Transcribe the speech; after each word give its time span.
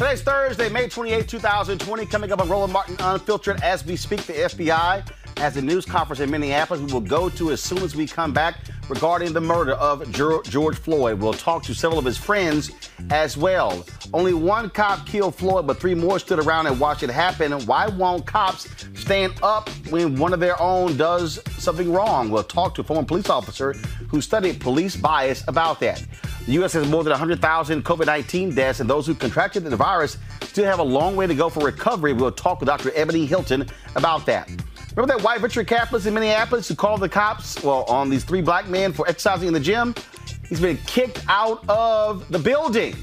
Today's 0.00 0.22
Thursday, 0.22 0.70
May 0.70 0.88
28, 0.88 1.28
2020. 1.28 2.06
Coming 2.06 2.32
up 2.32 2.40
on 2.40 2.48
Roland 2.48 2.72
Martin 2.72 2.96
Unfiltered 3.00 3.60
as 3.60 3.84
we 3.84 3.96
speak, 3.96 4.22
the 4.22 4.32
FBI 4.32 5.06
has 5.36 5.58
a 5.58 5.62
news 5.62 5.84
conference 5.84 6.20
in 6.20 6.30
Minneapolis 6.30 6.80
we 6.80 6.90
will 6.90 7.02
go 7.02 7.28
to 7.28 7.50
as 7.50 7.62
soon 7.62 7.82
as 7.82 7.94
we 7.94 8.06
come 8.06 8.32
back 8.32 8.60
regarding 8.88 9.34
the 9.34 9.40
murder 9.42 9.72
of 9.72 10.10
George 10.10 10.78
Floyd. 10.78 11.20
We'll 11.20 11.34
talk 11.34 11.62
to 11.64 11.74
several 11.74 11.98
of 11.98 12.06
his 12.06 12.16
friends 12.16 12.70
as 13.10 13.36
well. 13.36 13.84
Only 14.14 14.32
one 14.32 14.70
cop 14.70 15.06
killed 15.06 15.34
Floyd, 15.34 15.66
but 15.66 15.78
three 15.78 15.94
more 15.94 16.18
stood 16.18 16.38
around 16.38 16.66
and 16.66 16.80
watched 16.80 17.02
it 17.02 17.10
happen. 17.10 17.52
Why 17.66 17.86
won't 17.86 18.24
cops 18.24 18.68
stand 18.94 19.34
up 19.42 19.68
when 19.90 20.16
one 20.16 20.32
of 20.32 20.40
their 20.40 20.60
own 20.60 20.96
does 20.96 21.40
something 21.62 21.92
wrong? 21.92 22.30
We'll 22.30 22.42
talk 22.42 22.74
to 22.76 22.80
a 22.80 22.84
former 22.84 23.04
police 23.04 23.28
officer 23.28 23.74
who 24.08 24.22
studied 24.22 24.60
police 24.60 24.96
bias 24.96 25.46
about 25.46 25.78
that. 25.80 26.02
The 26.46 26.52
U.S. 26.52 26.72
has 26.72 26.88
more 26.88 27.04
than 27.04 27.10
100,000 27.10 27.84
COVID 27.84 28.06
19 28.06 28.54
deaths, 28.54 28.80
and 28.80 28.88
those 28.88 29.06
who 29.06 29.14
contracted 29.14 29.64
the 29.64 29.76
virus 29.76 30.16
still 30.42 30.64
have 30.64 30.78
a 30.78 30.82
long 30.84 31.14
way 31.16 31.26
to 31.26 31.34
go 31.34 31.48
for 31.48 31.64
recovery. 31.64 32.12
We'll 32.12 32.32
talk 32.32 32.60
with 32.60 32.66
Dr. 32.66 32.90
Ebony 32.94 33.26
Hilton 33.26 33.68
about 33.94 34.26
that. 34.26 34.48
Remember 34.96 35.14
that 35.14 35.22
white 35.22 35.40
venture 35.40 35.62
capitalist 35.62 36.06
in 36.06 36.14
Minneapolis 36.14 36.66
who 36.66 36.74
called 36.74 37.00
the 37.00 37.08
cops, 37.08 37.62
well, 37.62 37.84
on 37.84 38.10
these 38.10 38.24
three 38.24 38.42
black 38.42 38.68
men 38.68 38.92
for 38.92 39.06
exercising 39.08 39.48
in 39.48 39.54
the 39.54 39.60
gym? 39.60 39.94
He's 40.48 40.60
been 40.60 40.78
kicked 40.78 41.24
out 41.28 41.62
of 41.68 42.28
the 42.30 42.38
building. 42.38 42.96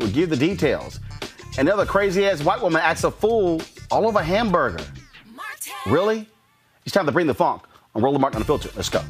We'll 0.00 0.10
give 0.10 0.30
the 0.30 0.36
details. 0.36 0.98
Another 1.56 1.86
crazy 1.86 2.26
ass 2.26 2.42
white 2.42 2.60
woman 2.60 2.82
acts 2.82 3.04
a 3.04 3.10
fool 3.10 3.62
all 3.90 4.08
over 4.08 4.20
hamburger. 4.20 4.84
Really? 5.86 6.28
It's 6.84 6.92
time 6.92 7.06
to 7.06 7.12
bring 7.12 7.26
the 7.26 7.34
funk 7.34 7.62
on 7.94 8.02
Roland 8.02 8.20
Martin 8.20 8.40
Unfiltered. 8.40 8.74
Let's 8.74 8.88
go. 8.88 9.02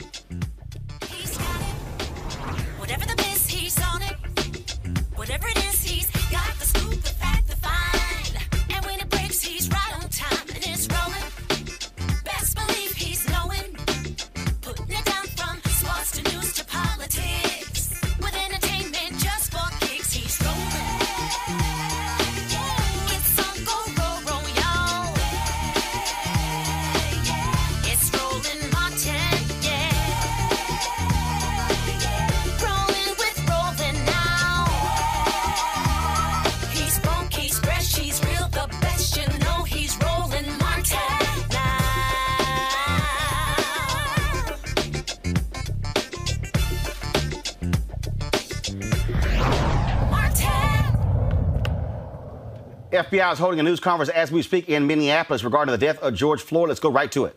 FBI 53.08 53.32
is 53.32 53.38
holding 53.38 53.58
a 53.58 53.62
news 53.62 53.81
conference 53.81 54.10
as 54.10 54.31
we 54.31 54.43
speak 54.43 54.69
in 54.69 54.87
Minneapolis 54.87 55.43
regarding 55.43 55.72
the 55.72 55.78
death 55.78 55.99
of 56.00 56.12
George 56.12 56.43
Floyd. 56.43 56.69
Let's 56.69 56.81
go 56.81 56.90
right 56.90 57.10
to 57.12 57.25
it. 57.25 57.34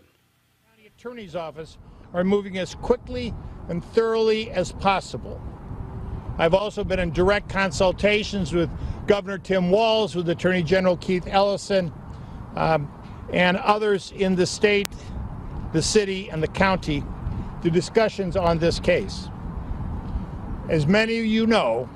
The 0.77 0.87
Attorney's 0.87 1.33
Office 1.33 1.77
are 2.13 2.25
moving 2.25 2.57
as 2.57 2.75
quickly 2.75 3.33
and 3.69 3.81
thoroughly 3.81 4.51
as 4.51 4.73
possible. 4.73 5.41
I've 6.37 6.53
also 6.53 6.83
been 6.83 6.99
in 6.99 7.11
direct 7.13 7.47
consultations 7.47 8.51
with 8.51 8.69
Governor 9.07 9.37
Tim 9.37 9.71
Walz, 9.71 10.13
with 10.13 10.27
Attorney 10.27 10.61
General 10.61 10.97
Keith 10.97 11.25
Ellison, 11.25 11.93
um, 12.57 12.91
and 13.31 13.55
others 13.55 14.11
in 14.13 14.35
the 14.35 14.45
state, 14.45 14.89
the 15.71 15.81
city, 15.81 16.29
and 16.29 16.43
the 16.43 16.49
county 16.49 17.01
to 17.63 17.71
discussions 17.71 18.35
on 18.35 18.59
this 18.59 18.77
case. 18.77 19.29
As 20.67 20.85
many 20.85 21.17
of 21.19 21.25
you 21.25 21.47
know, 21.47 21.89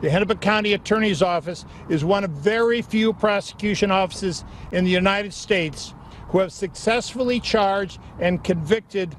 the 0.00 0.10
Hennepin 0.10 0.38
County 0.38 0.74
Attorney's 0.74 1.22
Office 1.22 1.64
is 1.88 2.04
one 2.04 2.24
of 2.24 2.30
very 2.30 2.82
few 2.82 3.12
prosecution 3.12 3.90
offices 3.90 4.44
in 4.72 4.84
the 4.84 4.90
United 4.90 5.32
States 5.32 5.94
who 6.28 6.38
have 6.38 6.52
successfully 6.52 7.40
charged 7.40 7.98
and 8.18 8.44
convicted 8.44 9.16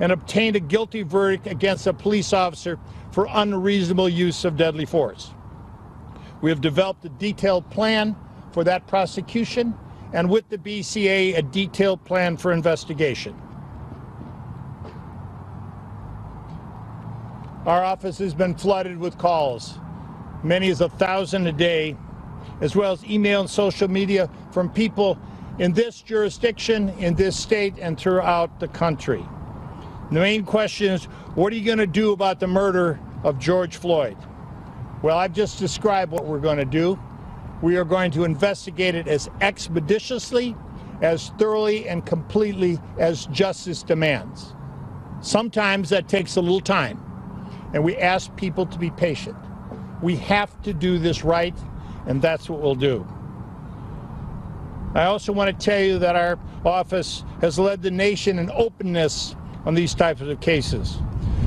and 0.00 0.10
obtained 0.12 0.56
a 0.56 0.60
guilty 0.60 1.02
verdict 1.02 1.46
against 1.46 1.86
a 1.86 1.92
police 1.92 2.32
officer 2.32 2.78
for 3.12 3.28
unreasonable 3.30 4.08
use 4.08 4.44
of 4.44 4.56
deadly 4.56 4.86
force. 4.86 5.30
We 6.40 6.50
have 6.50 6.60
developed 6.60 7.04
a 7.04 7.10
detailed 7.10 7.70
plan 7.70 8.16
for 8.52 8.64
that 8.64 8.86
prosecution 8.86 9.74
and 10.12 10.30
with 10.30 10.48
the 10.48 10.58
BCA 10.58 11.36
a 11.36 11.42
detailed 11.42 12.04
plan 12.04 12.36
for 12.36 12.52
investigation. 12.52 13.40
Our 17.66 17.82
office 17.82 18.18
has 18.18 18.34
been 18.34 18.54
flooded 18.54 18.98
with 18.98 19.16
calls 19.16 19.78
many 20.44 20.70
as 20.70 20.80
a 20.80 20.88
thousand 20.88 21.46
a 21.46 21.52
day, 21.52 21.96
as 22.60 22.76
well 22.76 22.92
as 22.92 23.04
email 23.04 23.40
and 23.40 23.50
social 23.50 23.88
media 23.88 24.30
from 24.52 24.70
people 24.70 25.18
in 25.58 25.72
this 25.72 26.02
jurisdiction, 26.02 26.90
in 26.98 27.14
this 27.14 27.36
state, 27.36 27.74
and 27.80 27.98
throughout 27.98 28.60
the 28.60 28.68
country. 28.68 29.24
The 30.10 30.20
main 30.20 30.44
question 30.44 30.92
is 30.92 31.04
what 31.34 31.52
are 31.52 31.56
you 31.56 31.64
going 31.64 31.78
to 31.78 31.86
do 31.86 32.12
about 32.12 32.40
the 32.40 32.46
murder 32.46 33.00
of 33.24 33.38
George 33.38 33.76
Floyd? 33.76 34.16
Well, 35.02 35.18
I've 35.18 35.32
just 35.34 35.58
described 35.58 36.12
what 36.12 36.26
we're 36.26 36.40
going 36.40 36.58
to 36.58 36.64
do. 36.64 36.98
We 37.62 37.76
are 37.76 37.84
going 37.84 38.10
to 38.12 38.24
investigate 38.24 38.94
it 38.94 39.08
as 39.08 39.30
expeditiously, 39.40 40.56
as 41.02 41.30
thoroughly, 41.38 41.88
and 41.88 42.04
completely 42.06 42.78
as 42.98 43.26
justice 43.26 43.82
demands. 43.82 44.54
Sometimes 45.20 45.90
that 45.90 46.08
takes 46.08 46.36
a 46.36 46.40
little 46.40 46.60
time, 46.60 47.02
and 47.74 47.84
we 47.84 47.96
ask 47.96 48.34
people 48.36 48.66
to 48.66 48.78
be 48.78 48.90
patient. 48.90 49.36
We 50.04 50.16
have 50.16 50.62
to 50.64 50.74
do 50.74 50.98
this 50.98 51.24
right, 51.24 51.56
and 52.06 52.20
that's 52.20 52.50
what 52.50 52.60
we'll 52.60 52.74
do. 52.74 53.06
I 54.94 55.04
also 55.04 55.32
want 55.32 55.58
to 55.58 55.64
tell 55.64 55.80
you 55.80 55.98
that 55.98 56.14
our 56.14 56.38
office 56.62 57.24
has 57.40 57.58
led 57.58 57.80
the 57.80 57.90
nation 57.90 58.38
in 58.38 58.50
openness 58.50 59.34
on 59.64 59.74
these 59.74 59.94
types 59.94 60.20
of 60.20 60.40
cases. 60.42 60.96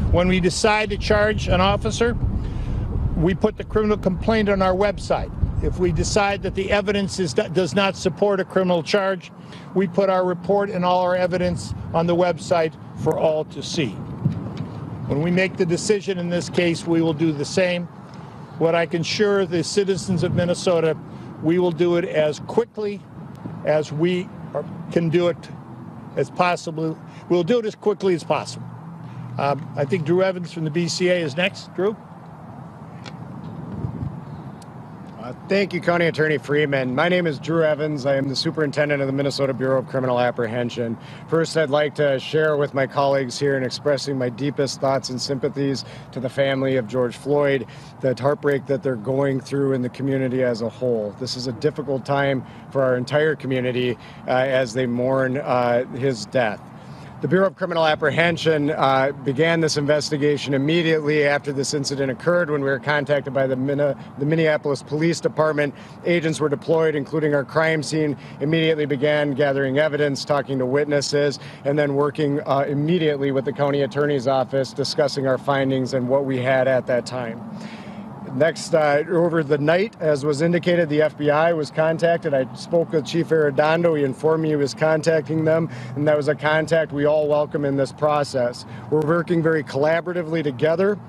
When 0.10 0.28
we 0.28 0.40
decide 0.40 0.90
to 0.90 0.98
charge 0.98 1.48
an 1.48 1.62
officer, 1.62 2.18
we 3.16 3.36
put 3.36 3.58
the 3.58 3.64
criminal 3.64 3.96
complaint 3.96 4.50
on 4.50 4.64
our 4.64 4.74
website. 4.74 5.32
If 5.64 5.78
we 5.78 5.92
decide 5.92 6.42
that 6.42 6.56
the 6.56 6.72
evidence 6.72 7.20
is, 7.20 7.36
does 7.36 7.76
not 7.76 7.96
support 7.96 8.40
a 8.40 8.46
criminal 8.46 8.82
charge, 8.82 9.32
we 9.76 9.86
put 9.86 10.10
our 10.10 10.26
report 10.26 10.72
and 10.72 10.84
all 10.84 11.04
our 11.04 11.16
evidence 11.16 11.76
on 11.94 12.08
the 12.08 12.16
website 12.16 12.74
for 13.04 13.20
all 13.20 13.46
to 13.46 13.62
see. 13.62 13.90
When 15.10 15.22
we 15.22 15.30
make 15.30 15.58
the 15.58 15.66
decision 15.66 16.18
in 16.18 16.30
this 16.30 16.50
case, 16.50 16.88
we 16.88 17.04
will 17.04 17.14
do 17.14 17.32
the 17.32 17.46
same. 17.46 17.88
What 18.58 18.74
I 18.74 18.86
can 18.86 19.02
assure 19.02 19.46
the 19.46 19.64
citizens 19.64 20.24
of 20.24 20.34
Minnesota, 20.34 20.98
we 21.44 21.60
will 21.60 21.72
do 21.72 21.98
it 21.98 22.06
as 22.06 22.40
quickly 22.40 23.02
as 23.66 23.92
we 23.92 24.28
can 24.92 25.10
do 25.10 25.28
it 25.28 25.38
as 26.16 26.32
possible. 26.32 26.98
We'll 27.30 27.44
do 27.44 27.60
it 27.60 27.66
as 27.66 27.76
quickly 27.76 28.16
as 28.16 28.24
possible. 28.24 28.66
Um, 29.38 29.72
I 29.76 29.86
think 29.86 30.06
Drew 30.06 30.24
Evans 30.24 30.52
from 30.52 30.66
the 30.66 30.72
BCA 30.72 31.22
is 31.22 31.38
next. 31.38 31.74
Drew? 31.76 31.96
Uh, 35.28 35.34
thank 35.50 35.74
you, 35.74 35.82
County 35.82 36.06
Attorney 36.06 36.38
Freeman. 36.38 36.96
My 36.96 37.10
name 37.10 37.28
is 37.28 37.38
Drew 37.38 37.62
Evans. 37.62 38.06
I 38.06 38.16
am 38.16 38.30
the 38.30 38.36
Superintendent 38.36 39.02
of 39.02 39.08
the 39.08 39.12
Minnesota 39.12 39.54
Bureau 39.54 39.80
of 39.80 39.88
Criminal 39.90 40.22
Apprehension. 40.22 40.98
First, 41.28 41.58
I'd 41.58 41.70
like 41.70 41.96
to 41.96 42.18
share 42.18 42.56
with 42.56 42.74
my 42.74 42.88
colleagues 42.88 43.38
here 43.38 43.58
in 43.58 43.64
expressing 43.66 44.18
my 44.18 44.30
deepest 44.30 44.80
thoughts 44.80 45.10
and 45.10 45.22
sympathies 45.22 45.84
to 46.14 46.22
the 46.22 46.30
family 46.30 46.78
of 46.78 46.88
George 46.88 47.18
Floyd, 47.18 47.68
the 48.00 48.16
heartbreak 48.18 48.68
that 48.68 48.84
they're 48.84 48.96
going 48.96 49.42
through 49.42 49.74
in 49.74 49.82
the 49.82 49.90
community 49.90 50.44
as 50.44 50.62
a 50.62 50.70
whole. 50.70 51.14
This 51.20 51.36
is 51.36 51.46
a 51.46 51.52
difficult 51.52 52.06
time 52.06 52.46
for 52.72 52.82
our 52.82 52.96
entire 52.96 53.36
community 53.36 53.98
uh, 54.30 54.32
as 54.32 54.76
they 54.76 54.86
mourn 54.86 55.40
uh, 55.40 55.84
his 55.88 56.26
death. 56.28 56.62
The 57.20 57.28
Bureau 57.28 57.48
of 57.48 57.56
Criminal 57.56 57.84
Apprehension 57.84 58.70
uh, 58.70 59.12
began 59.24 59.60
this 59.60 59.76
investigation 59.76 60.54
immediately 60.54 61.24
after 61.24 61.52
this 61.52 61.74
incident 61.74 62.12
occurred 62.12 62.52
when 62.52 62.62
we 62.62 62.70
were 62.70 62.78
contacted 62.78 63.34
by 63.34 63.48
the, 63.48 63.56
the, 63.56 64.26
Minneapolis 64.26 64.84
Police 64.84 65.20
Department. 65.20 65.74
Agents 66.06 66.40
were 66.40 66.48
deployed, 66.48 66.94
including 66.94 67.34
our 67.34 67.44
crime 67.44 67.82
scene, 67.82 68.16
immediately 68.40 68.86
began 68.86 69.34
gathering 69.34 69.80
evidence, 69.80 70.24
talking 70.24 70.60
to 70.60 70.66
witnesses, 70.68 71.40
and 71.66 71.80
then 71.80 71.96
working 71.96 72.40
uh, 72.42 72.66
immediately 72.68 73.32
with 73.32 73.46
the 73.46 73.54
county 73.54 73.82
attorney's 73.82 74.28
office, 74.28 74.72
discussing 74.72 75.26
our 75.26 75.40
findings 75.40 75.96
and 75.96 76.10
what 76.10 76.24
we 76.24 76.38
had 76.38 76.68
at 76.68 76.86
that 76.86 77.08
time. 77.08 77.42
Next, 78.36 78.74
uh, 78.74 79.04
over 79.10 79.44
the 79.44 79.58
night, 79.58 79.96
as 80.00 80.26
was 80.26 80.42
indicated, 80.42 80.90
the 80.90 81.00
FBI 81.00 81.56
was 81.56 81.72
contacted. 81.72 82.34
I 82.34 82.54
spoke 82.56 82.92
with 82.92 83.06
Chief 83.06 83.30
Arradondo. 83.30 83.98
He 83.98 84.04
informed 84.04 84.44
me 84.44 84.50
he 84.50 84.56
was 84.56 84.74
contacting 84.74 85.46
them, 85.46 85.70
and 85.96 86.08
that 86.08 86.18
was 86.18 86.28
a 86.28 86.36
contact 86.36 86.92
we 86.92 87.06
all 87.06 87.28
welcome 87.28 87.66
in 87.66 87.78
this 87.78 87.92
process. 87.92 88.66
We're 88.92 89.06
working 89.06 89.42
very 89.42 89.64
collaboratively 89.64 90.44
together 90.44 91.00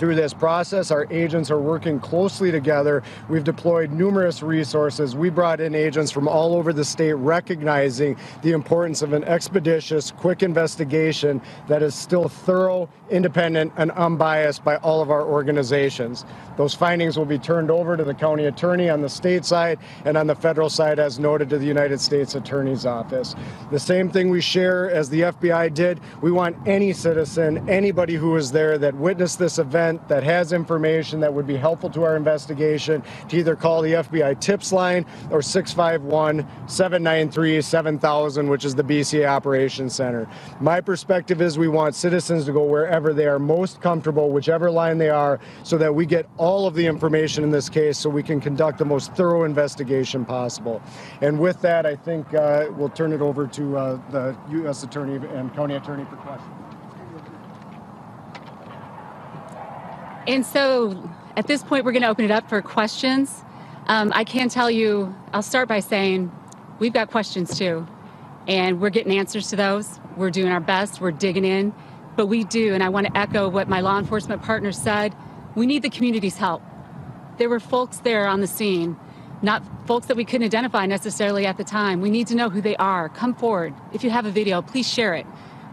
through 0.00 0.14
this 0.14 0.32
process. 0.32 0.90
Our 0.90 1.06
agents 1.10 1.50
are 1.50 1.60
working 1.60 2.00
closely 2.00 2.50
together. 2.50 3.02
We've 3.28 3.44
deployed 3.44 3.90
numerous 3.92 4.42
resources. 4.42 5.14
We 5.14 5.28
brought 5.28 5.60
in 5.60 5.74
agents 5.74 6.10
from 6.10 6.26
all 6.26 6.54
over 6.54 6.72
the 6.72 6.86
state 6.86 7.12
recognizing 7.12 8.16
the 8.42 8.52
importance 8.52 9.02
of 9.02 9.12
an 9.12 9.24
expeditious, 9.24 10.10
quick 10.10 10.42
investigation 10.42 11.42
that 11.68 11.82
is 11.82 11.94
still 11.94 12.30
thorough, 12.30 12.88
independent, 13.10 13.72
and 13.76 13.90
unbiased 13.92 14.64
by 14.64 14.76
all 14.76 15.02
of 15.02 15.10
our 15.10 15.24
organizations. 15.24 16.24
Those 16.56 16.74
findings 16.74 17.16
will 17.18 17.24
be 17.24 17.38
turned 17.38 17.70
over 17.70 17.96
to 17.96 18.04
the 18.04 18.14
county 18.14 18.44
attorney 18.44 18.88
on 18.90 19.00
the 19.00 19.08
state 19.08 19.44
side 19.44 19.78
and 20.04 20.16
on 20.16 20.26
the 20.26 20.34
federal 20.34 20.68
side, 20.68 20.98
as 20.98 21.18
noted, 21.18 21.48
to 21.50 21.58
the 21.58 21.66
United 21.66 22.00
States 22.00 22.34
Attorney's 22.34 22.86
Office. 22.86 23.34
The 23.70 23.80
same 23.80 24.10
thing 24.10 24.30
we 24.30 24.40
share 24.40 24.90
as 24.90 25.08
the 25.08 25.22
FBI 25.22 25.72
did. 25.72 26.00
We 26.20 26.30
want 26.30 26.56
any 26.66 26.92
citizen, 26.92 27.68
anybody 27.68 28.14
who 28.14 28.30
was 28.30 28.52
there 28.52 28.78
that 28.78 28.94
witnessed 28.94 29.38
this 29.38 29.58
event, 29.58 30.06
that 30.08 30.22
has 30.22 30.52
information 30.52 31.20
that 31.20 31.32
would 31.32 31.46
be 31.46 31.56
helpful 31.56 31.90
to 31.90 32.02
our 32.04 32.16
investigation 32.16 33.02
to 33.28 33.38
either 33.38 33.56
call 33.56 33.82
the 33.82 33.94
FBI 33.94 34.38
tips 34.40 34.72
line 34.72 35.06
or 35.30 35.40
651 35.40 36.46
793 36.68 37.62
7000, 37.62 38.48
which 38.48 38.64
is 38.64 38.74
the 38.74 38.84
BCA 38.84 39.26
Operations 39.26 39.94
Center. 39.94 40.28
My 40.60 40.80
perspective 40.80 41.40
is 41.40 41.58
we 41.58 41.68
want 41.68 41.94
citizens 41.94 42.44
to 42.44 42.52
go 42.52 42.64
wherever 42.64 42.99
they 43.14 43.26
are 43.26 43.38
most 43.38 43.80
comfortable, 43.80 44.30
whichever 44.30 44.70
line 44.70 44.98
they 44.98 45.10
are, 45.10 45.40
so 45.62 45.76
that 45.78 45.94
we 45.94 46.06
get 46.06 46.28
all 46.36 46.66
of 46.66 46.74
the 46.74 46.86
information 46.86 47.42
in 47.42 47.50
this 47.50 47.68
case 47.68 47.98
so 47.98 48.08
we 48.10 48.22
can 48.22 48.40
conduct 48.40 48.78
the 48.78 48.84
most 48.84 49.14
thorough 49.14 49.44
investigation 49.44 50.24
possible. 50.24 50.82
And 51.22 51.40
with 51.40 51.60
that, 51.62 51.86
I 51.86 51.96
think 51.96 52.32
uh, 52.34 52.66
we'll 52.76 52.90
turn 52.90 53.12
it 53.12 53.20
over 53.20 53.46
to 53.46 53.76
uh, 53.76 53.98
the 54.10 54.36
U.S. 54.50 54.82
Attorney 54.82 55.16
and 55.34 55.52
County 55.54 55.74
Attorney 55.74 56.04
for 56.04 56.16
questions. 56.16 56.54
And 60.26 60.44
so 60.46 61.10
at 61.36 61.46
this 61.46 61.62
point, 61.62 61.84
we're 61.84 61.92
going 61.92 62.02
to 62.02 62.08
open 62.08 62.24
it 62.24 62.30
up 62.30 62.48
for 62.48 62.60
questions. 62.60 63.42
Um, 63.86 64.12
I 64.14 64.24
can 64.24 64.48
tell 64.48 64.70
you, 64.70 65.14
I'll 65.32 65.42
start 65.42 65.68
by 65.68 65.80
saying 65.80 66.30
we've 66.78 66.92
got 66.92 67.10
questions 67.10 67.58
too, 67.58 67.86
and 68.46 68.80
we're 68.80 68.90
getting 68.90 69.16
answers 69.16 69.48
to 69.50 69.56
those. 69.56 69.98
We're 70.16 70.30
doing 70.30 70.52
our 70.52 70.60
best, 70.60 71.00
we're 71.00 71.12
digging 71.12 71.44
in, 71.44 71.74
but 72.20 72.26
we 72.26 72.44
do, 72.44 72.74
and 72.74 72.82
I 72.82 72.90
want 72.90 73.06
to 73.06 73.16
echo 73.16 73.48
what 73.48 73.66
my 73.66 73.80
law 73.80 73.98
enforcement 73.98 74.42
partner 74.42 74.72
said 74.72 75.16
we 75.54 75.64
need 75.64 75.80
the 75.80 75.88
community's 75.88 76.36
help. 76.36 76.60
There 77.38 77.48
were 77.48 77.60
folks 77.60 78.00
there 78.00 78.26
on 78.26 78.42
the 78.42 78.46
scene, 78.46 78.94
not 79.40 79.62
folks 79.86 80.06
that 80.08 80.18
we 80.18 80.26
couldn't 80.26 80.44
identify 80.44 80.84
necessarily 80.84 81.46
at 81.46 81.56
the 81.56 81.64
time. 81.64 82.02
We 82.02 82.10
need 82.10 82.26
to 82.26 82.34
know 82.34 82.50
who 82.50 82.60
they 82.60 82.76
are. 82.76 83.08
Come 83.08 83.34
forward. 83.34 83.72
If 83.94 84.04
you 84.04 84.10
have 84.10 84.26
a 84.26 84.30
video, 84.30 84.60
please 84.60 84.86
share 84.86 85.14
it. 85.14 85.24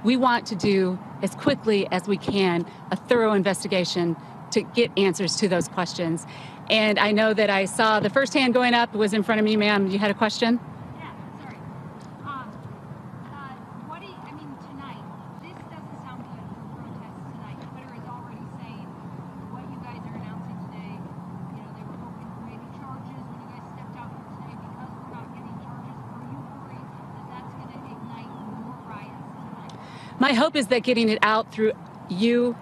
We 0.05 0.15
want 0.15 0.45
to 0.45 0.55
do 0.55 0.97
as 1.21 1.35
quickly 1.35 1.85
as 1.91 2.07
we 2.07 2.15
can 2.15 2.65
a 2.91 2.95
thorough 2.95 3.33
investigation 3.33 4.15
to 4.51 4.61
get 4.61 4.89
answers 4.97 5.35
to 5.35 5.49
those 5.49 5.67
questions. 5.67 6.25
And 6.69 6.97
I 6.97 7.11
know 7.11 7.33
that 7.33 7.49
I 7.49 7.65
saw 7.65 7.99
the 7.99 8.09
first 8.09 8.33
hand 8.33 8.53
going 8.53 8.73
up 8.73 8.95
was 8.95 9.13
in 9.13 9.21
front 9.21 9.39
of 9.39 9.43
me, 9.43 9.57
ma'am. 9.57 9.87
You 9.87 9.99
had 9.99 10.11
a 10.11 10.13
question? 10.13 10.61
My 30.19 30.33
hope 30.33 30.55
is 30.55 30.67
that 30.67 30.81
getting 30.81 31.09
it 31.09 31.19
out 31.21 31.51
through 31.51 31.73
you, 32.09 32.57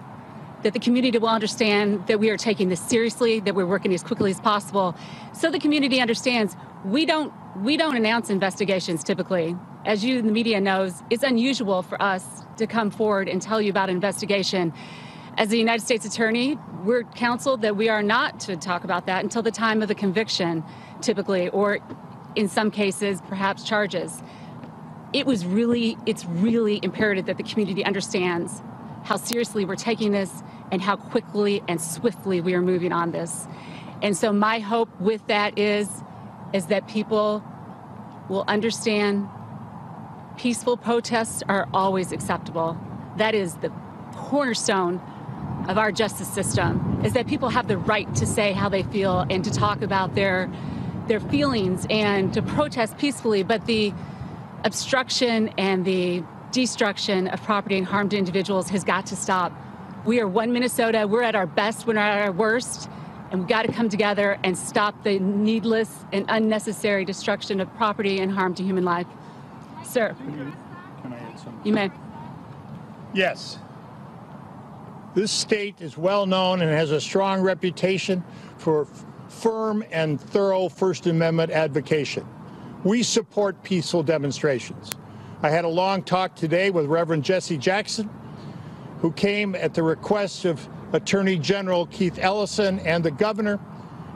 that 0.62 0.74
the 0.74 0.78
community 0.78 1.16
will 1.16 1.28
understand 1.28 2.06
that 2.06 2.20
we 2.20 2.28
are 2.28 2.36
taking 2.36 2.68
this 2.68 2.80
seriously, 2.80 3.40
that 3.40 3.54
we're 3.54 3.66
working 3.66 3.94
as 3.94 4.02
quickly 4.02 4.30
as 4.30 4.40
possible, 4.40 4.94
so 5.32 5.50
the 5.50 5.58
community 5.58 5.98
understands 5.98 6.54
we 6.84 7.06
don't 7.06 7.32
we 7.62 7.78
don't 7.78 7.96
announce 7.96 8.28
investigations 8.28 9.02
typically. 9.02 9.56
As 9.86 10.04
you 10.04 10.20
the 10.20 10.32
media 10.32 10.60
knows, 10.60 11.02
it's 11.08 11.22
unusual 11.22 11.80
for 11.80 12.00
us 12.02 12.42
to 12.58 12.66
come 12.66 12.90
forward 12.90 13.26
and 13.26 13.40
tell 13.40 13.62
you 13.62 13.70
about 13.70 13.88
an 13.88 13.94
investigation. 13.94 14.74
As 15.38 15.48
the 15.48 15.58
United 15.58 15.82
States 15.82 16.04
Attorney, 16.04 16.58
we're 16.84 17.04
counseled 17.04 17.62
that 17.62 17.76
we 17.76 17.88
are 17.88 18.02
not 18.02 18.38
to 18.40 18.56
talk 18.56 18.84
about 18.84 19.06
that 19.06 19.24
until 19.24 19.42
the 19.42 19.50
time 19.50 19.80
of 19.80 19.88
the 19.88 19.94
conviction, 19.94 20.62
typically, 21.00 21.48
or 21.48 21.78
in 22.34 22.48
some 22.48 22.70
cases, 22.70 23.22
perhaps 23.28 23.64
charges 23.64 24.22
it 25.16 25.24
was 25.24 25.46
really, 25.46 25.96
it's 26.04 26.26
really 26.26 26.78
imperative 26.82 27.24
that 27.24 27.38
the 27.38 27.42
community 27.42 27.82
understands 27.82 28.60
how 29.02 29.16
seriously 29.16 29.64
we're 29.64 29.74
taking 29.74 30.12
this 30.12 30.42
and 30.70 30.82
how 30.82 30.94
quickly 30.94 31.62
and 31.68 31.80
swiftly 31.80 32.42
we 32.42 32.52
are 32.52 32.60
moving 32.60 32.92
on 32.92 33.12
this. 33.12 33.48
And 34.02 34.14
so 34.14 34.30
my 34.30 34.58
hope 34.58 34.90
with 35.00 35.26
that 35.28 35.58
is, 35.58 35.88
is 36.52 36.66
that 36.66 36.86
people 36.86 37.42
will 38.28 38.44
understand 38.46 39.26
peaceful 40.36 40.76
protests 40.76 41.42
are 41.48 41.66
always 41.72 42.12
acceptable. 42.12 42.76
That 43.16 43.34
is 43.34 43.54
the 43.54 43.72
cornerstone 44.12 45.00
of 45.66 45.78
our 45.78 45.92
justice 45.92 46.28
system 46.28 47.00
is 47.02 47.14
that 47.14 47.26
people 47.26 47.48
have 47.48 47.68
the 47.68 47.78
right 47.78 48.14
to 48.16 48.26
say 48.26 48.52
how 48.52 48.68
they 48.68 48.82
feel 48.82 49.24
and 49.30 49.42
to 49.44 49.50
talk 49.50 49.80
about 49.80 50.14
their 50.14 50.50
their 51.08 51.20
feelings 51.20 51.86
and 51.88 52.34
to 52.34 52.42
protest 52.42 52.98
peacefully 52.98 53.42
but 53.42 53.64
the 53.66 53.92
obstruction 54.66 55.48
and 55.58 55.84
the 55.84 56.22
destruction 56.50 57.28
of 57.28 57.40
property 57.44 57.78
and 57.78 57.86
harm 57.86 58.08
to 58.08 58.18
individuals 58.18 58.68
has 58.68 58.82
got 58.82 59.06
to 59.06 59.16
stop. 59.16 59.52
We 60.04 60.20
are 60.20 60.26
one 60.26 60.52
Minnesota. 60.52 61.06
We're 61.08 61.22
at 61.22 61.36
our 61.36 61.46
best, 61.46 61.86
when 61.86 61.96
we're 61.96 62.02
at 62.02 62.26
our 62.26 62.32
worst, 62.32 62.90
and 63.30 63.40
we've 63.40 63.48
got 63.48 63.62
to 63.62 63.72
come 63.72 63.88
together 63.88 64.38
and 64.42 64.58
stop 64.58 65.04
the 65.04 65.18
needless 65.20 66.04
and 66.12 66.24
unnecessary 66.28 67.04
destruction 67.04 67.60
of 67.60 67.72
property 67.76 68.18
and 68.18 68.30
harm 68.32 68.54
to 68.56 68.62
human 68.64 68.84
life. 68.84 69.06
Sir, 69.84 70.14
Can 70.18 70.52
I 71.12 71.16
add 71.16 71.38
something? 71.38 71.60
you 71.64 71.72
may. 71.72 71.90
Yes. 73.14 73.58
This 75.14 75.30
state 75.30 75.80
is 75.80 75.96
well 75.96 76.26
known 76.26 76.60
and 76.60 76.70
has 76.70 76.90
a 76.90 77.00
strong 77.00 77.40
reputation 77.40 78.22
for 78.58 78.86
firm 79.28 79.84
and 79.90 80.20
thorough 80.20 80.68
First 80.68 81.06
Amendment 81.06 81.50
advocation. 81.52 82.26
We 82.86 83.02
support 83.02 83.64
peaceful 83.64 84.04
demonstrations. 84.04 84.92
I 85.42 85.50
had 85.50 85.64
a 85.64 85.68
long 85.68 86.04
talk 86.04 86.36
today 86.36 86.70
with 86.70 86.86
Reverend 86.86 87.24
Jesse 87.24 87.58
Jackson, 87.58 88.08
who 89.00 89.10
came 89.10 89.56
at 89.56 89.74
the 89.74 89.82
request 89.82 90.44
of 90.44 90.68
Attorney 90.92 91.36
General 91.36 91.86
Keith 91.86 92.16
Ellison 92.20 92.78
and 92.78 93.04
the 93.04 93.10
governor, 93.10 93.58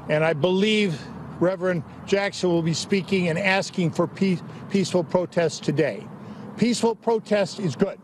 and 0.09 0.23
I 0.23 0.35
believe 0.35 1.01
Reverend 1.41 1.83
Jackson 2.07 2.49
will 2.51 2.63
be 2.63 2.73
speaking 2.73 3.27
and 3.27 3.41
asking 3.41 3.91
for 3.91 4.07
peace, 4.07 4.41
peaceful 4.71 5.03
protest 5.03 5.65
today. 5.65 6.07
Peaceful 6.57 6.95
protest 6.95 7.59
is 7.59 7.75
good. 7.75 7.99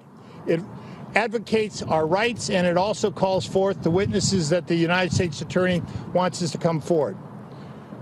It 0.49 0.61
advocates 1.15 1.83
our 1.83 2.09
rights 2.09 2.51
and 2.51 2.67
it 2.67 2.77
also 2.77 3.13
calls 3.13 3.47
forth 3.47 3.85
the 3.85 3.91
witnesses 3.93 4.49
that 4.49 4.67
the 4.67 4.75
United 4.75 5.13
States 5.13 5.41
Attorney 5.41 5.81
wants 6.13 6.43
us 6.43 6.51
to 6.51 6.59
come 6.59 6.81
forward. 6.81 7.17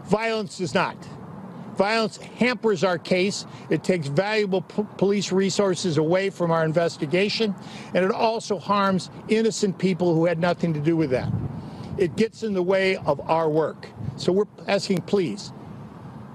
Violence 0.04 0.56
does 0.56 0.72
not. 0.72 0.96
Violence 1.76 2.16
hampers 2.18 2.84
our 2.84 2.98
case. 2.98 3.46
It 3.70 3.82
takes 3.84 4.06
valuable 4.06 4.62
police 4.62 5.32
resources 5.32 5.98
away 5.98 6.30
from 6.30 6.50
our 6.50 6.64
investigation, 6.64 7.54
and 7.94 8.04
it 8.04 8.10
also 8.12 8.58
harms 8.58 9.10
innocent 9.28 9.78
people 9.78 10.14
who 10.14 10.26
had 10.26 10.38
nothing 10.38 10.72
to 10.74 10.80
do 10.80 10.96
with 10.96 11.10
that. 11.10 11.32
It 11.98 12.16
gets 12.16 12.42
in 12.42 12.54
the 12.54 12.62
way 12.62 12.96
of 12.96 13.20
our 13.28 13.48
work. 13.48 13.88
So 14.16 14.32
we're 14.32 14.46
asking, 14.66 15.02
please, 15.02 15.52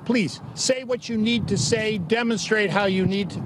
please 0.05 0.41
say 0.55 0.83
what 0.83 1.09
you 1.09 1.17
need 1.17 1.47
to 1.49 1.57
say, 1.57 1.97
demonstrate 1.97 2.69
how 2.69 2.85
you 2.85 3.05
need 3.05 3.29
to, 3.31 3.43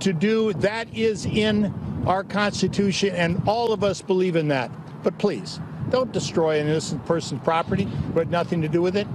to 0.00 0.12
do. 0.12 0.52
That 0.54 0.94
is 0.94 1.26
in 1.26 1.72
our 2.06 2.24
Constitution, 2.24 3.14
and 3.14 3.42
all 3.46 3.72
of 3.72 3.82
us 3.82 4.02
believe 4.02 4.36
in 4.36 4.48
that. 4.48 4.70
But 5.02 5.18
please, 5.18 5.60
don't 5.90 6.12
destroy 6.12 6.60
an 6.60 6.66
innocent 6.68 7.04
person's 7.06 7.42
property 7.42 7.84
who 7.84 8.18
had 8.18 8.30
nothing 8.30 8.62
to 8.62 8.68
do 8.68 8.82
with 8.82 8.96
it. 8.96 9.06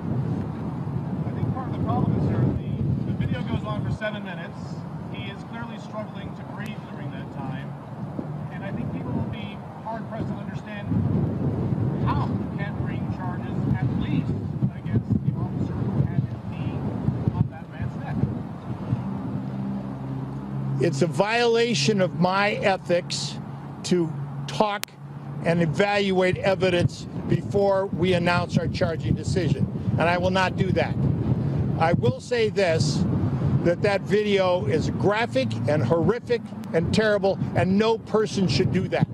The 1.71 1.87
problem 1.87 2.19
is, 2.19 2.27
sir, 2.27 2.39
the, 3.05 3.11
the 3.11 3.17
video 3.25 3.41
goes 3.43 3.65
on 3.65 3.85
for 3.85 3.90
seven 4.01 4.23
minutes. 4.25 4.57
He 5.13 5.29
is 5.29 5.43
clearly 5.51 5.77
struggling 5.77 6.35
to 6.35 6.41
breathe 6.55 6.75
during 6.91 7.11
that 7.11 7.31
time. 7.37 7.71
And 8.51 8.63
I 8.63 8.71
think 8.71 8.91
people 8.91 9.11
will 9.11 9.29
be 9.29 9.59
hard 9.83 10.09
pressed 10.09 10.27
to 10.27 10.33
understand 10.33 10.87
how 12.07 12.25
you 12.25 12.57
can 12.57 12.75
bring 12.83 13.13
charges 13.15 13.55
at 13.75 13.87
least 14.01 14.33
against 14.75 15.07
the 15.23 15.31
officer 15.37 15.73
who 15.73 16.01
had 16.07 16.19
his 16.19 16.33
knee 16.49 16.79
on 17.35 17.45
that 17.51 17.69
man's 17.69 17.95
neck. 17.99 18.15
It's 20.83 21.03
a 21.03 21.07
violation 21.07 22.01
of 22.01 22.19
my 22.19 22.53
ethics 22.53 23.37
to 23.83 24.11
talk 24.47 24.89
and 25.45 25.61
evaluate 25.61 26.37
evidence 26.37 27.03
before 27.29 27.85
we 27.85 28.13
announce 28.13 28.57
our 28.57 28.67
charging 28.67 29.13
decision. 29.13 29.67
And 29.91 30.09
I 30.09 30.17
will 30.17 30.31
not 30.31 30.57
do 30.57 30.71
that. 30.71 30.95
I 31.77 31.93
will 31.93 32.19
say 32.19 32.49
this 32.49 33.03
that 33.63 33.81
that 33.83 34.01
video 34.01 34.65
is 34.65 34.89
graphic 34.91 35.47
and 35.67 35.83
horrific 35.83 36.41
and 36.73 36.93
terrible, 36.93 37.37
and 37.55 37.77
no 37.77 37.97
person 37.97 38.47
should 38.47 38.71
do 38.71 38.87
that. 38.87 39.07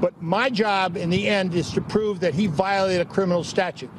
But 0.00 0.20
my 0.22 0.50
job 0.50 0.96
in 0.96 1.10
the 1.10 1.28
end 1.28 1.54
is 1.54 1.70
to 1.72 1.80
prove 1.80 2.20
that 2.20 2.34
he 2.34 2.46
violated 2.46 3.06
a 3.06 3.10
criminal 3.10 3.42
statute. 3.42 3.90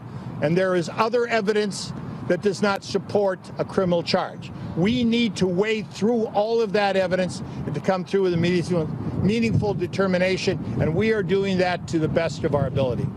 And 0.42 0.56
there 0.56 0.76
is 0.76 0.90
other 0.96 1.28
evidence 1.28 1.92
that 2.28 2.42
does 2.42 2.62
not 2.62 2.84
support 2.84 3.40
a 3.58 3.66
criminal 3.66 4.04
charge. 4.04 4.52
We 4.78 5.04
need 5.04 5.36
to 5.38 5.48
wade 5.48 5.90
through 5.90 6.28
all 6.28 6.62
of 6.62 6.72
that 6.74 6.96
evidence 6.96 7.42
and 7.66 7.74
to 7.74 7.82
come 7.82 8.06
through 8.06 8.22
with 8.22 8.36
a 8.36 8.38
meaningful, 8.38 8.88
meaningful 9.24 9.74
determination, 9.74 10.64
and 10.80 10.96
we 10.96 11.12
are 11.12 11.24
doing 11.24 11.58
that 11.58 11.88
to 11.90 12.00
the 12.00 12.08
best 12.08 12.44
of 12.44 12.56
our 12.56 12.68
ability. 12.68 13.08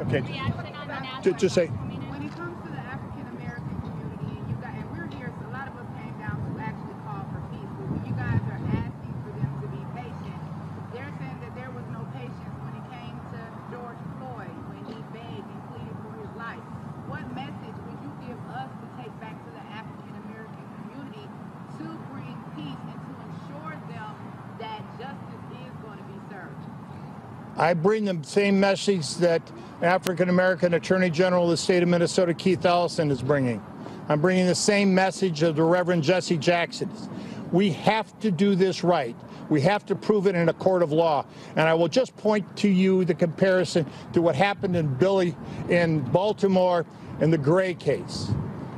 Okay. 0.00 0.69
To 1.20 1.50
say 1.50 1.68
when 2.08 2.24
it 2.24 2.32
comes 2.32 2.56
to 2.64 2.72
the 2.72 2.80
African 2.80 3.28
American 3.36 3.76
community, 3.84 4.40
and 4.40 4.44
you 4.48 4.56
got, 4.56 4.72
and 4.72 4.88
we're 4.88 5.04
here, 5.20 5.28
so 5.36 5.44
a 5.44 5.52
lot 5.52 5.68
of 5.68 5.76
us 5.76 5.84
came 6.00 6.16
down 6.16 6.40
to 6.40 6.48
actually 6.56 6.96
call 7.04 7.28
for 7.28 7.44
peace. 7.52 7.68
But 7.76 8.08
you 8.08 8.16
guys 8.16 8.40
are 8.48 8.56
asking 8.72 9.14
for 9.20 9.32
them 9.36 9.52
to 9.60 9.68
be 9.68 9.84
patient, 9.92 10.40
they're 10.96 11.12
saying 11.20 11.38
that 11.44 11.52
there 11.52 11.68
was 11.76 11.84
no 11.92 12.08
patience 12.16 12.56
when 12.64 12.72
it 12.72 12.86
came 12.88 13.12
to 13.36 13.40
George 13.68 14.00
Floyd, 14.16 14.56
when 14.72 14.80
he 14.88 14.96
begged 15.12 15.44
and 15.44 15.60
pleaded 15.68 15.96
for 16.00 16.12
his 16.24 16.32
life. 16.40 16.64
What 17.04 17.28
message 17.36 17.76
would 17.84 18.00
you 18.00 18.12
give 18.24 18.40
us 18.56 18.72
to 18.80 18.86
take 18.96 19.12
back 19.20 19.36
to 19.36 19.50
the 19.52 19.64
African 19.76 20.16
American 20.24 20.64
community 20.80 21.28
to 21.28 21.86
bring 22.08 22.32
peace 22.56 22.80
and 22.80 22.96
to 22.96 23.12
ensure 23.28 23.76
them 23.92 24.12
that 24.56 24.80
justice 24.96 25.44
is 25.52 25.74
going 25.84 26.00
to 26.00 26.06
be 26.08 26.16
served? 26.32 26.64
I 27.60 27.76
bring 27.76 28.08
the 28.08 28.24
same 28.24 28.56
message 28.56 29.20
that 29.20 29.44
African 29.82 30.28
American 30.28 30.74
Attorney 30.74 31.08
General 31.08 31.44
of 31.44 31.50
the 31.50 31.56
state 31.56 31.82
of 31.82 31.88
Minnesota, 31.88 32.34
Keith 32.34 32.64
Ellison, 32.66 33.10
is 33.10 33.22
bringing. 33.22 33.62
I'm 34.10 34.20
bringing 34.20 34.46
the 34.46 34.54
same 34.54 34.94
message 34.94 35.42
of 35.42 35.56
the 35.56 35.62
Reverend 35.62 36.02
Jesse 36.02 36.36
Jackson. 36.36 36.90
We 37.50 37.70
have 37.72 38.18
to 38.20 38.30
do 38.30 38.54
this 38.54 38.84
right. 38.84 39.16
We 39.48 39.62
have 39.62 39.86
to 39.86 39.94
prove 39.94 40.26
it 40.26 40.34
in 40.34 40.48
a 40.50 40.52
court 40.52 40.82
of 40.82 40.92
law. 40.92 41.24
And 41.56 41.68
I 41.68 41.74
will 41.74 41.88
just 41.88 42.14
point 42.18 42.56
to 42.58 42.68
you 42.68 43.04
the 43.06 43.14
comparison 43.14 43.86
to 44.12 44.20
what 44.20 44.34
happened 44.34 44.76
in 44.76 44.94
Billy 44.94 45.34
in 45.70 46.00
Baltimore 46.00 46.84
in 47.20 47.30
the 47.30 47.38
Gray 47.38 47.74
case. 47.74 48.30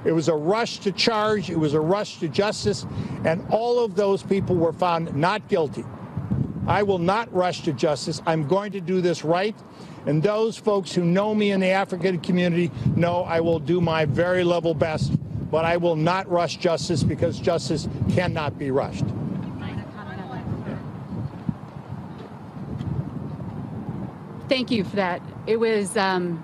It 0.05 0.13
was 0.13 0.29
a 0.29 0.35
rush 0.35 0.79
to 0.81 0.93
charge, 0.93 1.51
it 1.51 1.59
was 1.59 1.75
a 1.75 1.81
rush 1.81 2.21
to 2.21 2.29
justice, 2.29 2.87
and 3.25 3.45
all 3.51 3.85
of 3.85 3.95
those 3.97 4.23
people 4.23 4.57
were 4.57 4.73
found 4.73 5.15
not 5.15 5.49
guilty. 5.49 5.85
I 6.67 6.85
will 6.85 6.99
not 6.99 7.33
rush 7.35 7.63
to 7.63 7.73
justice. 7.73 8.23
I'm 8.25 8.47
going 8.47 8.73
to 8.73 8.81
do 8.81 9.01
this 9.01 9.25
right. 9.25 9.57
And 10.07 10.23
those 10.23 10.57
folks 10.57 10.93
who 10.93 11.05
know 11.05 11.35
me 11.35 11.53
in 11.53 11.61
the 11.61 11.69
African 11.69 12.19
community 12.21 12.71
know 12.97 13.23
I 13.23 13.41
will 13.41 13.59
do 13.59 13.81
my 13.81 14.05
very 14.05 14.43
level 14.43 14.75
best, 14.75 15.13
but 15.51 15.65
I 15.65 15.77
will 15.77 15.97
not 15.97 16.29
rush 16.29 16.57
justice 16.57 17.03
because 17.03 17.39
justice 17.39 17.89
cannot 18.11 18.59
be 18.59 18.71
rushed. 18.71 19.05
Thank 24.49 24.71
you 24.71 24.85
for 24.85 24.97
that. 24.97 25.23
It 25.47 25.59
was 25.59 25.97
um, 25.97 26.43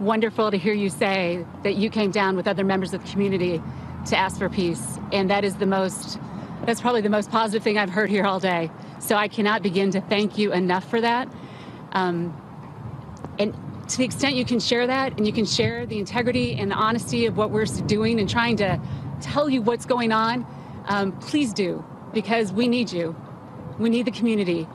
wonderful 0.00 0.50
to 0.50 0.58
hear 0.58 0.74
you 0.74 0.90
say 0.90 1.44
that 1.64 1.74
you 1.74 1.90
came 1.90 2.10
down 2.10 2.36
with 2.36 2.46
other 2.46 2.62
members 2.62 2.94
of 2.94 3.04
the 3.04 3.10
community 3.10 3.60
to 4.06 4.16
ask 4.16 4.38
for 4.38 4.48
peace. 4.48 4.98
And 5.12 5.28
that 5.30 5.44
is 5.44 5.56
the 5.56 5.66
most, 5.66 6.20
that's 6.64 6.80
probably 6.80 7.00
the 7.00 7.08
most 7.08 7.30
positive 7.30 7.64
thing 7.64 7.76
I've 7.76 7.90
heard 7.90 8.10
here 8.10 8.24
all 8.24 8.38
day. 8.38 8.70
So 9.00 9.16
I 9.16 9.26
cannot 9.26 9.62
begin 9.62 9.90
to 9.92 10.00
thank 10.00 10.38
you 10.38 10.52
enough 10.52 10.88
for 10.88 11.00
that. 11.00 11.28
Um, 11.92 12.36
and 13.38 13.54
to 13.88 13.96
the 13.96 14.04
extent 14.04 14.34
you 14.34 14.44
can 14.44 14.60
share 14.60 14.86
that 14.86 15.16
and 15.16 15.26
you 15.26 15.32
can 15.32 15.46
share 15.46 15.86
the 15.86 15.98
integrity 15.98 16.56
and 16.56 16.70
the 16.70 16.74
honesty 16.74 17.26
of 17.26 17.36
what 17.36 17.50
we're 17.50 17.64
doing 17.64 18.20
and 18.20 18.28
trying 18.28 18.56
to 18.56 18.80
tell 19.20 19.48
you 19.48 19.62
what's 19.62 19.86
going 19.86 20.12
on, 20.12 20.46
um, 20.86 21.12
please 21.18 21.52
do, 21.52 21.84
because 22.12 22.52
we 22.52 22.68
need 22.68 22.92
you. 22.92 23.16
We 23.78 23.90
need 23.90 24.06
the 24.06 24.10
community. 24.10 24.68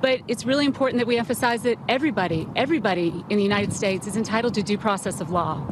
But 0.00 0.20
it's 0.28 0.44
really 0.44 0.66
important 0.66 0.98
that 1.00 1.06
we 1.06 1.18
emphasize 1.18 1.62
that 1.62 1.78
everybody, 1.88 2.46
everybody 2.54 3.24
in 3.30 3.36
the 3.36 3.42
United 3.42 3.72
States 3.72 4.06
is 4.06 4.16
entitled 4.16 4.54
to 4.54 4.62
due 4.62 4.78
process 4.78 5.20
of 5.20 5.30
law. 5.30 5.66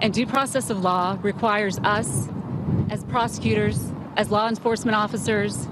And 0.00 0.12
due 0.12 0.26
process 0.26 0.70
of 0.70 0.80
law 0.80 1.18
requires 1.22 1.78
us, 1.78 2.28
as 2.90 3.04
prosecutors, 3.04 3.92
as 4.16 4.30
law 4.30 4.48
enforcement 4.48 4.96
officers, 4.96 5.68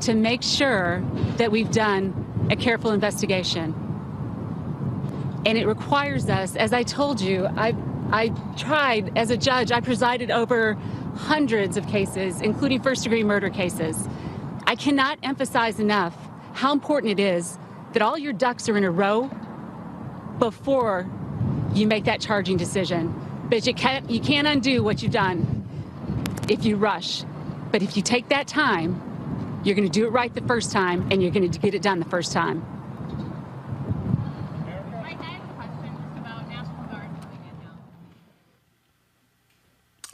to 0.00 0.14
make 0.14 0.42
sure 0.42 1.04
that 1.36 1.52
we've 1.52 1.70
done 1.70 2.48
a 2.50 2.56
careful 2.56 2.90
investigation. 2.90 3.85
And 5.46 5.56
it 5.56 5.64
requires 5.68 6.28
us, 6.28 6.56
as 6.56 6.72
I 6.72 6.82
told 6.82 7.20
you, 7.20 7.46
I, 7.46 7.72
I 8.10 8.30
tried 8.56 9.16
as 9.16 9.30
a 9.30 9.36
judge, 9.36 9.70
I 9.70 9.80
presided 9.80 10.32
over 10.32 10.74
hundreds 11.14 11.76
of 11.76 11.86
cases, 11.86 12.40
including 12.40 12.82
first 12.82 13.04
degree 13.04 13.22
murder 13.22 13.48
cases. 13.48 14.08
I 14.66 14.74
cannot 14.74 15.20
emphasize 15.22 15.78
enough 15.78 16.16
how 16.52 16.72
important 16.72 17.12
it 17.12 17.22
is 17.22 17.58
that 17.92 18.02
all 18.02 18.18
your 18.18 18.32
ducks 18.32 18.68
are 18.68 18.76
in 18.76 18.82
a 18.82 18.90
row 18.90 19.30
before 20.40 21.08
you 21.74 21.86
make 21.86 22.06
that 22.06 22.20
charging 22.20 22.56
decision. 22.56 23.14
But 23.48 23.68
you 23.68 23.72
can't, 23.74 24.10
you 24.10 24.18
can't 24.18 24.48
undo 24.48 24.82
what 24.82 25.00
you've 25.00 25.12
done 25.12 25.64
if 26.48 26.64
you 26.64 26.74
rush. 26.74 27.22
But 27.70 27.84
if 27.84 27.96
you 27.96 28.02
take 28.02 28.30
that 28.30 28.48
time, 28.48 29.60
you're 29.62 29.76
going 29.76 29.88
to 29.88 30.00
do 30.00 30.06
it 30.06 30.10
right 30.10 30.34
the 30.34 30.42
first 30.42 30.72
time 30.72 31.06
and 31.12 31.22
you're 31.22 31.30
going 31.30 31.48
to 31.48 31.58
get 31.60 31.72
it 31.72 31.82
done 31.82 32.00
the 32.00 32.04
first 32.04 32.32
time. 32.32 32.75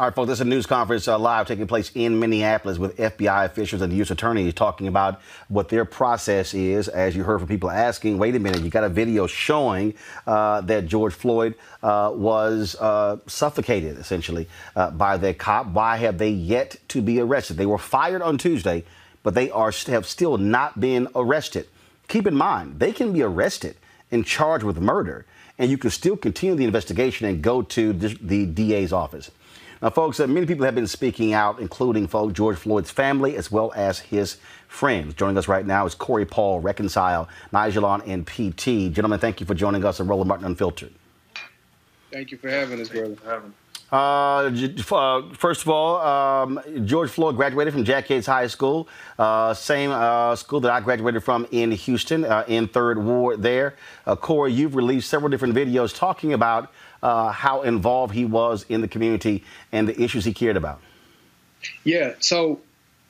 All 0.02 0.08
right, 0.08 0.14
folks, 0.16 0.30
this 0.30 0.38
is 0.38 0.40
a 0.40 0.46
news 0.46 0.66
conference 0.66 1.06
uh, 1.06 1.16
live 1.16 1.46
taking 1.46 1.68
place 1.68 1.92
in 1.94 2.18
Minneapolis 2.18 2.76
with 2.76 2.96
FBI 2.96 3.44
officials 3.44 3.82
and 3.82 3.92
the 3.92 3.96
U.S. 3.98 4.10
attorneys 4.10 4.52
talking 4.52 4.88
about 4.88 5.20
what 5.46 5.68
their 5.68 5.84
process 5.84 6.54
is. 6.54 6.88
As 6.88 7.14
you 7.14 7.22
heard 7.22 7.38
from 7.38 7.46
people 7.46 7.70
asking, 7.70 8.18
wait 8.18 8.34
a 8.34 8.40
minute, 8.40 8.62
you 8.62 8.68
got 8.68 8.82
a 8.82 8.88
video 8.88 9.28
showing 9.28 9.94
uh, 10.26 10.60
that 10.62 10.88
George 10.88 11.14
Floyd 11.14 11.54
uh, 11.84 12.10
was 12.12 12.74
uh, 12.80 13.18
suffocated, 13.28 13.96
essentially, 13.96 14.48
uh, 14.74 14.90
by 14.90 15.18
their 15.18 15.34
cop. 15.34 15.68
Why 15.68 15.98
have 15.98 16.18
they 16.18 16.30
yet 16.30 16.74
to 16.88 17.00
be 17.00 17.20
arrested? 17.20 17.56
They 17.56 17.64
were 17.64 17.78
fired 17.78 18.22
on 18.22 18.38
Tuesday, 18.38 18.82
but 19.22 19.34
they 19.34 19.52
are 19.52 19.70
have 19.86 20.04
still 20.04 20.36
not 20.36 20.80
been 20.80 21.06
arrested. 21.14 21.68
Keep 22.08 22.26
in 22.26 22.34
mind, 22.34 22.80
they 22.80 22.90
can 22.90 23.12
be 23.12 23.22
arrested 23.22 23.76
and 24.10 24.26
charged 24.26 24.64
with 24.64 24.80
murder, 24.80 25.26
and 25.58 25.70
you 25.70 25.78
can 25.78 25.90
still 25.90 26.16
continue 26.16 26.56
the 26.56 26.64
investigation 26.64 27.28
and 27.28 27.40
go 27.40 27.62
to 27.62 27.92
the, 27.92 28.18
the 28.20 28.46
DA's 28.46 28.92
office. 28.92 29.30
Now, 29.82 29.90
folks, 29.90 30.20
uh, 30.20 30.28
many 30.28 30.46
people 30.46 30.64
have 30.64 30.76
been 30.76 30.86
speaking 30.86 31.32
out, 31.32 31.58
including 31.58 32.06
folks 32.06 32.34
George 32.34 32.56
Floyd's 32.56 32.90
family 32.92 33.36
as 33.36 33.50
well 33.50 33.72
as 33.74 33.98
his 33.98 34.36
friends. 34.68 35.14
Joining 35.14 35.36
us 35.36 35.48
right 35.48 35.66
now 35.66 35.84
is 35.84 35.94
Corey 35.96 36.24
Paul, 36.24 36.60
Reconcile, 36.60 37.28
Nijalon, 37.52 38.06
and 38.06 38.24
PT. 38.24 38.94
Gentlemen, 38.94 39.18
thank 39.18 39.40
you 39.40 39.46
for 39.46 39.54
joining 39.54 39.84
us 39.84 39.98
on 39.98 40.06
Roland 40.06 40.28
Martin 40.28 40.46
Unfiltered. 40.46 40.92
Thank 42.12 42.30
you 42.30 42.38
for 42.38 42.48
having 42.48 42.80
us, 42.80 42.90
brother. 42.90 43.16
Uh, 43.90 44.50
uh, 44.90 45.22
first 45.34 45.62
of 45.62 45.68
all, 45.68 46.00
um, 46.00 46.60
George 46.86 47.10
Floyd 47.10 47.36
graduated 47.36 47.74
from 47.74 47.84
Jack 47.84 48.08
Yates 48.08 48.26
High 48.26 48.46
School, 48.46 48.88
uh, 49.18 49.52
same 49.52 49.90
uh, 49.90 50.34
school 50.34 50.60
that 50.60 50.72
I 50.72 50.80
graduated 50.80 51.22
from 51.22 51.46
in 51.50 51.72
Houston, 51.72 52.24
uh, 52.24 52.44
in 52.48 52.68
Third 52.68 52.96
Ward 52.96 53.42
there. 53.42 53.74
Uh, 54.06 54.16
Corey, 54.16 54.52
you've 54.52 54.76
released 54.76 55.10
several 55.10 55.28
different 55.28 55.54
videos 55.54 55.94
talking 55.94 56.32
about 56.32 56.72
uh, 57.02 57.30
how 57.30 57.62
involved 57.62 58.14
he 58.14 58.24
was 58.24 58.64
in 58.68 58.80
the 58.80 58.88
community 58.88 59.44
and 59.72 59.88
the 59.88 60.00
issues 60.00 60.24
he 60.24 60.32
cared 60.32 60.56
about. 60.56 60.80
Yeah. 61.84 62.14
So 62.20 62.60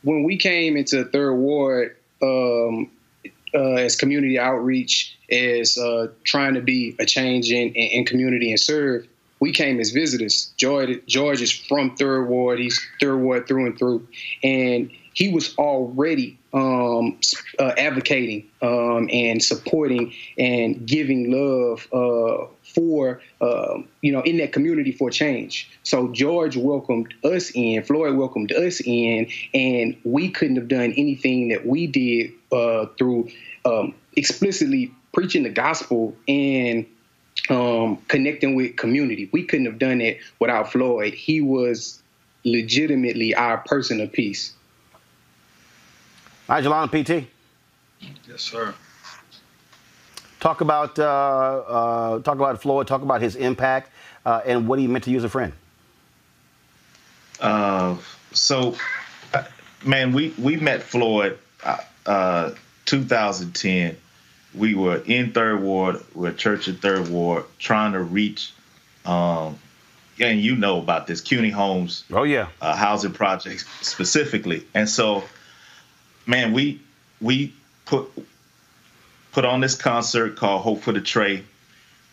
when 0.02 0.24
we 0.24 0.37
came 0.37 0.76
into 0.76 1.05
Third 1.05 1.35
Ward 1.35 1.96
um, 2.22 2.90
uh, 3.55 3.74
as 3.74 3.96
community 3.96 4.38
outreach, 4.38 5.18
as 5.31 5.76
uh, 5.78 6.09
trying 6.24 6.55
to 6.55 6.61
be 6.61 6.96
a 6.98 7.07
change 7.07 7.50
in, 7.50 7.68
in, 7.68 8.00
in 8.00 8.05
community 8.05 8.50
and 8.50 8.61
serve, 8.61 9.07
we 9.40 9.52
came 9.52 9.81
as 9.81 9.90
visitors. 9.90 10.52
George, 10.57 11.05
George 11.07 11.42
is 11.42 11.50
from 11.50 11.96
Third 11.96 12.28
Ward. 12.28 12.61
He's 12.61 12.81
Third 13.00 13.16
Ward 13.16 13.48
through 13.48 13.66
and 13.66 13.78
through, 13.78 14.07
and 14.44 14.90
he 15.14 15.31
was 15.31 15.57
already 15.59 16.38
um, 16.55 17.18
uh, 17.59 17.72
advocating 17.76 18.48
um, 18.62 19.09
and 19.12 19.42
supporting 19.42 20.12
and 20.38 20.87
giving 20.87 21.31
love 21.31 21.88
uh, 21.92 22.46
for 22.74 23.20
um, 23.40 23.88
you 24.00 24.12
know 24.12 24.20
in 24.22 24.38
that 24.38 24.52
community 24.52 24.92
for 24.92 25.11
change. 25.11 25.70
So 25.82 26.08
George 26.08 26.56
welcomed 26.56 27.14
us 27.24 27.50
in, 27.54 27.82
Floyd 27.82 28.16
welcomed 28.16 28.52
us 28.52 28.80
in, 28.85 29.28
and 29.54 29.96
we 30.04 30.30
couldn't 30.30 30.56
have 30.56 30.68
done 30.68 30.94
anything 30.96 31.48
that 31.48 31.66
we 31.66 31.87
did 31.87 32.32
uh, 32.50 32.87
through 32.98 33.30
um, 33.64 33.94
explicitly 34.16 34.92
preaching 35.12 35.42
the 35.42 35.50
gospel 35.50 36.16
and 36.26 36.87
um, 37.50 37.98
connecting 38.08 38.54
with 38.54 38.76
community. 38.76 39.28
We 39.32 39.44
couldn't 39.44 39.66
have 39.66 39.78
done 39.78 40.00
it 40.00 40.20
without 40.38 40.72
Floyd. 40.72 41.14
He 41.14 41.40
was 41.40 42.02
legitimately 42.44 43.35
our 43.35 43.58
person 43.58 44.00
of 44.00 44.12
peace. 44.12 44.52
Nijalon, 46.48 46.88
PT. 46.88 47.28
Yes, 48.28 48.42
sir. 48.42 48.74
Talk 50.42 50.61
about 50.61 50.98
uh, 50.98 51.05
uh, 51.05 52.18
talk 52.22 52.35
about 52.35 52.61
Floyd. 52.61 52.88
Talk 52.88 53.02
about 53.02 53.20
his 53.20 53.37
impact 53.37 53.92
uh, 54.26 54.40
and 54.44 54.66
what 54.66 54.81
he 54.81 54.88
meant 54.88 55.05
to 55.05 55.11
you 55.12 55.16
as 55.16 55.22
a 55.22 55.28
friend. 55.28 55.52
Uh, 57.38 57.96
so, 58.33 58.74
man, 59.87 60.12
we 60.12 60.35
we 60.37 60.57
met 60.57 60.83
Floyd 60.83 61.38
uh, 61.62 61.76
uh, 62.07 62.50
2010. 62.87 63.96
We 64.52 64.74
were 64.74 64.96
in 65.07 65.31
Third 65.31 65.62
Ward, 65.62 66.02
we're 66.12 66.31
a 66.31 66.35
church 66.35 66.66
in 66.66 66.74
Third 66.74 67.09
Ward, 67.09 67.44
trying 67.61 67.92
to 67.92 68.00
reach, 68.02 68.52
um, 69.07 69.61
and 70.18 70.40
you 70.40 70.57
know 70.57 70.78
about 70.78 71.07
this 71.07 71.20
Cuney 71.20 71.52
Homes. 71.52 72.02
Oh 72.12 72.24
yeah, 72.24 72.48
uh, 72.61 72.74
housing 72.74 73.12
projects 73.12 73.64
specifically, 73.81 74.66
and 74.74 74.88
so, 74.88 75.22
man, 76.26 76.52
we 76.52 76.81
we 77.20 77.55
put 77.85 78.11
put 79.33 79.45
on 79.45 79.61
this 79.61 79.75
concert 79.75 80.37
called 80.37 80.62
Hope 80.62 80.83
for 80.83 80.92
the 80.92 81.01
Trey, 81.01 81.42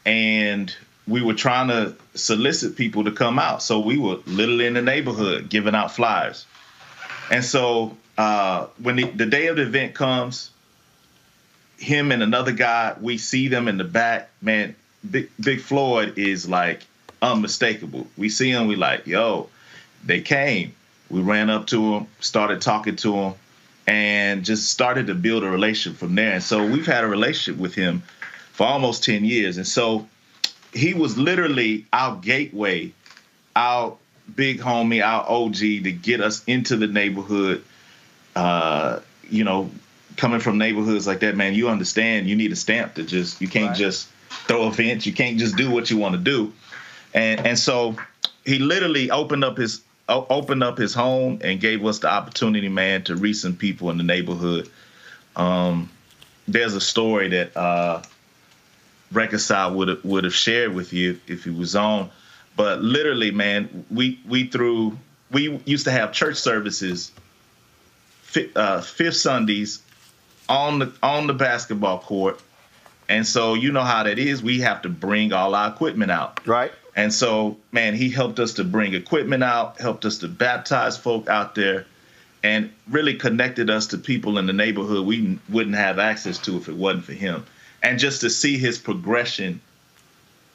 and 0.05 0.75
we 1.08 1.21
were 1.21 1.34
trying 1.34 1.67
to 1.67 1.95
solicit 2.15 2.75
people 2.75 3.03
to 3.03 3.12
come 3.12 3.38
out. 3.38 3.62
So 3.62 3.79
we 3.79 3.97
were 3.97 4.17
literally 4.25 4.65
in 4.65 4.73
the 4.73 4.82
neighborhood 4.82 5.49
giving 5.49 5.75
out 5.75 5.91
flyers. 5.91 6.45
And 7.32 7.43
so 7.43 7.97
uh, 8.17 8.67
when 8.82 8.95
the, 8.95 9.05
the 9.05 9.25
day 9.25 9.47
of 9.47 9.58
the 9.58 9.63
event 9.63 9.95
comes, 9.95 10.51
him 11.77 12.12
and 12.12 12.21
another 12.21 12.51
guy, 12.51 12.95
we 12.99 13.17
see 13.17 13.47
them 13.47 13.67
in 13.67 13.77
the 13.77 13.84
back. 13.84 14.29
Man, 14.41 14.75
Big, 15.10 15.29
Big 15.39 15.62
Floyd 15.62 16.17
is 16.17 16.47
like 16.47 16.86
unmistakable. 17.21 18.08
We 18.17 18.29
see 18.29 18.51
him, 18.51 18.67
we 18.67 18.75
like, 18.75 19.08
yo, 19.08 19.49
they 20.05 20.21
came. 20.21 20.73
We 21.10 21.21
ran 21.21 21.49
up 21.49 21.67
to 21.67 21.95
him, 21.95 22.08
started 22.19 22.62
talking 22.62 22.97
to 22.97 23.15
him, 23.15 23.34
and 23.89 24.45
just 24.45 24.69
started 24.69 25.08
to 25.08 25.15
build 25.15 25.43
a 25.43 25.49
relationship 25.49 25.99
from 25.99 26.13
there. 26.13 26.34
And 26.34 26.43
so 26.43 26.63
we've 26.63 26.86
had 26.86 27.04
a 27.04 27.08
relationship 27.08 27.60
with 27.60 27.73
him 27.73 28.04
for 28.52 28.67
almost 28.67 29.04
10 29.04 29.25
years. 29.25 29.58
And 29.58 29.65
so 29.65 30.08
he 30.71 30.93
was 30.93 31.17
literally 31.17 31.88
our 31.91 32.15
gateway, 32.17 32.93
our 33.56 33.97
big 34.36 34.60
homie, 34.60 35.04
our 35.04 35.28
OG 35.28 35.56
to 35.56 35.91
get 35.91 36.21
us 36.21 36.43
into 36.45 36.78
the 36.78 36.86
neighborhood. 36.86 37.63
Uh, 38.36 38.99
you 39.28 39.43
know, 39.43 39.71
coming 40.17 40.39
from 40.39 40.60
neighborhoods 40.60 41.08
like 41.08 41.21
that, 41.21 41.36
man, 41.36 41.56
you 41.56 41.67
understand 41.67 42.30
you 42.30 42.36
need 42.36 42.52
a 42.52 42.56
stamp 42.56 42.93
to 42.93 43.04
just 43.04 43.41
you 43.41 43.47
can't 43.47 43.69
right. 43.69 43.78
just 43.78 44.08
throw 44.47 44.67
events, 44.67 45.08
you 45.08 45.13
can't 45.13 45.39
just 45.39 45.58
do 45.58 45.71
what 45.71 45.89
you 45.89 45.97
want 45.97 46.13
to 46.13 46.21
do. 46.21 46.54
And 47.15 47.43
and 47.43 47.58
so 47.58 47.95
he 48.45 48.60
literally 48.60 49.10
opened 49.10 49.43
up 49.43 49.58
his 49.58 49.82
opened 50.09 50.63
up 50.63 50.77
his 50.77 50.93
home 50.93 51.39
and 51.43 51.59
gave 51.59 51.85
us 51.85 51.99
the 51.99 52.09
opportunity, 52.09 52.69
man, 52.69 53.03
to 53.03 53.15
reach 53.15 53.37
some 53.37 53.55
people 53.55 53.89
in 53.89 53.97
the 53.97 54.03
neighborhood. 54.03 54.69
Um, 55.35 55.89
there's 56.47 56.73
a 56.75 56.81
story 56.81 57.29
that 57.29 57.55
uh, 57.55 58.01
Reconcile 59.11 59.73
would 59.75 60.03
would 60.03 60.23
have 60.23 60.35
shared 60.35 60.73
with 60.73 60.93
you 60.93 61.19
if 61.27 61.43
he 61.43 61.51
was 61.51 61.75
on. 61.75 62.09
But 62.55 62.81
literally, 62.81 63.31
man, 63.31 63.85
we 63.89 64.19
we 64.27 64.47
threw 64.47 64.97
we 65.31 65.61
used 65.65 65.85
to 65.85 65.91
have 65.91 66.11
church 66.11 66.37
services 66.37 67.11
uh, 68.55 68.81
fifth 68.81 69.15
Sundays 69.15 69.81
on 70.47 70.79
the 70.79 70.93
on 71.01 71.27
the 71.27 71.33
basketball 71.33 71.99
court, 71.99 72.41
and 73.07 73.25
so 73.25 73.53
you 73.53 73.71
know 73.71 73.81
how 73.81 74.03
that 74.03 74.19
is. 74.19 74.43
We 74.43 74.59
have 74.59 74.81
to 74.83 74.89
bring 74.89 75.33
all 75.33 75.55
our 75.55 75.69
equipment 75.69 76.11
out, 76.11 76.45
right? 76.47 76.71
And 76.99 77.13
so, 77.13 77.55
man, 77.71 77.95
he 77.95 78.09
helped 78.09 78.39
us 78.39 78.55
to 78.55 78.65
bring 78.65 78.93
equipment 78.93 79.41
out, 79.41 79.79
helped 79.79 80.03
us 80.03 80.17
to 80.17 80.27
baptize 80.27 80.97
folk 80.97 81.29
out 81.29 81.55
there, 81.55 81.85
and 82.43 82.73
really 82.89 83.13
connected 83.13 83.69
us 83.69 83.88
to 83.88 83.97
people 83.97 84.38
in 84.38 84.47
the 84.47 84.51
neighborhood 84.51 85.05
we 85.05 85.39
wouldn't 85.47 85.77
have 85.77 85.97
access 85.97 86.38
to 86.39 86.57
if 86.57 86.67
it 86.67 86.75
wasn't 86.75 87.05
for 87.05 87.13
him 87.13 87.45
and 87.81 87.99
just 87.99 88.19
to 88.21 88.29
see 88.29 88.57
his 88.57 88.77
progression. 88.77 89.62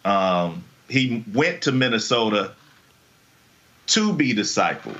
Um, 0.04 0.64
he 0.90 1.24
went 1.32 1.62
to 1.62 1.72
Minnesota 1.72 2.52
to 3.86 4.12
be 4.12 4.34
discipled, 4.34 4.98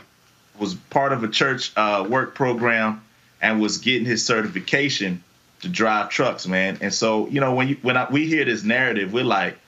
was 0.58 0.72
part 0.74 1.12
of 1.12 1.24
a 1.24 1.28
church 1.28 1.72
uh, 1.76 2.06
work 2.08 2.34
program, 2.34 3.02
and 3.42 3.60
was 3.60 3.76
getting 3.76 4.06
his 4.06 4.24
certification 4.24 5.22
to 5.60 5.68
drive 5.68 6.08
trucks, 6.08 6.46
man. 6.46 6.78
And 6.80 6.92
so, 6.92 7.28
you 7.28 7.40
know, 7.40 7.54
when 7.54 7.68
you 7.68 7.76
when 7.82 7.98
I, 7.98 8.10
we 8.10 8.24
hear 8.24 8.46
this 8.46 8.64
narrative, 8.64 9.12
we're 9.12 9.24
like, 9.24 9.58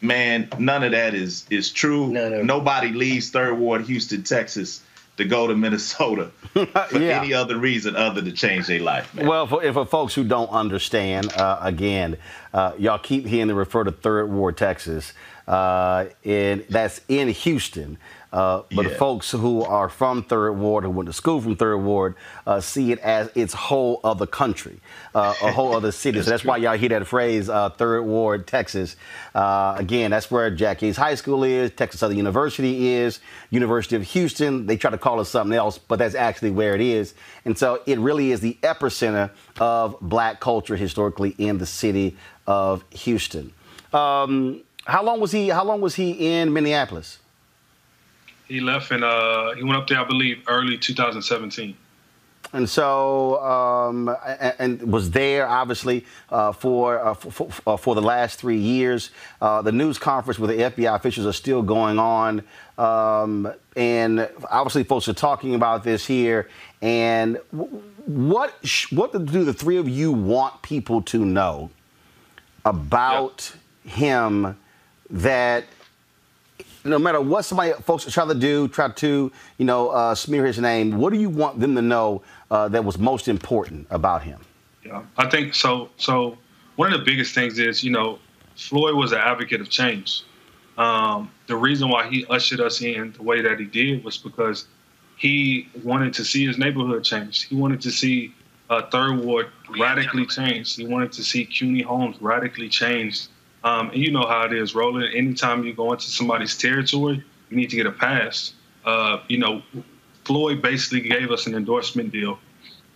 man, 0.00 0.48
none 0.58 0.82
of 0.82 0.92
that 0.92 1.14
is 1.14 1.46
is 1.50 1.70
true. 1.70 2.08
No, 2.08 2.28
no. 2.28 2.42
Nobody 2.42 2.88
leaves 2.88 3.30
Third 3.30 3.58
Ward, 3.58 3.82
Houston, 3.82 4.22
Texas 4.22 4.82
to 5.16 5.24
go 5.24 5.46
to 5.46 5.54
Minnesota 5.54 6.30
for 6.52 6.98
yeah. 6.98 7.20
any 7.20 7.34
other 7.34 7.58
reason 7.58 7.94
other 7.94 8.22
to 8.22 8.32
change 8.32 8.66
their 8.66 8.80
life. 8.80 9.14
Man. 9.14 9.26
Well, 9.26 9.46
for, 9.46 9.72
for 9.72 9.84
folks 9.84 10.14
who 10.14 10.24
don't 10.24 10.48
understand, 10.48 11.32
uh, 11.34 11.58
again, 11.60 12.16
uh, 12.54 12.72
y'all 12.78 12.98
keep 12.98 13.26
hearing 13.26 13.48
the 13.48 13.54
refer 13.54 13.84
to 13.84 13.92
Third 13.92 14.30
Ward, 14.30 14.56
Texas, 14.56 15.12
uh, 15.46 16.06
and 16.24 16.64
that's 16.70 17.00
in 17.08 17.28
Houston. 17.28 17.98
Uh, 18.32 18.62
but 18.74 18.84
yeah. 18.84 18.90
the 18.90 18.94
folks 18.94 19.30
who 19.32 19.62
are 19.62 19.88
from 19.88 20.22
Third 20.22 20.52
Ward, 20.52 20.84
who 20.84 20.90
went 20.90 21.08
to 21.08 21.12
school 21.12 21.40
from 21.40 21.56
Third 21.56 21.78
Ward, 21.78 22.14
uh, 22.46 22.60
see 22.60 22.92
it 22.92 23.00
as 23.00 23.28
its 23.34 23.52
whole 23.52 24.00
other 24.04 24.26
country, 24.26 24.80
uh, 25.14 25.34
a 25.42 25.50
whole 25.50 25.74
other 25.74 25.90
city. 25.92 26.18
that's 26.18 26.26
so 26.26 26.30
that's 26.30 26.42
true. 26.42 26.50
why 26.50 26.56
y'all 26.58 26.76
hear 26.76 26.90
that 26.90 27.06
phrase, 27.06 27.48
uh, 27.48 27.70
Third 27.70 28.02
Ward, 28.02 28.46
Texas. 28.46 28.94
Uh, 29.34 29.74
again, 29.76 30.12
that's 30.12 30.30
where 30.30 30.50
Jack 30.50 30.80
Yates 30.82 30.96
High 30.96 31.16
School 31.16 31.42
is, 31.42 31.72
Texas 31.72 32.00
Southern 32.00 32.16
University 32.16 32.88
is, 32.88 33.18
University 33.50 33.96
of 33.96 34.02
Houston. 34.02 34.66
They 34.66 34.76
try 34.76 34.92
to 34.92 34.98
call 34.98 35.20
it 35.20 35.24
something 35.24 35.56
else, 35.56 35.78
but 35.78 35.98
that's 35.98 36.14
actually 36.14 36.52
where 36.52 36.74
it 36.74 36.80
is. 36.80 37.14
And 37.44 37.58
so 37.58 37.82
it 37.86 37.98
really 37.98 38.30
is 38.30 38.40
the 38.40 38.56
epicenter 38.62 39.30
of 39.58 39.96
black 40.00 40.40
culture 40.40 40.76
historically 40.76 41.34
in 41.38 41.58
the 41.58 41.66
city 41.66 42.16
of 42.46 42.84
Houston. 42.90 43.52
Um, 43.92 44.62
how 44.84 45.02
long 45.02 45.20
was 45.20 45.32
he? 45.32 45.48
How 45.48 45.64
long 45.64 45.80
was 45.80 45.96
he 45.96 46.12
in 46.12 46.52
Minneapolis? 46.52 47.18
He 48.50 48.58
left 48.58 48.90
and 48.90 49.04
uh, 49.04 49.54
he 49.54 49.62
went 49.62 49.76
up 49.76 49.86
there, 49.86 50.00
I 50.00 50.04
believe, 50.04 50.42
early 50.48 50.76
2017. 50.76 51.76
And 52.52 52.68
so, 52.68 53.40
um, 53.44 54.08
and, 54.26 54.54
and, 54.58 54.92
was 54.92 55.12
there 55.12 55.46
obviously 55.46 56.04
uh, 56.30 56.50
for, 56.50 56.98
uh, 56.98 57.14
for, 57.14 57.48
uh, 57.64 57.76
for 57.76 57.94
the 57.94 58.02
last 58.02 58.40
three 58.40 58.58
years. 58.58 59.12
Uh, 59.40 59.62
the 59.62 59.70
news 59.70 59.98
conference 59.98 60.36
with 60.40 60.50
the 60.50 60.56
FBI 60.56 60.96
officials 60.96 61.28
are 61.28 61.32
still 61.32 61.62
going 61.62 62.00
on, 62.00 62.42
um, 62.76 63.52
and 63.76 64.28
obviously, 64.50 64.82
folks 64.82 65.08
are 65.08 65.12
talking 65.12 65.54
about 65.54 65.84
this 65.84 66.04
here. 66.04 66.48
And 66.82 67.38
what 68.06 68.52
what 68.90 69.12
do 69.12 69.44
the 69.44 69.54
three 69.54 69.76
of 69.76 69.88
you 69.88 70.10
want 70.10 70.60
people 70.62 71.02
to 71.02 71.24
know 71.24 71.70
about 72.64 73.54
yep. 73.84 73.94
him 73.94 74.56
that 75.10 75.66
no 76.84 76.98
matter 76.98 77.20
what 77.20 77.44
somebody 77.44 77.72
folks 77.82 78.10
try 78.12 78.26
to 78.26 78.34
do, 78.34 78.68
try 78.68 78.88
to 78.88 79.32
you 79.58 79.64
know 79.64 79.88
uh, 79.88 80.14
smear 80.14 80.46
his 80.46 80.58
name. 80.58 80.98
What 80.98 81.12
do 81.12 81.18
you 81.18 81.28
want 81.28 81.60
them 81.60 81.74
to 81.74 81.82
know 81.82 82.22
uh, 82.50 82.68
that 82.68 82.84
was 82.84 82.98
most 82.98 83.28
important 83.28 83.86
about 83.90 84.22
him? 84.22 84.40
Yeah, 84.84 85.02
I 85.16 85.28
think 85.28 85.54
so. 85.54 85.90
So 85.96 86.38
one 86.76 86.92
of 86.92 86.98
the 86.98 87.04
biggest 87.04 87.34
things 87.34 87.58
is 87.58 87.84
you 87.84 87.90
know 87.90 88.18
Floyd 88.56 88.94
was 88.94 89.12
an 89.12 89.18
advocate 89.18 89.60
of 89.60 89.68
change. 89.68 90.24
Um, 90.78 91.30
the 91.46 91.56
reason 91.56 91.88
why 91.88 92.08
he 92.08 92.24
ushered 92.26 92.60
us 92.60 92.80
in 92.80 93.12
the 93.12 93.22
way 93.22 93.42
that 93.42 93.58
he 93.58 93.66
did 93.66 94.02
was 94.02 94.16
because 94.16 94.66
he 95.16 95.68
wanted 95.82 96.14
to 96.14 96.24
see 96.24 96.46
his 96.46 96.56
neighborhood 96.56 97.04
change. 97.04 97.44
He 97.44 97.54
wanted 97.54 97.82
to 97.82 97.90
see 97.90 98.34
uh, 98.70 98.82
Third 98.88 99.18
Ward 99.18 99.50
radically 99.78 100.24
changed. 100.24 100.78
He 100.78 100.86
wanted 100.86 101.12
to 101.12 101.22
see 101.22 101.44
Cuney 101.44 101.82
Homes 101.82 102.16
radically 102.22 102.70
changed 102.70 103.28
um, 103.62 103.90
and 103.90 103.98
you 103.98 104.10
know 104.10 104.26
how 104.26 104.44
it 104.44 104.52
is, 104.52 104.74
Roland. 104.74 105.14
Anytime 105.14 105.64
you 105.64 105.74
go 105.74 105.92
into 105.92 106.06
somebody's 106.06 106.56
territory, 106.56 107.22
you 107.50 107.56
need 107.56 107.70
to 107.70 107.76
get 107.76 107.86
a 107.86 107.92
pass. 107.92 108.54
Uh, 108.84 109.18
you 109.28 109.38
know, 109.38 109.62
Floyd 110.24 110.62
basically 110.62 111.00
gave 111.00 111.30
us 111.30 111.46
an 111.46 111.54
endorsement 111.54 112.12
deal 112.12 112.38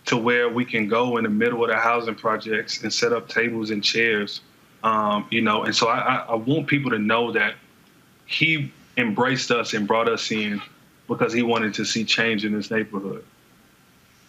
to 0.05 0.17
where 0.17 0.49
we 0.49 0.65
can 0.65 0.87
go 0.87 1.17
in 1.17 1.23
the 1.23 1.29
middle 1.29 1.63
of 1.63 1.69
the 1.69 1.77
housing 1.77 2.15
projects 2.15 2.83
and 2.83 2.93
set 2.93 3.11
up 3.11 3.27
tables 3.27 3.69
and 3.71 3.83
chairs. 3.83 4.41
Um, 4.83 5.27
you 5.31 5.41
know, 5.41 5.63
and 5.63 5.75
so 5.75 5.87
I, 5.87 6.25
I 6.29 6.35
want 6.35 6.67
people 6.67 6.91
to 6.91 6.99
know 6.99 7.31
that 7.31 7.55
he 8.25 8.71
embraced 8.97 9.51
us 9.51 9.73
and 9.73 9.87
brought 9.87 10.07
us 10.07 10.31
in 10.31 10.61
because 11.07 11.33
he 11.33 11.41
wanted 11.43 11.73
to 11.75 11.85
see 11.85 12.03
change 12.03 12.45
in 12.45 12.53
his 12.53 12.71
neighborhood. 12.71 13.23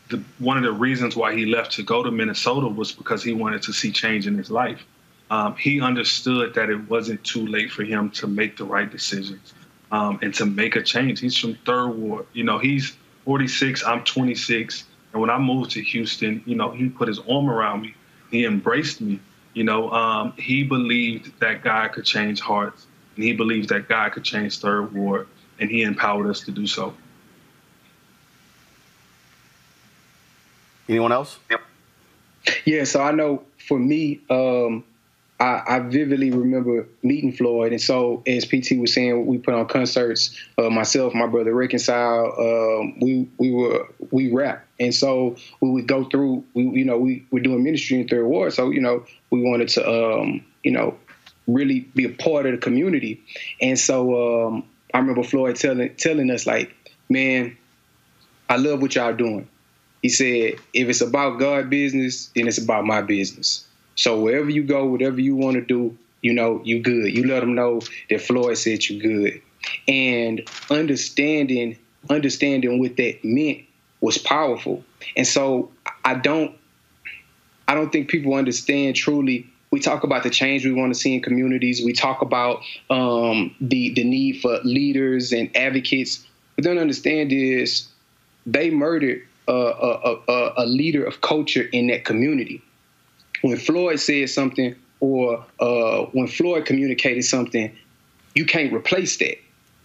The, 0.09 0.23
one 0.39 0.57
of 0.57 0.63
the 0.63 0.73
reasons 0.73 1.17
why 1.17 1.35
he 1.35 1.47
left 1.47 1.73
to 1.73 1.83
go 1.83 2.03
to 2.03 2.11
Minnesota 2.11 2.69
was 2.69 2.93
because 2.93 3.23
he 3.23 3.33
wanted 3.33 3.63
to 3.63 3.73
see 3.73 3.91
change 3.91 4.27
in 4.27 4.37
his 4.37 4.51
life 4.51 4.85
um, 5.31 5.57
he 5.57 5.81
understood 5.81 6.55
that 6.55 6.71
it 6.71 6.89
wasn't 6.89 7.23
too 7.25 7.47
late 7.47 7.71
for 7.71 7.83
him 7.83 8.11
to 8.11 8.27
make 8.27 8.57
the 8.57 8.65
right 8.65 8.91
decisions 8.91 9.55
um, 9.91 10.19
and 10.23 10.33
to 10.35 10.47
make 10.47 10.77
a 10.77 10.83
change. 10.83 11.21
He's 11.21 11.37
from 11.37 11.57
Third 11.67 11.89
Ward. 11.91 12.27
You 12.33 12.45
know, 12.45 12.59
he's 12.59 12.97
46, 13.25 13.85
I'm 13.85 14.05
26. 14.05 14.85
And 15.13 15.21
when 15.21 15.31
I 15.31 15.39
moved 15.39 15.73
to 15.73 15.83
Houston, 15.83 16.43
you 16.47 16.55
know, 16.55 16.71
he 16.71 16.89
put 16.89 17.09
his 17.09 17.19
arm 17.21 17.51
around 17.51 17.83
me. 17.83 17.95
He 18.31 18.45
embraced 18.45 19.01
me. 19.01 19.21
You 19.55 19.65
know, 19.65 19.91
um, 19.91 20.33
he 20.37 20.63
believed 20.63 21.41
that 21.41 21.63
God 21.63 21.93
could 21.93 22.05
change 22.05 22.41
hearts, 22.41 22.87
and 23.15 23.25
he 23.25 23.33
believed 23.33 23.71
that 23.71 23.89
God 23.89 24.13
could 24.13 24.25
change 24.25 24.59
Third 24.59 24.93
Ward, 24.93 25.29
and 25.59 25.71
he 25.71 25.83
empowered 25.83 26.29
us 26.29 26.41
to 26.41 26.51
do 26.51 26.67
so. 26.67 26.95
Anyone 30.89 31.11
else? 31.11 31.39
Yep. 31.51 31.61
Yeah, 32.65 32.85
so 32.85 33.01
I 33.03 33.13
know 33.13 33.43
for 33.67 33.79
me, 33.79 34.21
um, 34.31 34.85
I, 35.39 35.63
I, 35.67 35.79
vividly 35.81 36.31
remember 36.31 36.89
meeting 37.03 37.31
Floyd, 37.31 37.73
and 37.73 37.81
so 37.81 38.23
as 38.27 38.47
PT 38.47 38.79
was 38.79 38.95
saying, 38.95 39.27
we 39.27 39.37
put 39.37 39.53
on 39.53 39.67
concerts. 39.67 40.35
Uh, 40.57 40.71
myself, 40.71 41.13
my 41.13 41.27
brother 41.27 41.55
Reconcile, 41.55 42.33
um, 42.39 42.99
we 43.01 43.29
we 43.37 43.51
were 43.51 43.87
we 44.11 44.33
rap, 44.33 44.67
and 44.81 44.95
so 44.95 45.37
we 45.61 45.71
would 45.71 45.87
go 45.87 46.05
through. 46.05 46.43
We 46.55 46.63
you 46.63 46.85
know 46.87 46.97
we 46.97 47.27
were 47.31 47.41
doing 47.41 47.63
ministry 47.63 48.01
in 48.01 48.09
Third 48.09 48.27
Ward, 48.27 48.55
so 48.55 48.71
you 48.71 48.81
know 48.81 49.05
we 49.31 49.43
wanted 49.43 49.69
to 49.71 49.87
um, 49.87 50.43
you 50.65 50.71
know 50.71 50.97
really 51.47 51.81
be 51.95 52.05
a 52.05 52.11
part 52.11 52.47
of 52.47 52.53
the 52.53 52.59
community, 52.59 53.21
and 53.61 53.79
so 53.79 54.47
um, 54.47 54.65
I 54.95 54.99
remember 54.99 55.23
Floyd 55.23 55.57
telling 55.57 55.95
telling 55.97 56.31
us 56.31 56.47
like, 56.47 56.75
man, 57.11 57.55
I 58.49 58.57
love 58.57 58.81
what 58.81 58.95
y'all 58.95 59.13
doing. 59.13 59.47
He 60.01 60.09
said, 60.09 60.55
if 60.73 60.89
it's 60.89 61.03
about 61.03 61.39
God 61.39 61.69
business, 61.69 62.31
then 62.35 62.49
it's 62.49 62.59
about 62.59 62.87
my 62.87 63.03
business. 63.03 63.66
So 63.97 64.21
wherever 64.21 64.51
you 64.51 64.63
go, 64.63 64.85
whatever 64.87 65.21
you 65.21 65.35
want 65.35 65.57
to 65.57 65.63
do, 65.63 65.99
you 66.23 66.33
know, 66.33 66.61
you 66.65 66.81
good. 66.81 67.17
You 67.17 67.27
let 67.27 67.41
them 67.41 67.55
know 67.55 67.81
that 68.11 68.21
Floyd 68.21 68.59
said 68.59 68.85
you 68.85 69.01
good. 69.01 69.43
And 69.89 70.49
understanding, 70.71 71.79
understanding 72.09 72.79
what 72.79 72.97
that 72.97 73.25
meant 73.25 73.65
was 74.01 74.19
powerful. 74.19 74.85
And 75.17 75.27
so 75.27 75.73
I 76.05 76.15
don't 76.15 76.57
I 77.69 77.75
don't 77.75 77.91
think 77.91 78.09
people 78.09 78.35
understand 78.35 78.97
truly. 78.97 79.51
We 79.73 79.81
talk 79.81 80.05
about 80.05 80.23
the 80.23 80.31
change 80.31 80.65
we 80.65 80.73
want 80.73 80.95
to 80.95 80.99
see 80.99 81.15
in 81.15 81.23
communities. 81.23 81.83
We 81.85 81.93
talk 81.93 82.23
about 82.23 82.63
um, 82.91 83.55
the 83.61 83.93
the 83.95 84.05
need 84.05 84.41
for 84.41 84.61
leaders 84.63 85.33
and 85.33 85.55
advocates. 85.57 86.25
But 86.55 86.65
don't 86.65 86.79
understand 86.79 87.33
is 87.33 87.89
they 88.47 88.71
murdered 88.71 89.27
a, 89.49 89.53
a, 89.53 90.21
a, 90.29 90.53
a 90.59 90.67
leader 90.67 91.05
of 91.05 91.21
culture 91.21 91.63
in 91.63 91.89
that 91.89 92.05
community 92.05 92.63
when 93.43 93.57
Floyd 93.57 94.01
said 94.01 94.31
something 94.31 94.75
or 95.01 95.45
uh, 95.61 96.03
when 96.13 96.27
Floyd 96.27 96.67
communicated 96.67 97.23
something, 97.23 97.75
you 98.35 98.45
can't 98.45 98.73
replace 98.73 99.17
that. 99.19 99.39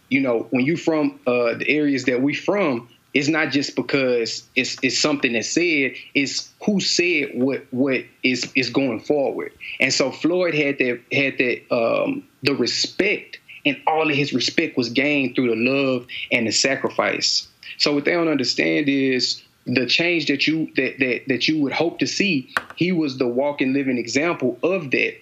You 0.10 0.22
know, 0.22 0.48
when 0.52 0.66
you 0.66 0.78
from 0.78 1.20
uh, 1.26 1.56
the 1.56 1.66
areas 1.68 2.06
that 2.06 2.22
we 2.22 2.34
from, 2.34 2.90
it's 3.14 3.28
not 3.28 3.52
just 3.52 3.76
because 3.76 4.44
it's 4.56 4.78
it's 4.82 4.98
something 4.98 5.34
that's 5.34 5.50
said. 5.50 5.96
It's 6.14 6.50
who 6.64 6.80
said 6.80 7.32
what 7.34 7.66
what 7.72 8.06
is 8.24 8.52
is 8.56 8.70
going 8.70 9.02
forward. 9.02 9.54
And 9.80 9.94
so 9.94 10.12
Floyd 10.12 10.54
had 10.54 10.78
that 10.80 11.02
had 11.12 11.38
that 11.38 11.76
um, 11.76 12.24
the 12.44 12.56
respect, 12.56 13.40
and 13.66 13.82
all 13.88 14.10
of 14.10 14.16
his 14.16 14.34
respect 14.34 14.78
was 14.78 14.90
gained 14.90 15.36
through 15.36 15.50
the 15.50 15.72
love 15.72 16.08
and 16.32 16.48
the 16.48 16.52
sacrifice. 16.52 17.48
So 17.78 17.94
what 17.94 18.06
they 18.06 18.12
don't 18.12 18.28
understand 18.28 18.88
is 18.88 19.42
the 19.66 19.86
change 19.86 20.28
that 20.28 20.48
you 20.48 20.72
that 20.76 21.00
that 21.00 21.22
that 21.28 21.48
you 21.48 21.62
would 21.62 21.74
hope 21.74 22.00
to 22.00 22.08
see 22.08 22.54
he 22.76 22.92
was 22.92 23.18
the 23.18 23.28
walking 23.28 23.74
living 23.74 23.98
example 23.98 24.58
of 24.64 24.92
that. 24.92 25.16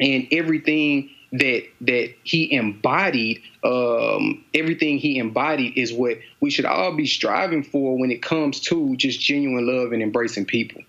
And 0.00 0.28
everything 0.30 1.10
that 1.32 1.64
that 1.82 2.14
he 2.22 2.52
embodied 2.52 3.42
um, 3.62 4.44
everything 4.54 4.98
he 4.98 5.18
embodied 5.18 5.76
is 5.76 5.92
what 5.92 6.18
we 6.40 6.50
should 6.50 6.64
all 6.64 6.94
be 6.94 7.06
striving 7.06 7.62
for 7.62 7.98
when 7.98 8.10
it 8.10 8.22
comes 8.22 8.60
to 8.60 8.96
just 8.96 9.20
genuine 9.20 9.66
love 9.66 9.92
and 9.92 10.02
embracing 10.02 10.46
people. 10.46 10.82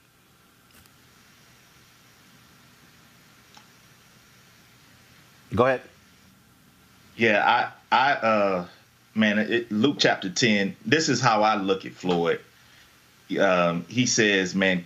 Go 5.53 5.65
ahead. 5.65 5.81
Yeah 7.17 7.71
i 7.91 8.11
i 8.11 8.11
uh 8.13 8.65
man 9.15 9.39
it, 9.39 9.71
luke 9.71 9.97
chapter 9.99 10.29
10 10.29 10.75
this 10.85 11.09
is 11.09 11.19
how 11.19 11.41
i 11.41 11.55
look 11.55 11.85
at 11.85 11.91
floyd 11.91 12.39
um, 13.37 13.85
he 13.87 14.05
says, 14.05 14.55
man, 14.55 14.83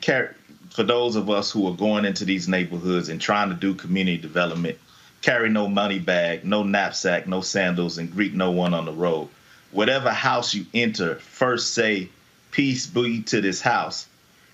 for 0.69 0.84
those 0.84 1.15
of 1.15 1.29
us 1.29 1.51
who 1.51 1.67
are 1.67 1.75
going 1.75 2.06
into 2.06 2.25
these 2.25 2.47
neighborhoods 2.47 3.10
and 3.10 3.21
trying 3.21 3.49
to 3.49 3.56
do 3.56 3.73
community 3.73 4.17
development, 4.17 4.77
carry 5.21 5.49
no 5.49 5.67
money 5.67 5.99
bag, 5.99 6.43
no 6.43 6.63
knapsack, 6.63 7.27
no 7.27 7.41
sandals, 7.41 7.97
and 7.97 8.12
greet 8.12 8.34
no 8.34 8.51
one 8.51 8.73
on 8.73 8.86
the 8.86 8.91
road. 8.91 9.29
Whatever 9.71 10.12
house 10.12 10.53
you 10.53 10.65
enter, 10.73 11.15
first 11.15 11.73
say, 11.73 12.10
Peace 12.51 12.86
be 12.86 13.23
to 13.23 13.41
this 13.41 13.62
house. 13.62 14.08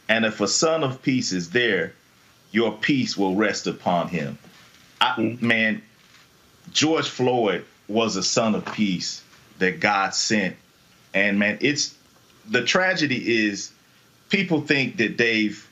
And 0.07 0.25
if 0.25 0.39
a 0.39 0.47
son 0.47 0.85
of 0.85 1.01
peace 1.01 1.33
is 1.33 1.49
there, 1.49 1.93
your 2.51 2.71
peace 2.71 3.17
will 3.17 3.35
rest 3.35 3.67
upon 3.67 4.07
him. 4.07 4.37
I, 5.01 5.15
mm-hmm. 5.17 5.45
man, 5.45 5.81
George 6.71 7.09
Floyd 7.09 7.65
was 7.89 8.15
a 8.15 8.23
son 8.23 8.55
of 8.55 8.65
peace 8.73 9.21
that 9.57 9.81
God 9.81 10.13
sent. 10.13 10.55
And 11.13 11.39
man, 11.39 11.57
it's 11.59 11.93
the 12.49 12.63
tragedy 12.63 13.47
is 13.47 13.71
people 14.29 14.61
think 14.61 14.97
that 14.97 15.17
they've 15.17 15.67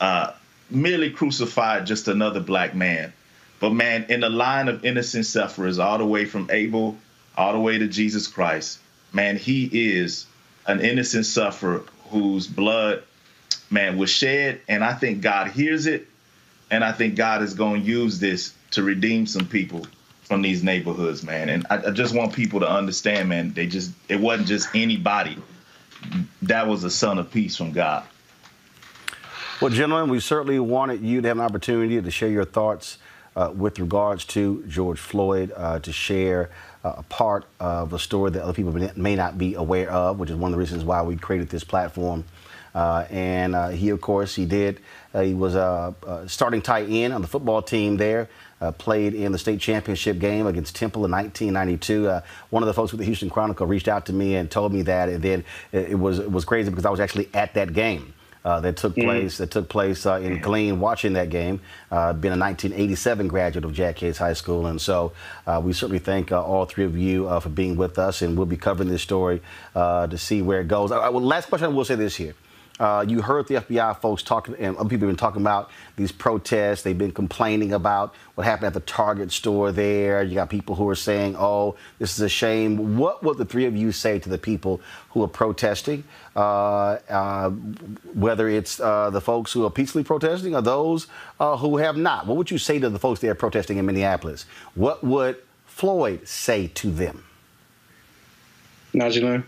uh, 0.00 0.32
merely 0.70 1.10
crucified 1.10 1.86
just 1.86 2.08
another 2.08 2.40
black 2.40 2.74
man. 2.74 3.12
But 3.60 3.70
man, 3.70 4.06
in 4.08 4.20
the 4.20 4.28
line 4.28 4.68
of 4.68 4.84
innocent 4.84 5.26
sufferers, 5.26 5.78
all 5.78 5.98
the 5.98 6.06
way 6.06 6.24
from 6.24 6.50
Abel 6.50 6.96
all 7.36 7.52
the 7.52 7.58
way 7.58 7.78
to 7.78 7.88
Jesus 7.88 8.26
Christ, 8.26 8.78
man, 9.12 9.36
he 9.36 9.68
is 9.72 10.26
an 10.66 10.80
innocent 10.80 11.26
sufferer 11.26 11.82
whose 12.10 12.46
blood, 12.46 13.02
man, 13.70 13.98
was 13.98 14.10
shed. 14.10 14.60
And 14.68 14.84
I 14.84 14.94
think 14.94 15.20
God 15.20 15.48
hears 15.48 15.86
it. 15.86 16.08
And 16.70 16.84
I 16.84 16.92
think 16.92 17.14
God 17.14 17.42
is 17.42 17.54
going 17.54 17.82
to 17.82 17.86
use 17.86 18.18
this 18.18 18.54
to 18.72 18.82
redeem 18.82 19.26
some 19.26 19.46
people 19.46 19.86
from 20.22 20.42
these 20.42 20.62
neighborhoods, 20.62 21.22
man. 21.22 21.48
And 21.48 21.66
I, 21.70 21.88
I 21.88 21.90
just 21.90 22.14
want 22.14 22.32
people 22.32 22.60
to 22.60 22.68
understand, 22.68 23.28
man, 23.28 23.52
they 23.52 23.66
just, 23.66 23.92
it 24.08 24.18
wasn't 24.18 24.48
just 24.48 24.68
anybody 24.74 25.36
that 26.42 26.66
was 26.66 26.84
a 26.84 26.90
son 26.90 27.18
of 27.18 27.30
peace 27.30 27.56
from 27.56 27.72
God. 27.72 28.04
Well, 29.60 29.70
gentlemen, 29.70 30.10
we 30.10 30.20
certainly 30.20 30.58
wanted 30.58 31.02
you 31.02 31.20
to 31.20 31.28
have 31.28 31.38
an 31.38 31.44
opportunity 31.44 32.00
to 32.00 32.10
share 32.10 32.28
your 32.28 32.44
thoughts 32.44 32.98
uh, 33.36 33.52
with 33.54 33.78
regards 33.78 34.24
to 34.24 34.64
George 34.68 34.98
Floyd, 34.98 35.52
uh, 35.56 35.78
to 35.80 35.92
share 35.92 36.50
uh, 36.84 36.94
a 36.98 37.02
part 37.04 37.44
of 37.60 37.92
a 37.92 37.98
story 37.98 38.30
that 38.32 38.42
other 38.42 38.52
people 38.52 38.72
may 38.96 39.16
not 39.16 39.38
be 39.38 39.54
aware 39.54 39.90
of, 39.90 40.18
which 40.18 40.30
is 40.30 40.36
one 40.36 40.52
of 40.52 40.56
the 40.56 40.60
reasons 40.60 40.84
why 40.84 41.02
we 41.02 41.16
created 41.16 41.48
this 41.48 41.64
platform. 41.64 42.24
Uh, 42.74 43.06
and 43.10 43.54
uh, 43.54 43.68
he, 43.68 43.90
of 43.90 44.00
course, 44.00 44.34
he 44.34 44.44
did. 44.44 44.80
Uh, 45.14 45.22
he 45.22 45.34
was 45.34 45.54
a 45.54 45.94
starting 46.26 46.60
tight 46.60 46.88
end 46.90 47.12
on 47.12 47.22
the 47.22 47.28
football 47.28 47.62
team 47.62 47.96
there 47.96 48.28
uh, 48.60 48.72
played 48.72 49.14
in 49.14 49.32
the 49.32 49.38
state 49.38 49.60
championship 49.60 50.18
game 50.18 50.46
against 50.46 50.76
Temple 50.76 51.04
in 51.04 51.10
1992. 51.10 52.08
Uh, 52.08 52.20
one 52.50 52.62
of 52.62 52.66
the 52.66 52.74
folks 52.74 52.92
with 52.92 53.00
the 53.00 53.04
Houston 53.04 53.30
Chronicle 53.30 53.66
reached 53.66 53.88
out 53.88 54.06
to 54.06 54.12
me 54.12 54.34
and 54.34 54.50
told 54.50 54.72
me 54.72 54.82
that, 54.82 55.08
and 55.08 55.22
then 55.22 55.44
it, 55.72 55.98
was 55.98 56.18
it 56.18 56.30
was 56.30 56.44
crazy 56.44 56.70
because 56.70 56.86
I 56.86 56.90
was 56.90 57.00
actually 57.00 57.28
at 57.34 57.54
that 57.54 57.72
game. 57.72 58.14
Uh, 58.44 58.60
that 58.60 58.76
took 58.76 58.92
mm-hmm. 58.92 59.08
place 59.08 59.38
that 59.38 59.50
took 59.50 59.70
place 59.70 60.04
uh, 60.04 60.16
in 60.16 60.38
Killeen 60.38 60.76
watching 60.76 61.14
that 61.14 61.30
game. 61.30 61.60
Uh, 61.90 62.12
been 62.12 62.30
a 62.30 62.36
1987 62.36 63.26
graduate 63.26 63.64
of 63.64 63.72
Jack 63.72 64.02
Yates 64.02 64.18
High 64.18 64.34
School, 64.34 64.66
and 64.66 64.78
so 64.78 65.12
uh, 65.46 65.62
we 65.64 65.72
certainly 65.72 65.98
thank 65.98 66.30
uh, 66.30 66.44
all 66.44 66.66
three 66.66 66.84
of 66.84 66.94
you 66.94 67.26
uh, 67.26 67.40
for 67.40 67.48
being 67.48 67.74
with 67.74 67.98
us, 67.98 68.20
and 68.20 68.36
we'll 68.36 68.44
be 68.44 68.58
covering 68.58 68.90
this 68.90 69.00
story 69.00 69.40
to 69.74 70.18
see 70.18 70.42
where 70.42 70.60
it 70.60 70.68
goes. 70.68 70.90
well, 70.90 71.22
last 71.22 71.48
question, 71.48 71.64
I 71.64 71.68
will 71.72 71.86
say 71.86 71.94
this 71.94 72.16
here. 72.16 72.34
Uh, 72.80 73.04
you 73.06 73.22
heard 73.22 73.46
the 73.46 73.54
FBI 73.54 74.00
folks 74.00 74.22
talking, 74.22 74.56
and 74.58 74.76
other 74.76 74.88
people 74.88 75.06
have 75.06 75.16
been 75.16 75.16
talking 75.16 75.40
about 75.40 75.70
these 75.94 76.10
protests. 76.10 76.82
They've 76.82 76.98
been 76.98 77.12
complaining 77.12 77.72
about 77.72 78.14
what 78.34 78.44
happened 78.44 78.66
at 78.66 78.74
the 78.74 78.80
Target 78.80 79.30
store 79.30 79.70
there. 79.70 80.24
You 80.24 80.34
got 80.34 80.50
people 80.50 80.74
who 80.74 80.88
are 80.88 80.96
saying, 80.96 81.36
oh, 81.38 81.76
this 82.00 82.14
is 82.14 82.20
a 82.20 82.28
shame. 82.28 82.96
What 82.98 83.22
would 83.22 83.38
the 83.38 83.44
three 83.44 83.66
of 83.66 83.76
you 83.76 83.92
say 83.92 84.18
to 84.18 84.28
the 84.28 84.38
people 84.38 84.80
who 85.10 85.22
are 85.22 85.28
protesting, 85.28 86.02
uh, 86.34 86.98
uh, 87.08 87.50
whether 87.50 88.48
it's 88.48 88.80
uh, 88.80 89.10
the 89.10 89.20
folks 89.20 89.52
who 89.52 89.64
are 89.64 89.70
peacefully 89.70 90.02
protesting 90.02 90.56
or 90.56 90.62
those 90.62 91.06
uh, 91.38 91.56
who 91.56 91.76
have 91.76 91.96
not? 91.96 92.26
What 92.26 92.36
would 92.36 92.50
you 92.50 92.58
say 92.58 92.80
to 92.80 92.90
the 92.90 92.98
folks 92.98 93.20
there 93.20 93.36
protesting 93.36 93.78
in 93.78 93.86
Minneapolis? 93.86 94.46
What 94.74 95.04
would 95.04 95.36
Floyd 95.66 96.26
say 96.26 96.66
to 96.68 96.90
them? 96.90 97.24
Najee 98.92 99.44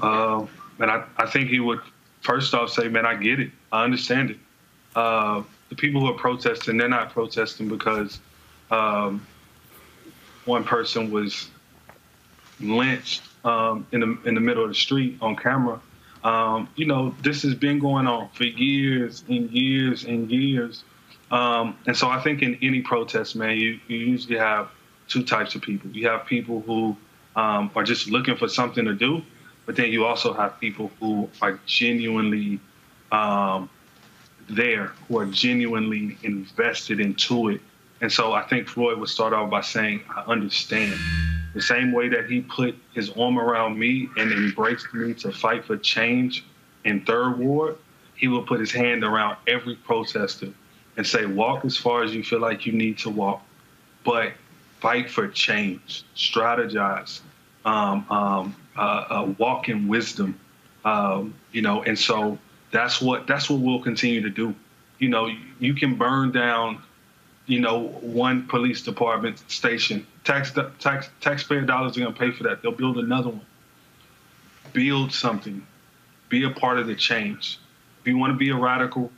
um, 0.00 0.48
man, 0.78 0.90
I, 0.90 1.04
I 1.16 1.26
think 1.26 1.48
he 1.48 1.60
would 1.60 1.80
first 2.20 2.54
off 2.54 2.70
say, 2.70 2.88
man, 2.88 3.06
I 3.06 3.14
get 3.14 3.40
it. 3.40 3.50
I 3.72 3.84
understand 3.84 4.30
it. 4.30 4.38
Uh, 4.94 5.42
the 5.68 5.74
people 5.74 6.00
who 6.00 6.08
are 6.08 6.18
protesting, 6.18 6.76
they're 6.76 6.88
not 6.88 7.12
protesting 7.12 7.68
because 7.68 8.20
um, 8.70 9.26
one 10.44 10.64
person 10.64 11.10
was 11.10 11.48
lynched 12.60 13.22
um, 13.44 13.86
in 13.92 14.00
the 14.00 14.18
in 14.24 14.34
the 14.34 14.40
middle 14.40 14.62
of 14.62 14.70
the 14.70 14.74
street 14.74 15.18
on 15.20 15.36
camera. 15.36 15.80
Um, 16.22 16.68
you 16.76 16.86
know, 16.86 17.14
this 17.22 17.42
has 17.42 17.54
been 17.54 17.78
going 17.78 18.06
on 18.06 18.30
for 18.30 18.44
years 18.44 19.24
and 19.28 19.50
years 19.50 20.04
and 20.04 20.30
years. 20.30 20.82
Um, 21.30 21.76
and 21.86 21.96
so 21.96 22.08
I 22.08 22.20
think 22.22 22.42
in 22.42 22.56
any 22.62 22.80
protest, 22.80 23.36
man, 23.36 23.56
you, 23.58 23.78
you 23.88 23.98
usually 23.98 24.38
have 24.38 24.70
two 25.08 25.22
types 25.22 25.54
of 25.54 25.62
people. 25.62 25.90
You 25.90 26.08
have 26.08 26.24
people 26.24 26.60
who 26.62 26.96
um, 27.36 27.70
are 27.76 27.82
just 27.82 28.08
looking 28.08 28.36
for 28.36 28.48
something 28.48 28.84
to 28.86 28.94
do, 28.94 29.22
but 29.66 29.76
then 29.76 29.90
you 29.90 30.04
also 30.04 30.32
have 30.32 30.60
people 30.60 30.90
who 31.00 31.28
are 31.40 31.58
genuinely 31.66 32.60
um, 33.12 33.70
there, 34.48 34.86
who 35.08 35.18
are 35.18 35.26
genuinely 35.26 36.18
invested 36.22 37.00
into 37.00 37.48
it. 37.48 37.60
And 38.00 38.12
so 38.12 38.32
I 38.32 38.42
think 38.42 38.68
Floyd 38.68 38.98
would 38.98 39.08
start 39.08 39.32
off 39.32 39.50
by 39.50 39.62
saying, 39.62 40.02
I 40.14 40.22
understand. 40.22 40.98
The 41.54 41.62
same 41.62 41.92
way 41.92 42.08
that 42.08 42.28
he 42.28 42.40
put 42.40 42.76
his 42.92 43.10
arm 43.10 43.38
around 43.38 43.78
me 43.78 44.08
and 44.16 44.32
embraced 44.32 44.92
me 44.92 45.14
to 45.14 45.30
fight 45.32 45.64
for 45.64 45.76
change 45.76 46.44
in 46.84 47.04
Third 47.04 47.38
Ward, 47.38 47.76
he 48.16 48.28
will 48.28 48.42
put 48.42 48.60
his 48.60 48.72
hand 48.72 49.04
around 49.04 49.36
every 49.46 49.76
protester 49.76 50.48
and 50.96 51.06
say, 51.06 51.26
walk 51.26 51.64
as 51.64 51.76
far 51.76 52.02
as 52.02 52.14
you 52.14 52.22
feel 52.22 52.40
like 52.40 52.66
you 52.66 52.72
need 52.72 52.98
to 52.98 53.10
walk, 53.10 53.42
but 54.04 54.32
fight 54.80 55.10
for 55.10 55.28
change, 55.28 56.04
strategize, 56.14 57.20
um, 57.64 58.04
um, 58.10 58.56
walk 58.76 59.68
in 59.68 59.88
wisdom, 59.88 60.38
um, 60.84 61.34
you 61.52 61.62
know, 61.62 61.82
and 61.82 61.98
so 61.98 62.38
that's 62.70 63.00
what 63.00 63.26
that's 63.26 63.48
what 63.48 63.60
we'll 63.60 63.80
continue 63.80 64.20
to 64.22 64.30
do. 64.30 64.54
You 64.98 65.08
know, 65.08 65.30
you 65.58 65.74
can 65.74 65.96
burn 65.96 66.32
down, 66.32 66.82
you 67.46 67.60
know, 67.60 67.88
one 68.00 68.46
police 68.46 68.82
department 68.82 69.38
station. 69.50 70.06
Tax 70.24 70.52
tax 70.80 71.08
taxpayer 71.20 71.62
dollars 71.62 71.96
are 71.96 72.00
going 72.00 72.12
to 72.12 72.18
pay 72.18 72.32
for 72.32 72.44
that. 72.44 72.62
They'll 72.62 72.72
build 72.72 72.98
another 72.98 73.30
one. 73.30 73.46
Build 74.72 75.12
something. 75.12 75.64
Be 76.28 76.44
a 76.44 76.50
part 76.50 76.78
of 76.78 76.86
the 76.86 76.96
change. 76.96 77.60
If 78.00 78.08
you 78.08 78.18
want 78.18 78.32
to 78.32 78.36
be 78.36 78.50
a 78.50 78.56
radical, 78.56 79.10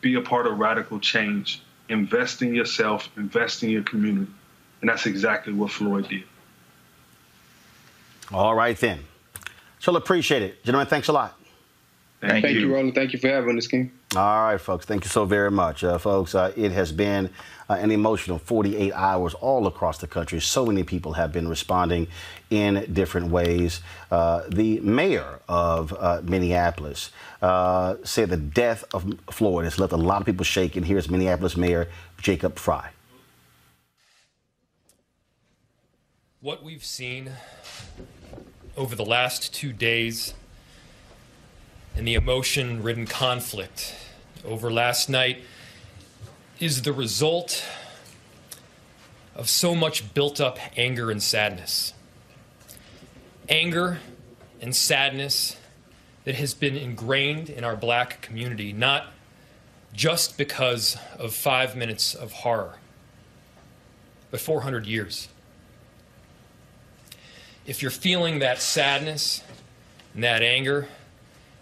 be 0.00 0.14
a 0.14 0.20
part 0.20 0.46
of 0.46 0.58
radical 0.58 0.98
change. 0.98 1.60
Invest 1.88 2.42
in 2.42 2.54
yourself. 2.54 3.08
Invest 3.16 3.62
in 3.62 3.70
your 3.70 3.82
community, 3.82 4.32
and 4.80 4.88
that's 4.88 5.06
exactly 5.06 5.52
what 5.52 5.70
Floyd 5.70 6.08
did. 6.08 6.24
All 8.32 8.54
right 8.54 8.76
then. 8.78 9.00
So 9.78 9.94
appreciate 9.96 10.42
it, 10.42 10.64
gentlemen. 10.64 10.86
Thanks 10.88 11.08
a 11.08 11.12
lot. 11.12 11.38
Thank, 12.20 12.42
Thank 12.44 12.54
you. 12.54 12.60
you, 12.68 12.74
Roland. 12.74 12.94
Thank 12.94 13.12
you 13.12 13.18
for 13.18 13.28
having 13.28 13.58
us, 13.58 13.66
King. 13.66 13.92
All 14.16 14.44
right, 14.44 14.60
folks. 14.60 14.86
Thank 14.86 15.04
you 15.04 15.10
so 15.10 15.26
very 15.26 15.50
much, 15.50 15.84
uh, 15.84 15.98
folks. 15.98 16.34
Uh, 16.34 16.52
it 16.56 16.72
has 16.72 16.90
been 16.90 17.28
uh, 17.68 17.74
an 17.74 17.90
emotional 17.90 18.38
48 18.38 18.92
hours 18.94 19.34
all 19.34 19.66
across 19.66 19.98
the 19.98 20.06
country. 20.06 20.40
So 20.40 20.64
many 20.64 20.84
people 20.84 21.12
have 21.14 21.32
been 21.32 21.48
responding 21.48 22.06
in 22.48 22.86
different 22.94 23.28
ways. 23.28 23.82
Uh, 24.10 24.42
the 24.48 24.80
mayor 24.80 25.40
of 25.48 25.92
uh, 25.92 26.22
Minneapolis 26.24 27.10
uh, 27.42 27.96
said 28.04 28.30
the 28.30 28.38
death 28.38 28.84
of 28.94 29.12
Floyd 29.30 29.64
has 29.64 29.78
left 29.78 29.92
a 29.92 29.96
lot 29.98 30.20
of 30.20 30.26
people 30.26 30.44
shaken. 30.44 30.82
Here's 30.82 31.10
Minneapolis 31.10 31.58
Mayor 31.58 31.88
Jacob 32.18 32.56
Frey. 32.58 32.93
What 36.44 36.62
we've 36.62 36.84
seen 36.84 37.30
over 38.76 38.94
the 38.94 39.04
last 39.06 39.54
two 39.54 39.72
days 39.72 40.34
and 41.96 42.06
the 42.06 42.12
emotion 42.12 42.82
ridden 42.82 43.06
conflict 43.06 43.94
over 44.44 44.70
last 44.70 45.08
night 45.08 45.38
is 46.60 46.82
the 46.82 46.92
result 46.92 47.64
of 49.34 49.48
so 49.48 49.74
much 49.74 50.12
built 50.12 50.38
up 50.38 50.58
anger 50.76 51.10
and 51.10 51.22
sadness. 51.22 51.94
Anger 53.48 54.00
and 54.60 54.76
sadness 54.76 55.56
that 56.24 56.34
has 56.34 56.52
been 56.52 56.76
ingrained 56.76 57.48
in 57.48 57.64
our 57.64 57.74
black 57.74 58.20
community, 58.20 58.70
not 58.70 59.14
just 59.94 60.36
because 60.36 60.98
of 61.18 61.32
five 61.32 61.74
minutes 61.74 62.14
of 62.14 62.32
horror, 62.32 62.74
but 64.30 64.40
400 64.40 64.84
years. 64.84 65.28
If 67.66 67.80
you're 67.80 67.90
feeling 67.90 68.40
that 68.40 68.60
sadness 68.60 69.42
and 70.14 70.22
that 70.22 70.42
anger, 70.42 70.88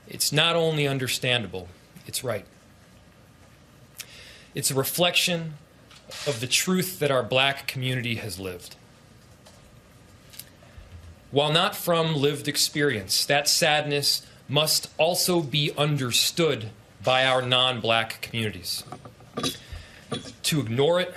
it's 0.08 0.32
not 0.32 0.56
only 0.56 0.86
understandable, 0.86 1.68
it's 2.06 2.24
right. 2.24 2.44
It's 4.54 4.70
a 4.70 4.74
reflection 4.74 5.54
of 6.26 6.40
the 6.40 6.46
truth 6.46 6.98
that 6.98 7.10
our 7.10 7.22
black 7.22 7.66
community 7.66 8.16
has 8.16 8.38
lived. 8.38 8.76
While 11.30 11.52
not 11.52 11.74
from 11.74 12.14
lived 12.14 12.48
experience, 12.48 13.24
that 13.24 13.48
sadness 13.48 14.26
must 14.48 14.90
also 14.98 15.40
be 15.40 15.72
understood 15.78 16.70
by 17.02 17.24
our 17.24 17.40
non 17.40 17.80
black 17.80 18.20
communities. 18.20 18.84
To 20.42 20.60
ignore 20.60 21.00
it, 21.00 21.14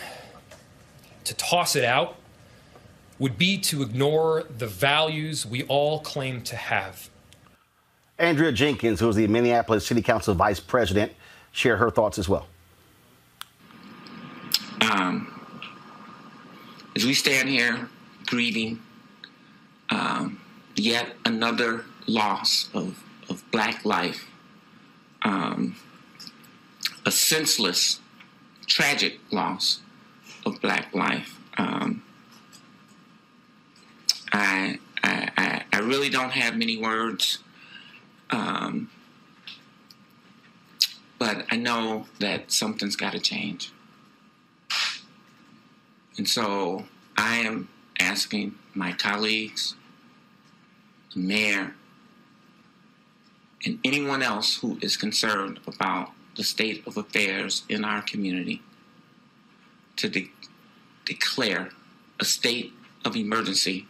to 1.25 1.33
toss 1.33 1.75
it 1.75 1.83
out, 1.83 2.15
would 3.19 3.37
be 3.37 3.57
to 3.57 3.81
ignore 3.81 4.43
the 4.57 4.67
values 4.67 5.45
we 5.45 5.63
all 5.63 5.99
claim 5.99 6.41
to 6.41 6.55
have. 6.55 7.09
Andrea 8.17 8.51
Jenkins, 8.51 8.99
who 8.99 9.09
is 9.09 9.15
the 9.15 9.27
Minneapolis 9.27 9.85
City 9.85 10.01
Council 10.01 10.33
Vice 10.33 10.59
President, 10.59 11.11
shared 11.51 11.79
her 11.79 11.89
thoughts 11.89 12.17
as 12.17 12.29
well. 12.29 12.47
Um, 14.81 15.31
as 16.95 17.05
we 17.05 17.13
stand 17.13 17.49
here 17.49 17.89
grieving 18.25 18.79
um, 19.89 20.39
yet 20.75 21.15
another 21.25 21.85
loss 22.07 22.69
of, 22.73 23.01
of 23.29 23.43
black 23.51 23.83
life, 23.85 24.29
um, 25.23 25.75
a 27.05 27.11
senseless, 27.11 27.99
tragic 28.67 29.19
loss 29.31 29.79
of 30.45 30.59
black 30.61 30.93
life. 30.93 31.39
Um, 31.57 32.03
I, 34.37 34.79
I, 35.03 35.63
I 35.71 35.79
really 35.79 36.09
don't 36.09 36.31
have 36.31 36.55
many 36.57 36.77
words 36.77 37.39
um, 38.29 38.89
but 41.17 41.45
I 41.49 41.55
know 41.55 42.07
that 42.19 42.51
something's 42.51 42.95
got 42.95 43.13
to 43.13 43.19
change. 43.19 43.71
And 46.17 46.27
so 46.27 46.85
I 47.17 47.37
am 47.37 47.69
asking 47.99 48.55
my 48.73 48.91
colleagues, 48.91 49.75
the 51.13 51.19
mayor, 51.19 51.75
and 53.65 53.79
anyone 53.83 54.21
else 54.21 54.57
who 54.57 54.77
is 54.81 54.97
concerned 54.97 55.59
about 55.65 56.11
the 56.35 56.43
state 56.43 56.85
of 56.85 56.97
affairs 56.97 57.63
in 57.69 57.83
our 57.83 58.01
community 58.01 58.61
to 59.95 60.09
de- 60.09 60.31
declare 61.05 61.69
a 62.19 62.25
state 62.25 62.73
of 63.03 63.15
emergency, 63.15 63.87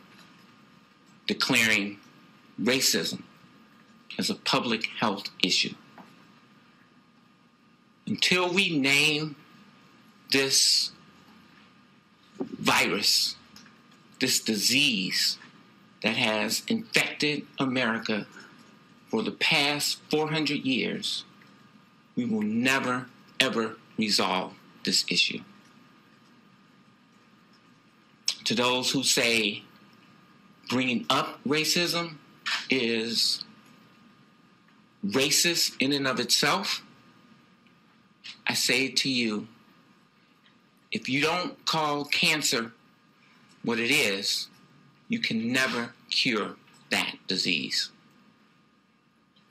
declaring 1.27 1.99
racism 2.61 3.23
as 4.17 4.29
a 4.29 4.35
public 4.35 4.87
health 4.99 5.29
issue. 5.43 5.73
Until 8.07 8.53
we 8.53 8.77
name 8.77 9.35
this 10.31 10.91
virus, 12.39 13.35
this 14.19 14.39
disease 14.39 15.37
that 16.03 16.15
has 16.15 16.63
infected 16.67 17.45
America 17.59 18.27
for 19.07 19.23
the 19.23 19.31
past 19.31 19.99
400 20.11 20.65
years, 20.65 21.23
we 22.15 22.25
will 22.25 22.41
never, 22.41 23.07
ever 23.39 23.77
resolve 23.97 24.53
this 24.83 25.05
issue. 25.09 25.39
To 28.45 28.53
those 28.53 28.91
who 28.91 29.03
say 29.03 29.63
bringing 30.69 31.05
up 31.09 31.39
racism 31.45 32.15
is 32.69 33.43
racist 35.05 35.75
in 35.79 35.91
and 35.91 36.07
of 36.07 36.19
itself, 36.19 36.81
I 38.47 38.53
say 38.53 38.89
to 38.89 39.09
you, 39.09 39.47
if 40.91 41.09
you 41.09 41.21
don't 41.21 41.65
call 41.65 42.05
cancer 42.05 42.71
what 43.63 43.79
it 43.79 43.91
is, 43.91 44.47
you 45.09 45.19
can 45.19 45.51
never 45.51 45.93
cure 46.09 46.55
that 46.89 47.15
disease. 47.27 47.91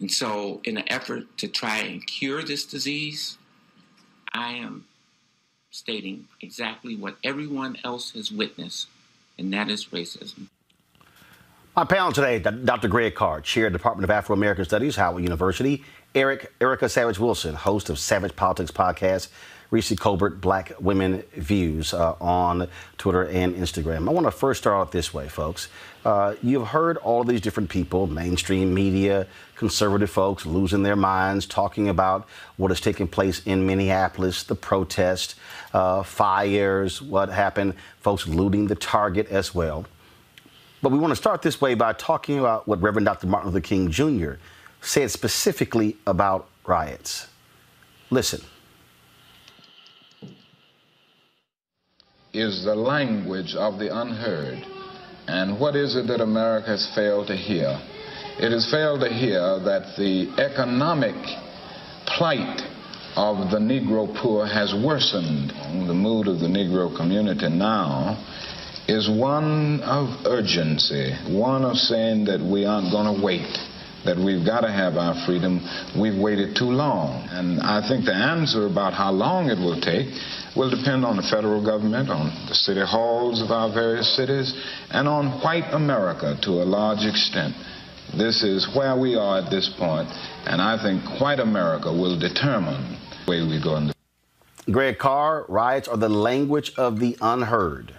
And 0.00 0.10
so, 0.10 0.60
in 0.64 0.76
an 0.76 0.84
effort 0.88 1.36
to 1.38 1.48
try 1.48 1.78
and 1.78 2.04
cure 2.04 2.42
this 2.42 2.64
disease, 2.64 3.38
I 4.32 4.52
am 4.52 4.86
stating 5.70 6.28
exactly 6.40 6.96
what 6.96 7.16
everyone 7.22 7.78
else 7.84 8.12
has 8.12 8.30
witnessed, 8.30 8.88
and 9.38 9.52
that 9.52 9.70
is 9.70 9.86
racism. 9.86 10.48
My 11.76 11.84
panel 11.84 12.12
today, 12.12 12.38
Dr. 12.38 12.86
Greg 12.86 13.16
Carr, 13.16 13.40
Chair, 13.40 13.66
of 13.66 13.72
the 13.72 13.78
Department 13.78 14.04
of 14.04 14.10
Afro 14.10 14.36
American 14.36 14.64
Studies, 14.64 14.94
Howard 14.94 15.24
University. 15.24 15.82
Eric, 16.14 16.52
Erica 16.60 16.88
Savage 16.88 17.18
Wilson, 17.18 17.56
host 17.56 17.90
of 17.90 17.98
Savage 17.98 18.36
Politics 18.36 18.70
Podcast. 18.70 19.26
Reese 19.72 19.92
Colbert, 19.98 20.40
Black 20.40 20.72
Women 20.78 21.24
Views 21.34 21.92
uh, 21.92 22.14
on 22.20 22.68
Twitter 22.96 23.26
and 23.26 23.56
Instagram. 23.56 24.08
I 24.08 24.12
want 24.12 24.24
to 24.24 24.30
first 24.30 24.60
start 24.60 24.76
off 24.76 24.92
this 24.92 25.12
way, 25.12 25.28
folks. 25.28 25.66
Uh, 26.04 26.36
you've 26.44 26.68
heard 26.68 26.96
all 26.98 27.24
these 27.24 27.40
different 27.40 27.70
people, 27.70 28.06
mainstream 28.06 28.72
media, 28.72 29.26
conservative 29.56 30.10
folks 30.10 30.46
losing 30.46 30.84
their 30.84 30.94
minds, 30.94 31.44
talking 31.44 31.88
about 31.88 32.28
what 32.56 32.70
is 32.70 32.80
taking 32.80 33.08
place 33.08 33.42
in 33.46 33.66
Minneapolis, 33.66 34.44
the 34.44 34.54
protest, 34.54 35.34
uh, 35.72 36.04
fires, 36.04 37.02
what 37.02 37.30
happened, 37.30 37.74
folks 38.00 38.28
looting 38.28 38.68
the 38.68 38.76
Target 38.76 39.26
as 39.28 39.52
well. 39.52 39.86
But 40.84 40.92
we 40.92 40.98
want 40.98 41.12
to 41.12 41.16
start 41.16 41.40
this 41.40 41.62
way 41.62 41.72
by 41.72 41.94
talking 41.94 42.38
about 42.38 42.68
what 42.68 42.82
Reverend 42.82 43.06
Dr. 43.06 43.26
Martin 43.26 43.50
Luther 43.50 43.66
King 43.66 43.90
Jr. 43.90 44.32
said 44.82 45.10
specifically 45.10 45.96
about 46.06 46.46
riots. 46.66 47.26
Listen. 48.10 48.42
Is 52.34 52.66
the 52.66 52.74
language 52.74 53.54
of 53.54 53.78
the 53.78 53.98
unheard. 53.98 54.62
And 55.26 55.58
what 55.58 55.74
is 55.74 55.96
it 55.96 56.06
that 56.08 56.20
America 56.20 56.66
has 56.66 56.92
failed 56.94 57.28
to 57.28 57.34
hear? 57.34 57.80
It 58.38 58.52
has 58.52 58.70
failed 58.70 59.00
to 59.00 59.08
hear 59.08 59.58
that 59.60 59.96
the 59.96 60.34
economic 60.36 61.16
plight 62.08 62.60
of 63.16 63.50
the 63.50 63.58
Negro 63.58 64.14
poor 64.20 64.44
has 64.44 64.74
worsened. 64.84 65.48
The 65.88 65.94
mood 65.94 66.28
of 66.28 66.40
the 66.40 66.46
Negro 66.46 66.94
community 66.94 67.48
now 67.48 68.22
is 68.86 69.08
one 69.08 69.80
of 69.82 70.26
urgency, 70.26 71.14
one 71.28 71.64
of 71.64 71.76
saying 71.76 72.26
that 72.26 72.40
we 72.40 72.66
aren't 72.66 72.92
going 72.92 73.16
to 73.16 73.24
wait, 73.24 73.48
that 74.04 74.16
we've 74.16 74.44
got 74.44 74.60
to 74.60 74.70
have 74.70 74.96
our 74.96 75.14
freedom. 75.24 75.64
We've 75.98 76.20
waited 76.20 76.54
too 76.54 76.68
long. 76.68 77.26
And 77.30 77.60
I 77.62 77.86
think 77.86 78.04
the 78.04 78.14
answer 78.14 78.66
about 78.66 78.92
how 78.92 79.10
long 79.10 79.48
it 79.48 79.56
will 79.56 79.80
take 79.80 80.12
will 80.54 80.68
depend 80.68 81.04
on 81.04 81.16
the 81.16 81.22
federal 81.22 81.64
government, 81.64 82.10
on 82.10 82.28
the 82.48 82.54
city 82.54 82.82
halls 82.84 83.40
of 83.40 83.50
our 83.50 83.72
various 83.72 84.14
cities, 84.14 84.52
and 84.90 85.08
on 85.08 85.40
white 85.40 85.72
America 85.72 86.36
to 86.42 86.50
a 86.62 86.66
large 86.68 87.06
extent. 87.08 87.54
This 88.16 88.44
is 88.44 88.68
where 88.76 88.96
we 88.96 89.16
are 89.16 89.38
at 89.38 89.50
this 89.50 89.68
point, 89.78 90.08
and 90.44 90.60
I 90.60 90.80
think 90.80 91.20
white 91.20 91.40
America 91.40 91.90
will 91.90 92.18
determine 92.18 92.98
way 93.26 93.40
we 93.40 93.60
go 93.62 93.76
in 93.76 93.86
the 93.88 93.94
Greg 94.70 94.98
Carr, 94.98 95.46
riots 95.48 95.88
are 95.88 95.96
the 95.96 96.08
language 96.08 96.72
of 96.76 97.00
the 97.00 97.16
unheard. 97.20 97.94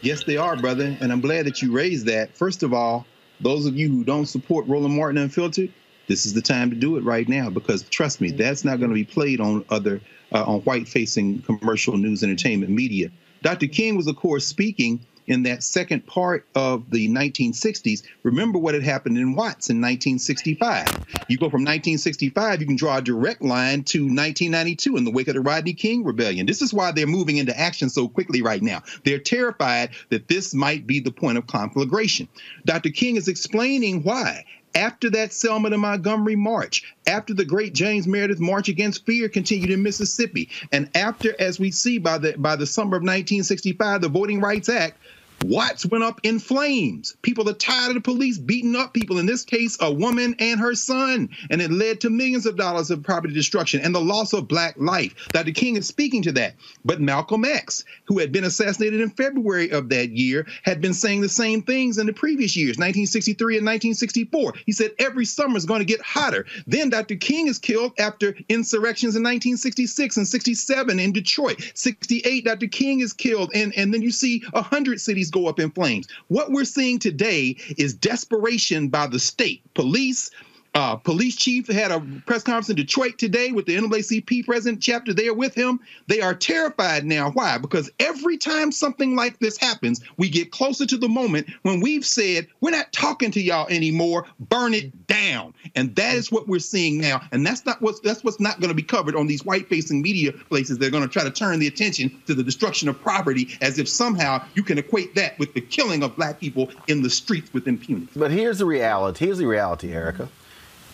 Yes, 0.00 0.22
they 0.24 0.36
are, 0.36 0.56
brother. 0.56 0.96
And 1.00 1.12
I'm 1.12 1.20
glad 1.20 1.46
that 1.46 1.60
you 1.60 1.72
raised 1.72 2.06
that. 2.06 2.36
First 2.36 2.62
of 2.62 2.72
all, 2.72 3.06
those 3.40 3.66
of 3.66 3.76
you 3.76 3.88
who 3.88 4.04
don't 4.04 4.26
support 4.26 4.66
Roland 4.66 4.94
Martin 4.94 5.18
Unfiltered, 5.18 5.72
this 6.06 6.24
is 6.24 6.34
the 6.34 6.42
time 6.42 6.70
to 6.70 6.76
do 6.76 6.96
it 6.96 7.04
right 7.04 7.28
now 7.28 7.50
because 7.50 7.82
trust 7.82 8.20
me, 8.20 8.30
that's 8.30 8.64
not 8.64 8.78
going 8.78 8.90
to 8.90 8.94
be 8.94 9.04
played 9.04 9.40
on 9.40 9.64
other 9.68 10.00
uh, 10.32 10.44
on 10.44 10.60
white-facing 10.60 11.42
commercial 11.42 11.96
news 11.96 12.22
entertainment 12.22 12.70
media. 12.70 13.10
Dr. 13.42 13.66
King 13.66 13.96
was, 13.96 14.06
of 14.06 14.16
course, 14.16 14.46
speaking 14.46 15.00
in 15.28 15.42
that 15.44 15.62
second 15.62 16.06
part 16.06 16.46
of 16.54 16.90
the 16.90 17.08
1960s. 17.08 18.02
Remember 18.22 18.58
what 18.58 18.74
had 18.74 18.82
happened 18.82 19.18
in 19.18 19.34
Watts 19.34 19.70
in 19.70 19.80
1965. 19.80 20.88
You 21.28 21.36
go 21.36 21.50
from 21.50 21.62
1965, 21.62 22.60
you 22.60 22.66
can 22.66 22.76
draw 22.76 22.96
a 22.96 23.02
direct 23.02 23.42
line 23.42 23.84
to 23.84 24.00
1992 24.00 24.96
in 24.96 25.04
the 25.04 25.10
wake 25.10 25.28
of 25.28 25.34
the 25.34 25.40
Rodney 25.40 25.74
King 25.74 26.02
rebellion. 26.02 26.46
This 26.46 26.62
is 26.62 26.74
why 26.74 26.90
they're 26.92 27.06
moving 27.06 27.36
into 27.36 27.58
action 27.58 27.90
so 27.90 28.08
quickly 28.08 28.42
right 28.42 28.62
now. 28.62 28.82
They're 29.04 29.18
terrified 29.18 29.90
that 30.08 30.28
this 30.28 30.54
might 30.54 30.86
be 30.86 31.00
the 31.00 31.12
point 31.12 31.38
of 31.38 31.46
conflagration. 31.46 32.28
Dr. 32.64 32.90
King 32.90 33.16
is 33.16 33.28
explaining 33.28 34.02
why 34.02 34.44
after 34.74 35.10
that 35.10 35.32
Selma 35.32 35.70
to 35.70 35.78
Montgomery 35.78 36.36
march, 36.36 36.94
after 37.06 37.34
the 37.34 37.44
great 37.44 37.74
James 37.74 38.06
Meredith 38.06 38.38
march 38.38 38.68
against 38.68 39.06
fear 39.06 39.28
continued 39.28 39.70
in 39.70 39.82
Mississippi, 39.82 40.48
and 40.72 40.90
after, 40.94 41.34
as 41.40 41.58
we 41.58 41.70
see 41.70 41.98
by 41.98 42.18
the 42.18 42.34
by 42.38 42.56
the 42.56 42.66
summer 42.66 42.96
of 42.96 43.02
1965, 43.02 44.00
the 44.00 44.08
Voting 44.08 44.40
Rights 44.40 44.68
Act, 44.68 44.98
Watts 45.40 45.86
went 45.86 46.02
up 46.02 46.20
in 46.24 46.40
flames. 46.40 47.16
People 47.22 47.48
are 47.48 47.54
tired 47.54 47.90
of 47.90 47.94
the 47.94 48.00
police 48.00 48.38
beating 48.38 48.74
up 48.74 48.92
people, 48.92 49.18
in 49.18 49.26
this 49.26 49.44
case, 49.44 49.76
a 49.80 49.92
woman 49.92 50.34
and 50.40 50.58
her 50.58 50.74
son. 50.74 51.28
And 51.50 51.62
it 51.62 51.70
led 51.70 52.00
to 52.00 52.10
millions 52.10 52.44
of 52.44 52.56
dollars 52.56 52.90
of 52.90 53.02
property 53.04 53.34
destruction 53.34 53.80
and 53.80 53.94
the 53.94 54.00
loss 54.00 54.32
of 54.32 54.48
black 54.48 54.74
life. 54.78 55.14
Dr. 55.32 55.52
King 55.52 55.76
is 55.76 55.86
speaking 55.86 56.22
to 56.22 56.32
that. 56.32 56.54
But 56.84 57.00
Malcolm 57.00 57.44
X, 57.44 57.84
who 58.06 58.18
had 58.18 58.32
been 58.32 58.44
assassinated 58.44 59.00
in 59.00 59.10
February 59.10 59.70
of 59.70 59.88
that 59.90 60.10
year, 60.10 60.46
had 60.64 60.80
been 60.80 60.94
saying 60.94 61.20
the 61.20 61.28
same 61.28 61.62
things 61.62 61.98
in 61.98 62.06
the 62.06 62.12
previous 62.12 62.56
years, 62.56 62.76
1963 62.76 63.58
and 63.58 63.66
1964. 63.66 64.54
He 64.66 64.72
said 64.72 64.90
every 64.98 65.24
summer 65.24 65.56
is 65.56 65.66
going 65.66 65.80
to 65.80 65.84
get 65.84 66.00
hotter. 66.00 66.46
Then 66.66 66.90
Dr. 66.90 67.14
King 67.14 67.46
is 67.46 67.58
killed 67.58 67.92
after 67.98 68.34
insurrections 68.48 69.14
in 69.14 69.22
1966 69.22 70.16
and 70.16 70.26
67 70.26 70.98
in 70.98 71.12
Detroit. 71.12 71.70
68, 71.74 72.44
Dr. 72.44 72.66
King 72.66 73.00
is 73.00 73.12
killed. 73.12 73.50
And, 73.54 73.72
and 73.76 73.94
then 73.94 74.02
you 74.02 74.10
see 74.10 74.42
100 74.50 75.00
cities 75.00 75.27
go 75.30 75.46
up 75.46 75.60
in 75.60 75.70
flames. 75.70 76.08
What 76.28 76.50
we're 76.50 76.64
seeing 76.64 76.98
today 76.98 77.56
is 77.76 77.94
desperation 77.94 78.88
by 78.88 79.06
the 79.06 79.18
state, 79.18 79.62
police, 79.74 80.30
uh, 80.78 80.94
police 80.94 81.34
chief 81.34 81.66
had 81.66 81.90
a 81.90 82.00
press 82.24 82.44
conference 82.44 82.70
in 82.70 82.76
Detroit 82.76 83.18
today 83.18 83.50
with 83.50 83.66
the 83.66 83.74
NAACP 83.76 84.46
president 84.46 84.80
chapter 84.80 85.12
there 85.12 85.34
with 85.34 85.52
him. 85.52 85.80
They 86.06 86.20
are 86.20 86.34
terrified 86.34 87.04
now. 87.04 87.32
Why? 87.32 87.58
Because 87.58 87.90
every 87.98 88.38
time 88.38 88.70
something 88.70 89.16
like 89.16 89.40
this 89.40 89.56
happens, 89.56 90.00
we 90.18 90.30
get 90.30 90.52
closer 90.52 90.86
to 90.86 90.96
the 90.96 91.08
moment 91.08 91.48
when 91.62 91.80
we've 91.80 92.06
said, 92.06 92.46
we're 92.60 92.70
not 92.70 92.92
talking 92.92 93.32
to 93.32 93.40
y'all 93.40 93.66
anymore, 93.66 94.26
burn 94.38 94.72
it 94.72 95.08
down. 95.08 95.52
And 95.74 95.96
that 95.96 96.14
is 96.14 96.30
what 96.30 96.46
we're 96.46 96.60
seeing 96.60 97.00
now. 97.00 97.22
And 97.32 97.44
that's 97.44 97.66
not 97.66 97.82
what's 97.82 97.98
that's 97.98 98.22
what's 98.22 98.38
not 98.38 98.60
going 98.60 98.68
to 98.68 98.74
be 98.74 98.82
covered 98.82 99.16
on 99.16 99.26
these 99.26 99.44
white-facing 99.44 100.00
media 100.00 100.30
places. 100.30 100.78
They're 100.78 100.90
going 100.90 101.02
to 101.02 101.08
try 101.08 101.24
to 101.24 101.30
turn 101.30 101.58
the 101.58 101.66
attention 101.66 102.22
to 102.28 102.34
the 102.34 102.44
destruction 102.44 102.88
of 102.88 103.00
property 103.00 103.58
as 103.60 103.80
if 103.80 103.88
somehow 103.88 104.44
you 104.54 104.62
can 104.62 104.78
equate 104.78 105.16
that 105.16 105.36
with 105.40 105.54
the 105.54 105.60
killing 105.60 106.04
of 106.04 106.14
black 106.14 106.38
people 106.38 106.70
in 106.86 107.02
the 107.02 107.10
streets 107.10 107.52
with 107.52 107.66
impunity. 107.66 108.08
But 108.14 108.30
here's 108.30 108.58
the 108.58 108.66
reality. 108.66 109.24
Here's 109.24 109.38
the 109.38 109.46
reality, 109.46 109.92
Erica. 109.92 110.28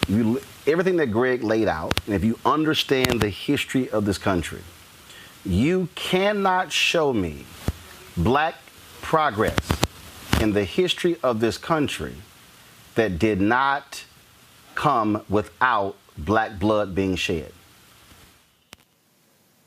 You, 0.09 0.41
everything 0.67 0.97
that 0.97 1.07
Greg 1.07 1.43
laid 1.43 1.69
out, 1.69 1.99
and 2.07 2.15
if 2.15 2.25
you 2.25 2.39
understand 2.45 3.21
the 3.21 3.31
history 3.31 3.89
of 3.91 4.05
this 4.05 4.19
country, 4.19 4.63
you 5.45 5.89
cannot 5.95 6.73
show 6.73 7.13
me 7.13 7.45
black 8.17 8.55
progress 9.01 9.59
in 10.41 10.53
the 10.53 10.65
history 10.65 11.17
of 11.23 11.41
this 11.41 11.59
country 11.59 12.15
that 12.95 13.19
did 13.19 13.41
not 13.41 14.05
come 14.75 15.23
without 15.29 15.97
black 16.17 16.59
blood 16.59 16.95
being 16.95 17.17
shed. 17.17 17.53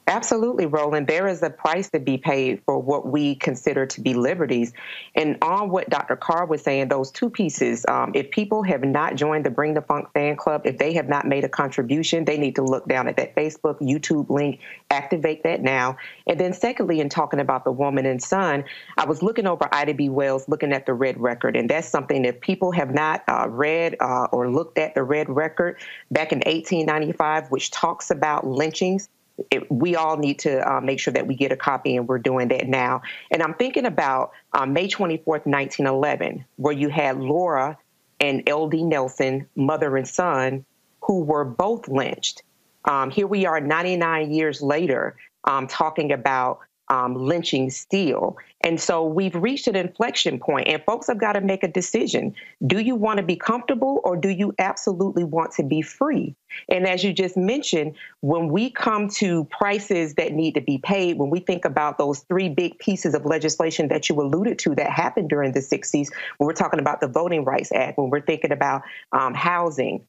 Absolutely, 0.10 0.66
Roland. 0.66 1.05
There 1.05 1.28
is 1.28 1.43
a 1.43 1.49
price 1.49 1.89
to 1.89 1.99
be 1.99 2.18
paid 2.18 2.62
for 2.66 2.80
what 2.80 3.05
we 3.05 3.36
consider 3.36 3.86
to 3.88 3.99
be 3.99 4.14
liberties. 4.14 4.72
And 5.16 5.38
on 5.41 5.70
what 5.70 5.89
Dr. 5.89 6.16
Carr 6.16 6.45
was 6.45 6.62
saying, 6.62 6.88
those 6.88 7.12
two 7.12 7.30
pieces, 7.30 7.86
um, 7.89 8.14
if 8.16 8.32
people 8.32 8.64
have 8.64 8.86
not 8.86 9.16
joined 9.16 9.45
the 9.45 9.49
Bring 9.49 9.74
the 9.74 9.82
Funk 9.82 10.08
fan 10.14 10.38
club, 10.38 10.62
if 10.64 10.78
they 10.78 10.93
have 10.93 11.10
not 11.10 11.28
made 11.28 11.43
a 11.43 11.49
contribution, 11.49 12.24
they 12.24 12.38
need 12.38 12.55
to 12.55 12.64
look 12.64 12.88
down 12.88 13.10
at 13.10 13.18
that 13.18 13.36
Facebook, 13.36 13.82
YouTube 13.82 14.30
link, 14.30 14.62
activate 14.91 15.43
that 15.43 15.62
now. 15.62 15.97
And 16.26 16.39
then, 16.39 16.53
secondly, 16.53 17.01
in 17.01 17.10
talking 17.10 17.41
about 17.41 17.66
the 17.66 17.74
woman 17.74 18.05
and 18.05 18.24
son, 18.24 18.64
I 18.97 19.05
was 19.05 19.22
looking 19.22 19.45
over 19.45 19.68
Ida 19.74 19.93
B. 19.93 20.08
Wells, 20.08 20.47
looking 20.47 20.72
at 20.72 20.86
the 20.86 20.93
Red 20.93 21.20
Record. 21.20 21.58
And 21.58 21.70
that's 21.70 21.89
something 21.89 22.22
that 22.22 22.39
people 22.39 22.72
have 22.72 22.93
not 22.93 23.24
uh, 23.28 23.49
read 23.49 23.97
uh, 23.99 24.28
or 24.32 24.49
looked 24.49 24.78
at 24.78 24.95
the 24.95 25.03
Red 25.03 25.30
Record 25.30 25.78
back 26.12 26.32
in 26.32 26.38
1895, 26.39 27.51
which 27.51 27.72
talks 27.72 28.10
about 28.10 28.47
lynchings 28.47 29.10
it, 29.51 29.71
we 29.71 29.95
all 29.95 30.17
need 30.17 30.39
to 30.39 30.67
uh, 30.67 30.81
make 30.81 30.99
sure 30.99 31.13
that 31.13 31.27
we 31.27 31.35
get 31.35 31.51
a 31.51 31.57
copy, 31.57 31.95
and 31.95 32.07
we're 32.07 32.19
doing 32.19 32.47
that 32.49 32.67
now. 32.67 33.01
And 33.31 33.41
I'm 33.41 33.53
thinking 33.53 33.85
about 33.85 34.31
um, 34.53 34.73
May 34.73 34.88
24th, 34.88 35.45
1911, 35.45 36.45
where 36.55 36.73
you 36.73 36.89
had 36.89 37.19
Laura 37.19 37.77
and 38.19 38.47
L.D. 38.47 38.83
Nelson, 38.83 39.47
mother 39.55 39.95
and 39.95 40.07
son, 40.07 40.65
who 41.01 41.23
were 41.23 41.45
both 41.45 41.88
lynched. 41.88 42.43
Um, 42.85 43.11
here 43.11 43.27
we 43.27 43.45
are 43.45 43.59
99 43.59 44.31
years 44.31 44.61
later 44.61 45.15
um, 45.43 45.67
talking 45.67 46.11
about 46.11 46.59
um, 46.89 47.15
lynching 47.15 47.69
still. 47.69 48.38
And 48.61 48.79
so 48.79 49.05
we've 49.05 49.35
reached 49.35 49.67
an 49.67 49.75
inflection 49.75 50.39
point, 50.39 50.67
and 50.67 50.83
folks 50.83 51.07
have 51.07 51.19
got 51.19 51.33
to 51.33 51.41
make 51.41 51.63
a 51.63 51.67
decision. 51.67 52.33
Do 52.65 52.79
you 52.79 52.95
want 52.95 53.17
to 53.17 53.23
be 53.23 53.35
comfortable 53.35 54.01
or 54.03 54.17
do 54.17 54.29
you 54.29 54.53
absolutely 54.57 55.23
want 55.23 55.51
to 55.53 55.63
be 55.63 55.81
free? 55.81 56.35
And 56.69 56.88
as 56.88 57.03
you 57.03 57.13
just 57.13 57.38
mentioned, 57.38 57.95
when 58.21 58.49
we 58.49 58.71
come 58.71 59.09
to 59.09 59.45
prices 59.45 60.15
that 60.15 60.33
need 60.33 60.55
to 60.55 60.61
be 60.61 60.79
paid, 60.79 61.17
when 61.17 61.29
we 61.29 61.39
think 61.39 61.65
about 61.65 61.97
those 61.97 62.19
three 62.21 62.49
big 62.49 62.79
pieces 62.79 63.13
of 63.13 63.25
legislation 63.25 63.89
that 63.89 64.09
you 64.09 64.19
alluded 64.19 64.57
to 64.59 64.75
that 64.75 64.89
happened 64.89 65.29
during 65.29 65.51
the 65.51 65.59
60s, 65.59 66.07
when 66.38 66.47
we're 66.47 66.53
talking 66.53 66.79
about 66.79 66.99
the 66.99 67.07
Voting 67.07 67.43
Rights 67.43 67.71
Act, 67.71 67.97
when 67.97 68.09
we're 68.09 68.21
thinking 68.21 68.51
about 68.51 68.81
um, 69.11 69.33
housing, 69.33 70.05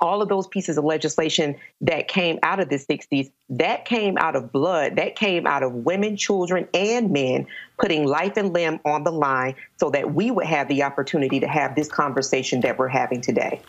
all 0.00 0.20
of 0.20 0.28
those 0.28 0.46
pieces 0.46 0.76
of 0.76 0.84
legislation 0.84 1.56
that 1.80 2.08
came 2.08 2.38
out 2.42 2.60
of 2.60 2.68
the 2.68 2.76
60s, 2.76 3.30
that 3.50 3.84
came 3.84 4.18
out 4.18 4.36
of 4.36 4.52
blood, 4.52 4.96
that 4.96 5.16
came 5.16 5.46
out 5.46 5.62
of 5.62 5.72
women, 5.72 6.16
children, 6.16 6.68
and 6.74 7.10
men 7.10 7.46
putting 7.78 8.06
life 8.06 8.36
and 8.36 8.52
limb 8.52 8.80
on 8.84 9.04
the 9.04 9.12
line 9.12 9.54
so 9.78 9.90
that 9.90 10.12
we 10.14 10.30
would 10.30 10.46
have 10.46 10.68
the 10.68 10.82
opportunity 10.82 11.40
to 11.40 11.48
have 11.48 11.74
this 11.74 11.88
conversation 11.88 12.60
that 12.60 12.78
we're 12.78 12.88
having 12.88 13.20
today. 13.20 13.60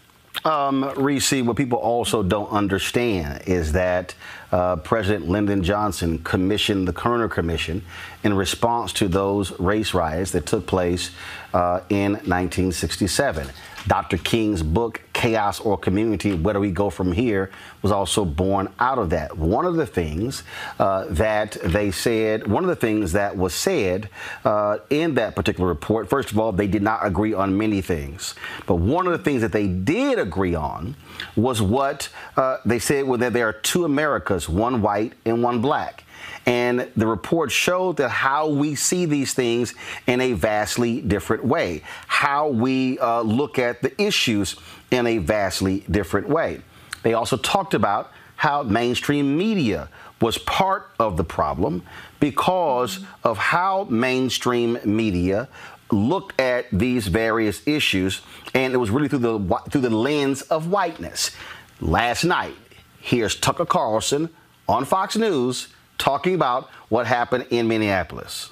Um, 0.46 0.94
Reese, 0.96 1.42
what 1.42 1.58
people 1.58 1.80
also 1.80 2.24
don't 2.24 2.50
understand 2.50 3.44
is 3.48 3.72
that 3.74 4.14
uh, 4.52 4.78
President 4.78 5.28
Lyndon 5.28 5.64
Johnson 5.64 6.20
commissioned 6.20 6.88
the 6.88 6.94
Kerner 6.94 7.28
Commission 7.28 7.84
in 8.24 8.34
response 8.34 8.94
to 8.94 9.08
those 9.08 9.58
race 9.60 9.94
riots 9.94 10.32
that 10.32 10.46
took 10.46 10.68
place 10.68 11.12
uh, 11.54 11.82
in 11.90 12.14
1967. 12.14 13.48
Dr. 13.88 14.18
King's 14.18 14.64
book, 14.64 15.02
Chaos 15.18 15.60
or 15.60 15.80
Community 15.80 16.36
Where 16.36 16.54
Do 16.54 16.60
We 16.60 16.70
Go 16.70 16.92
From 16.92 17.12
Here, 17.12 17.50
was 17.82 17.92
also 17.92 18.24
born 18.24 18.72
out 18.80 19.00
of 19.00 19.10
that. 19.10 19.36
One 19.36 19.66
of 19.66 19.76
the 19.76 19.88
things 19.88 20.44
uh, 20.78 21.06
that 21.10 21.58
they 21.64 21.90
said, 21.90 22.46
one 22.46 22.64
of 22.64 22.70
the 22.70 22.76
things 22.76 23.14
that 23.14 23.36
was 23.36 23.56
said 23.56 24.10
uh, 24.46 24.78
in 24.92 25.16
that 25.16 25.36
particular 25.36 25.68
report, 25.68 26.08
first 26.08 26.32
of 26.32 26.38
all, 26.38 26.52
they 26.52 26.68
did 26.68 26.84
not 26.84 27.04
agree 27.04 27.34
on 27.34 27.58
many 27.58 27.82
things. 27.82 28.36
But 28.68 28.76
one 28.76 29.08
of 29.08 29.12
the 29.12 29.24
things 29.24 29.42
that 29.42 29.52
they 29.52 29.68
did 29.68 30.20
agree 30.20 30.54
on 30.54 30.96
was 31.36 31.64
what 31.64 32.10
uh, 32.36 32.58
they 32.64 32.78
said 32.78 33.08
was 33.08 33.20
that 33.22 33.34
there 33.34 33.48
are 33.48 33.54
two 33.54 33.86
Americas, 33.86 34.48
one 34.48 34.84
white 34.84 35.14
and 35.26 35.42
one 35.42 35.62
black. 35.62 36.04
And 36.46 36.90
the 36.96 37.06
report 37.06 37.52
showed 37.52 37.98
that 37.98 38.10
how 38.10 38.48
we 38.48 38.76
see 38.76 39.06
these 39.06 39.34
things 39.34 39.74
in 40.08 40.22
a 40.22 40.32
vastly 40.32 41.02
different 41.02 41.44
way, 41.44 41.84
how 42.08 42.48
we 42.48 42.98
uh, 43.00 43.22
look 43.22 43.60
at 43.60 43.82
the 43.82 44.02
issues 44.02 44.56
in 44.92 45.08
a 45.08 45.18
vastly 45.18 45.84
different 45.90 46.30
way. 46.30 46.62
They 47.04 47.14
also 47.14 47.38
talked 47.38 47.74
about 47.74 48.12
how 48.38 48.64
mainstream 48.64 49.38
media 49.38 49.90
was 50.22 50.38
part 50.38 50.92
of 51.00 51.18
the 51.18 51.24
problem 51.24 51.84
because 52.20 53.00
of 53.24 53.38
how 53.38 53.86
mainstream 53.90 54.78
media 54.84 55.48
looked 55.92 56.40
at 56.40 56.66
these 56.72 57.08
various 57.08 57.66
issues, 57.68 58.22
and 58.54 58.74
it 58.74 58.78
was 58.78 58.90
really 58.90 59.08
through 59.08 59.20
the 59.20 59.60
through 59.70 59.82
the 59.82 59.90
lens 59.90 60.42
of 60.44 60.70
whiteness. 60.70 61.32
Last 61.80 62.24
night, 62.24 62.56
here's 63.00 63.36
Tucker 63.36 63.66
Carlson 63.66 64.30
on 64.68 64.86
Fox 64.86 65.16
News 65.16 65.70
talking 65.98 66.36
about 66.36 66.70
what 66.90 67.08
happened 67.08 67.48
in 67.50 67.68
Minneapolis. 67.68 68.50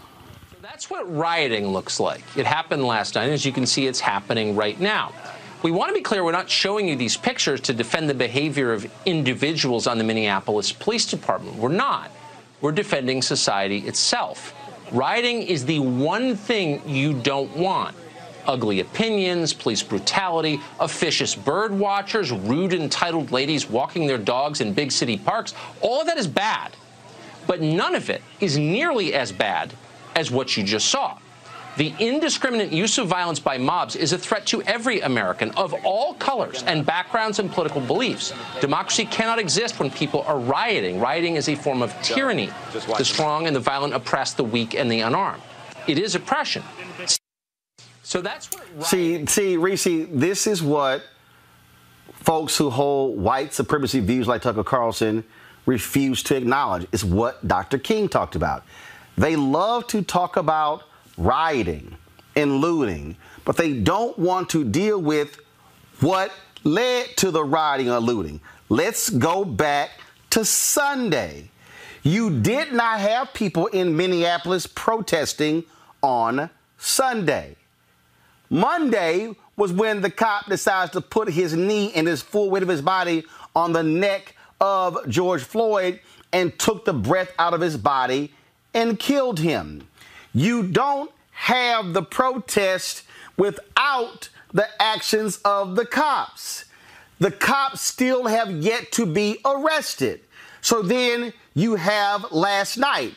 That's 0.61 0.89
what 0.89 1.13
rioting 1.15 1.67
looks 1.67 1.99
like. 1.99 2.23
It 2.35 2.45
happened 2.45 2.83
last 2.83 3.15
night. 3.15 3.29
As 3.29 3.45
you 3.45 3.51
can 3.51 3.65
see, 3.65 3.87
it's 3.87 3.99
happening 3.99 4.55
right 4.55 4.79
now. 4.79 5.13
We 5.63 5.71
want 5.71 5.89
to 5.89 5.93
be 5.93 6.01
clear, 6.01 6.23
we're 6.23 6.31
not 6.31 6.49
showing 6.49 6.87
you 6.87 6.95
these 6.95 7.17
pictures 7.17 7.59
to 7.61 7.73
defend 7.73 8.09
the 8.09 8.13
behavior 8.13 8.71
of 8.71 8.91
individuals 9.05 9.87
on 9.87 9.97
the 9.97 10.03
Minneapolis 10.03 10.71
Police 10.71 11.05
Department. 11.05 11.55
We're 11.57 11.69
not. 11.69 12.11
We're 12.61 12.71
defending 12.71 13.21
society 13.21 13.79
itself. 13.79 14.53
Rioting 14.91 15.41
is 15.41 15.65
the 15.65 15.79
one 15.79 16.35
thing 16.35 16.87
you 16.87 17.13
don't 17.13 17.55
want. 17.55 17.95
Ugly 18.45 18.81
opinions, 18.81 19.53
police 19.53 19.81
brutality, 19.81 20.61
officious 20.79 21.33
bird 21.33 21.71
watchers, 21.71 22.31
rude 22.31 22.73
entitled 22.73 23.31
ladies 23.31 23.67
walking 23.67 24.05
their 24.05 24.19
dogs 24.19 24.61
in 24.61 24.71
big 24.71 24.91
city 24.91 25.17
parks, 25.17 25.55
all 25.81 26.01
of 26.01 26.07
that 26.07 26.17
is 26.17 26.27
bad. 26.27 26.75
But 27.47 27.61
none 27.61 27.95
of 27.95 28.09
it 28.11 28.21
is 28.39 28.57
nearly 28.57 29.15
as 29.15 29.31
bad 29.31 29.73
as 30.15 30.29
what 30.29 30.55
you 30.55 30.63
just 30.63 30.89
saw. 30.89 31.17
The 31.77 31.93
indiscriminate 31.99 32.71
use 32.71 32.97
of 32.97 33.07
violence 33.07 33.39
by 33.39 33.57
mobs 33.57 33.97
is 33.97 34.13
a 34.13 34.17
threat 34.17 34.45
to 34.47 34.61
every 34.63 35.01
American 35.01 35.51
of 35.51 35.73
all 35.83 36.13
colors 36.13 36.63
and 36.63 36.85
backgrounds 36.85 37.39
and 37.39 37.51
political 37.51 37.81
beliefs. 37.81 38.33
Democracy 38.61 39.03
cannot 39.05 39.39
exist 39.39 39.77
when 39.77 39.91
people 39.91 40.21
are 40.21 40.39
rioting. 40.39 41.01
Rioting 41.01 41.35
is 41.35 41.49
a 41.49 41.55
form 41.55 41.81
of 41.81 41.93
tyranny. 42.01 42.49
The 42.71 43.03
strong 43.03 43.47
and 43.47 43.55
the 43.55 43.59
violent 43.59 43.93
oppress 43.93 44.33
the 44.33 44.43
weak 44.43 44.73
and 44.73 44.89
the 44.89 45.01
unarmed. 45.01 45.43
It 45.85 45.99
is 45.99 46.15
oppression. 46.15 46.63
So 48.03 48.21
that's 48.21 48.49
what 48.53 48.85
See, 48.85 49.25
see, 49.25 49.57
Reese, 49.57 50.07
this 50.09 50.47
is 50.47 50.63
what 50.63 51.03
folks 52.13 52.55
who 52.57 52.69
hold 52.69 53.19
white 53.19 53.53
supremacy 53.53 53.99
views 53.99 54.27
like 54.27 54.41
Tucker 54.41 54.63
Carlson 54.63 55.25
refuse 55.65 56.23
to 56.23 56.37
acknowledge. 56.37 56.87
It's 56.93 57.03
what 57.03 57.45
Dr. 57.45 57.79
King 57.79 58.07
talked 58.07 58.35
about. 58.35 58.63
They 59.17 59.35
love 59.35 59.87
to 59.87 60.01
talk 60.01 60.37
about 60.37 60.83
rioting 61.17 61.95
and 62.35 62.57
looting, 62.57 63.15
but 63.45 63.57
they 63.57 63.73
don't 63.73 64.17
want 64.17 64.49
to 64.49 64.63
deal 64.63 65.01
with 65.01 65.39
what 65.99 66.31
led 66.63 67.15
to 67.17 67.31
the 67.31 67.43
rioting 67.43 67.89
or 67.89 67.99
looting. 67.99 68.41
Let's 68.69 69.09
go 69.09 69.45
back 69.45 69.91
to 70.31 70.43
Sunday. 70.43 71.49
You 72.03 72.41
did 72.41 72.73
not 72.73 72.99
have 72.99 73.33
people 73.33 73.67
in 73.67 73.95
Minneapolis 73.95 74.67
protesting 74.67 75.63
on 76.01 76.49
Sunday. 76.77 77.55
Monday 78.49 79.35
was 79.55 79.71
when 79.71 80.01
the 80.01 80.09
cop 80.09 80.47
decides 80.47 80.91
to 80.91 81.01
put 81.01 81.29
his 81.29 81.55
knee 81.55 81.91
and 81.93 82.07
his 82.07 82.21
full 82.21 82.49
weight 82.49 82.63
of 82.63 82.69
his 82.69 82.81
body 82.81 83.23
on 83.55 83.73
the 83.73 83.81
neck 83.81 84.35
of 84.59 84.97
George 85.07 85.43
Floyd 85.43 85.99
and 86.33 86.57
took 86.59 86.85
the 86.85 86.93
breath 86.93 87.31
out 87.39 87.53
of 87.53 87.61
his 87.61 87.77
body 87.77 88.33
and 88.73 88.99
killed 88.99 89.39
him. 89.39 89.87
You 90.35 90.63
don't 90.63 91.09
have 91.31 91.93
the 91.93 92.03
protest 92.03 93.03
without 93.37 94.27
the 94.53 94.67
actions 94.81 95.37
of 95.45 95.77
the 95.77 95.85
cops. 95.85 96.65
The 97.19 97.31
cops 97.31 97.79
still 97.79 98.27
have 98.27 98.51
yet 98.51 98.91
to 98.93 99.05
be 99.05 99.39
arrested. 99.45 100.19
So 100.59 100.81
then 100.81 101.31
you 101.53 101.75
have 101.75 102.33
last 102.33 102.77
night. 102.77 103.15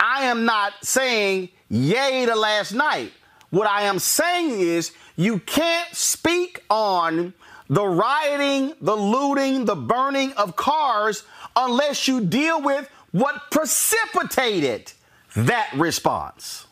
I 0.00 0.24
am 0.24 0.46
not 0.46 0.72
saying 0.82 1.50
yay 1.68 2.24
to 2.24 2.34
last 2.34 2.72
night. 2.72 3.12
What 3.50 3.68
I 3.68 3.82
am 3.82 3.98
saying 3.98 4.58
is 4.58 4.92
you 5.16 5.40
can't 5.40 5.94
speak 5.94 6.64
on 6.70 7.34
the 7.68 7.84
rioting, 7.86 8.72
the 8.80 8.96
looting, 8.96 9.66
the 9.66 9.76
burning 9.76 10.32
of 10.32 10.56
cars 10.56 11.24
unless 11.54 12.08
you 12.08 12.22
deal 12.22 12.62
with 12.62 12.88
what 13.12 13.50
precipitated 13.50 14.92
that 15.34 15.70
response. 15.74 16.66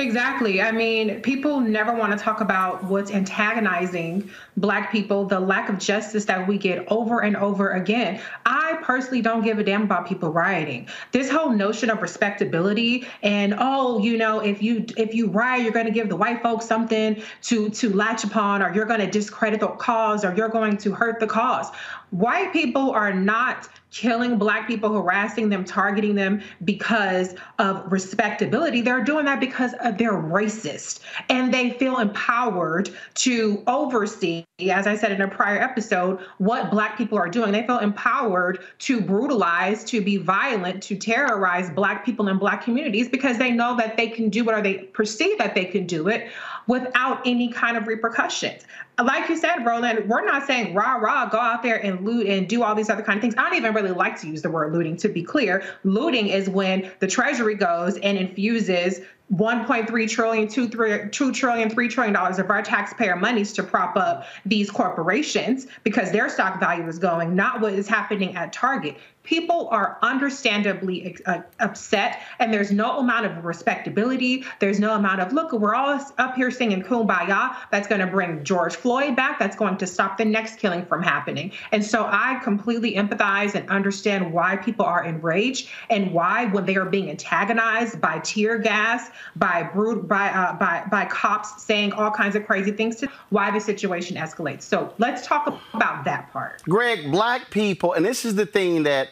Exactly. 0.00 0.62
I 0.62 0.72
mean, 0.72 1.20
people 1.20 1.60
never 1.60 1.92
want 1.92 2.16
to 2.16 2.18
talk 2.18 2.40
about 2.40 2.82
what's 2.84 3.10
antagonizing 3.10 4.30
Black 4.56 4.90
people, 4.90 5.24
the 5.26 5.38
lack 5.38 5.68
of 5.68 5.78
justice 5.78 6.24
that 6.26 6.46
we 6.46 6.58
get 6.58 6.86
over 6.90 7.20
and 7.20 7.36
over 7.36 7.72
again. 7.72 8.20
I 8.46 8.78
personally 8.82 9.20
don't 9.20 9.42
give 9.42 9.58
a 9.58 9.64
damn 9.64 9.82
about 9.82 10.06
people 10.06 10.30
rioting. 10.30 10.88
This 11.12 11.30
whole 11.30 11.50
notion 11.50 11.90
of 11.90 12.00
respectability 12.00 13.06
and 13.22 13.54
oh, 13.58 14.02
you 14.02 14.16
know, 14.16 14.40
if 14.40 14.62
you 14.62 14.84
if 14.96 15.14
you 15.14 15.28
riot, 15.28 15.62
you're 15.62 15.72
going 15.72 15.86
to 15.86 15.92
give 15.92 16.08
the 16.08 16.16
white 16.16 16.42
folks 16.42 16.66
something 16.66 17.22
to 17.42 17.70
to 17.70 17.94
latch 17.94 18.24
upon, 18.24 18.62
or 18.62 18.74
you're 18.74 18.86
going 18.86 19.00
to 19.00 19.10
discredit 19.10 19.60
the 19.60 19.68
cause, 19.68 20.24
or 20.24 20.34
you're 20.34 20.48
going 20.48 20.76
to 20.78 20.92
hurt 20.92 21.20
the 21.20 21.26
cause. 21.26 21.68
White 22.10 22.52
people 22.52 22.90
are 22.90 23.12
not 23.12 23.68
killing 23.90 24.38
black 24.38 24.68
people, 24.68 24.92
harassing 24.92 25.48
them, 25.48 25.64
targeting 25.64 26.14
them 26.14 26.40
because 26.64 27.34
of 27.58 27.90
respectability. 27.90 28.80
They're 28.80 29.04
doing 29.04 29.24
that 29.24 29.40
because 29.40 29.72
they're 29.96 30.12
racist 30.12 31.00
and 31.28 31.52
they 31.52 31.70
feel 31.70 31.98
empowered 31.98 32.90
to 33.14 33.62
oversee, 33.66 34.44
as 34.70 34.86
I 34.86 34.96
said 34.96 35.12
in 35.12 35.20
a 35.20 35.28
prior 35.28 35.60
episode, 35.60 36.20
what 36.38 36.70
black 36.70 36.96
people 36.96 37.18
are 37.18 37.28
doing. 37.28 37.52
They 37.52 37.66
feel 37.66 37.78
empowered 37.78 38.60
to 38.80 39.00
brutalize, 39.00 39.84
to 39.84 40.00
be 40.00 40.16
violent, 40.16 40.82
to 40.84 40.96
terrorize 40.96 41.70
black 41.70 42.04
people 42.04 42.28
in 42.28 42.38
black 42.38 42.62
communities 42.62 43.08
because 43.08 43.38
they 43.38 43.50
know 43.50 43.76
that 43.76 43.96
they 43.96 44.08
can 44.08 44.28
do 44.28 44.48
it 44.48 44.52
or 44.52 44.62
they 44.62 44.74
perceive 44.74 45.38
that 45.38 45.54
they 45.54 45.64
can 45.64 45.86
do 45.86 46.08
it 46.08 46.28
without 46.70 47.20
any 47.26 47.48
kind 47.48 47.76
of 47.76 47.88
repercussions. 47.88 48.62
Like 49.02 49.28
you 49.28 49.36
said, 49.36 49.66
Roland, 49.66 50.08
we're 50.08 50.24
not 50.24 50.46
saying 50.46 50.72
rah 50.72 50.94
rah, 50.94 51.28
go 51.28 51.38
out 51.38 51.64
there 51.64 51.84
and 51.84 52.06
loot 52.06 52.28
and 52.28 52.48
do 52.48 52.62
all 52.62 52.76
these 52.76 52.88
other 52.88 53.02
kind 53.02 53.16
of 53.16 53.22
things. 53.22 53.34
I 53.36 53.42
don't 53.42 53.56
even 53.56 53.74
really 53.74 53.90
like 53.90 54.20
to 54.20 54.28
use 54.28 54.42
the 54.42 54.50
word 54.50 54.72
looting, 54.72 54.96
to 54.98 55.08
be 55.08 55.24
clear. 55.24 55.64
Looting 55.82 56.28
is 56.28 56.48
when 56.48 56.92
the 57.00 57.08
Treasury 57.08 57.56
goes 57.56 57.96
and 57.98 58.16
infuses 58.16 59.00
1.3 59.34 60.08
trillion, 60.08 60.46
2, 60.46 60.68
3, 60.68 61.08
2 61.10 61.32
trillion, 61.32 61.70
3 61.70 61.88
trillion 61.88 62.14
dollars 62.14 62.38
of 62.38 62.50
our 62.50 62.62
taxpayer 62.62 63.16
monies 63.16 63.52
to 63.54 63.64
prop 63.64 63.96
up 63.96 64.26
these 64.46 64.70
corporations 64.70 65.66
because 65.82 66.12
their 66.12 66.28
stock 66.28 66.60
value 66.60 66.86
is 66.86 67.00
going, 67.00 67.34
not 67.34 67.60
what 67.60 67.72
is 67.72 67.88
happening 67.88 68.36
at 68.36 68.52
Target. 68.52 68.96
People 69.22 69.68
are 69.70 69.98
understandably 70.02 71.16
uh, 71.26 71.42
upset, 71.60 72.22
and 72.38 72.52
there's 72.52 72.72
no 72.72 72.98
amount 72.98 73.26
of 73.26 73.44
respectability. 73.44 74.44
There's 74.58 74.80
no 74.80 74.94
amount 74.94 75.20
of, 75.20 75.32
look, 75.32 75.52
we're 75.52 75.74
all 75.74 76.00
up 76.18 76.34
here 76.34 76.50
singing 76.50 76.82
kumbaya. 76.82 77.54
That's 77.70 77.86
going 77.86 78.00
to 78.00 78.06
bring 78.06 78.42
George 78.42 78.74
Floyd 78.74 79.14
back. 79.14 79.38
That's 79.38 79.54
going 79.54 79.76
to 79.76 79.86
stop 79.86 80.18
the 80.18 80.24
next 80.24 80.58
killing 80.58 80.84
from 80.84 81.02
happening. 81.02 81.52
And 81.70 81.84
so 81.84 82.08
I 82.10 82.40
completely 82.42 82.94
empathize 82.94 83.54
and 83.54 83.68
understand 83.68 84.32
why 84.32 84.56
people 84.56 84.84
are 84.84 85.04
enraged 85.04 85.68
and 85.90 86.12
why, 86.12 86.46
when 86.46 86.64
they 86.64 86.76
are 86.76 86.86
being 86.86 87.10
antagonized 87.10 88.00
by 88.00 88.18
tear 88.20 88.58
gas, 88.58 89.10
by 89.36 89.62
brood, 89.62 90.08
by, 90.08 90.30
uh, 90.30 90.54
by, 90.54 90.84
by 90.90 91.04
cops 91.04 91.62
saying 91.62 91.92
all 91.92 92.10
kinds 92.10 92.34
of 92.34 92.46
crazy 92.46 92.72
things, 92.72 92.96
to 92.96 93.08
why 93.28 93.50
the 93.50 93.60
situation 93.60 94.16
escalates. 94.16 94.62
So 94.62 94.92
let's 94.98 95.24
talk 95.26 95.46
about 95.74 96.04
that 96.04 96.32
part. 96.32 96.62
Greg, 96.62 97.10
black 97.12 97.50
people, 97.50 97.92
and 97.92 98.04
this 98.04 98.24
is 98.24 98.34
the 98.34 98.46
thing 98.46 98.82
that 98.84 99.10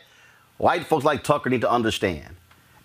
white 0.59 0.85
folks 0.85 1.05
like 1.05 1.25
Tucker 1.25 1.51
need 1.51 1.63
to 1.63 1.71
understand, 1.71 2.37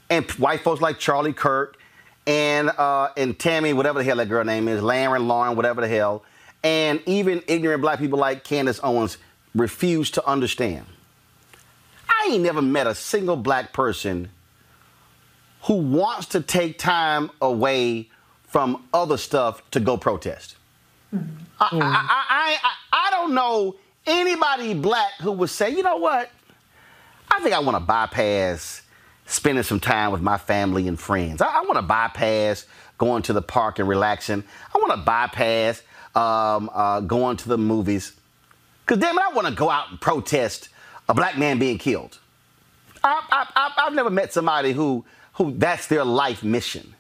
and 0.10 0.30
white 0.32 0.62
folks 0.62 0.82
like 0.82 0.98
Charlie 1.00 1.34
Kirk 1.34 1.78
and 2.26 2.70
uh, 2.70 3.10
and 3.18 3.38
Tammy, 3.38 3.74
whatever 3.74 4.00
the 4.00 4.06
hell 4.06 4.18
that 4.18 4.30
girl 4.30 4.44
name 4.44 4.68
is, 4.68 4.82
Lauren, 4.82 5.28
Lauren, 5.28 5.56
whatever 5.56 5.82
the 5.82 5.88
hell, 5.88 6.24
and 6.64 7.02
even 7.06 7.44
ignorant 7.48 7.82
black 7.82 8.00
people 8.00 8.20
like 8.20 8.44
Candace 8.44 8.80
Owens 8.82 9.18
refuse 9.54 10.10
to 10.12 10.26
understand. 10.26 10.86
I 12.08 12.30
ain't 12.32 12.44
never 12.44 12.62
met 12.62 12.88
a 12.88 12.96
single 12.96 13.36
black 13.36 13.74
person 13.74 14.30
who 15.64 15.76
wants 15.76 16.28
to 16.28 16.42
take 16.42 16.78
time 16.78 17.30
away 17.42 18.10
from 18.48 18.84
other 18.94 19.18
stuff 19.18 19.70
to 19.72 19.80
go 19.80 19.98
protest. 19.98 20.56
I, 21.14 21.20
I, 21.60 21.70
I, 21.72 22.58
I, 22.64 22.74
I 22.92 23.12
don't 23.12 23.34
know 23.34 23.76
anybody 24.06 24.74
black 24.74 25.14
who 25.22 25.32
would 25.34 25.50
say, 25.50 25.70
you 25.70 25.84
know 25.84 25.98
what? 25.98 26.30
I 27.36 27.40
think 27.42 27.56
I 27.56 27.60
want 27.60 27.76
to 27.76 27.84
bypass 27.84 28.82
spending 29.26 29.64
some 29.64 29.80
time 29.80 30.12
with 30.12 30.22
my 30.22 30.38
family 30.38 30.88
and 30.88 31.00
friends. 31.00 31.42
I, 31.42 31.48
I 31.48 31.62
want 31.62 31.76
to 31.76 31.82
bypass 31.82 32.66
going 32.98 33.24
to 33.24 33.34
the 33.34 33.42
park 33.42 33.80
and 33.80 33.88
relaxing. 33.88 34.44
I 34.74 34.78
want 34.78 34.92
to 34.92 34.98
bypass 35.06 35.82
um, 36.16 36.70
uh, 36.74 37.00
going 37.02 37.38
to 37.38 37.50
the 37.50 37.58
movies. 37.58 38.14
Because, 38.86 39.00
damn 39.00 39.18
it, 39.18 39.24
I 39.24 39.34
want 39.34 39.48
to 39.48 39.54
go 39.54 39.70
out 39.70 39.90
and 39.90 40.00
protest 40.00 40.70
a 41.10 41.14
black 41.14 41.38
man 41.38 41.58
being 41.60 41.78
killed. 41.78 42.20
I, 43.04 43.74
I've 43.78 43.94
never 43.94 44.10
met 44.10 44.32
somebody 44.32 44.72
who, 44.72 45.04
who 45.34 45.54
that's 45.58 45.88
their 45.88 46.06
life 46.06 46.44
mission. 46.44 46.94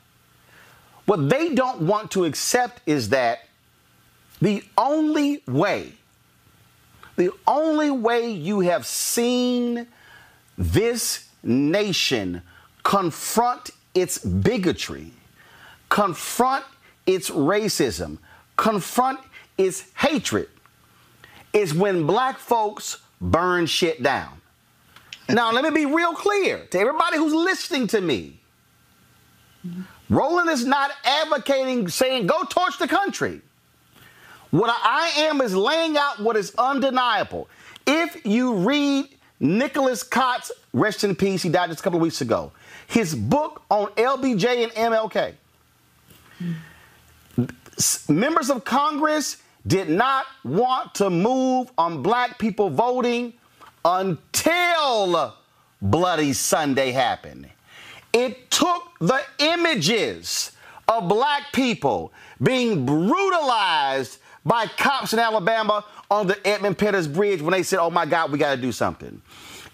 What 1.05 1.29
they 1.29 1.53
don't 1.53 1.81
want 1.81 2.11
to 2.11 2.25
accept 2.25 2.81
is 2.86 3.09
that 3.09 3.47
the 4.41 4.63
only 4.77 5.43
way 5.47 5.93
The 7.15 7.31
only 7.47 7.91
way 7.91 8.31
you 8.31 8.61
have 8.61 8.86
seen 8.86 9.88
this 10.58 11.28
nation 11.43 12.41
confront 12.84 13.72
its 13.93 14.18
bigotry, 14.20 15.12
confront 15.89 16.66
its 17.06 17.30
racism, 17.30 18.18
confront 18.58 19.20
its 19.58 19.86
hatred 19.95 20.49
is 21.54 21.74
when 21.74 22.06
black 22.06 22.38
folks 22.39 22.97
burn 23.22 23.66
shit 23.66 24.01
down. 24.01 24.41
Now, 25.30 25.51
let 25.51 25.64
me 25.64 25.70
be 25.70 25.86
real 25.86 26.14
clear 26.14 26.66
to 26.66 26.80
everybody 26.80 27.18
who's 27.18 27.34
listening 27.34 27.88
to 27.88 28.01
me. 28.01 28.39
Roland 30.10 30.49
is 30.49 30.66
not 30.66 30.91
advocating 31.06 31.88
saying 31.88 32.28
go 32.28 32.43
torch 32.43 32.78
the 32.78 32.88
country. 32.88 33.41
What 34.51 34.70
I 34.70 35.12
am 35.30 35.41
is 35.41 35.56
laying 35.56 35.97
out 35.97 36.20
what 36.20 36.36
is 36.36 36.54
undeniable. 36.58 37.49
If 37.88 38.26
you 38.26 38.56
read 38.56 39.08
Nicholas 39.39 40.03
Kotz, 40.03 40.51
rest 40.71 41.03
in 41.03 41.15
peace, 41.15 41.43
he 41.43 41.49
died 41.49 41.69
just 41.69 41.81
a 41.81 41.84
couple 41.84 41.97
of 41.97 42.03
weeks 42.03 42.21
ago, 42.21 42.51
his 42.88 43.15
book 43.15 43.63
on 43.69 43.88
LBJ 43.91 44.63
and 44.63 44.71
MLK, 44.93 45.34
members 48.09 48.49
of 48.49 48.63
Congress 48.63 49.38
did 49.65 49.89
not 49.89 50.25
want 50.43 50.93
to 50.95 51.09
move 51.09 51.71
on 51.77 52.03
black 52.03 52.38
people 52.38 52.69
voting 52.69 53.34
until 53.86 55.36
Bloody 55.81 56.34
Sunday 56.34 56.91
happened. 56.91 57.49
It 58.13 58.51
took 58.51 58.91
the 58.99 59.21
images 59.39 60.51
of 60.88 61.07
black 61.07 61.51
people 61.51 62.13
being 62.41 62.86
brutalized 62.86 64.19
by 64.45 64.67
cops 64.67 65.13
in 65.13 65.19
Alabama 65.19 65.86
on 66.14 66.28
the 66.28 66.47
Edmund 66.47 66.78
Pettus 66.78 67.07
Bridge 67.07 67.41
when 67.41 67.51
they 67.51 67.64
said, 67.64 67.80
oh 67.80 67.89
my 67.89 68.05
God, 68.05 68.32
we 68.32 68.38
got 68.38 68.55
to 68.55 68.61
do 68.61 68.72
something. 68.72 69.22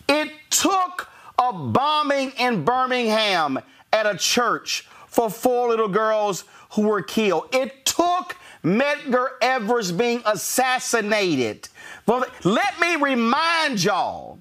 It 0.07 0.31
took 0.49 1.09
a 1.37 1.51
bombing 1.53 2.31
in 2.39 2.63
Birmingham 2.63 3.59
at 3.91 4.05
a 4.05 4.17
church 4.17 4.87
for 5.07 5.29
four 5.29 5.69
little 5.69 5.89
girls 5.89 6.45
who 6.71 6.83
were 6.83 7.01
killed. 7.01 7.53
It 7.53 7.85
took 7.85 8.37
Medgar 8.63 9.29
Evers 9.41 9.91
being 9.91 10.21
assassinated. 10.25 11.67
Well, 12.05 12.25
let 12.43 12.79
me 12.79 12.95
remind 12.95 13.83
y'all 13.83 14.39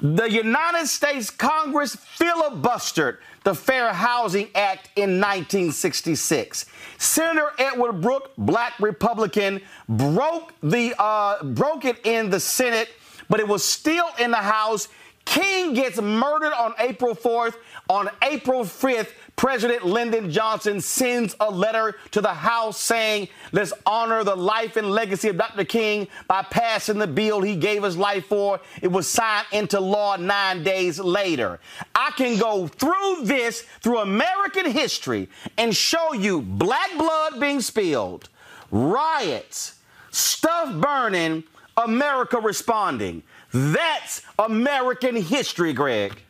the 0.00 0.30
United 0.30 0.86
States 0.86 1.30
Congress 1.30 1.96
filibustered 1.96 3.18
the 3.44 3.54
Fair 3.54 3.92
Housing 3.92 4.48
Act 4.54 4.90
in 4.96 5.20
1966. 5.20 6.66
Senator 6.98 7.52
Edward 7.58 8.00
Brooke, 8.00 8.32
black 8.36 8.78
Republican, 8.80 9.60
broke 9.88 10.52
the 10.62 10.94
uh, 10.98 11.42
broke 11.42 11.84
it 11.84 12.04
in 12.04 12.30
the 12.30 12.40
Senate, 12.40 12.90
but 13.28 13.40
it 13.40 13.48
was 13.48 13.64
still 13.64 14.08
in 14.18 14.30
the 14.30 14.36
House. 14.36 14.88
King 15.24 15.74
gets 15.74 16.00
murdered 16.00 16.52
on 16.52 16.74
April 16.78 17.14
4th. 17.14 17.54
On 17.88 18.08
April 18.22 18.62
5th, 18.62 19.10
President 19.40 19.86
Lyndon 19.86 20.30
Johnson 20.30 20.82
sends 20.82 21.34
a 21.40 21.50
letter 21.50 21.96
to 22.10 22.20
the 22.20 22.34
House 22.34 22.78
saying, 22.78 23.26
let's 23.52 23.72
honor 23.86 24.22
the 24.22 24.36
life 24.36 24.76
and 24.76 24.90
legacy 24.90 25.30
of 25.30 25.38
Dr. 25.38 25.64
King 25.64 26.08
by 26.28 26.42
passing 26.42 26.98
the 26.98 27.06
bill 27.06 27.40
he 27.40 27.56
gave 27.56 27.82
his 27.82 27.96
life 27.96 28.26
for. 28.26 28.60
It 28.82 28.88
was 28.88 29.08
signed 29.08 29.46
into 29.50 29.80
law 29.80 30.16
nine 30.16 30.62
days 30.62 31.00
later. 31.00 31.58
I 31.94 32.10
can 32.18 32.38
go 32.38 32.66
through 32.66 33.22
this, 33.22 33.62
through 33.80 34.00
American 34.00 34.70
history, 34.70 35.30
and 35.56 35.74
show 35.74 36.12
you 36.12 36.42
black 36.42 36.90
blood 36.98 37.40
being 37.40 37.62
spilled, 37.62 38.28
riots, 38.70 39.76
stuff 40.10 40.78
burning, 40.82 41.44
America 41.78 42.36
responding. 42.36 43.22
That's 43.54 44.20
American 44.38 45.16
history, 45.16 45.72
Greg. 45.72 46.20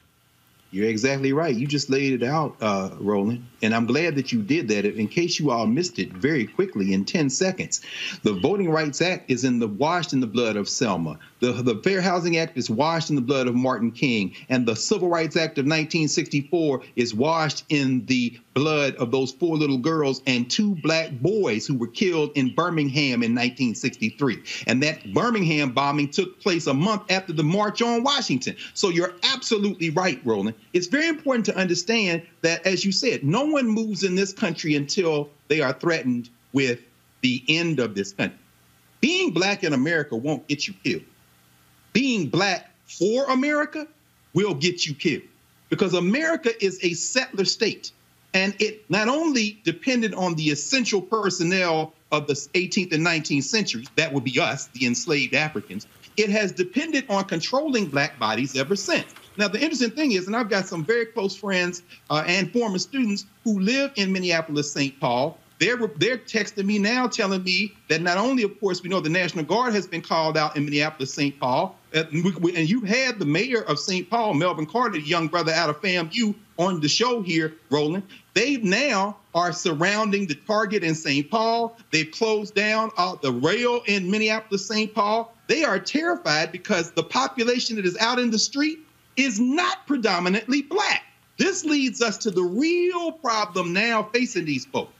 You're 0.71 0.89
exactly 0.89 1.33
right. 1.33 1.55
You 1.55 1.67
just 1.67 1.91
laid 1.91 2.13
it 2.13 2.23
out, 2.23 2.57
uh, 2.61 2.91
Roland. 2.99 3.47
And 3.63 3.75
I'm 3.75 3.87
glad 3.87 4.15
that 4.17 4.33
you 4.33 4.43
did 4.43 4.69
that. 4.69 4.85
In 4.85 5.09
case 5.09 5.39
you 5.39 5.51
all 5.51 5.67
missed 5.67 5.99
it 5.99 6.13
very 6.13 6.47
quickly 6.47 6.93
in 6.93 7.05
10 7.05 7.31
seconds, 7.31 7.83
the 8.23 8.33
Voting 8.33 8.71
Rights 8.71 9.01
Act 9.03 9.31
is 9.31 9.45
in 9.45 9.59
the 9.59 9.69
washed 9.69 10.13
in 10.13 10.21
the 10.21 10.27
blood 10.27 10.57
of 10.57 10.69
Selma. 10.69 11.19
The, 11.41 11.53
the 11.53 11.77
Fair 11.77 12.01
Housing 12.01 12.37
Act 12.37 12.57
is 12.57 12.71
washed 12.71 13.11
in 13.11 13.17
the 13.17 13.23
blood 13.23 13.47
of 13.47 13.55
Martin 13.55 13.91
King. 13.91 14.35
And 14.49 14.67
the 14.67 14.77
Civil 14.77 15.09
Rights 15.09 15.37
Act 15.37 15.59
of 15.59 15.65
1964 15.65 16.83
is 16.97 17.15
washed 17.15 17.65
in 17.69 18.05
the 18.07 18.39
blood 18.55 18.95
of 18.97 19.11
those 19.11 19.33
four 19.33 19.57
little 19.57 19.79
girls 19.79 20.23
and 20.27 20.51
two 20.51 20.75
black 20.83 21.11
boys 21.21 21.67
who 21.67 21.77
were 21.77 21.87
killed 21.87 22.31
in 22.35 22.55
Birmingham 22.55 23.23
in 23.23 23.35
1963. 23.35 24.43
And 24.67 24.83
that 24.83 25.13
Birmingham 25.15 25.73
bombing 25.73 26.11
took 26.11 26.41
place 26.41 26.67
a 26.67 26.75
month 26.75 27.11
after 27.11 27.33
the 27.33 27.43
March 27.43 27.81
on 27.83 28.03
Washington. 28.03 28.57
So 28.75 28.89
you're 28.89 29.15
absolutely 29.23 29.91
right, 29.91 30.21
Roland. 30.25 30.57
It's 30.73 30.89
very 30.89 31.09
important 31.09 31.47
to 31.47 31.57
understand 31.57 32.23
that, 32.43 32.67
as 32.67 32.85
you 32.85 32.93
said, 32.93 33.25
no 33.25 33.50
one 33.53 33.69
moves 33.69 34.05
in 34.05 34.15
this 34.15 34.33
country 34.33 34.75
until 34.75 35.31
they 35.49 35.61
are 35.61 35.73
threatened 35.73 36.29
with 36.53 36.81
the 37.23 37.43
end 37.49 37.81
of 37.81 37.95
this 37.95 38.13
country. 38.13 38.39
Being 39.01 39.33
black 39.33 39.65
in 39.65 39.73
America 39.73 40.17
won't 40.17 40.47
get 40.49 40.69
you 40.69 40.75
killed. 40.85 41.05
Being 41.93 42.29
black 42.29 42.71
for 42.87 43.25
America 43.31 43.87
will 44.35 44.55
get 44.55 44.87
you 44.87 44.95
killed 44.95 45.23
because 45.69 45.95
America 45.95 46.51
is 46.63 46.79
a 46.83 46.93
settler 46.95 47.45
state. 47.45 47.93
And 48.33 48.55
it 48.61 48.89
not 48.91 49.09
only 49.09 49.61
depended 49.65 50.15
on 50.15 50.35
the 50.35 50.51
essential 50.51 51.03
personnel 51.03 51.95
of 52.13 52.27
the 52.27 52.35
18th 52.35 52.93
and 52.93 53.05
19th 53.05 53.45
centuries, 53.45 53.89
that 53.97 54.13
would 54.13 54.25
be 54.25 54.39
us, 54.39 54.67
the 54.69 54.87
enslaved 54.87 55.35
Africans, 55.35 55.87
it 56.17 56.29
has 56.31 56.53
depended 56.53 57.07
on 57.09 57.25
controlling 57.25 57.87
black 57.87 58.19
bodies 58.19 58.57
ever 58.57 58.77
since. 58.77 59.13
Now, 59.41 59.49
the 59.49 59.59
interesting 59.59 59.93
thing 59.93 60.13
is, 60.13 60.27
and 60.27 60.37
I've 60.37 60.51
got 60.51 60.67
some 60.67 60.85
very 60.85 61.07
close 61.07 61.35
friends 61.35 61.83
uh, 62.11 62.23
and 62.27 62.53
former 62.53 62.79
students 62.79 63.25
who 63.43 63.59
live 63.59 63.91
in 63.97 64.13
Minneapolis, 64.13 64.71
St. 64.71 65.01
Paul. 65.01 65.39
They're, 65.59 65.79
they're 65.97 66.19
texting 66.19 66.67
me 66.67 66.79
now 66.79 67.07
telling 67.07 67.43
me 67.43 67.73
that 67.89 68.03
not 68.03 68.19
only, 68.19 68.43
of 68.43 68.61
course, 68.61 68.83
we 68.83 68.91
know 68.91 69.01
the 69.01 69.09
National 69.09 69.47
Guard 69.47 69.73
has 69.73 69.87
been 69.87 70.03
called 70.03 70.37
out 70.37 70.59
in 70.59 70.67
Minneapolis, 70.67 71.15
St. 71.15 71.41
Paul, 71.41 71.75
we, 72.13 72.55
and 72.55 72.69
you've 72.69 72.87
had 72.87 73.19
the 73.19 73.25
mayor 73.25 73.63
of 73.63 73.79
St. 73.79 74.11
Paul, 74.11 74.35
Melvin 74.35 74.67
Carter, 74.67 74.99
young 74.99 75.27
brother 75.27 75.53
out 75.53 75.71
of 75.71 75.81
FAMU, 75.81 76.35
on 76.59 76.81
the 76.81 76.89
show 76.89 77.23
here, 77.23 77.55
Roland. 77.71 78.03
They 78.35 78.59
now 78.59 79.17
are 79.35 79.55
surrounding 79.55 80.27
the 80.27 80.35
Target 80.35 80.85
in 80.85 80.95
St. 80.95 81.31
Paul. 81.31 81.79
They've 81.93 82.11
closed 82.11 82.55
down 82.55 82.91
uh, 82.99 83.17
the 83.23 83.33
rail 83.33 83.81
in 83.87 84.11
Minneapolis, 84.11 84.69
St. 84.69 84.95
Paul. 84.95 85.35
They 85.47 85.65
are 85.65 85.79
terrified 85.79 86.53
because 86.53 86.93
the 86.93 87.03
population 87.03 87.77
that 87.77 87.87
is 87.87 87.97
out 87.97 88.19
in 88.19 88.31
the 88.31 88.39
street 88.39 88.81
is 89.17 89.39
not 89.41 89.87
predominantly 89.87 90.63
black. 90.63 91.03
This 91.37 91.65
leads 91.65 92.03
us 92.03 92.19
to 92.19 92.31
the 92.31 92.43
real 92.43 93.13
problem 93.13 93.73
now 93.73 94.03
facing 94.03 94.45
these 94.45 94.67
folks. 94.67 94.93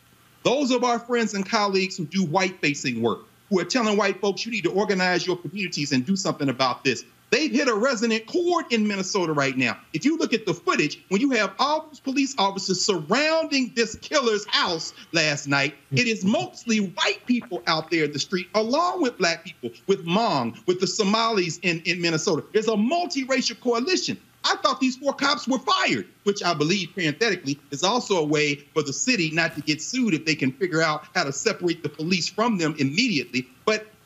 Those 0.43 0.71
of 0.71 0.85
our 0.85 0.99
friends 0.99 1.35
and 1.35 1.45
colleagues 1.45 1.97
who 1.97 2.07
do 2.07 2.25
white 2.25 2.61
facing 2.61 3.03
work, 3.03 3.21
who 3.51 3.61
are 3.61 3.65
telling 3.65 3.97
white 3.97 4.21
folks 4.21 4.47
you 4.47 4.53
need 4.53 4.65
to 4.65 4.73
organize 4.73 5.27
your 5.27 5.37
communities 5.37 5.93
and 5.93 6.07
do 6.07 6.17
something 6.17 6.49
about 6.49 6.83
this. 6.83 7.05
They've 7.31 7.53
hit 7.53 7.69
a 7.69 7.75
resonant 7.75 8.27
chord 8.27 8.67
in 8.71 8.87
Minnesota 8.87 9.33
right 9.33 9.57
now. 9.57 9.79
If 9.93 10.05
you 10.05 10.19
look 10.19 10.33
at 10.33 10.47
the 10.47 10.55
footage, 10.55 11.03
when 11.09 11.21
you 11.21 11.31
have 11.31 11.55
all 11.61 11.87
those 11.87 12.01
police 12.01 12.35
officers 12.39 12.85
surrounding 12.85 13.73
this 13.77 13.95
killer's 13.97 14.45
house 14.49 14.93
last 15.13 15.47
night, 15.47 15.75
it 15.93 16.09
is 16.09 16.25
mostly 16.25 16.79
white 16.79 17.25
people 17.27 17.63
out 17.69 17.91
there 17.91 18.05
in 18.05 18.13
the 18.13 18.19
street, 18.19 18.49
along 18.55 19.03
with 19.03 19.17
black 19.17 19.45
people, 19.45 19.71
with 19.87 20.05
Hmong, 20.05 20.59
with 20.67 20.81
the 20.81 20.89
Somalis 20.89 21.59
in, 21.63 21.81
in 21.85 22.01
Minnesota. 22.01 22.45
There's 22.53 22.69
a 22.69 22.73
multiracial 22.73 23.61
coalition. 23.61 24.19
I 24.43 24.57
thought 24.57 24.81
these 24.81 24.97
four 24.97 25.13
cops 25.13 25.47
were 25.47 25.59
fired, 25.59 26.07
which 26.25 26.43
I 26.43 26.55
believe, 26.55 26.95
parenthetically, 26.95 27.61
is 27.71 27.85
also 27.85 28.17
a 28.17 28.25
way 28.25 28.55
for 28.73 28.83
the 28.83 28.93
city 28.93 29.31
not 29.31 29.55
to 29.55 29.61
get 29.61 29.83
sued 29.83 30.15
if 30.15 30.25
they 30.25 30.35
can 30.35 30.51
figure 30.53 30.81
out 30.83 31.05
how 31.15 31.25
to 31.25 31.33
separate 31.33 31.83
the 31.83 31.91
police 31.91 32.29
from 32.29 32.57
them 32.57 32.75
immediately. 32.79 33.47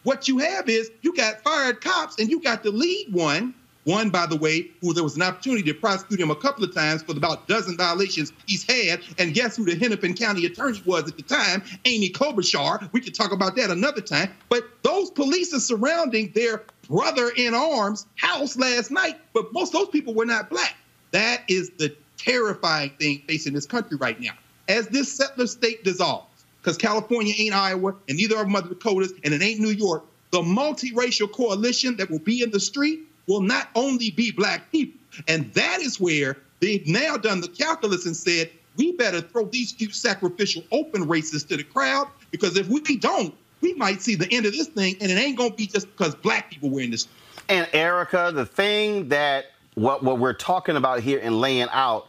What 0.04 0.28
you 0.28 0.38
have 0.38 0.68
is 0.68 0.90
you 1.02 1.14
got 1.14 1.42
fired 1.42 1.80
cops 1.80 2.18
and 2.18 2.30
you 2.30 2.40
got 2.40 2.62
the 2.62 2.70
lead 2.70 3.12
one, 3.12 3.54
one, 3.84 4.10
by 4.10 4.26
the 4.26 4.36
way, 4.36 4.70
who 4.80 4.94
there 4.94 5.02
was 5.02 5.16
an 5.16 5.22
opportunity 5.22 5.62
to 5.64 5.74
prosecute 5.74 6.20
him 6.20 6.30
a 6.30 6.36
couple 6.36 6.64
of 6.64 6.74
times 6.74 7.02
for 7.02 7.12
about 7.12 7.44
a 7.44 7.46
dozen 7.46 7.76
violations 7.76 8.32
he's 8.46 8.64
had. 8.64 9.00
And 9.18 9.34
guess 9.34 9.56
who 9.56 9.64
the 9.64 9.76
Hennepin 9.76 10.14
County 10.14 10.46
attorney 10.46 10.82
was 10.86 11.08
at 11.08 11.16
the 11.16 11.22
time? 11.22 11.62
Amy 11.84 12.10
Klobuchar. 12.10 12.90
We 12.92 13.00
could 13.00 13.14
talk 13.14 13.32
about 13.32 13.56
that 13.56 13.70
another 13.70 14.00
time. 14.00 14.30
But 14.48 14.64
those 14.82 15.10
police 15.10 15.54
are 15.54 15.60
surrounding 15.60 16.32
their 16.34 16.62
brother 16.88 17.30
in 17.36 17.54
arms 17.54 18.06
house 18.16 18.56
last 18.56 18.90
night. 18.90 19.18
But 19.32 19.52
most 19.52 19.72
those 19.72 19.88
people 19.88 20.14
were 20.14 20.26
not 20.26 20.50
black. 20.50 20.76
That 21.10 21.42
is 21.48 21.70
the 21.70 21.94
terrifying 22.16 22.90
thing 22.98 23.22
facing 23.26 23.52
this 23.52 23.66
country 23.66 23.96
right 23.96 24.18
now. 24.18 24.32
As 24.68 24.88
this 24.88 25.12
settler 25.12 25.46
state 25.46 25.84
dissolves, 25.84 26.33
because 26.64 26.78
California 26.78 27.34
ain't 27.36 27.54
Iowa, 27.54 27.94
and 28.08 28.16
neither 28.16 28.36
of 28.36 28.46
them 28.46 28.56
are 28.56 28.62
the 28.62 28.70
Dakotas, 28.70 29.12
and 29.22 29.34
it 29.34 29.42
ain't 29.42 29.60
New 29.60 29.68
York. 29.68 30.02
The 30.30 30.40
multiracial 30.40 31.30
coalition 31.30 31.96
that 31.98 32.10
will 32.10 32.20
be 32.20 32.42
in 32.42 32.50
the 32.50 32.58
street 32.58 33.00
will 33.28 33.42
not 33.42 33.68
only 33.74 34.10
be 34.10 34.32
black 34.32 34.72
people. 34.72 34.98
And 35.28 35.52
that 35.52 35.80
is 35.80 36.00
where 36.00 36.38
they've 36.60 36.86
now 36.86 37.18
done 37.18 37.42
the 37.42 37.48
calculus 37.48 38.06
and 38.06 38.16
said, 38.16 38.50
we 38.76 38.92
better 38.92 39.20
throw 39.20 39.44
these 39.44 39.72
few 39.72 39.90
sacrificial 39.90 40.64
open 40.72 41.06
races 41.06 41.44
to 41.44 41.58
the 41.58 41.62
crowd, 41.62 42.08
because 42.30 42.56
if 42.56 42.66
we 42.68 42.80
don't, 42.96 43.34
we 43.60 43.74
might 43.74 44.00
see 44.00 44.14
the 44.14 44.26
end 44.32 44.46
of 44.46 44.52
this 44.52 44.68
thing, 44.68 44.96
and 45.02 45.12
it 45.12 45.16
ain't 45.16 45.36
gonna 45.36 45.54
be 45.54 45.66
just 45.66 45.86
because 45.90 46.14
black 46.14 46.50
people 46.50 46.70
were 46.70 46.80
in 46.80 46.90
this. 46.90 47.06
And 47.50 47.68
Erica, 47.74 48.32
the 48.34 48.46
thing 48.46 49.10
that 49.10 49.52
what 49.74 50.02
what 50.02 50.18
we're 50.18 50.32
talking 50.32 50.76
about 50.76 51.00
here 51.00 51.20
and 51.22 51.40
laying 51.40 51.68
out, 51.72 52.08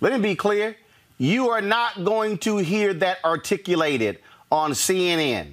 let 0.00 0.12
me 0.12 0.18
be 0.18 0.36
clear. 0.36 0.76
You 1.18 1.50
are 1.50 1.60
not 1.60 2.04
going 2.04 2.38
to 2.38 2.58
hear 2.58 2.92
that 2.94 3.18
articulated 3.24 4.18
on 4.50 4.72
CNN, 4.72 5.52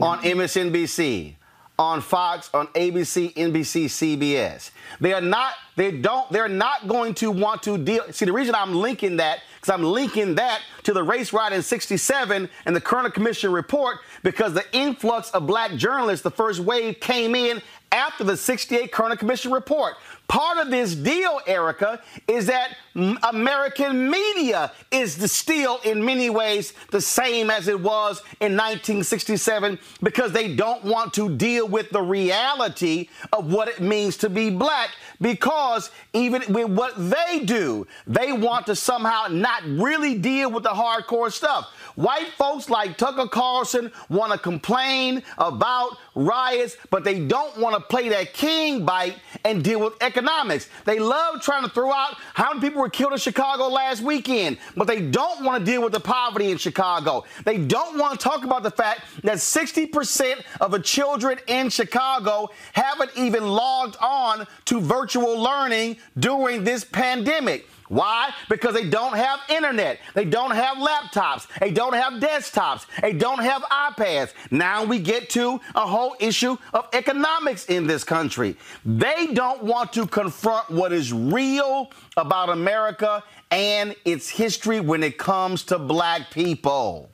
on 0.00 0.18
mm-hmm. 0.18 0.40
MSNBC, 0.40 1.34
on 1.78 2.00
Fox, 2.00 2.50
on 2.54 2.68
ABC, 2.68 3.34
NBC, 3.34 3.86
CBS. 3.86 4.70
They 5.00 5.12
are 5.12 5.20
not, 5.20 5.54
they 5.76 5.90
don't, 5.90 6.30
they're 6.30 6.48
not 6.48 6.86
going 6.86 7.14
to 7.14 7.30
want 7.30 7.62
to 7.64 7.76
deal. 7.76 8.04
See, 8.12 8.24
the 8.24 8.32
reason 8.32 8.54
I'm 8.54 8.74
linking 8.74 9.16
that, 9.16 9.40
because 9.56 9.74
I'm 9.74 9.82
linking 9.82 10.36
that 10.36 10.62
to 10.84 10.92
the 10.92 11.02
race 11.02 11.32
riot 11.32 11.52
in 11.52 11.62
67 11.62 12.48
and 12.64 12.76
the 12.76 12.80
Kerner 12.80 13.10
Commission 13.10 13.50
report, 13.50 13.98
because 14.22 14.54
the 14.54 14.64
influx 14.72 15.30
of 15.30 15.46
black 15.46 15.74
journalists, 15.74 16.22
the 16.22 16.30
first 16.30 16.60
wave 16.60 17.00
came 17.00 17.34
in 17.34 17.60
after 17.90 18.24
the 18.24 18.36
68 18.36 18.92
Kerner 18.92 19.16
Commission 19.16 19.52
report. 19.52 19.94
Part 20.28 20.58
of 20.58 20.70
this 20.70 20.94
deal, 20.94 21.40
Erica, 21.46 22.00
is 22.26 22.46
that 22.46 22.76
American 22.94 24.10
media 24.10 24.72
is 24.90 25.30
still 25.30 25.80
in 25.84 26.04
many 26.04 26.30
ways 26.30 26.72
the 26.90 27.00
same 27.00 27.50
as 27.50 27.68
it 27.68 27.78
was 27.78 28.20
in 28.40 28.52
1967 28.56 29.78
because 30.02 30.32
they 30.32 30.54
don't 30.54 30.84
want 30.84 31.12
to 31.14 31.28
deal 31.28 31.68
with 31.68 31.90
the 31.90 32.00
reality 32.00 33.08
of 33.32 33.52
what 33.52 33.68
it 33.68 33.80
means 33.80 34.16
to 34.18 34.30
be 34.30 34.48
black 34.48 34.90
because 35.20 35.90
even 36.12 36.42
with 36.52 36.70
what 36.70 36.94
they 36.96 37.40
do, 37.40 37.86
they 38.06 38.32
want 38.32 38.66
to 38.66 38.76
somehow 38.76 39.26
not 39.28 39.62
really 39.64 40.16
deal 40.16 40.50
with 40.50 40.62
the 40.62 40.70
hardcore 40.70 41.32
stuff. 41.32 41.66
White 41.96 42.28
folks 42.38 42.70
like 42.70 42.96
Tucker 42.96 43.28
Carlson 43.28 43.92
want 44.08 44.32
to 44.32 44.38
complain 44.38 45.22
about 45.38 45.96
riots, 46.14 46.76
but 46.90 47.04
they 47.04 47.20
don't 47.20 47.56
want 47.58 47.74
to 47.74 47.80
play 47.80 48.08
that 48.10 48.32
king 48.32 48.84
bite 48.84 49.16
and 49.44 49.62
deal 49.62 49.80
with 49.80 49.94
economics. 50.00 50.68
They 50.84 50.98
love 50.98 51.42
trying 51.42 51.64
to 51.64 51.70
throw 51.70 51.92
out 51.92 52.16
how 52.34 52.54
many 52.54 52.60
people 52.60 52.80
were 52.80 52.88
killed 52.88 53.12
in 53.12 53.18
Chicago 53.18 53.68
last 53.68 54.02
weekend, 54.02 54.58
but 54.76 54.86
they 54.86 55.00
don't 55.00 55.44
want 55.44 55.64
to 55.64 55.70
deal 55.70 55.82
with 55.82 55.92
the 55.92 56.00
poverty 56.00 56.50
in 56.50 56.58
Chicago. 56.58 57.24
They 57.44 57.58
don't 57.58 57.98
want 57.98 58.18
to 58.18 58.22
talk 58.22 58.44
about 58.44 58.62
the 58.62 58.70
fact 58.70 59.02
that 59.22 59.38
60% 59.38 60.42
of 60.60 60.70
the 60.70 60.80
children 60.80 61.38
in 61.46 61.70
Chicago 61.70 62.50
haven't 62.72 63.10
even 63.16 63.48
logged 63.48 63.96
on 64.00 64.46
to 64.66 64.80
virtual 64.80 65.38
learning 65.40 65.96
during 66.18 66.64
this 66.64 66.84
pandemic. 66.84 67.68
Why? 67.88 68.32
Because 68.48 68.74
they 68.74 68.88
don't 68.88 69.16
have 69.16 69.40
internet. 69.48 70.00
They 70.14 70.24
don't 70.24 70.52
have 70.52 70.78
laptops. 70.78 71.46
They 71.60 71.70
don't 71.70 71.94
have 71.94 72.14
desktops. 72.14 72.86
They 73.00 73.12
don't 73.12 73.42
have 73.42 73.62
iPads. 73.62 74.32
Now 74.50 74.84
we 74.84 74.98
get 74.98 75.30
to 75.30 75.60
a 75.74 75.86
whole 75.86 76.16
issue 76.18 76.56
of 76.72 76.88
economics 76.92 77.66
in 77.66 77.86
this 77.86 78.04
country. 78.04 78.56
They 78.84 79.28
don't 79.28 79.62
want 79.62 79.92
to 79.94 80.06
confront 80.06 80.70
what 80.70 80.92
is 80.92 81.12
real 81.12 81.90
about 82.16 82.48
America 82.50 83.22
and 83.50 83.94
its 84.04 84.28
history 84.28 84.80
when 84.80 85.02
it 85.02 85.18
comes 85.18 85.64
to 85.64 85.78
black 85.78 86.30
people. 86.30 87.10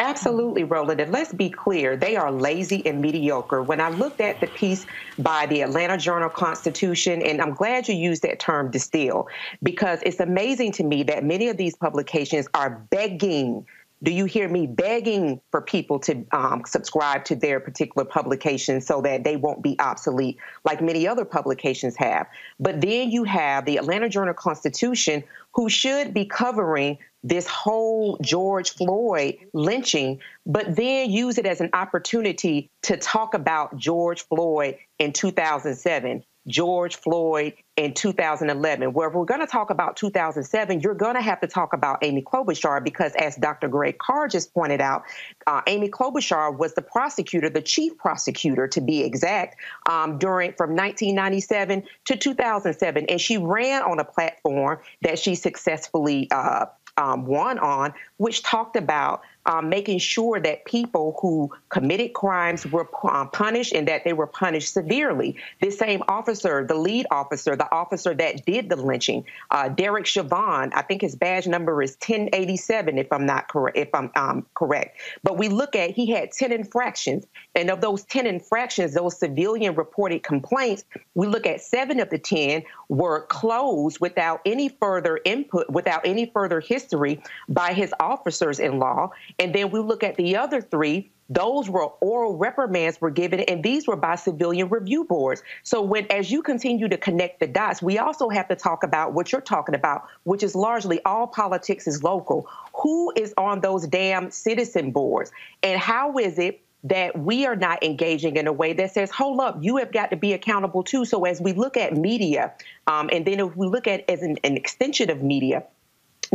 Absolutely, 0.00 0.64
Roland. 0.64 0.98
And 0.98 1.12
let's 1.12 1.32
be 1.32 1.50
clear, 1.50 1.94
they 1.94 2.16
are 2.16 2.32
lazy 2.32 2.84
and 2.86 3.02
mediocre. 3.02 3.62
When 3.62 3.82
I 3.82 3.90
looked 3.90 4.22
at 4.22 4.40
the 4.40 4.46
piece 4.46 4.86
by 5.18 5.44
the 5.44 5.60
Atlanta 5.60 5.98
Journal 5.98 6.30
Constitution, 6.30 7.20
and 7.20 7.38
I'm 7.40 7.52
glad 7.52 7.86
you 7.86 7.94
used 7.94 8.22
that 8.22 8.40
term 8.40 8.70
distill, 8.70 9.28
because 9.62 10.00
it's 10.02 10.18
amazing 10.18 10.72
to 10.72 10.84
me 10.84 11.02
that 11.02 11.22
many 11.22 11.48
of 11.48 11.58
these 11.58 11.76
publications 11.76 12.48
are 12.54 12.70
begging 12.90 13.66
do 14.02 14.12
you 14.12 14.24
hear 14.24 14.48
me 14.48 14.66
begging 14.66 15.40
for 15.50 15.60
people 15.60 15.98
to 15.98 16.24
um, 16.32 16.62
subscribe 16.64 17.22
to 17.26 17.36
their 17.36 17.60
particular 17.60 18.06
publication 18.06 18.80
so 18.80 19.02
that 19.02 19.24
they 19.24 19.36
won't 19.36 19.62
be 19.62 19.78
obsolete 19.78 20.38
like 20.64 20.80
many 20.80 21.06
other 21.06 21.26
publications 21.26 21.96
have? 21.96 22.26
But 22.58 22.80
then 22.80 23.10
you 23.10 23.24
have 23.24 23.66
the 23.66 23.76
Atlanta 23.76 24.08
Journal 24.08 24.32
Constitution, 24.32 25.22
who 25.52 25.68
should 25.68 26.14
be 26.14 26.24
covering 26.24 26.96
this 27.22 27.46
whole 27.46 28.18
George 28.22 28.70
Floyd 28.70 29.38
lynching, 29.52 30.20
but 30.46 30.74
then 30.76 31.10
use 31.10 31.38
it 31.38 31.46
as 31.46 31.60
an 31.60 31.70
opportunity 31.72 32.70
to 32.82 32.96
talk 32.96 33.34
about 33.34 33.76
George 33.76 34.22
Floyd 34.22 34.76
in 34.98 35.12
2007 35.12 36.24
George 36.46 36.96
Floyd 36.96 37.54
in 37.76 37.94
2011. 37.94 38.92
Where 38.92 39.10
we're 39.10 39.24
going 39.24 39.40
to 39.40 39.46
talk 39.46 39.70
about 39.70 39.96
2007, 39.96 40.80
you're 40.80 40.94
going 40.94 41.14
to 41.14 41.20
have 41.20 41.40
to 41.40 41.46
talk 41.46 41.72
about 41.72 41.98
Amy 42.02 42.22
Klobuchar 42.22 42.82
because, 42.82 43.14
as 43.14 43.36
Dr. 43.36 43.68
Greg 43.68 43.98
Carr 43.98 44.28
just 44.28 44.52
pointed 44.54 44.80
out, 44.80 45.04
uh, 45.46 45.60
Amy 45.66 45.88
Klobuchar 45.88 46.56
was 46.56 46.74
the 46.74 46.82
prosecutor, 46.82 47.50
the 47.50 47.62
chief 47.62 47.96
prosecutor 47.98 48.68
to 48.68 48.80
be 48.80 49.02
exact, 49.02 49.56
um, 49.88 50.18
during 50.18 50.52
from 50.52 50.70
1997 50.70 51.84
to 52.06 52.16
2007, 52.16 53.06
and 53.06 53.20
she 53.20 53.36
ran 53.36 53.82
on 53.82 53.98
a 53.98 54.04
platform 54.04 54.80
that 55.02 55.18
she 55.18 55.34
successfully 55.34 56.28
uh, 56.30 56.66
um, 56.96 57.26
won 57.26 57.58
on, 57.58 57.94
which 58.16 58.42
talked 58.42 58.76
about 58.76 59.22
um, 59.46 59.68
making 59.68 59.98
sure 59.98 60.40
that 60.40 60.64
people 60.64 61.16
who 61.20 61.50
committed 61.68 62.12
crimes 62.12 62.66
were 62.66 62.88
um, 63.10 63.30
punished 63.30 63.72
and 63.72 63.88
that 63.88 64.04
they 64.04 64.12
were 64.12 64.26
punished 64.26 64.72
severely. 64.72 65.36
This 65.60 65.78
same 65.78 66.02
officer, 66.08 66.66
the 66.66 66.74
lead 66.74 67.06
officer, 67.10 67.56
the 67.56 67.72
officer 67.72 68.14
that 68.14 68.44
did 68.44 68.68
the 68.68 68.76
lynching, 68.76 69.24
uh, 69.50 69.68
Derek 69.68 70.06
Chauvin, 70.06 70.72
I 70.74 70.82
think 70.82 71.02
his 71.02 71.16
badge 71.16 71.46
number 71.46 71.82
is 71.82 71.92
1087, 71.92 72.98
if 72.98 73.12
I'm 73.12 73.26
not 73.26 73.48
correct. 73.48 73.76
If 73.76 73.88
I'm 73.94 74.10
um, 74.16 74.46
correct, 74.54 74.98
but 75.22 75.38
we 75.38 75.48
look 75.48 75.74
at 75.76 75.90
he 75.90 76.10
had 76.10 76.32
10 76.32 76.52
infractions, 76.52 77.26
and 77.54 77.70
of 77.70 77.80
those 77.80 78.04
10 78.04 78.26
infractions, 78.26 78.94
those 78.94 79.18
civilian 79.18 79.74
reported 79.74 80.22
complaints, 80.22 80.84
we 81.14 81.26
look 81.26 81.46
at 81.46 81.60
seven 81.60 82.00
of 82.00 82.10
the 82.10 82.18
10 82.18 82.62
were 82.88 83.26
closed 83.26 83.98
without 84.00 84.40
any 84.44 84.68
further 84.68 85.20
input, 85.24 85.68
without 85.70 86.02
any 86.04 86.26
further 86.26 86.60
history 86.60 87.22
by 87.48 87.72
his 87.72 87.94
officers 88.00 88.58
in 88.58 88.78
law. 88.78 89.10
And 89.38 89.54
then 89.54 89.70
we 89.70 89.80
look 89.80 90.02
at 90.02 90.16
the 90.16 90.36
other 90.36 90.60
three, 90.60 91.10
those 91.28 91.70
were 91.70 91.86
oral 92.00 92.36
reprimands 92.36 93.00
were 93.00 93.10
given, 93.10 93.40
and 93.40 93.62
these 93.62 93.86
were 93.86 93.94
by 93.94 94.16
civilian 94.16 94.68
review 94.68 95.04
boards. 95.04 95.42
So 95.62 95.80
when 95.80 96.06
as 96.10 96.30
you 96.30 96.42
continue 96.42 96.88
to 96.88 96.96
connect 96.96 97.38
the 97.38 97.46
dots, 97.46 97.80
we 97.80 97.98
also 97.98 98.28
have 98.28 98.48
to 98.48 98.56
talk 98.56 98.82
about 98.82 99.12
what 99.12 99.30
you're 99.30 99.40
talking 99.40 99.76
about, 99.76 100.08
which 100.24 100.42
is 100.42 100.56
largely 100.56 101.00
all 101.04 101.28
politics 101.28 101.86
is 101.86 102.02
local. 102.02 102.48
Who 102.74 103.12
is 103.14 103.32
on 103.36 103.60
those 103.60 103.86
damn 103.86 104.32
citizen 104.32 104.90
boards? 104.90 105.30
And 105.62 105.80
how 105.80 106.18
is 106.18 106.38
it 106.38 106.62
that 106.82 107.18
we 107.18 107.46
are 107.46 107.56
not 107.56 107.82
engaging 107.84 108.36
in 108.36 108.46
a 108.46 108.52
way 108.52 108.72
that 108.72 108.92
says, 108.92 109.10
hold 109.10 109.38
up, 109.40 109.58
you 109.60 109.76
have 109.76 109.92
got 109.92 110.10
to 110.10 110.16
be 110.16 110.32
accountable 110.32 110.82
too. 110.82 111.04
So 111.04 111.24
as 111.24 111.40
we 111.40 111.52
look 111.52 111.76
at 111.76 111.94
media, 111.94 112.54
um, 112.86 113.10
and 113.12 113.24
then 113.26 113.38
if 113.38 113.54
we 113.56 113.66
look 113.66 113.86
at 113.86 114.08
as 114.08 114.22
an, 114.22 114.38
an 114.44 114.56
extension 114.56 115.10
of 115.10 115.22
media, 115.22 115.64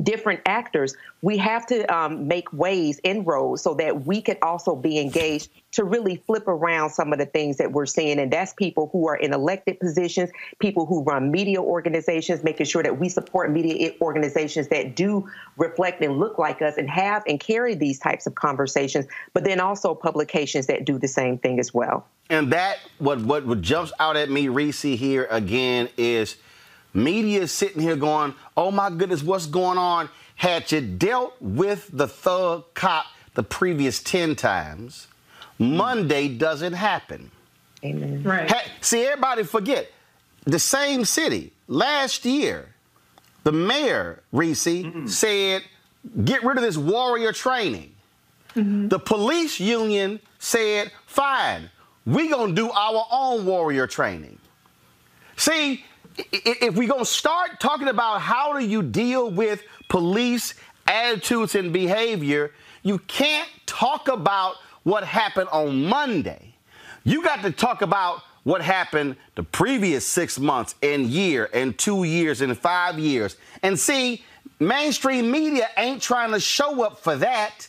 different 0.03 0.41
actors, 0.45 0.95
we 1.21 1.37
have 1.37 1.65
to 1.67 1.85
um, 1.93 2.27
make 2.27 2.51
ways, 2.51 2.99
inroads, 3.03 3.61
so 3.61 3.73
that 3.75 4.05
we 4.05 4.21
can 4.21 4.37
also 4.41 4.75
be 4.75 4.99
engaged 4.99 5.49
to 5.71 5.83
really 5.83 6.17
flip 6.27 6.47
around 6.47 6.89
some 6.89 7.13
of 7.13 7.19
the 7.19 7.25
things 7.25 7.57
that 7.57 7.71
we're 7.71 7.85
seeing. 7.85 8.19
And 8.19 8.31
that's 8.31 8.53
people 8.53 8.89
who 8.91 9.07
are 9.07 9.15
in 9.15 9.33
elected 9.33 9.79
positions, 9.79 10.29
people 10.59 10.85
who 10.85 11.03
run 11.03 11.31
media 11.31 11.61
organizations, 11.61 12.43
making 12.43 12.65
sure 12.65 12.83
that 12.83 12.99
we 12.99 13.09
support 13.09 13.51
media 13.51 13.91
organizations 14.01 14.67
that 14.69 14.95
do 14.95 15.29
reflect 15.57 16.01
and 16.01 16.17
look 16.17 16.37
like 16.37 16.61
us 16.61 16.77
and 16.77 16.89
have 16.89 17.23
and 17.27 17.39
carry 17.39 17.75
these 17.75 17.99
types 17.99 18.27
of 18.27 18.35
conversations, 18.35 19.05
but 19.33 19.43
then 19.43 19.59
also 19.59 19.95
publications 19.95 20.67
that 20.67 20.85
do 20.85 20.97
the 20.97 21.07
same 21.07 21.37
thing 21.37 21.59
as 21.59 21.73
well. 21.73 22.05
And 22.29 22.51
that, 22.51 22.79
what, 22.97 23.21
what 23.21 23.61
jumps 23.61 23.93
out 23.99 24.17
at 24.17 24.29
me, 24.29 24.47
Reese, 24.47 24.81
here 24.81 25.27
again 25.29 25.89
is 25.97 26.37
Media 26.95 27.41
is 27.41 27.51
sitting 27.51 27.81
here 27.81 27.97
going, 27.97 28.33
oh 28.55 28.71
my 28.71 28.89
goodness, 28.89 29.21
what's 29.21 29.45
going 29.45 29.77
on? 29.77 30.09
Had 30.35 30.71
you 30.71 30.81
dealt 30.81 31.35
with 31.41 31.89
the 31.91 32.07
thug 32.07 32.73
cop 32.73 33.05
the 33.33 33.43
previous 33.43 34.01
10 34.01 34.35
times, 34.35 35.07
Monday 35.59 36.29
doesn't 36.29 36.73
happen. 36.73 37.31
Amen. 37.83 38.23
Right. 38.23 38.71
see, 38.81 39.03
everybody 39.03 39.43
forget 39.43 39.91
the 40.45 40.59
same 40.59 41.05
city 41.05 41.51
last 41.67 42.25
year, 42.25 42.73
the 43.43 43.51
mayor, 43.51 44.23
Reese, 44.31 44.65
mm-hmm. 44.65 45.07
said, 45.07 45.63
get 46.23 46.43
rid 46.43 46.57
of 46.57 46.63
this 46.63 46.77
warrior 46.77 47.31
training. 47.31 47.93
Mm-hmm. 48.55 48.87
The 48.87 48.99
police 48.99 49.59
union 49.59 50.19
said, 50.39 50.91
fine, 51.05 51.69
we're 52.05 52.29
going 52.29 52.55
to 52.55 52.61
do 52.61 52.71
our 52.71 53.05
own 53.11 53.45
warrior 53.45 53.85
training. 53.85 54.39
See, 55.35 55.83
if 56.18 56.76
we're 56.76 56.88
going 56.88 57.01
to 57.01 57.05
start 57.05 57.59
talking 57.59 57.88
about 57.88 58.22
how 58.22 58.57
do 58.57 58.66
you 58.66 58.82
deal 58.82 59.30
with 59.30 59.63
police 59.89 60.53
attitudes 60.88 61.55
and 61.55 61.74
behavior, 61.74 62.51
you 62.84 62.99
can't 62.99 63.49
talk 63.66 64.07
about 64.07 64.55
what 64.84 65.03
happened 65.03 65.49
on 65.51 65.86
Monday. 65.86 66.55
You 67.03 67.24
got 67.24 67.41
to 67.41 67.51
talk 67.51 67.82
about 67.82 68.22
what 68.43 68.61
happened 68.61 69.16
the 69.34 69.43
previous 69.43 70.05
six 70.05 70.39
months 70.39 70.76
and 70.84 71.07
year 71.07 71.49
and 71.53 71.78
two 71.78 72.03
years 72.03 72.41
and 72.41 72.57
five 72.57 72.99
years. 72.99 73.38
And 73.63 73.78
see, 73.80 74.24
mainstream 74.59 75.32
media 75.32 75.68
ain't 75.78 76.01
trying 76.01 76.32
to 76.32 76.39
show 76.39 76.84
up 76.84 76.99
for 76.99 77.16
that 77.16 77.68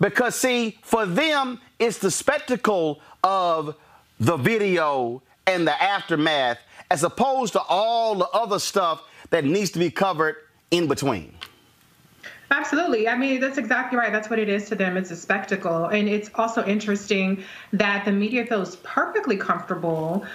because, 0.00 0.34
see, 0.34 0.78
for 0.82 1.06
them, 1.06 1.60
it's 1.78 1.98
the 1.98 2.10
spectacle 2.10 3.00
of 3.22 3.76
the 4.18 4.36
video 4.36 5.22
and 5.46 5.66
the 5.66 5.82
aftermath 5.82 6.58
as 6.90 7.04
opposed 7.04 7.52
to 7.52 7.60
all 7.62 8.14
the 8.16 8.28
other 8.30 8.58
stuff 8.58 9.02
that 9.30 9.44
needs 9.44 9.70
to 9.70 9.78
be 9.78 9.90
covered 9.90 10.36
in 10.70 10.86
between. 10.86 11.34
Absolutely. 12.52 13.06
I 13.06 13.16
mean, 13.16 13.40
that's 13.40 13.58
exactly 13.58 13.96
right. 13.96 14.10
That's 14.10 14.28
what 14.28 14.40
it 14.40 14.48
is 14.48 14.68
to 14.70 14.74
them. 14.74 14.96
It's 14.96 15.12
a 15.12 15.16
spectacle. 15.16 15.86
And 15.86 16.08
it's 16.08 16.30
also 16.34 16.64
interesting 16.64 17.44
that 17.72 18.04
the 18.04 18.10
media 18.10 18.44
feels 18.44 18.76
perfectly 18.76 19.36
comfortable 19.36 20.26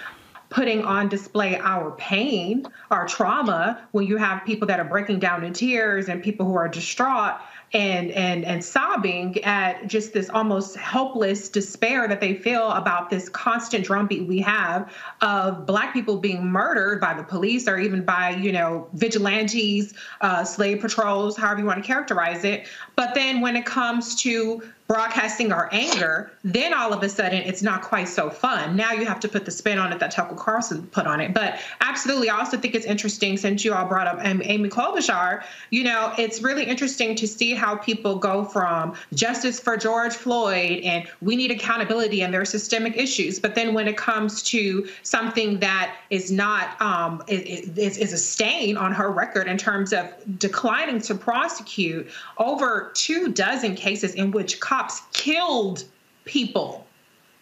putting 0.48 0.84
on 0.84 1.08
display 1.08 1.58
our 1.58 1.90
pain, 1.92 2.64
our 2.90 3.06
trauma, 3.06 3.86
when 3.92 4.06
you 4.06 4.16
have 4.16 4.44
people 4.44 4.66
that 4.68 4.78
are 4.78 4.84
breaking 4.84 5.18
down 5.18 5.44
in 5.44 5.52
tears 5.52 6.08
and 6.08 6.22
people 6.22 6.46
who 6.46 6.54
are 6.54 6.68
distraught 6.68 7.40
and 7.72 8.10
and 8.12 8.44
and 8.44 8.64
sobbing 8.64 9.42
at 9.42 9.86
just 9.88 10.12
this 10.12 10.30
almost 10.30 10.76
helpless 10.76 11.48
despair 11.48 12.06
that 12.06 12.20
they 12.20 12.34
feel 12.34 12.70
about 12.70 13.10
this 13.10 13.28
constant 13.28 13.84
drumbeat 13.84 14.26
we 14.26 14.38
have 14.38 14.92
of 15.20 15.66
black 15.66 15.92
people 15.92 16.16
being 16.16 16.44
murdered 16.44 17.00
by 17.00 17.12
the 17.12 17.24
police 17.24 17.66
or 17.66 17.78
even 17.78 18.04
by 18.04 18.30
you 18.30 18.52
know 18.52 18.88
vigilantes 18.94 19.94
uh, 20.20 20.44
slave 20.44 20.80
patrols 20.80 21.36
however 21.36 21.60
you 21.60 21.66
want 21.66 21.82
to 21.82 21.86
characterize 21.86 22.44
it. 22.44 22.68
But 22.94 23.14
then 23.14 23.40
when 23.40 23.56
it 23.56 23.66
comes 23.66 24.14
to 24.22 24.62
broadcasting 24.86 25.52
our 25.52 25.68
anger, 25.72 26.30
then 26.44 26.72
all 26.72 26.92
of 26.92 27.02
a 27.02 27.08
sudden 27.08 27.42
it's 27.42 27.62
not 27.62 27.82
quite 27.82 28.08
so 28.08 28.30
fun. 28.30 28.76
Now 28.76 28.92
you 28.92 29.04
have 29.04 29.18
to 29.20 29.28
put 29.28 29.44
the 29.44 29.50
spin 29.50 29.78
on 29.78 29.92
it 29.92 29.98
that 29.98 30.12
Tucker 30.12 30.36
Carlson 30.36 30.86
put 30.88 31.06
on 31.06 31.20
it. 31.20 31.34
But 31.34 31.58
absolutely, 31.80 32.30
I 32.30 32.38
also 32.38 32.56
think 32.56 32.74
it's 32.74 32.86
interesting 32.86 33.36
since 33.36 33.64
you 33.64 33.74
all 33.74 33.86
brought 33.86 34.06
up 34.06 34.18
Amy 34.22 34.68
Klobuchar, 34.68 35.42
you 35.70 35.82
know, 35.82 36.12
it's 36.18 36.40
really 36.40 36.64
interesting 36.64 37.16
to 37.16 37.26
see 37.26 37.52
how 37.52 37.76
people 37.76 38.16
go 38.16 38.44
from 38.44 38.94
justice 39.14 39.58
for 39.58 39.76
George 39.76 40.14
Floyd 40.14 40.80
and 40.84 41.08
we 41.20 41.34
need 41.34 41.50
accountability 41.50 42.22
and 42.22 42.32
there 42.32 42.40
are 42.40 42.44
systemic 42.44 42.96
issues. 42.96 43.40
But 43.40 43.54
then 43.54 43.74
when 43.74 43.88
it 43.88 43.96
comes 43.96 44.42
to 44.44 44.88
something 45.02 45.58
that 45.60 45.96
is 46.10 46.30
not, 46.30 46.80
um, 46.80 47.22
is, 47.26 47.98
is 47.98 48.12
a 48.12 48.18
stain 48.18 48.76
on 48.76 48.92
her 48.92 49.10
record 49.10 49.48
in 49.48 49.58
terms 49.58 49.92
of 49.92 50.12
declining 50.38 51.00
to 51.02 51.14
prosecute 51.14 52.08
over 52.38 52.92
two 52.94 53.32
dozen 53.32 53.74
cases 53.74 54.14
in 54.14 54.30
which 54.30 54.60
cops 54.76 55.00
killed 55.14 55.84
people 56.26 56.85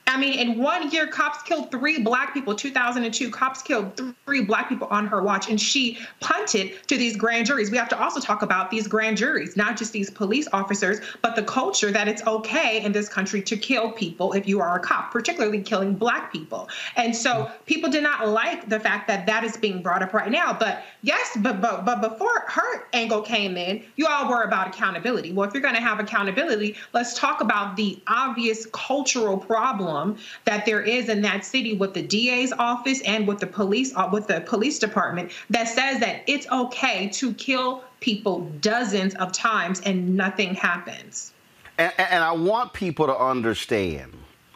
I 0.06 0.18
mean, 0.18 0.38
in 0.38 0.58
one 0.58 0.90
year, 0.90 1.06
cops 1.06 1.42
killed 1.42 1.70
three 1.70 2.02
black 2.02 2.34
people. 2.34 2.54
2002, 2.54 3.30
cops 3.30 3.62
killed 3.62 4.00
three 4.26 4.42
black 4.42 4.68
people 4.68 4.86
on 4.90 5.06
her 5.06 5.22
watch, 5.22 5.48
and 5.48 5.58
she 5.58 5.98
punted 6.20 6.86
to 6.88 6.98
these 6.98 7.16
grand 7.16 7.46
juries. 7.46 7.70
We 7.70 7.78
have 7.78 7.88
to 7.88 8.00
also 8.00 8.20
talk 8.20 8.42
about 8.42 8.70
these 8.70 8.86
grand 8.86 9.16
juries, 9.16 9.56
not 9.56 9.78
just 9.78 9.92
these 9.92 10.10
police 10.10 10.46
officers, 10.52 11.00
but 11.22 11.36
the 11.36 11.42
culture 11.42 11.90
that 11.90 12.06
it's 12.06 12.24
okay 12.26 12.84
in 12.84 12.92
this 12.92 13.08
country 13.08 13.40
to 13.42 13.56
kill 13.56 13.92
people 13.92 14.34
if 14.34 14.46
you 14.46 14.60
are 14.60 14.76
a 14.76 14.80
cop, 14.80 15.10
particularly 15.10 15.62
killing 15.62 15.94
black 15.94 16.30
people. 16.30 16.68
And 16.96 17.16
so 17.16 17.44
hmm. 17.44 17.64
people 17.64 17.90
did 17.90 18.02
not 18.02 18.28
like 18.28 18.68
the 18.68 18.80
fact 18.80 19.08
that 19.08 19.26
that 19.26 19.42
is 19.42 19.56
being 19.56 19.82
brought 19.82 20.02
up 20.02 20.12
right 20.12 20.30
now. 20.30 20.52
But 20.52 20.84
yes, 21.02 21.36
but 21.40 21.62
but 21.62 21.86
but 21.86 22.02
before 22.02 22.44
her 22.46 22.86
angle 22.92 23.22
came 23.22 23.56
in, 23.56 23.82
you 23.96 24.06
all 24.06 24.28
were 24.28 24.42
about 24.42 24.68
accountability. 24.68 25.32
Well, 25.32 25.48
if 25.48 25.54
you're 25.54 25.62
going 25.62 25.74
to 25.74 25.80
have 25.80 25.98
accountability, 25.98 26.76
let's 26.92 27.18
talk 27.18 27.40
about 27.40 27.76
the 27.76 27.98
obvious 28.06 28.66
cultural 28.66 29.38
problem 29.38 29.93
problem 29.94 30.18
that 30.44 30.66
there 30.66 30.82
is 30.82 31.08
in 31.08 31.22
that 31.22 31.44
city 31.44 31.74
with 31.74 31.94
the 31.94 32.02
DA's 32.02 32.52
office 32.52 33.00
and 33.02 33.26
with 33.26 33.38
the 33.38 33.46
police 33.46 33.94
uh, 33.96 34.08
with 34.12 34.26
the 34.26 34.40
police 34.42 34.78
department 34.78 35.30
that 35.50 35.68
says 35.68 36.00
that 36.00 36.22
it's 36.26 36.46
okay 36.50 37.08
to 37.08 37.32
kill 37.34 37.84
people 38.00 38.40
dozens 38.60 39.14
of 39.16 39.32
times 39.32 39.80
and 39.82 40.16
nothing 40.16 40.54
happens. 40.54 41.32
And, 41.78 41.92
and 41.98 42.22
I 42.22 42.32
want 42.32 42.72
people 42.72 43.06
to 43.06 43.16
understand, 43.16 44.12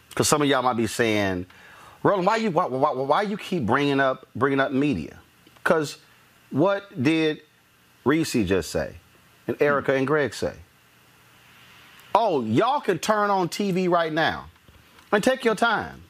because 0.09 0.27
some 0.27 0.41
of 0.41 0.47
y'all 0.47 0.61
might 0.61 0.77
be 0.77 0.87
saying, 0.87 1.45
Roland, 2.03 2.27
why 2.27 2.37
you 2.37 2.51
why, 2.51 2.65
why, 2.65 2.91
why 2.91 3.21
you 3.23 3.37
keep 3.37 3.65
bringing 3.65 3.99
up 3.99 4.27
bringing 4.35 4.59
up 4.59 4.71
media? 4.71 5.19
Because 5.55 5.97
what 6.51 6.83
did 7.01 7.41
Reese 8.05 8.33
just 8.33 8.71
say, 8.71 8.95
and 9.47 9.61
Erica 9.61 9.93
and 9.93 10.07
Greg 10.07 10.33
say? 10.33 10.53
Oh, 12.15 12.41
y'all 12.41 12.81
can 12.81 12.97
turn 12.97 13.29
on 13.29 13.49
TV 13.49 13.87
right 13.87 14.11
now 14.11 14.49
and 15.11 15.23
take 15.23 15.43
your 15.43 15.55
time. 15.55 16.01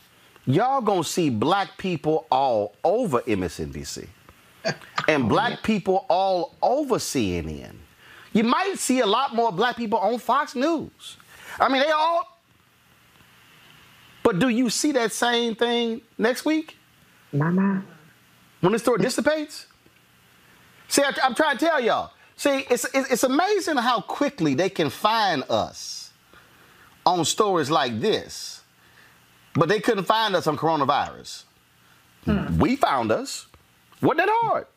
Y'all 0.45 0.81
gonna 0.81 1.03
see 1.03 1.29
black 1.29 1.77
people 1.77 2.25
all 2.31 2.75
over 2.83 3.21
MSNBC 3.21 4.07
and 5.07 5.25
oh, 5.25 5.27
black 5.27 5.63
people 5.63 6.05
all 6.09 6.55
over 6.61 6.95
CNN. 6.95 7.75
You 8.33 8.43
might 8.43 8.77
see 8.77 8.99
a 8.99 9.05
lot 9.05 9.35
more 9.35 9.51
black 9.51 9.75
people 9.75 9.99
on 9.99 10.19
Fox 10.19 10.55
News. 10.55 11.17
I 11.59 11.69
mean, 11.69 11.81
they 11.81 11.91
all. 11.91 12.39
But 14.23 14.39
do 14.39 14.49
you 14.49 14.69
see 14.69 14.91
that 14.93 15.11
same 15.11 15.55
thing 15.55 16.01
next 16.17 16.45
week? 16.45 16.77
Mama. 17.31 17.83
When 18.61 18.73
the 18.73 18.79
story 18.79 18.99
dissipates? 19.01 19.67
See, 20.87 21.03
I, 21.03 21.13
am 21.23 21.35
trying 21.35 21.57
to 21.57 21.65
tell 21.65 21.79
y'all. 21.79 22.11
See, 22.35 22.65
it's, 22.69 22.85
it's 22.93 23.23
amazing 23.23 23.77
how 23.77 24.01
quickly 24.01 24.53
they 24.53 24.69
can 24.69 24.89
find 24.89 25.43
us 25.49 26.11
on 27.05 27.25
stories 27.25 27.69
like 27.69 27.99
this 27.99 28.58
but 29.53 29.69
they 29.69 29.79
couldn't 29.79 30.05
find 30.05 30.35
us 30.35 30.47
on 30.47 30.57
coronavirus. 30.57 31.43
Hmm. 32.25 32.57
We 32.57 32.75
found 32.75 33.11
us. 33.11 33.47
Wasn't 34.01 34.17
that 34.17 34.29
hard? 34.29 34.67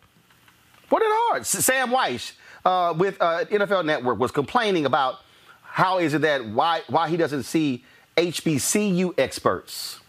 Wasn't 0.91 1.09
that 1.09 1.29
hard? 1.31 1.47
Sam 1.47 1.91
Wyche 1.91 2.33
uh, 2.65 2.95
with 2.97 3.21
uh, 3.21 3.45
NFL 3.47 3.85
Network 3.85 4.19
was 4.19 4.31
complaining 4.31 4.87
about 4.87 5.17
how 5.63 5.99
is 5.99 6.15
it 6.15 6.21
that 6.23 6.45
why 6.47 6.83
why 6.89 7.09
he 7.09 7.17
doesn't 7.17 7.45
see 7.45 7.85
HBCU 8.17 9.19
experts 9.19 10.01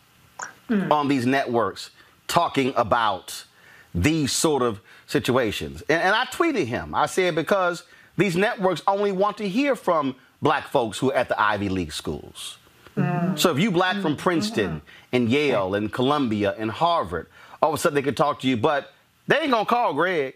hmm. 0.68 0.91
on 0.91 1.07
these 1.07 1.26
networks 1.26 1.91
talking 2.28 2.74
about 2.76 3.45
these 3.93 4.32
sort 4.32 4.64
of 4.64 4.82
situations. 5.07 5.82
And, 5.84 6.01
and 6.01 6.16
I 6.16 6.26
tweeted 6.26 6.66
him. 6.66 6.95
I 6.95 7.05
said 7.05 7.36
because 7.36 7.84
these 8.18 8.36
networks 8.36 8.82
only 8.88 9.11
want 9.11 9.38
to 9.38 9.47
hear 9.47 9.76
from 9.76 10.16
black 10.41 10.68
folks 10.68 10.97
who 10.97 11.11
are 11.11 11.16
at 11.16 11.30
the 11.30 11.41
Ivy 11.41 11.70
League 11.70 11.93
schools. 11.93 12.57
Mm. 12.96 13.38
So 13.38 13.52
if 13.52 13.60
you 13.60 13.72
black 13.72 14.02
from 14.02 14.16
Princeton 14.16 14.70
mm-hmm. 14.78 15.16
and 15.16 15.30
Yale 15.30 15.76
and 15.76 15.91
Columbia 15.91 16.56
and 16.58 16.72
Harvard, 16.72 17.28
all 17.62 17.70
of 17.70 17.76
a 17.76 17.78
sudden 17.78 17.96
they 17.96 18.02
could 18.02 18.18
talk 18.18 18.39
to 18.41 18.48
you, 18.48 18.58
but 18.58 18.94
they 19.28 19.39
ain't 19.39 19.52
gonna 19.52 19.66
call 19.66 19.94
Greg. 19.94 20.36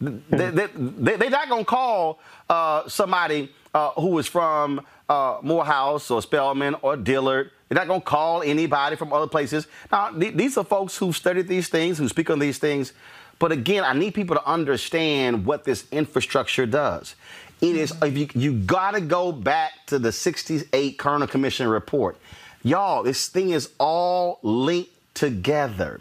they, 0.00 0.50
they, 0.50 0.66
they, 0.76 1.16
they're 1.16 1.30
not 1.30 1.48
gonna 1.48 1.64
call 1.64 2.20
uh, 2.48 2.88
somebody 2.88 3.52
uh, 3.74 3.90
who 3.92 4.18
is 4.18 4.26
from 4.26 4.80
uh, 5.08 5.38
Morehouse 5.42 6.10
or 6.10 6.22
Spelman 6.22 6.76
or 6.82 6.96
Dillard. 6.96 7.50
They're 7.68 7.76
not 7.76 7.88
gonna 7.88 8.00
call 8.00 8.42
anybody 8.42 8.96
from 8.96 9.12
other 9.12 9.26
places. 9.26 9.66
Now 9.90 10.10
th- 10.10 10.34
these 10.34 10.56
are 10.56 10.64
folks 10.64 10.96
who've 10.96 11.16
studied 11.16 11.48
these 11.48 11.68
things, 11.68 11.98
who 11.98 12.08
speak 12.08 12.30
on 12.30 12.38
these 12.38 12.58
things. 12.58 12.92
But 13.38 13.52
again, 13.52 13.84
I 13.84 13.92
need 13.92 14.14
people 14.14 14.36
to 14.36 14.46
understand 14.46 15.46
what 15.46 15.64
this 15.64 15.86
infrastructure 15.92 16.66
does. 16.66 17.14
It 17.60 17.76
is 17.76 17.92
if 18.02 18.16
you 18.16 18.28
you 18.34 18.52
gotta 18.52 19.00
go 19.00 19.32
back 19.32 19.86
to 19.86 19.98
the 19.98 20.12
68 20.12 20.98
Kerner 20.98 21.26
Commission 21.26 21.68
report. 21.68 22.16
Y'all, 22.62 23.02
this 23.02 23.28
thing 23.28 23.50
is 23.50 23.70
all 23.78 24.38
linked 24.42 24.92
together. 25.14 26.00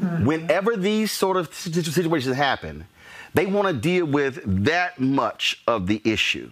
Mm-hmm. 0.00 0.24
Whenever 0.24 0.76
these 0.76 1.12
sort 1.12 1.36
of 1.36 1.52
situations 1.54 2.36
happen, 2.36 2.86
they 3.34 3.46
want 3.46 3.68
to 3.68 3.74
deal 3.74 4.06
with 4.06 4.42
that 4.64 4.98
much 4.98 5.62
of 5.66 5.86
the 5.86 6.00
issue. 6.04 6.50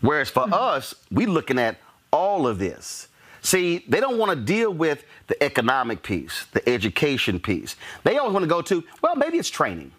Whereas 0.00 0.28
for 0.28 0.44
mm-hmm. 0.44 0.54
us, 0.54 0.94
we're 1.10 1.28
looking 1.28 1.58
at 1.58 1.78
all 2.10 2.46
of 2.46 2.58
this. 2.58 3.08
See, 3.44 3.84
they 3.86 4.00
don't 4.00 4.16
want 4.16 4.30
to 4.30 4.36
deal 4.36 4.72
with 4.72 5.04
the 5.26 5.40
economic 5.44 6.02
piece, 6.02 6.46
the 6.52 6.66
education 6.66 7.38
piece. 7.38 7.76
They 8.02 8.16
always 8.16 8.32
want 8.32 8.44
to 8.44 8.48
go 8.48 8.62
to, 8.62 8.82
well, 9.02 9.16
maybe 9.16 9.36
it's 9.36 9.50
training. 9.50 9.92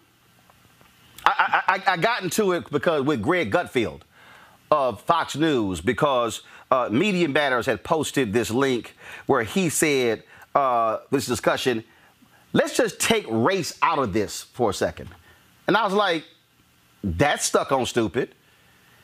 I, 1.24 1.62
I, 1.68 1.92
I 1.92 1.96
got 1.96 2.22
into 2.22 2.52
it 2.52 2.68
because 2.70 3.04
with 3.04 3.22
Greg 3.22 3.52
Gutfeld 3.52 4.00
of 4.72 5.00
Fox 5.02 5.36
News 5.36 5.80
because 5.80 6.42
uh, 6.72 6.88
Media 6.90 7.28
Matters 7.28 7.66
had 7.66 7.84
posted 7.84 8.32
this 8.32 8.50
link 8.50 8.96
where 9.26 9.44
he 9.44 9.68
said 9.68 10.24
uh, 10.56 10.98
this 11.12 11.26
discussion. 11.26 11.84
Let's 12.52 12.76
just 12.76 12.98
take 12.98 13.26
race 13.28 13.78
out 13.80 14.00
of 14.00 14.12
this 14.12 14.42
for 14.42 14.70
a 14.70 14.74
second, 14.74 15.08
and 15.68 15.76
I 15.76 15.84
was 15.84 15.92
like, 15.92 16.24
that's 17.04 17.44
stuck 17.44 17.70
on 17.70 17.86
stupid 17.86 18.34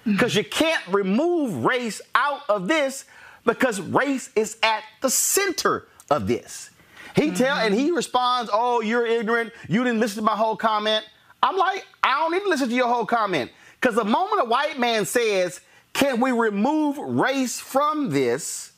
because 0.05 0.35
you 0.35 0.43
can't 0.43 0.85
remove 0.89 1.65
race 1.65 2.01
out 2.15 2.43
of 2.49 2.67
this 2.67 3.05
because 3.45 3.81
race 3.81 4.31
is 4.37 4.57
at 4.63 4.83
the 5.01 5.11
center 5.11 5.87
of 6.11 6.27
this. 6.27 6.71
He 7.15 7.23
mm-hmm. 7.23 7.35
tell 7.35 7.57
and 7.59 7.75
he 7.75 7.91
responds, 7.91 8.51
"Oh, 8.53 8.81
you're 8.81 9.07
ignorant. 9.07 9.53
You 9.69 9.85
didn't 9.85 10.01
listen 10.01 10.17
to 10.17 10.25
my 10.25 10.37
whole 10.37 10.57
comment." 10.57 11.05
I'm 11.43 11.57
like, 11.57 11.85
I 12.03 12.21
don't 12.21 12.33
need 12.33 12.43
to 12.45 12.49
listen 12.49 12.69
to 12.69 12.75
your 12.75 12.89
whole 12.89 13.05
comment. 13.05 13.51
Because 13.81 13.97
the 13.97 14.05
moment 14.05 14.43
a 14.43 14.45
white 14.45 14.79
man 14.79 15.05
says, 15.05 15.61
can 15.93 16.21
we 16.21 16.31
remove 16.31 16.97
race 16.99 17.59
from 17.59 18.11
this, 18.11 18.73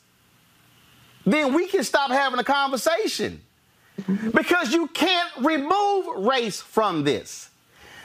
then 1.25 1.53
we 1.53 1.67
can 1.67 1.83
stop 1.83 2.09
having 2.09 2.39
a 2.39 2.43
conversation. 2.43 3.41
Because 4.33 4.73
you 4.73 4.87
can't 4.87 5.31
remove 5.41 6.25
race 6.25 6.59
from 6.59 7.03
this. 7.03 7.49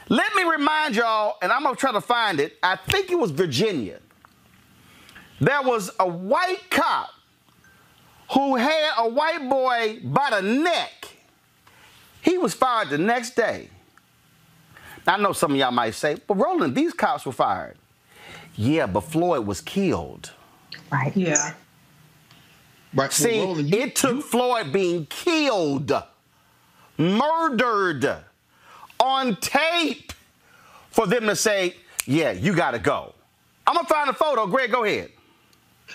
Let 0.09 0.35
me 0.35 0.43
remind 0.45 0.95
y'all, 0.97 1.37
and 1.41 1.51
I'm 1.51 1.63
gonna 1.63 1.77
try 1.77 1.93
to 1.93 2.01
find 2.01 2.39
it. 2.39 2.57
I 2.63 2.77
think 2.77 3.11
it 3.11 3.19
was 3.19 3.31
Virginia. 3.31 3.99
There 5.41 5.63
was 5.63 5.91
a 5.99 6.07
white 6.07 6.69
cop 6.71 7.11
who 8.33 8.57
had 8.57 8.91
a 8.99 9.09
white 9.09 9.49
boy 9.49 10.01
by 10.05 10.31
the 10.31 10.43
neck. 10.43 11.09
He 12.23 12.37
was 12.39 12.55
fired 12.55 12.91
the 12.91 12.99
next 12.99 13.35
day. 13.35 13.71
Now, 15.07 15.15
I 15.15 15.17
know 15.19 15.33
some 15.33 15.53
of 15.53 15.57
y'all 15.57 15.71
might 15.71 15.95
say, 15.95 16.17
but 16.27 16.35
Roland, 16.35 16.75
these 16.75 16.93
cops 16.93 17.25
were 17.25 17.33
fired. 17.33 17.77
Yeah, 18.55 18.87
but 18.87 19.01
Floyd 19.01 19.47
was 19.47 19.61
killed. 19.61 20.31
Right. 20.93 21.17
Yeah. 21.17 21.55
Right. 22.93 23.13
See, 23.13 23.39
well, 23.39 23.49
Roland, 23.49 23.71
you, 23.71 23.81
it 23.81 23.97
took 23.97 24.17
you, 24.17 24.23
Floyd 24.23 24.73
being 24.73 25.07
killed, 25.07 25.93
murdered 26.99 28.17
on 28.99 29.37
tape 29.37 30.13
for 30.91 31.07
them 31.07 31.27
to 31.27 31.37
say, 31.37 31.75
yeah, 32.05 32.33
you 32.33 32.55
got 32.55 32.73
to 32.73 32.79
go. 32.79 33.15
I'm 33.67 33.75
going 33.75 33.87
to 33.87 33.93
find 33.93 34.11
a 34.11 34.13
photo. 34.13 34.47
Greg, 34.47 34.71
go 34.71 34.85
ahead. 34.85 35.11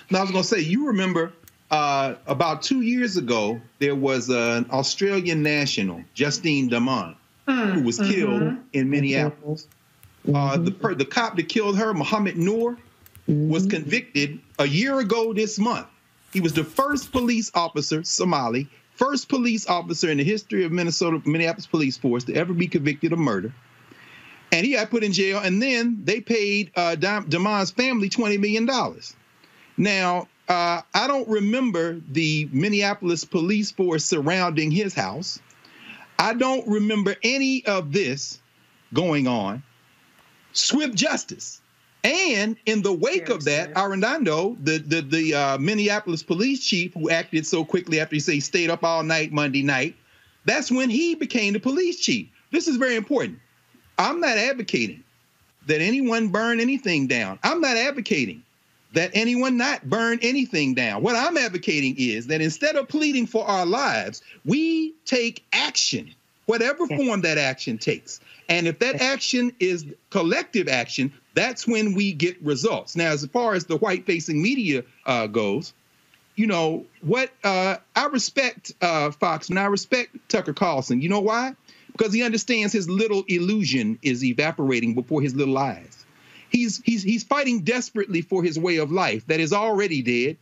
Now, 0.10 0.20
I 0.20 0.22
was 0.22 0.32
going 0.32 0.44
to 0.44 0.48
say, 0.48 0.60
you 0.60 0.88
remember 0.88 1.34
uh, 1.72 2.16
about 2.28 2.62
two 2.62 2.82
years 2.82 3.18
ago, 3.18 3.60
there 3.80 3.96
was 3.96 4.30
an 4.30 4.68
Australian 4.72 5.42
national, 5.44 6.04
Justine 6.14 6.70
Damond, 6.70 7.16
mm, 7.48 7.74
who 7.74 7.82
was 7.82 8.00
mm-hmm. 8.00 8.12
killed 8.12 8.58
in 8.74 8.90
Minneapolis. 8.90 9.68
Mm-hmm. 10.26 10.36
Uh, 10.36 10.58
the, 10.58 10.72
per- 10.72 10.96
the 10.96 11.06
cop 11.06 11.36
that 11.38 11.50
killed 11.50 11.78
her, 11.78 11.94
Mohammed 11.94 12.38
Noor, 12.38 12.74
mm-hmm. 12.74 13.50
was 13.50 13.66
convicted 13.66 14.40
a 14.60 14.68
year 14.68 15.00
ago 15.00 15.34
this 15.34 15.58
month. 15.60 15.88
He 16.34 16.42
was 16.42 16.54
the 16.54 16.64
first 16.64 17.12
police 17.12 17.50
officer, 17.54 18.04
Somali, 18.04 18.68
first 18.96 19.30
police 19.30 19.68
officer 19.68 20.10
in 20.10 20.18
the 20.18 20.24
history 20.24 20.66
of 20.66 20.72
Minnesota, 20.72 21.22
Minneapolis 21.28 21.66
Police 21.66 21.98
Force 21.98 22.26
to 22.26 22.34
ever 22.34 22.54
be 22.54 22.68
convicted 22.68 23.14
of 23.14 23.20
murder. 23.20 23.54
And 24.52 24.66
he 24.66 24.74
got 24.74 24.90
put 24.90 25.04
in 25.04 25.12
jail, 25.12 25.40
and 25.40 25.62
then 25.62 26.02
they 26.04 26.22
paid 26.22 26.72
uh, 26.76 26.96
Damond's 26.96 27.72
family 27.72 28.10
$20 28.10 28.40
million. 28.40 28.70
Now, 29.78 30.28
uh, 30.48 30.82
I 30.94 31.08
don't 31.08 31.28
remember 31.28 32.00
the 32.12 32.48
Minneapolis 32.52 33.26
police 33.26 33.72
force 33.72 34.06
surrounding 34.06 34.72
his 34.72 34.94
house. 34.94 35.40
I 36.18 36.34
don't 36.34 36.68
remember 36.68 37.16
any 37.24 37.66
of 37.66 37.92
this 37.92 38.40
going 38.94 39.28
on. 39.28 39.64
Swift 40.54 40.96
justice. 40.96 41.62
And 42.04 42.56
in 42.68 42.84
the 42.84 42.94
wake 42.94 43.30
of 43.30 43.46
that, 43.46 43.74
Arradondo, 43.74 44.56
the 44.64 44.78
the 44.78 45.02
the 45.02 45.34
uh, 45.34 45.58
Minneapolis 45.58 46.22
police 46.22 46.64
chief 46.64 46.94
who 46.94 47.10
acted 47.10 47.48
so 47.48 47.66
quickly 47.66 48.00
after 48.00 48.16
he 48.16 48.20
say 48.20 48.40
stayed 48.40 48.70
up 48.70 48.84
all 48.84 49.02
night 49.02 49.34
Monday 49.34 49.64
night, 49.64 49.96
that's 50.46 50.72
when 50.72 50.92
he 50.92 51.16
became 51.16 51.54
the 51.54 51.60
police 51.60 52.00
chief. 52.00 52.28
This 52.52 52.68
is 52.68 52.78
very 52.78 52.96
important. 52.96 53.40
I'm 53.98 54.20
not 54.20 54.38
advocating 54.38 55.04
that 55.66 55.82
anyone 55.82 56.28
burn 56.28 56.60
anything 56.60 57.08
down. 57.08 57.40
I'm 57.44 57.60
not 57.60 57.76
advocating 57.76 58.44
that 58.96 59.12
anyone 59.14 59.58
not 59.58 59.88
burn 59.90 60.20
anything 60.22 60.74
down. 60.74 61.04
What 61.04 61.16
I'm 61.16 61.38
advocating 61.38 61.96
is 61.98 62.28
that 62.28 62.42
instead 62.42 62.76
of 62.76 62.88
pleading 62.88 63.28
for 63.28 63.46
our 63.46 63.66
lives, 63.66 64.22
we 64.46 64.94
take 65.06 65.44
action, 65.54 66.16
whatever 66.46 66.88
form 66.88 67.22
that 67.22 67.38
action 67.38 67.78
takes. 67.78 68.22
And 68.48 68.68
if 68.68 68.80
that 68.80 69.02
action 69.02 69.52
is 69.60 69.86
collective 70.12 70.70
action, 70.70 71.12
that's 71.34 71.68
when 71.68 71.94
we 71.94 72.14
get 72.14 72.42
results. 72.42 72.96
Now, 72.96 73.12
as 73.12 73.26
far 73.26 73.54
as 73.54 73.66
the 73.66 73.78
white 73.78 74.06
facing 74.06 74.42
media 74.42 74.84
uh, 75.06 75.28
goes, 75.28 75.74
you 76.36 76.48
know, 76.48 76.86
what 77.02 77.32
uh, 77.44 77.78
I 77.96 78.06
respect 78.08 78.74
uh, 78.82 79.12
Fox 79.12 79.50
and 79.50 79.60
I 79.60 79.66
respect 79.66 80.16
Tucker 80.30 80.54
Carlson. 80.54 81.02
You 81.02 81.10
know 81.10 81.20
why? 81.20 81.56
Because 81.92 82.14
he 82.14 82.24
understands 82.24 82.72
his 82.72 82.90
little 82.90 83.24
illusion 83.28 84.00
is 84.02 84.24
evaporating 84.24 84.94
before 84.94 85.22
his 85.22 85.36
little 85.36 85.58
eyes. 85.58 86.05
He's 86.56 86.82
he's 86.86 87.04
he's 87.04 87.24
fighting 87.26 87.62
desperately 87.62 88.22
for 88.22 88.42
his 88.42 88.58
way 88.58 88.78
of 88.78 88.90
life 88.90 89.28
that 89.28 89.42
is 89.42 89.52
already 89.52 90.02
dead, 90.02 90.38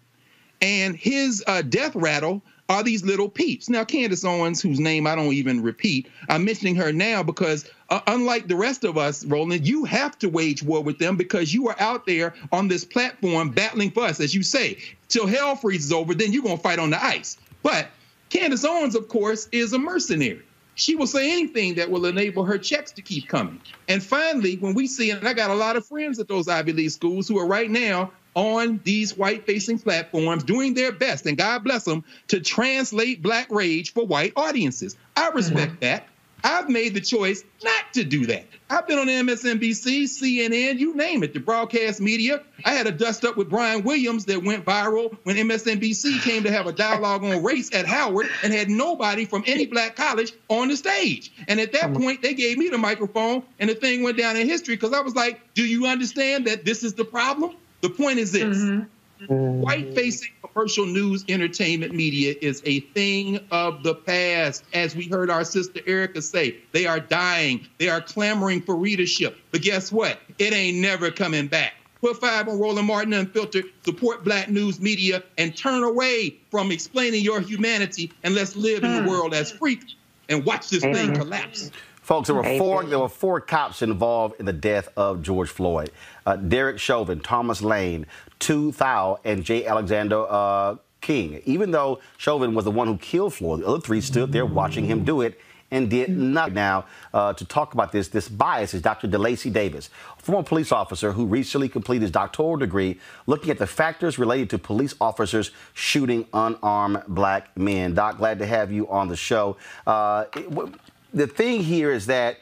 and 0.62 0.96
his 0.96 1.44
uh, 1.48 1.64
death 1.64 1.96
rattle 1.96 2.44
are 2.70 2.84
these 2.84 3.04
little 3.04 3.28
peeps. 3.28 3.68
Now, 3.68 3.84
Candace 3.84 4.24
Owens, 4.24 4.62
whose 4.62 4.80
name 4.80 5.08
I 5.08 5.16
don't 5.16 5.34
even 5.34 5.64
repeat, 5.64 6.08
I'm 6.30 6.46
mentioning 6.46 6.76
her 6.76 6.94
now 6.94 7.24
because, 7.24 7.68
uh, 7.90 8.02
unlike 8.06 8.48
the 8.48 8.56
rest 8.56 8.84
of 8.84 8.96
us, 8.96 9.26
Roland, 9.26 9.68
you 9.68 9.86
have 9.86 10.18
to 10.20 10.30
wage 10.30 10.62
war 10.62 10.84
with 10.84 11.00
them 11.00 11.18
because 11.18 11.52
you 11.52 11.68
are 11.70 11.76
out 11.80 12.06
there 12.06 12.36
on 12.52 12.68
this 12.68 12.86
platform 12.86 13.50
battling 13.50 13.90
for 13.90 14.04
us, 14.04 14.20
as 14.20 14.36
you 14.36 14.44
say. 14.44 14.78
Till 15.08 15.26
hell 15.26 15.56
freezes 15.56 15.92
over, 15.92 16.14
then 16.14 16.32
you're 16.32 16.44
to 16.44 16.58
fight 16.58 16.78
on 16.78 16.92
the 16.92 17.04
ice. 17.04 17.38
But 17.64 17.88
Candace 18.30 18.64
Owens, 18.64 18.94
of 18.94 19.08
course, 19.08 19.50
is 19.52 19.74
a 19.74 19.80
mercenary. 19.80 20.44
She 20.76 20.96
will 20.96 21.08
say 21.08 21.32
anything 21.32 21.76
that 21.76 21.90
will 21.90 22.06
enable 22.06 22.44
her 22.46 22.58
checks 22.58 22.92
to 22.94 23.02
keep 23.02 23.28
coming. 23.28 23.62
And 23.88 24.02
finally, 24.04 24.58
when 24.58 24.74
we 24.74 24.88
see, 24.88 25.12
and 25.12 25.28
I 25.28 25.34
got 25.34 25.52
a 25.52 25.56
lot 25.56 25.76
of 25.76 25.86
friends 25.86 26.20
at 26.20 26.28
those 26.28 26.48
Ivy 26.48 26.74
League 26.74 26.92
schools 26.92 27.28
who 27.28 27.38
are 27.38 27.46
right 27.46 27.70
now 27.70 28.12
on 28.36 28.80
these 28.84 29.16
white 29.16 29.46
facing 29.46 29.78
platforms 29.78 30.44
doing 30.44 30.74
their 30.74 30.92
best, 30.92 31.26
and 31.26 31.38
God 31.38 31.64
bless 31.64 31.84
them, 31.84 32.04
to 32.30 32.40
translate 32.40 33.22
black 33.22 33.48
rage 33.52 33.94
for 33.94 34.06
white 34.06 34.34
audiences. 34.36 34.98
I 35.16 35.30
respect 35.30 35.74
mm-hmm. 35.74 35.80
that. 35.82 36.08
I've 36.44 36.70
made 36.70 36.94
the 36.94 37.02
choice 37.02 37.44
not 37.64 37.94
to 37.94 38.04
do 38.04 38.26
that. 38.28 38.46
I've 38.70 38.88
been 38.88 38.98
on 38.98 39.08
MSNBC, 39.08 40.04
CNN, 40.04 40.80
you 40.80 40.96
name 40.96 41.22
it, 41.24 41.34
the 41.34 41.40
broadcast 41.40 42.02
media. 42.02 42.42
I 42.66 42.74
had 42.74 42.88
a 42.88 42.92
dust 42.92 43.24
up 43.24 43.38
with 43.38 43.50
Brian 43.50 43.84
Williams 43.84 44.26
that 44.26 44.44
went 44.44 44.66
viral 44.66 45.16
when 45.24 45.36
MSNBC 45.36 46.22
came 46.22 46.44
to 46.44 46.52
have 46.52 46.66
a 46.66 46.72
dialogue 46.72 47.24
on 47.24 47.44
race 47.44 47.74
at 47.74 47.86
Howard 47.86 48.28
and 48.42 48.52
had 48.52 48.70
nobody 48.70 49.26
from 49.26 49.44
any 49.46 49.68
black 49.68 49.96
college 49.96 50.34
on 50.50 50.70
the 50.70 50.76
stage. 50.76 51.32
And 51.48 51.60
at 51.60 51.72
that 51.74 51.94
point, 51.94 52.22
they 52.22 52.34
gave 52.34 52.58
me 52.58 52.70
the 52.70 52.78
microphone 52.78 53.44
and 53.60 53.70
the 53.70 53.76
thing 53.76 54.02
went 54.02 54.18
down 54.18 54.38
in 54.38 54.48
history 54.48 54.76
because 54.76 54.94
I 54.94 55.02
was 55.02 55.16
like, 55.16 55.54
do 55.54 55.64
you 55.64 55.86
understand 55.86 56.48
that 56.48 56.66
this 56.66 56.84
is 56.84 56.96
the 56.96 57.06
problem? 57.06 57.56
The 57.82 57.90
point 57.90 58.18
is 58.18 58.32
this. 58.32 58.58
Mm-hmm. 58.58 58.86
White 59.28 59.94
facing 59.96 60.32
commercial 60.54 60.86
news 60.86 61.26
entertainment 61.28 61.94
media 61.94 62.36
is 62.42 62.62
a 62.66 62.82
thing 62.82 63.40
of 63.52 63.84
the 63.84 63.96
past. 63.96 64.64
As 64.74 64.96
we 64.96 65.08
heard 65.08 65.30
our 65.30 65.44
sister 65.44 65.82
Erica 65.86 66.22
say, 66.22 66.58
they 66.72 66.86
are 66.86 67.00
dying. 67.00 67.68
They 67.80 67.90
are 67.90 68.02
clamoring 68.02 68.62
for 68.62 68.76
readership. 68.76 69.38
But 69.52 69.62
guess 69.62 69.92
what? 69.92 70.20
It 70.40 70.54
ain't 70.54 70.78
never 70.78 71.12
coming 71.12 71.48
back. 71.48 71.74
Put 72.02 72.20
five 72.20 72.50
on 72.50 72.60
Roland 72.60 72.88
Martin 72.88 73.14
Unfiltered, 73.14 73.66
support 73.86 74.26
black 74.26 74.50
news 74.50 74.82
media, 74.82 75.24
and 75.38 75.56
turn 75.56 75.84
away 75.84 76.38
from 76.52 76.70
explaining 76.70 77.24
your 77.24 77.40
humanity 77.40 78.12
and 78.24 78.36
let's 78.36 78.58
live 78.58 78.84
in 78.84 78.94
the 78.94 79.02
hmm. 79.04 79.08
world 79.08 79.34
as 79.34 79.52
free 79.52 79.80
and 80.28 80.46
watch 80.46 80.70
this 80.70 80.84
thing 80.84 81.16
collapse. 81.16 81.72
Folks, 82.02 82.28
there 82.28 82.36
were 82.36 82.58
four. 82.58 82.84
There 82.84 83.00
were 83.00 83.08
four 83.08 83.40
cops 83.40 83.82
involved 83.82 84.36
in 84.38 84.46
the 84.46 84.54
death 84.54 84.90
of 84.98 85.22
George 85.22 85.50
Floyd: 85.50 85.90
uh, 86.26 86.36
Derek 86.36 86.78
Chauvin, 86.78 87.22
Thomas 87.22 87.62
Lane, 87.62 88.06
Tou 88.44 88.74
Thao, 88.74 89.20
and 89.24 89.42
J. 89.42 89.66
Alexander 89.66 90.26
uh, 90.28 90.76
Kueng. 91.02 91.42
Even 91.46 91.72
though 91.72 92.02
Chauvin 92.18 92.54
was 92.54 92.66
the 92.66 92.72
one 92.72 92.88
who 92.88 92.98
killed 92.98 93.34
Floyd, 93.34 93.62
the 93.62 93.68
other 93.68 93.80
three 93.80 94.02
stood 94.02 94.34
there 94.34 94.46
watching 94.46 94.84
him 94.84 95.06
do 95.06 95.22
it 95.22 95.40
and 95.72 95.90
did 95.90 96.10
nothing. 96.10 96.56
Now, 96.56 96.84
uh, 97.14 97.32
to 97.32 97.46
talk 97.46 97.74
about 97.74 97.94
this, 97.94 98.10
this 98.10 98.28
bias 98.28 98.74
is 98.74 98.82
Dr. 98.82 99.08
DeLacy 99.08 99.52
Davis, 99.52 99.90
former 100.18 100.44
police 100.44 100.74
officer 100.74 101.14
who 101.14 101.26
recently 101.26 101.70
completed 101.70 102.02
his 102.02 102.12
doctoral 102.12 102.58
degree 102.58 103.00
looking 103.28 103.50
at 103.50 103.60
the 103.60 103.66
factors 103.66 104.20
related 104.20 104.50
to 104.50 104.58
police 104.58 104.94
officers 105.00 105.52
shooting 105.74 106.28
unarmed 106.34 107.02
black 107.08 107.56
men. 107.58 107.94
Doc, 107.94 108.18
glad 108.18 108.40
to 108.40 108.46
have 108.46 108.74
you 108.74 108.90
on 108.90 109.08
the 109.08 109.16
show. 109.16 109.56
Uh, 109.88 110.26
it, 110.36 110.74
the 111.14 111.28
thing 111.28 111.64
here 111.64 111.94
is 111.94 112.08
that 112.08 112.40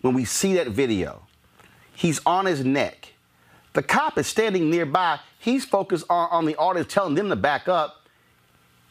when 0.00 0.14
we 0.14 0.24
see 0.24 0.54
that 0.54 0.68
video, 0.68 1.20
he's 1.94 2.22
on 2.24 2.46
his 2.46 2.64
neck. 2.64 3.11
The 3.72 3.82
cop 3.82 4.18
is 4.18 4.26
standing 4.26 4.70
nearby. 4.70 5.18
He's 5.38 5.64
focused 5.64 6.04
on, 6.10 6.28
on 6.30 6.44
the 6.44 6.56
audience, 6.56 6.92
telling 6.92 7.14
them 7.14 7.28
to 7.30 7.36
back 7.36 7.68
up, 7.68 8.06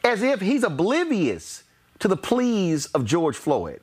as 0.04 0.22
if 0.22 0.40
he's 0.40 0.64
oblivious 0.64 1.64
to 2.00 2.08
the 2.08 2.16
pleas 2.16 2.86
of 2.86 3.04
George 3.04 3.36
Floyd. 3.36 3.80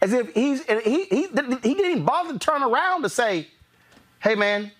As 0.00 0.12
if 0.12 0.32
he's, 0.34 0.64
he, 0.64 1.04
he, 1.04 1.04
he 1.04 1.26
didn't 1.28 1.66
even 1.66 2.04
bother 2.04 2.34
to 2.34 2.38
turn 2.38 2.62
around 2.62 3.02
to 3.02 3.08
say, 3.08 3.48
hey, 4.20 4.34
man, 4.34 4.70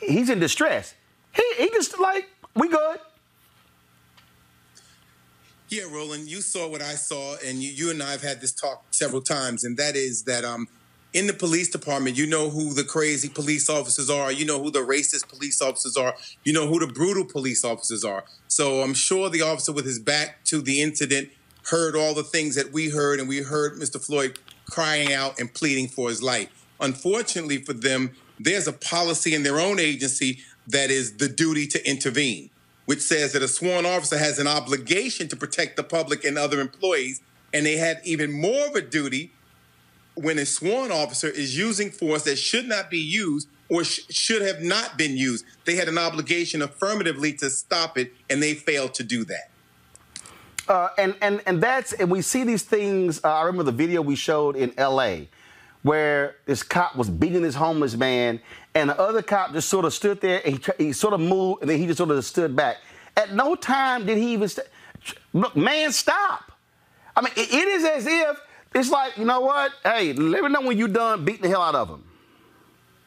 he's 0.00 0.30
in 0.30 0.40
distress. 0.40 0.94
He, 1.32 1.44
he 1.56 1.68
just 1.70 1.98
like, 2.00 2.28
we 2.56 2.68
good. 2.68 2.98
Yeah, 5.68 5.84
Roland, 5.90 6.28
you 6.28 6.40
saw 6.40 6.68
what 6.68 6.82
I 6.82 6.94
saw, 6.94 7.36
and 7.44 7.62
you, 7.62 7.70
you 7.70 7.90
and 7.90 8.02
I 8.02 8.12
have 8.12 8.22
had 8.22 8.40
this 8.40 8.52
talk 8.52 8.84
several 8.90 9.22
times, 9.22 9.64
and 9.64 9.76
that 9.76 9.96
is 9.96 10.22
that 10.24 10.44
um, 10.44 10.68
in 11.14 11.26
the 11.26 11.32
police 11.32 11.70
department, 11.70 12.18
you 12.18 12.26
know 12.26 12.50
who 12.50 12.74
the 12.74 12.84
crazy 12.84 13.28
police 13.28 13.70
officers 13.70 14.10
are, 14.10 14.30
you 14.30 14.44
know 14.44 14.62
who 14.62 14.70
the 14.70 14.80
racist 14.80 15.28
police 15.28 15.62
officers 15.62 15.96
are, 15.96 16.14
you 16.44 16.52
know 16.52 16.66
who 16.66 16.80
the 16.80 16.92
brutal 16.92 17.24
police 17.24 17.64
officers 17.64 18.04
are. 18.04 18.24
So 18.48 18.82
I'm 18.82 18.94
sure 18.94 19.30
the 19.30 19.40
officer 19.40 19.72
with 19.72 19.86
his 19.86 19.98
back 19.98 20.44
to 20.46 20.60
the 20.60 20.82
incident 20.82 21.30
heard 21.70 21.96
all 21.96 22.12
the 22.14 22.24
things 22.24 22.56
that 22.56 22.72
we 22.72 22.90
heard, 22.90 23.20
and 23.20 23.28
we 23.28 23.38
heard 23.38 23.78
Mr. 23.78 24.04
Floyd 24.04 24.38
crying 24.68 25.12
out 25.12 25.40
and 25.40 25.54
pleading 25.54 25.88
for 25.88 26.10
his 26.10 26.22
life. 26.22 26.48
Unfortunately 26.80 27.58
for 27.58 27.72
them, 27.72 28.10
there's 28.38 28.66
a 28.66 28.72
policy 28.72 29.34
in 29.34 29.44
their 29.44 29.60
own 29.60 29.78
agency 29.78 30.40
that 30.66 30.90
is 30.90 31.16
the 31.18 31.28
duty 31.28 31.66
to 31.68 31.88
intervene 31.88 32.50
which 32.86 33.00
says 33.00 33.32
that 33.32 33.42
a 33.42 33.48
sworn 33.48 33.86
officer 33.86 34.18
has 34.18 34.38
an 34.38 34.46
obligation 34.46 35.28
to 35.28 35.36
protect 35.36 35.76
the 35.76 35.82
public 35.82 36.24
and 36.24 36.36
other 36.36 36.60
employees. 36.60 37.22
And 37.52 37.64
they 37.64 37.76
had 37.76 38.00
even 38.04 38.32
more 38.32 38.66
of 38.66 38.74
a 38.74 38.80
duty 38.80 39.32
when 40.14 40.38
a 40.38 40.46
sworn 40.46 40.92
officer 40.92 41.28
is 41.28 41.56
using 41.56 41.90
force 41.90 42.22
that 42.24 42.36
should 42.36 42.66
not 42.66 42.90
be 42.90 42.98
used 42.98 43.48
or 43.68 43.84
sh- 43.84 44.00
should 44.10 44.42
have 44.42 44.60
not 44.60 44.96
been 44.96 45.16
used. 45.16 45.44
They 45.64 45.74
had 45.76 45.88
an 45.88 45.98
obligation 45.98 46.62
affirmatively 46.62 47.32
to 47.34 47.50
stop 47.50 47.98
it, 47.98 48.12
and 48.30 48.42
they 48.42 48.54
failed 48.54 48.94
to 48.94 49.04
do 49.04 49.24
that. 49.24 49.50
Uh, 50.68 50.88
and 50.96 51.14
and 51.20 51.42
and 51.46 51.62
that's 51.62 51.92
and 51.94 52.10
we 52.10 52.22
see 52.22 52.44
these 52.44 52.62
things. 52.62 53.22
Uh, 53.24 53.32
I 53.32 53.42
remember 53.42 53.64
the 53.64 53.72
video 53.72 54.00
we 54.00 54.16
showed 54.16 54.56
in 54.56 54.72
L.A. 54.78 55.28
where 55.82 56.36
this 56.46 56.62
cop 56.62 56.96
was 56.96 57.10
beating 57.10 57.42
this 57.42 57.54
homeless 57.54 57.96
man, 57.96 58.40
and 58.74 58.90
the 58.90 58.98
other 58.98 59.22
cop 59.22 59.52
just 59.52 59.68
sort 59.68 59.84
of 59.84 59.92
stood 59.92 60.20
there 60.20 60.40
and 60.44 60.58
he, 60.78 60.86
he 60.86 60.92
sort 60.92 61.14
of 61.14 61.20
moved, 61.20 61.62
and 61.62 61.70
then 61.70 61.78
he 61.78 61.86
just 61.86 61.98
sort 61.98 62.10
of 62.10 62.24
stood 62.24 62.56
back. 62.56 62.76
At 63.16 63.34
no 63.34 63.54
time 63.54 64.06
did 64.06 64.18
he 64.18 64.32
even 64.32 64.48
st- 64.48 64.66
look, 65.32 65.54
man, 65.54 65.92
stop. 65.92 66.52
I 67.16 67.20
mean, 67.20 67.32
it, 67.36 67.52
it 67.52 67.68
is 67.68 67.84
as 67.84 68.06
if 68.06 68.40
it's 68.74 68.90
like, 68.90 69.16
you 69.16 69.24
know 69.24 69.40
what? 69.40 69.72
Hey, 69.82 70.12
let 70.12 70.42
me 70.42 70.48
know 70.50 70.62
when 70.62 70.76
you're 70.76 70.88
done 70.88 71.24
beating 71.24 71.42
the 71.42 71.48
hell 71.48 71.62
out 71.62 71.74
of 71.74 71.88
him. 71.88 72.04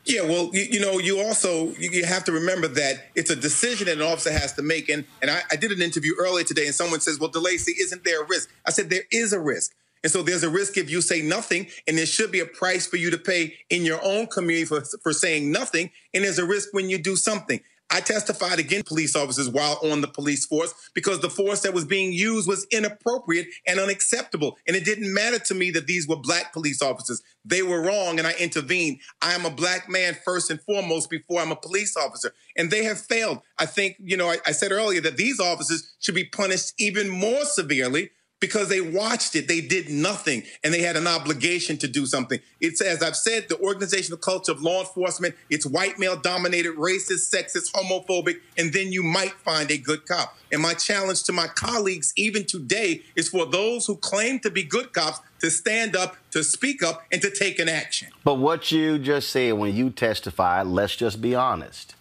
Yeah, 0.05 0.21
well, 0.21 0.49
you, 0.53 0.61
you, 0.71 0.79
know, 0.79 0.99
you 0.99 1.19
also 1.19 1.67
you, 1.71 1.89
you, 1.91 2.05
have 2.05 2.23
to 2.25 2.31
remember 2.31 2.69
that 2.69 3.07
it's 3.13 3.29
a 3.29 3.35
decision 3.35 3.87
that 3.87 3.97
an 3.97 4.03
officer 4.03 4.31
has 4.31 4.53
to 4.53 4.61
make. 4.61 4.87
And 4.87 5.03
and 5.21 5.29
I, 5.29 5.41
I 5.51 5.57
did 5.57 5.71
an 5.71 5.81
interview 5.81 6.13
earlier 6.17 6.45
today, 6.45 6.65
and 6.65 6.73
someone 6.73 7.01
says, 7.01 7.19
"Well, 7.19 7.29
DeLacy, 7.29 7.73
isn't 7.77 8.05
there 8.05 8.23
a 8.23 8.25
risk?" 8.25 8.49
I 8.65 8.71
said, 8.71 8.89
"There 8.89 9.03
is 9.11 9.33
a 9.33 9.39
risk." 9.39 9.73
And 10.03 10.11
so 10.11 10.23
there's 10.23 10.43
a 10.43 10.49
risk 10.49 10.77
if 10.77 10.89
you 10.89 11.01
say 11.01 11.21
nothing, 11.21 11.67
and 11.87 11.97
there 11.97 12.05
should 12.05 12.31
be 12.31 12.39
a 12.39 12.45
price 12.45 12.87
for 12.87 12.95
you 12.95 13.11
to 13.11 13.17
pay 13.17 13.55
in 13.69 13.83
your 13.83 13.99
own 14.01 14.27
community 14.27 14.63
for, 14.63 14.81
for 15.01 15.11
saying 15.11 15.51
nothing. 15.51 15.91
And 16.13 16.23
there's 16.23 16.39
a 16.39 16.45
risk 16.45 16.69
when 16.71 16.89
you 16.89 16.97
do 16.97 17.17
something. 17.17 17.59
I 17.89 18.01
testified 18.01 18.59
against 18.59 18.87
police 18.87 19.15
officers 19.15 19.49
while 19.49 19.79
on 19.83 20.01
the 20.01 20.07
police 20.07 20.45
force 20.45 20.73
because 20.93 21.21
the 21.21 21.29
force 21.29 21.61
that 21.61 21.73
was 21.73 21.85
being 21.85 22.11
used 22.11 22.47
was 22.47 22.67
inappropriate 22.69 23.47
and 23.65 23.79
unacceptable. 23.79 24.57
And 24.67 24.75
it 24.75 24.83
didn't 24.83 25.13
matter 25.13 25.39
to 25.39 25.55
me 25.55 25.71
that 25.71 25.87
these 25.87 26.07
were 26.07 26.17
black 26.17 26.51
police 26.51 26.81
officers. 26.81 27.21
They 27.45 27.63
were 27.63 27.81
wrong 27.81 28.19
and 28.19 28.27
I 28.27 28.33
intervened. 28.33 28.99
I 29.21 29.33
am 29.33 29.45
a 29.45 29.49
black 29.49 29.87
man 29.89 30.17
first 30.25 30.51
and 30.51 30.61
foremost 30.61 31.09
before 31.09 31.39
I'm 31.39 31.51
a 31.51 31.55
police 31.55 31.95
officer. 31.95 32.33
And 32.57 32.69
they 32.69 32.83
have 32.83 32.99
failed. 32.99 33.39
I 33.57 33.65
think, 33.65 33.95
you 33.99 34.17
know, 34.17 34.27
I, 34.27 34.37
I 34.45 34.51
said 34.51 34.71
earlier 34.73 35.01
that 35.01 35.17
these 35.17 35.39
officers 35.39 35.93
should 35.99 36.15
be 36.15 36.25
punished 36.25 36.73
even 36.77 37.07
more 37.07 37.45
severely 37.45 38.11
because 38.39 38.69
they 38.69 38.81
watched 38.81 39.35
it. 39.35 39.47
They 39.47 39.61
did 39.61 39.89
nothing 39.89 40.43
and 40.63 40.73
they 40.73 40.81
had 40.81 40.95
an 40.95 41.07
obligation 41.07 41.77
to 41.77 41.87
do 41.87 42.05
something. 42.05 42.39
It's, 42.61 42.81
as 42.81 43.01
I've 43.01 43.15
said, 43.15 43.49
the 43.49 43.59
organizational 43.59 44.19
culture 44.19 44.51
of 44.51 44.61
law 44.61 44.81
enforcement, 44.81 45.35
it's 45.49 45.65
white 45.65 45.97
male 45.97 46.17
dominated, 46.17 46.75
racist, 46.75 47.33
sexist, 47.33 47.71
homophobic, 47.71 48.39
and 48.57 48.73
then 48.73 48.91
you 48.91 49.03
might 49.03 49.33
find 49.33 49.71
a 49.71 49.77
good 49.77 50.05
cop. 50.05 50.37
And 50.51 50.61
my 50.61 50.73
challenge 50.73 51.23
to 51.23 51.33
my 51.33 51.47
colleagues, 51.47 52.13
even 52.15 52.45
today, 52.45 53.01
is 53.15 53.29
for 53.29 53.45
those 53.45 53.85
who 53.85 53.95
claim 53.95 54.39
to 54.39 54.51
be 54.51 54.63
good 54.63 54.93
cops 54.93 55.19
to 55.39 55.51
stand 55.51 55.95
up, 55.95 56.17
to 56.31 56.43
speak 56.43 56.83
up, 56.83 57.03
and 57.11 57.21
to 57.21 57.29
take 57.29 57.59
an 57.59 57.69
action. 57.69 58.09
But 58.23 58.35
what 58.35 58.71
you 58.71 58.97
just 58.97 59.29
said 59.29 59.53
when 59.53 59.75
you 59.75 59.89
testified, 59.89 60.67
let's 60.67 60.95
just 60.95 61.21
be 61.21 61.35
honest. 61.35 61.95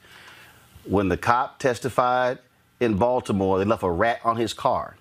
When 0.85 1.09
the 1.09 1.17
cop 1.17 1.59
testified 1.59 2.39
in 2.79 2.97
Baltimore, 2.97 3.59
they 3.59 3.65
left 3.65 3.83
a 3.83 3.91
rat 3.91 4.21
on 4.23 4.37
his 4.37 4.53
car. 4.53 4.97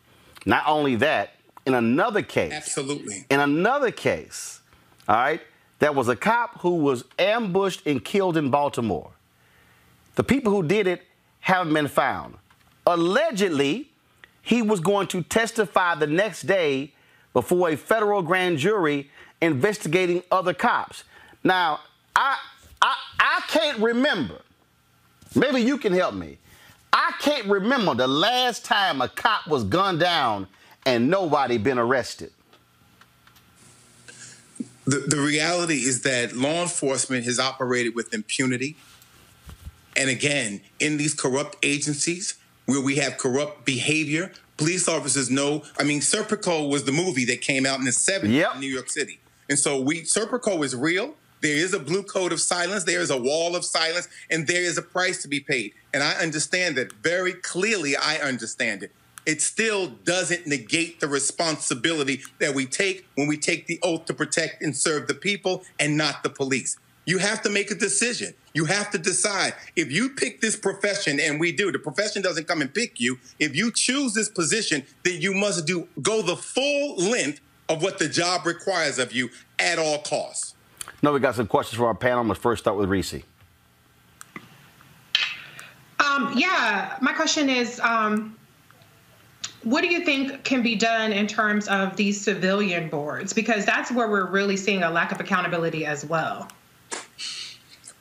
Not 0.45 0.63
only 0.67 0.95
that, 0.97 1.31
in 1.65 1.73
another 1.73 2.21
case, 2.21 2.53
absolutely, 2.53 3.25
in 3.29 3.39
another 3.39 3.91
case, 3.91 4.61
all 5.07 5.15
right, 5.15 5.41
there 5.79 5.91
was 5.91 6.07
a 6.07 6.15
cop 6.15 6.61
who 6.61 6.75
was 6.75 7.03
ambushed 7.17 7.85
and 7.85 8.03
killed 8.03 8.37
in 8.37 8.49
Baltimore. 8.51 9.11
The 10.15 10.23
people 10.23 10.51
who 10.51 10.63
did 10.63 10.87
it 10.87 11.03
haven't 11.41 11.73
been 11.73 11.87
found. 11.87 12.35
Allegedly, 12.87 13.89
he 14.41 14.61
was 14.61 14.79
going 14.79 15.07
to 15.07 15.23
testify 15.23 15.95
the 15.95 16.07
next 16.07 16.43
day 16.43 16.93
before 17.33 17.69
a 17.69 17.75
federal 17.75 18.21
grand 18.21 18.59
jury 18.59 19.09
investigating 19.41 20.23
other 20.31 20.53
cops. 20.53 21.03
Now, 21.43 21.79
I 22.15 22.37
I, 22.81 22.95
I 23.19 23.41
can't 23.47 23.79
remember. 23.79 24.41
Maybe 25.35 25.61
you 25.61 25.77
can 25.77 25.91
help 25.91 26.13
me. 26.13 26.37
I 26.97 27.11
can't 27.19 27.45
remember 27.47 27.93
the 27.93 28.07
last 28.07 28.63
time 28.63 29.01
a 29.01 29.09
cop 29.09 29.47
was 29.47 29.65
gunned 29.65 29.99
down 29.99 30.47
and 30.85 31.09
nobody 31.09 31.57
been 31.57 31.77
arrested. 31.77 32.31
The, 34.85 34.99
the 35.05 35.17
reality 35.17 35.79
is 35.79 36.03
that 36.03 36.37
law 36.37 36.61
enforcement 36.61 37.25
has 37.25 37.37
operated 37.37 37.95
with 37.95 38.13
impunity. 38.13 38.77
And 39.97 40.09
again, 40.09 40.61
in 40.79 40.95
these 40.95 41.13
corrupt 41.13 41.57
agencies 41.63 42.35
where 42.65 42.79
we 42.79 42.95
have 42.95 43.17
corrupt 43.17 43.65
behavior, 43.65 44.31
police 44.55 44.87
officers 44.87 45.29
know. 45.29 45.63
I 45.77 45.83
mean, 45.83 45.99
Serpico 45.99 46.69
was 46.69 46.85
the 46.85 46.93
movie 46.93 47.25
that 47.25 47.41
came 47.41 47.65
out 47.65 47.77
in 47.77 47.83
the 47.83 47.91
70s 47.91 48.31
yep. 48.31 48.53
in 48.53 48.61
New 48.61 48.71
York 48.71 48.89
City. 48.89 49.19
And 49.49 49.59
so 49.59 49.81
we 49.81 50.03
Serpico 50.03 50.63
is 50.63 50.73
real. 50.73 51.15
There 51.45 51.57
is 51.57 51.75
a 51.75 51.79
blue 51.79 52.01
code 52.01 52.31
of 52.31 52.41
silence. 52.41 52.85
There 52.85 53.01
is 53.01 53.11
a 53.11 53.17
wall 53.21 53.55
of 53.55 53.63
silence, 53.63 54.07
and 54.31 54.47
there 54.47 54.63
is 54.63 54.79
a 54.79 54.81
price 54.81 55.21
to 55.21 55.27
be 55.27 55.39
paid. 55.39 55.73
And 55.93 56.01
I 56.01 56.13
understand 56.13 56.75
that 56.77 56.91
very 57.03 57.33
clearly. 57.33 57.95
I 57.95 58.15
understand 58.15 58.81
it. 58.81 58.91
It 59.27 59.43
still 59.43 59.89
doesn't 59.89 60.47
negate 60.47 61.01
the 61.01 61.07
responsibility 61.07 62.23
that 62.39 62.55
we 62.55 62.65
take 62.65 63.05
when 63.13 63.27
we 63.27 63.37
take 63.37 63.67
the 63.67 63.77
oath 63.83 64.05
to 64.05 64.13
protect 64.15 64.63
and 64.63 64.75
serve 64.75 65.07
the 65.07 65.13
people 65.13 65.63
and 65.79 65.95
not 65.95 66.23
the 66.23 66.31
police. 66.31 66.79
You 67.05 67.19
have 67.19 67.43
to 67.43 67.51
make 67.51 67.69
a 67.69 67.75
decision. 67.75 68.33
You 68.55 68.65
have 68.65 68.89
to 68.89 68.97
decide. 68.97 69.53
If 69.75 69.91
you 69.91 70.09
pick 70.09 70.41
this 70.41 70.55
profession, 70.55 71.19
and 71.19 71.39
we 71.39 71.51
do, 71.51 71.71
the 71.71 71.77
profession 71.77 72.23
doesn't 72.23 72.47
come 72.47 72.61
and 72.61 72.73
pick 72.73 72.99
you. 72.99 73.19
If 73.37 73.55
you 73.55 73.71
choose 73.71 74.15
this 74.15 74.29
position, 74.29 74.83
then 75.03 75.21
you 75.21 75.35
must 75.35 75.67
do 75.67 75.89
go 76.01 76.23
the 76.23 76.37
full 76.37 76.95
length 76.95 77.39
of 77.69 77.83
what 77.83 77.99
the 77.99 78.09
job 78.09 78.47
requires 78.47 78.97
of 78.97 79.13
you 79.13 79.29
at 79.59 79.77
all 79.77 79.99
costs. 79.99 80.54
No, 81.05 81.13
we 81.13 81.19
got 81.19 81.35
some 81.35 81.45
questions 81.45 81.77
for 81.77 81.85
our 81.85 81.93
panel. 81.93 82.23
Let's 82.23 82.39
first 82.39 82.63
start 82.63 82.77
with 82.77 82.89
Reese. 82.89 83.13
Um, 85.99 86.33
yeah, 86.35 86.97
my 86.99 87.13
question 87.13 87.47
is 87.47 87.79
um, 87.81 88.35
what 89.61 89.81
do 89.81 89.87
you 89.87 90.03
think 90.03 90.43
can 90.43 90.63
be 90.63 90.73
done 90.73 91.13
in 91.13 91.27
terms 91.27 91.67
of 91.67 91.95
these 91.95 92.19
civilian 92.19 92.89
boards? 92.89 93.33
Because 93.33 93.67
that's 93.67 93.91
where 93.91 94.09
we're 94.09 94.25
really 94.31 94.57
seeing 94.57 94.81
a 94.81 94.89
lack 94.89 95.11
of 95.11 95.19
accountability 95.19 95.85
as 95.85 96.03
well. 96.03 96.47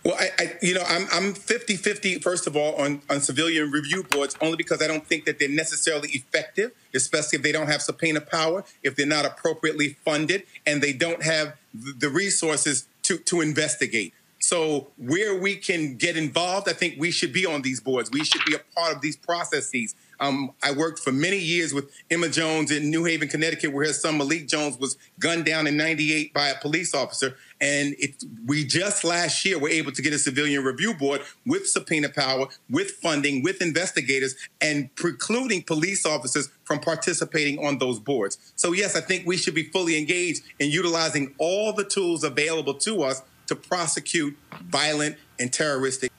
Well, 0.03 0.17
I, 0.19 0.29
I, 0.39 0.53
you 0.63 0.73
know, 0.73 0.85
I'm 0.87 1.07
I'm 1.13 1.35
50-50, 1.35 2.23
first 2.23 2.47
of 2.47 2.57
all, 2.57 2.75
on, 2.77 3.03
on 3.11 3.21
civilian 3.21 3.71
review 3.71 4.05
boards, 4.05 4.35
only 4.41 4.57
because 4.57 4.83
I 4.83 4.87
don't 4.87 5.07
think 5.07 5.27
that 5.27 5.39
they're 5.39 5.49
necessarily 5.49 6.09
effective, 6.13 6.73
especially 6.95 7.37
if 7.37 7.43
they 7.43 7.53
don't 7.53 7.67
have 7.67 7.83
subpoena 7.83 8.23
power, 8.23 8.65
if 8.83 8.97
they're 8.97 9.07
not 9.07 9.27
appropriately 9.27 9.99
funded, 10.07 10.45
and 10.67 10.83
they 10.83 10.95
don't 10.95 11.23
have 11.23 11.57
the 11.75 12.09
resources 12.09 12.87
to, 13.05 13.19
to 13.19 13.41
investigate. 13.41 14.13
So 14.41 14.89
where 14.99 15.35
we 15.41 15.57
can 15.57 15.97
get 15.97 16.17
involved, 16.19 16.69
I 16.69 16.75
think 16.75 16.97
we 16.99 17.11
should 17.11 17.33
be 17.33 17.47
on 17.47 17.63
these 17.63 17.81
boards. 17.81 18.11
We 18.11 18.25
should 18.25 18.45
be 18.45 18.55
a 18.55 18.61
part 18.77 18.95
of 18.95 19.01
these 19.01 19.17
processes. 19.17 19.95
Um, 20.21 20.53
I 20.63 20.73
worked 20.73 20.99
for 20.99 21.13
many 21.13 21.39
years 21.39 21.75
with 21.75 21.91
Emma 22.11 22.29
Jones 22.29 22.71
in 22.71 22.91
New 22.91 23.05
Haven, 23.05 23.29
Connecticut, 23.29 23.73
where 23.73 23.87
her 23.87 23.93
son 23.93 24.19
Malik 24.19 24.49
Jones 24.49 24.79
was 24.79 24.97
gunned 25.19 25.45
down 25.45 25.67
in 25.67 25.77
'98 25.77 26.33
by 26.33 26.49
a 26.49 26.55
police 26.61 26.95
officer. 26.95 27.37
And 27.61 27.95
it, 27.99 28.23
we 28.47 28.65
just 28.65 29.05
last 29.05 29.45
year 29.45 29.59
were 29.59 29.69
able 29.69 29.93
to 29.93 30.03
get 30.03 30.13
a 30.13 30.19
civilian 30.19 30.65
review 30.65 30.93
board 30.95 31.23
with 31.47 31.67
subpoena 31.69 32.09
power, 32.09 32.49
with 32.69 32.91
funding, 32.91 33.43
with 33.43 33.63
investigators, 33.63 34.35
and 34.61 34.95
precluding 34.97 35.63
police 35.63 36.05
officers 36.05 36.51
from 36.65 36.81
participating 36.81 37.65
on 37.65 37.79
those 37.79 37.99
boards. 37.99 38.39
So, 38.57 38.73
yes, 38.73 38.97
I 38.97 39.01
think 39.01 39.27
we 39.27 39.37
should 39.37 39.55
be 39.55 39.65
fully 39.65 39.97
engaged 39.97 40.43
in 40.59 40.71
utilizing 40.71 41.35
all 41.39 41.73
the 41.73 41.85
tools 41.85 42.25
available 42.25 42.75
to 42.75 43.03
us 43.03 43.23
to 43.47 43.55
prosecute 43.55 44.37
violent 44.65 45.17
and 45.39 45.53
terroristic. 45.53 46.11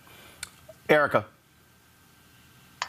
Erica. 0.89 1.25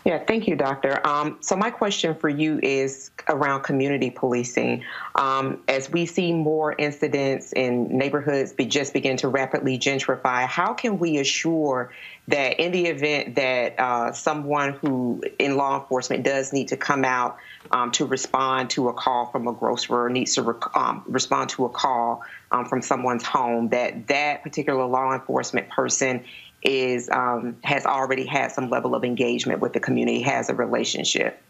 Yeah, 0.07 0.23
thank 0.25 0.47
you, 0.47 0.55
Doctor. 0.55 1.05
Um, 1.05 1.39
so, 1.41 1.57
my 1.57 1.69
question 1.69 2.15
for 2.15 2.29
you 2.29 2.61
is 2.63 3.11
around 3.29 3.63
community 3.63 4.09
policing. 4.09 4.85
Um, 5.17 5.65
as 5.67 5.91
we 5.91 6.07
see 6.07 6.33
more 6.33 6.77
incidents 6.79 7.53
in 7.53 7.89
neighborhoods 7.89 8.53
be 8.53 8.67
just 8.67 8.93
begin 8.93 9.17
to 9.17 9.27
rapidly 9.27 9.81
gentrify, 9.81 10.47
how 10.47 10.75
can 10.75 11.01
we 11.01 11.19
assure 11.19 11.91
that 12.29 12.61
in 12.61 12.71
the 12.71 12.87
event 12.87 13.35
that 13.35 13.81
uh, 13.81 14.13
someone 14.13 14.75
who 14.75 15.25
in 15.41 15.57
law 15.57 15.81
enforcement 15.81 16.23
does 16.23 16.53
need 16.53 16.69
to 16.69 16.77
come 16.77 17.05
out 17.05 17.39
um, 17.73 17.91
to 17.91 18.07
respond 18.07 18.71
to 18.71 18.89
a 18.89 18.93
call 18.93 19.27
from 19.27 19.49
a 19.49 19.53
grocer 19.53 19.93
or 19.93 20.09
needs 20.09 20.37
to 20.37 20.57
um, 20.77 21.03
respond 21.09 21.51
to 21.51 21.65
a 21.65 21.69
call 21.69 22.23
um, 22.53 22.65
from 22.65 22.81
someone's 22.81 23.25
home, 23.25 23.71
that 23.71 24.07
that 24.07 24.45
particular 24.45 24.87
law 24.87 25.13
enforcement 25.13 25.69
person 25.69 26.25
is 26.67 27.09
um, 27.11 27.57
has 27.63 27.87
already 27.87 28.27
had 28.27 28.51
some 28.51 28.69
level 28.69 28.95
of 28.95 29.05
engagement 29.05 29.61
with 29.61 29.73
the 29.73 29.81
community, 29.81 30.21
has 30.23 30.51
a 30.51 30.55
relationship. 30.55 31.41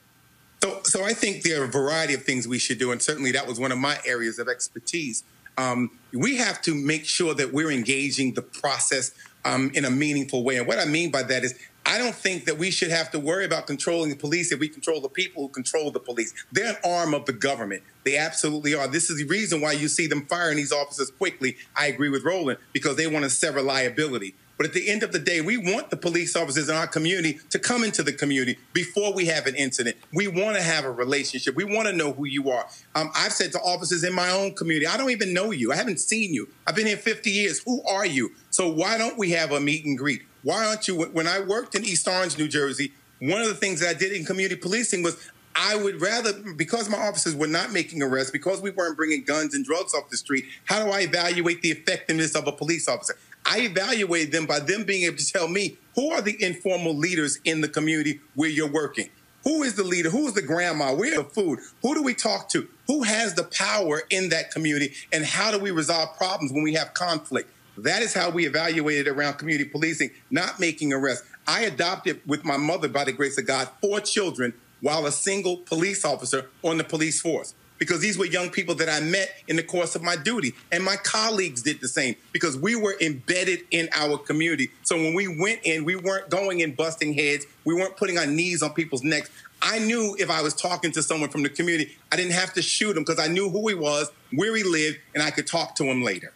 So, 0.62 0.80
so 0.84 1.04
I 1.04 1.12
think 1.12 1.42
there 1.42 1.62
are 1.62 1.64
a 1.64 1.68
variety 1.68 2.14
of 2.14 2.22
things 2.22 2.46
we 2.46 2.58
should 2.58 2.78
do, 2.78 2.92
and 2.92 3.02
certainly 3.02 3.32
that 3.32 3.46
was 3.46 3.58
one 3.58 3.72
of 3.72 3.78
my 3.78 3.98
areas 4.04 4.38
of 4.38 4.48
expertise. 4.48 5.24
Um, 5.58 5.90
we 6.12 6.36
have 6.36 6.60
to 6.62 6.74
make 6.74 7.06
sure 7.06 7.34
that 7.34 7.52
we're 7.52 7.70
engaging 7.70 8.34
the 8.34 8.42
process 8.42 9.12
um, 9.46 9.70
in 9.74 9.86
a 9.86 9.90
meaningful 9.90 10.44
way. 10.44 10.58
And 10.58 10.66
what 10.66 10.78
I 10.78 10.84
mean 10.84 11.10
by 11.10 11.22
that 11.22 11.44
is, 11.44 11.58
I 11.86 11.98
don't 11.98 12.14
think 12.14 12.46
that 12.46 12.58
we 12.58 12.70
should 12.70 12.90
have 12.90 13.10
to 13.12 13.20
worry 13.20 13.44
about 13.44 13.66
controlling 13.66 14.10
the 14.10 14.16
police 14.16 14.50
if 14.50 14.58
we 14.58 14.68
control 14.68 15.00
the 15.00 15.08
people 15.08 15.44
who 15.44 15.48
control 15.48 15.90
the 15.92 16.00
police. 16.00 16.34
They're 16.50 16.70
an 16.70 16.76
arm 16.84 17.14
of 17.14 17.26
the 17.26 17.32
government. 17.32 17.84
They 18.04 18.16
absolutely 18.16 18.74
are. 18.74 18.88
This 18.88 19.08
is 19.08 19.18
the 19.18 19.24
reason 19.24 19.60
why 19.60 19.72
you 19.72 19.86
see 19.86 20.08
them 20.08 20.26
firing 20.26 20.56
these 20.56 20.72
officers 20.72 21.12
quickly. 21.12 21.56
I 21.76 21.86
agree 21.86 22.08
with 22.08 22.24
Roland 22.24 22.58
because 22.72 22.96
they 22.96 23.06
want 23.06 23.22
to 23.22 23.30
sever 23.30 23.62
liability. 23.62 24.34
But 24.56 24.66
at 24.66 24.72
the 24.72 24.88
end 24.88 25.02
of 25.02 25.12
the 25.12 25.18
day, 25.18 25.40
we 25.40 25.56
want 25.56 25.90
the 25.90 25.96
police 25.96 26.34
officers 26.34 26.68
in 26.68 26.76
our 26.76 26.86
community 26.86 27.40
to 27.50 27.58
come 27.58 27.84
into 27.84 28.02
the 28.02 28.12
community 28.12 28.58
before 28.72 29.12
we 29.12 29.26
have 29.26 29.46
an 29.46 29.54
incident. 29.54 29.96
We 30.12 30.28
want 30.28 30.56
to 30.56 30.62
have 30.62 30.84
a 30.84 30.90
relationship. 30.90 31.54
We 31.56 31.64
want 31.64 31.88
to 31.88 31.92
know 31.92 32.12
who 32.12 32.24
you 32.24 32.50
are. 32.50 32.66
Um, 32.94 33.10
I've 33.14 33.32
said 33.32 33.52
to 33.52 33.60
officers 33.60 34.02
in 34.02 34.14
my 34.14 34.30
own 34.30 34.54
community, 34.54 34.86
I 34.86 34.96
don't 34.96 35.10
even 35.10 35.34
know 35.34 35.50
you. 35.50 35.72
I 35.72 35.76
haven't 35.76 36.00
seen 36.00 36.32
you. 36.32 36.48
I've 36.66 36.74
been 36.74 36.86
here 36.86 36.96
50 36.96 37.30
years. 37.30 37.60
Who 37.64 37.82
are 37.84 38.06
you? 38.06 38.32
So 38.50 38.70
why 38.70 38.96
don't 38.96 39.18
we 39.18 39.30
have 39.32 39.52
a 39.52 39.60
meet 39.60 39.84
and 39.84 39.98
greet? 39.98 40.22
Why 40.42 40.64
aren't 40.66 40.88
you? 40.88 41.02
When 41.02 41.26
I 41.26 41.40
worked 41.40 41.74
in 41.74 41.84
East 41.84 42.08
Orange, 42.08 42.38
New 42.38 42.48
Jersey, 42.48 42.92
one 43.20 43.40
of 43.40 43.48
the 43.48 43.54
things 43.54 43.80
that 43.80 43.88
I 43.88 43.94
did 43.94 44.12
in 44.12 44.24
community 44.24 44.56
policing 44.56 45.02
was 45.02 45.16
I 45.58 45.74
would 45.74 46.02
rather, 46.02 46.34
because 46.54 46.90
my 46.90 46.98
officers 46.98 47.34
were 47.34 47.46
not 47.46 47.72
making 47.72 48.02
arrests, 48.02 48.30
because 48.30 48.60
we 48.60 48.70
weren't 48.70 48.96
bringing 48.96 49.24
guns 49.24 49.54
and 49.54 49.64
drugs 49.64 49.94
off 49.94 50.10
the 50.10 50.18
street, 50.18 50.44
how 50.66 50.84
do 50.84 50.90
I 50.90 51.00
evaluate 51.00 51.62
the 51.62 51.70
effectiveness 51.70 52.34
of 52.34 52.46
a 52.46 52.52
police 52.52 52.88
officer? 52.88 53.16
I 53.46 53.60
evaluate 53.60 54.32
them 54.32 54.44
by 54.46 54.58
them 54.58 54.84
being 54.84 55.04
able 55.04 55.18
to 55.18 55.32
tell 55.32 55.46
me 55.46 55.78
who 55.94 56.10
are 56.10 56.20
the 56.20 56.36
informal 56.42 56.94
leaders 56.94 57.38
in 57.44 57.60
the 57.60 57.68
community 57.68 58.20
where 58.34 58.50
you're 58.50 58.70
working. 58.70 59.08
Who 59.44 59.62
is 59.62 59.74
the 59.76 59.84
leader? 59.84 60.10
Who 60.10 60.26
is 60.26 60.34
the 60.34 60.42
grandma? 60.42 60.92
Where's 60.92 61.14
the 61.14 61.22
food? 61.22 61.60
Who 61.82 61.94
do 61.94 62.02
we 62.02 62.14
talk 62.14 62.48
to? 62.50 62.68
Who 62.88 63.04
has 63.04 63.34
the 63.34 63.44
power 63.44 64.02
in 64.10 64.30
that 64.30 64.50
community? 64.50 64.94
And 65.12 65.24
how 65.24 65.52
do 65.52 65.60
we 65.60 65.70
resolve 65.70 66.16
problems 66.16 66.52
when 66.52 66.64
we 66.64 66.74
have 66.74 66.94
conflict? 66.94 67.48
That 67.78 68.02
is 68.02 68.12
how 68.12 68.30
we 68.30 68.46
evaluate 68.46 69.06
it 69.06 69.08
around 69.08 69.34
community 69.34 69.70
policing, 69.70 70.10
not 70.30 70.58
making 70.58 70.92
arrests. 70.92 71.28
I 71.46 71.60
adopted 71.62 72.22
with 72.26 72.44
my 72.44 72.56
mother, 72.56 72.88
by 72.88 73.04
the 73.04 73.12
grace 73.12 73.38
of 73.38 73.46
God, 73.46 73.68
four 73.80 74.00
children 74.00 74.54
while 74.80 75.06
a 75.06 75.12
single 75.12 75.58
police 75.58 76.04
officer 76.04 76.50
on 76.64 76.78
the 76.78 76.84
police 76.84 77.20
force 77.20 77.54
because 77.78 78.00
these 78.00 78.18
were 78.18 78.24
young 78.24 78.50
people 78.50 78.74
that 78.76 78.88
I 78.88 79.00
met 79.00 79.42
in 79.48 79.56
the 79.56 79.62
course 79.62 79.94
of 79.94 80.02
my 80.02 80.16
duty. 80.16 80.54
And 80.72 80.84
my 80.84 80.96
colleagues 80.96 81.62
did 81.62 81.80
the 81.80 81.88
same 81.88 82.16
because 82.32 82.56
we 82.56 82.76
were 82.76 82.96
embedded 83.00 83.60
in 83.70 83.88
our 83.94 84.18
community. 84.18 84.70
So 84.82 84.96
when 84.96 85.14
we 85.14 85.28
went 85.28 85.60
in, 85.64 85.84
we 85.84 85.96
weren't 85.96 86.30
going 86.30 86.60
in 86.60 86.74
busting 86.74 87.14
heads, 87.14 87.46
we 87.64 87.74
weren't 87.74 87.96
putting 87.96 88.18
our 88.18 88.26
knees 88.26 88.62
on 88.62 88.72
people's 88.72 89.02
necks. 89.02 89.30
I 89.62 89.78
knew 89.78 90.16
if 90.18 90.30
I 90.30 90.42
was 90.42 90.54
talking 90.54 90.92
to 90.92 91.02
someone 91.02 91.30
from 91.30 91.42
the 91.42 91.48
community, 91.48 91.96
I 92.12 92.16
didn't 92.16 92.32
have 92.32 92.52
to 92.54 92.62
shoot 92.62 92.96
him 92.96 93.04
because 93.04 93.18
I 93.18 93.28
knew 93.28 93.48
who 93.48 93.68
he 93.68 93.74
was, 93.74 94.10
where 94.32 94.54
he 94.54 94.62
lived, 94.62 94.98
and 95.14 95.22
I 95.22 95.30
could 95.30 95.46
talk 95.46 95.74
to 95.76 95.84
him 95.84 96.02
later. 96.02 96.32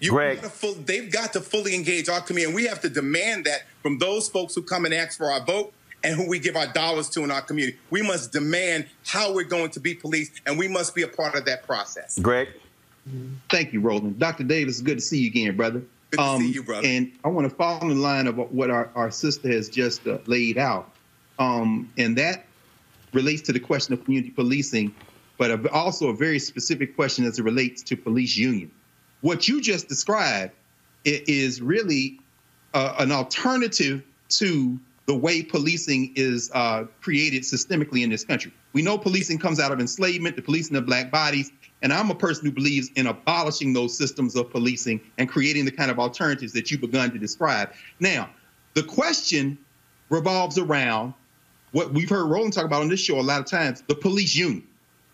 You 0.00 0.10
Greg. 0.10 0.40
Full, 0.40 0.74
they've 0.74 1.10
got 1.10 1.32
to 1.32 1.40
fully 1.40 1.74
engage 1.74 2.08
our 2.08 2.20
community, 2.20 2.46
and 2.46 2.54
we 2.54 2.66
have 2.66 2.80
to 2.82 2.90
demand 2.90 3.46
that 3.46 3.62
from 3.82 3.98
those 3.98 4.28
folks 4.28 4.54
who 4.54 4.62
come 4.62 4.84
and 4.84 4.92
ask 4.92 5.16
for 5.16 5.30
our 5.30 5.40
vote 5.40 5.72
and 6.04 6.14
who 6.14 6.28
we 6.28 6.38
give 6.38 6.54
our 6.54 6.66
dollars 6.68 7.08
to 7.10 7.24
in 7.24 7.30
our 7.30 7.42
community. 7.42 7.78
We 7.90 8.02
must 8.02 8.30
demand 8.30 8.86
how 9.06 9.32
we're 9.32 9.44
going 9.44 9.70
to 9.70 9.80
be 9.80 9.94
policed, 9.94 10.42
and 10.46 10.58
we 10.58 10.68
must 10.68 10.94
be 10.94 11.02
a 11.02 11.08
part 11.08 11.34
of 11.34 11.46
that 11.46 11.66
process. 11.66 12.18
Greg. 12.18 12.48
Thank 13.50 13.72
you, 13.72 13.80
Roland. 13.80 14.18
Dr. 14.18 14.44
Davis, 14.44 14.80
good 14.80 14.98
to 14.98 15.04
see 15.04 15.18
you 15.18 15.26
again, 15.26 15.56
brother. 15.56 15.82
Good 16.10 16.20
to 16.20 16.38
see 16.38 16.52
you, 16.52 16.62
brother. 16.62 16.86
And 16.86 17.12
I 17.24 17.28
want 17.28 17.48
to 17.48 17.54
follow 17.54 17.90
in 17.90 18.00
line 18.00 18.26
of 18.26 18.36
what 18.36 18.70
our, 18.70 18.90
our 18.94 19.10
sister 19.10 19.48
has 19.48 19.68
just 19.68 20.06
uh, 20.06 20.18
laid 20.26 20.56
out. 20.56 20.90
Um, 21.38 21.92
and 21.98 22.16
that 22.16 22.46
relates 23.12 23.42
to 23.42 23.52
the 23.52 23.60
question 23.60 23.92
of 23.92 24.04
community 24.04 24.30
policing, 24.30 24.94
but 25.36 25.66
also 25.70 26.08
a 26.08 26.14
very 26.14 26.38
specific 26.38 26.94
question 26.94 27.24
as 27.24 27.38
it 27.38 27.42
relates 27.42 27.82
to 27.82 27.96
police 27.96 28.36
union. 28.36 28.70
What 29.20 29.48
you 29.48 29.60
just 29.60 29.88
described 29.88 30.52
is 31.04 31.60
really 31.60 32.20
uh, 32.72 32.94
an 32.98 33.12
alternative 33.12 34.02
to 34.30 34.78
the 35.06 35.14
way 35.14 35.42
policing 35.42 36.12
is 36.16 36.50
uh, 36.54 36.84
created 37.00 37.42
systemically 37.42 38.02
in 38.02 38.10
this 38.10 38.24
country. 38.24 38.52
We 38.72 38.82
know 38.82 38.96
policing 38.96 39.38
comes 39.38 39.60
out 39.60 39.70
of 39.70 39.80
enslavement, 39.80 40.36
the 40.36 40.42
policing 40.42 40.76
of 40.76 40.86
black 40.86 41.10
bodies, 41.10 41.52
and 41.82 41.92
I'm 41.92 42.10
a 42.10 42.14
person 42.14 42.46
who 42.46 42.52
believes 42.52 42.90
in 42.96 43.06
abolishing 43.06 43.72
those 43.72 43.96
systems 43.96 44.34
of 44.34 44.50
policing 44.50 45.00
and 45.18 45.28
creating 45.28 45.66
the 45.66 45.70
kind 45.70 45.90
of 45.90 45.98
alternatives 45.98 46.52
that 46.54 46.70
you've 46.70 46.80
begun 46.80 47.10
to 47.12 47.18
describe. 47.18 47.72
Now, 48.00 48.30
the 48.72 48.82
question 48.82 49.58
revolves 50.08 50.58
around 50.58 51.14
what 51.72 51.92
we've 51.92 52.08
heard 52.08 52.24
Roland 52.24 52.52
talk 52.52 52.64
about 52.64 52.82
on 52.82 52.88
this 52.88 53.00
show 53.00 53.18
a 53.18 53.22
lot 53.22 53.40
of 53.40 53.46
times 53.46 53.82
the 53.88 53.94
police 53.94 54.34
union. 54.34 54.66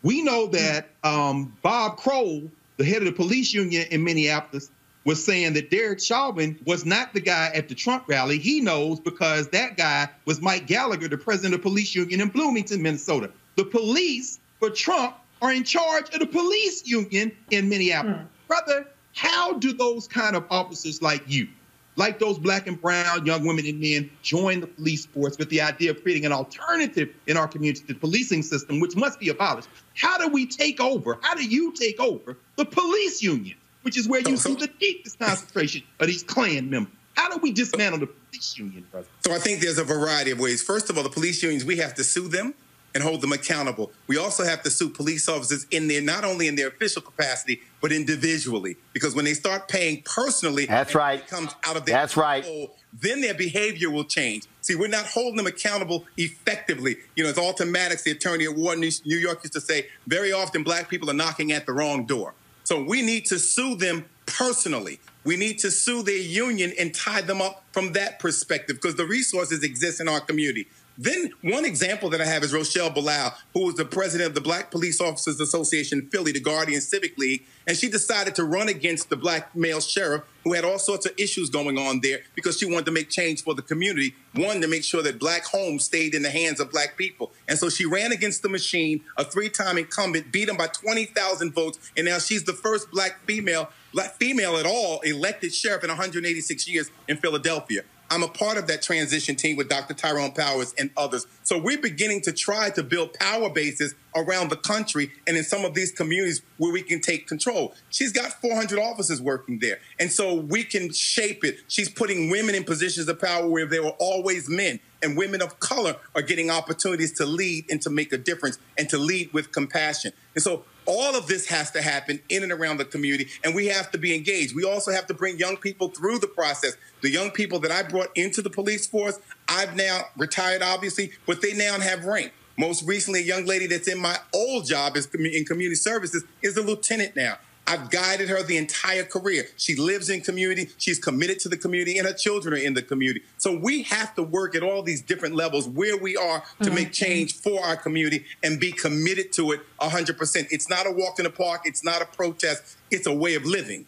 We 0.02 0.22
know 0.22 0.46
that 0.48 0.90
um, 1.02 1.56
Bob 1.62 1.96
Kroll, 1.96 2.50
the 2.76 2.84
head 2.84 2.98
of 2.98 3.04
the 3.04 3.12
police 3.12 3.52
union 3.52 3.86
in 3.90 4.04
Minneapolis, 4.04 4.70
was 5.04 5.24
saying 5.24 5.54
that 5.54 5.70
Derek 5.70 6.00
Chauvin 6.00 6.58
was 6.66 6.84
not 6.84 7.14
the 7.14 7.20
guy 7.20 7.50
at 7.54 7.68
the 7.68 7.74
Trump 7.74 8.04
rally. 8.06 8.38
He 8.38 8.60
knows 8.60 9.00
because 9.00 9.48
that 9.48 9.76
guy 9.76 10.08
was 10.24 10.40
Mike 10.40 10.66
Gallagher, 10.66 11.08
the 11.08 11.16
president 11.16 11.54
of 11.54 11.60
the 11.60 11.68
police 11.68 11.94
union 11.94 12.20
in 12.20 12.28
Bloomington, 12.28 12.82
Minnesota. 12.82 13.30
The 13.56 13.64
police 13.64 14.40
for 14.58 14.70
Trump 14.70 15.16
are 15.42 15.52
in 15.52 15.64
charge 15.64 16.12
of 16.14 16.20
the 16.20 16.26
police 16.26 16.86
union 16.86 17.32
in 17.50 17.68
Minneapolis. 17.68 18.18
Hmm. 18.18 18.26
Brother, 18.46 18.86
how 19.14 19.54
do 19.54 19.72
those 19.72 20.06
kind 20.06 20.36
of 20.36 20.44
officers 20.50 21.00
like 21.00 21.22
you, 21.26 21.48
like 21.96 22.18
those 22.18 22.38
black 22.38 22.66
and 22.66 22.80
brown 22.80 23.24
young 23.24 23.46
women 23.46 23.66
and 23.66 23.80
men, 23.80 24.10
join 24.22 24.60
the 24.60 24.66
police 24.66 25.06
force 25.06 25.38
with 25.38 25.48
the 25.48 25.60
idea 25.60 25.90
of 25.90 26.02
creating 26.02 26.26
an 26.26 26.32
alternative 26.32 27.10
in 27.26 27.36
our 27.36 27.48
community 27.48 27.80
to 27.80 27.94
the 27.94 27.98
policing 27.98 28.42
system, 28.42 28.80
which 28.80 28.96
must 28.96 29.18
be 29.18 29.30
abolished? 29.30 29.68
How 29.96 30.18
do 30.18 30.28
we 30.28 30.46
take 30.46 30.80
over? 30.80 31.18
How 31.22 31.34
do 31.34 31.44
you 31.44 31.72
take 31.72 31.98
over 32.00 32.36
the 32.56 32.64
police 32.64 33.22
union? 33.22 33.56
Which 33.82 33.96
is 33.98 34.08
where 34.08 34.20
you 34.20 34.36
see 34.36 34.54
the 34.54 34.70
deepest 34.78 35.18
concentration 35.18 35.82
of 35.98 36.06
these 36.06 36.22
Klan 36.22 36.70
members. 36.70 36.92
How 37.14 37.28
do 37.28 37.38
we 37.42 37.52
dismantle 37.52 38.00
the 38.00 38.06
police 38.06 38.56
union, 38.56 38.86
brother? 38.90 39.06
So 39.26 39.32
I 39.32 39.38
think 39.38 39.60
there's 39.60 39.78
a 39.78 39.84
variety 39.84 40.30
of 40.30 40.40
ways. 40.40 40.62
First 40.62 40.90
of 40.90 40.96
all, 40.96 41.02
the 41.02 41.10
police 41.10 41.42
unions, 41.42 41.64
we 41.64 41.76
have 41.76 41.94
to 41.94 42.04
sue 42.04 42.28
them 42.28 42.54
and 42.94 43.02
hold 43.02 43.20
them 43.20 43.32
accountable. 43.32 43.92
We 44.06 44.18
also 44.18 44.44
have 44.44 44.62
to 44.62 44.70
sue 44.70 44.90
police 44.90 45.28
officers 45.28 45.66
in 45.70 45.88
their 45.88 46.02
not 46.02 46.24
only 46.24 46.48
in 46.48 46.56
their 46.56 46.68
official 46.68 47.02
capacity, 47.02 47.60
but 47.80 47.92
individually. 47.92 48.76
Because 48.92 49.14
when 49.14 49.24
they 49.24 49.34
start 49.34 49.68
paying 49.68 50.02
personally, 50.02 50.66
that's 50.66 50.94
right, 50.94 51.26
comes 51.26 51.54
out 51.64 51.76
of 51.76 51.86
their 51.86 51.94
that's 51.94 52.16
right. 52.16 52.44
Then 52.92 53.20
their 53.20 53.34
behavior 53.34 53.90
will 53.90 54.04
change. 54.04 54.46
See, 54.62 54.74
we're 54.74 54.88
not 54.88 55.06
holding 55.06 55.36
them 55.36 55.46
accountable 55.46 56.06
effectively. 56.16 56.96
You 57.14 57.22
know, 57.22 57.30
it's 57.30 57.38
automatics. 57.38 58.02
The 58.02 58.10
attorney 58.10 58.44
at 58.44 58.56
Ward, 58.56 58.78
New 58.78 58.90
York, 59.04 59.44
used 59.44 59.52
to 59.52 59.60
say 59.60 59.86
very 60.06 60.32
often 60.32 60.64
black 60.64 60.88
people 60.88 61.08
are 61.08 61.14
knocking 61.14 61.52
at 61.52 61.66
the 61.66 61.72
wrong 61.72 62.06
door. 62.06 62.34
So 62.70 62.80
we 62.80 63.02
need 63.02 63.26
to 63.26 63.38
sue 63.40 63.74
them 63.74 64.04
personally. 64.26 65.00
We 65.24 65.36
need 65.36 65.58
to 65.58 65.72
sue 65.72 66.04
their 66.04 66.16
union 66.16 66.72
and 66.78 66.94
tie 66.94 67.20
them 67.20 67.42
up 67.42 67.64
from 67.72 67.94
that 67.94 68.20
perspective 68.20 68.76
because 68.76 68.94
the 68.94 69.06
resources 69.06 69.64
exist 69.64 70.00
in 70.00 70.06
our 70.06 70.20
community. 70.20 70.68
Then 71.02 71.30
one 71.40 71.64
example 71.64 72.10
that 72.10 72.20
I 72.20 72.26
have 72.26 72.44
is 72.44 72.52
Rochelle 72.52 72.90
Bilal, 72.90 73.34
who 73.54 73.64
was 73.64 73.76
the 73.76 73.86
president 73.86 74.28
of 74.28 74.34
the 74.34 74.42
Black 74.42 74.70
Police 74.70 75.00
Officers 75.00 75.40
Association 75.40 76.00
in 76.00 76.08
Philly, 76.10 76.30
the 76.30 76.40
Guardian 76.40 76.82
Civic 76.82 77.16
League, 77.16 77.46
and 77.66 77.74
she 77.74 77.88
decided 77.88 78.34
to 78.34 78.44
run 78.44 78.68
against 78.68 79.08
the 79.08 79.16
black 79.16 79.56
male 79.56 79.80
sheriff 79.80 80.24
who 80.44 80.52
had 80.52 80.62
all 80.62 80.78
sorts 80.78 81.06
of 81.06 81.12
issues 81.18 81.48
going 81.48 81.78
on 81.78 82.00
there 82.02 82.18
because 82.34 82.58
she 82.58 82.66
wanted 82.66 82.84
to 82.84 82.92
make 82.92 83.08
change 83.08 83.42
for 83.42 83.54
the 83.54 83.62
community. 83.62 84.14
One, 84.34 84.60
to 84.60 84.68
make 84.68 84.84
sure 84.84 85.02
that 85.02 85.18
black 85.18 85.44
homes 85.46 85.84
stayed 85.84 86.14
in 86.14 86.20
the 86.20 86.30
hands 86.30 86.60
of 86.60 86.70
black 86.70 86.98
people. 86.98 87.32
And 87.48 87.58
so 87.58 87.70
she 87.70 87.86
ran 87.86 88.12
against 88.12 88.42
the 88.42 88.50
machine, 88.50 89.02
a 89.16 89.24
three-time 89.24 89.78
incumbent, 89.78 90.30
beat 90.30 90.50
him 90.50 90.58
by 90.58 90.66
20,000 90.66 91.54
votes, 91.54 91.90
and 91.96 92.04
now 92.04 92.18
she's 92.18 92.44
the 92.44 92.52
first 92.52 92.90
black 92.90 93.24
female, 93.24 93.70
black 93.94 94.16
female 94.16 94.58
at 94.58 94.66
all 94.66 95.00
elected 95.00 95.54
sheriff 95.54 95.82
in 95.82 95.88
186 95.88 96.68
years 96.68 96.90
in 97.08 97.16
Philadelphia. 97.16 97.84
I'm 98.12 98.24
a 98.24 98.28
part 98.28 98.58
of 98.58 98.66
that 98.66 98.82
transition 98.82 99.36
team 99.36 99.56
with 99.56 99.68
Dr. 99.68 99.94
Tyrone 99.94 100.32
Powers 100.32 100.74
and 100.76 100.90
others. 100.96 101.28
So 101.44 101.58
we're 101.58 101.80
beginning 101.80 102.22
to 102.22 102.32
try 102.32 102.70
to 102.70 102.82
build 102.82 103.14
power 103.14 103.48
bases 103.48 103.94
around 104.16 104.50
the 104.50 104.56
country 104.56 105.12
and 105.28 105.36
in 105.36 105.44
some 105.44 105.64
of 105.64 105.74
these 105.74 105.92
communities 105.92 106.42
where 106.56 106.72
we 106.72 106.82
can 106.82 107.00
take 107.00 107.28
control. 107.28 107.72
She's 107.90 108.12
got 108.12 108.32
400 108.32 108.80
officers 108.80 109.22
working 109.22 109.60
there. 109.60 109.78
And 110.00 110.10
so 110.10 110.34
we 110.34 110.64
can 110.64 110.92
shape 110.92 111.44
it. 111.44 111.58
She's 111.68 111.88
putting 111.88 112.30
women 112.30 112.56
in 112.56 112.64
positions 112.64 113.08
of 113.08 113.20
power 113.20 113.48
where 113.48 113.66
there 113.66 113.84
were 113.84 113.94
always 114.00 114.48
men. 114.48 114.80
And 115.02 115.16
women 115.16 115.40
of 115.40 115.60
color 115.60 115.96
are 116.14 116.20
getting 116.20 116.50
opportunities 116.50 117.12
to 117.14 117.26
lead 117.26 117.70
and 117.70 117.80
to 117.82 117.90
make 117.90 118.12
a 118.12 118.18
difference 118.18 118.58
and 118.76 118.88
to 118.90 118.98
lead 118.98 119.32
with 119.32 119.52
compassion. 119.52 120.12
And 120.34 120.42
so 120.42 120.64
all 120.90 121.14
of 121.14 121.28
this 121.28 121.46
has 121.46 121.70
to 121.70 121.80
happen 121.80 122.20
in 122.28 122.42
and 122.42 122.50
around 122.50 122.78
the 122.78 122.84
community, 122.84 123.28
and 123.44 123.54
we 123.54 123.66
have 123.66 123.92
to 123.92 123.98
be 123.98 124.12
engaged. 124.12 124.56
We 124.56 124.64
also 124.64 124.90
have 124.90 125.06
to 125.06 125.14
bring 125.14 125.38
young 125.38 125.56
people 125.56 125.88
through 125.88 126.18
the 126.18 126.26
process. 126.26 126.76
The 127.00 127.10
young 127.10 127.30
people 127.30 127.60
that 127.60 127.70
I 127.70 127.84
brought 127.84 128.08
into 128.16 128.42
the 128.42 128.50
police 128.50 128.88
force, 128.88 129.20
I've 129.46 129.76
now 129.76 130.06
retired, 130.16 130.62
obviously, 130.62 131.12
but 131.26 131.42
they 131.42 131.52
now 131.52 131.78
have 131.78 132.06
rank. 132.06 132.32
Most 132.58 132.86
recently, 132.88 133.20
a 133.20 133.24
young 133.24 133.46
lady 133.46 133.68
that's 133.68 133.86
in 133.86 134.00
my 134.00 134.18
old 134.34 134.66
job 134.66 134.96
in 134.96 135.44
community 135.44 135.76
services 135.76 136.24
is 136.42 136.56
a 136.56 136.62
lieutenant 136.62 137.14
now. 137.14 137.38
I've 137.70 137.88
guided 137.88 138.28
her 138.28 138.42
the 138.42 138.56
entire 138.56 139.04
career. 139.04 139.46
She 139.56 139.76
lives 139.76 140.10
in 140.10 140.22
community. 140.22 140.70
She's 140.76 140.98
committed 140.98 141.38
to 141.40 141.48
the 141.48 141.56
community, 141.56 141.98
and 141.98 142.06
her 142.06 142.12
children 142.12 142.54
are 142.54 142.56
in 142.56 142.74
the 142.74 142.82
community. 142.82 143.22
So 143.38 143.56
we 143.56 143.82
have 143.84 144.12
to 144.16 144.24
work 144.24 144.56
at 144.56 144.64
all 144.64 144.82
these 144.82 145.00
different 145.00 145.36
levels 145.36 145.68
where 145.68 145.96
we 145.96 146.16
are 146.16 146.40
to 146.40 146.64
mm-hmm. 146.64 146.74
make 146.74 146.92
change 146.92 147.34
for 147.34 147.64
our 147.64 147.76
community 147.76 148.24
and 148.42 148.58
be 148.58 148.72
committed 148.72 149.32
to 149.34 149.52
it 149.52 149.60
100%. 149.80 150.48
It's 150.50 150.68
not 150.68 150.88
a 150.88 150.90
walk 150.90 151.20
in 151.20 151.24
the 151.24 151.30
park. 151.30 151.62
It's 151.64 151.84
not 151.84 152.02
a 152.02 152.06
protest. 152.06 152.76
It's 152.90 153.06
a 153.06 153.14
way 153.14 153.36
of 153.36 153.44
living. 153.44 153.86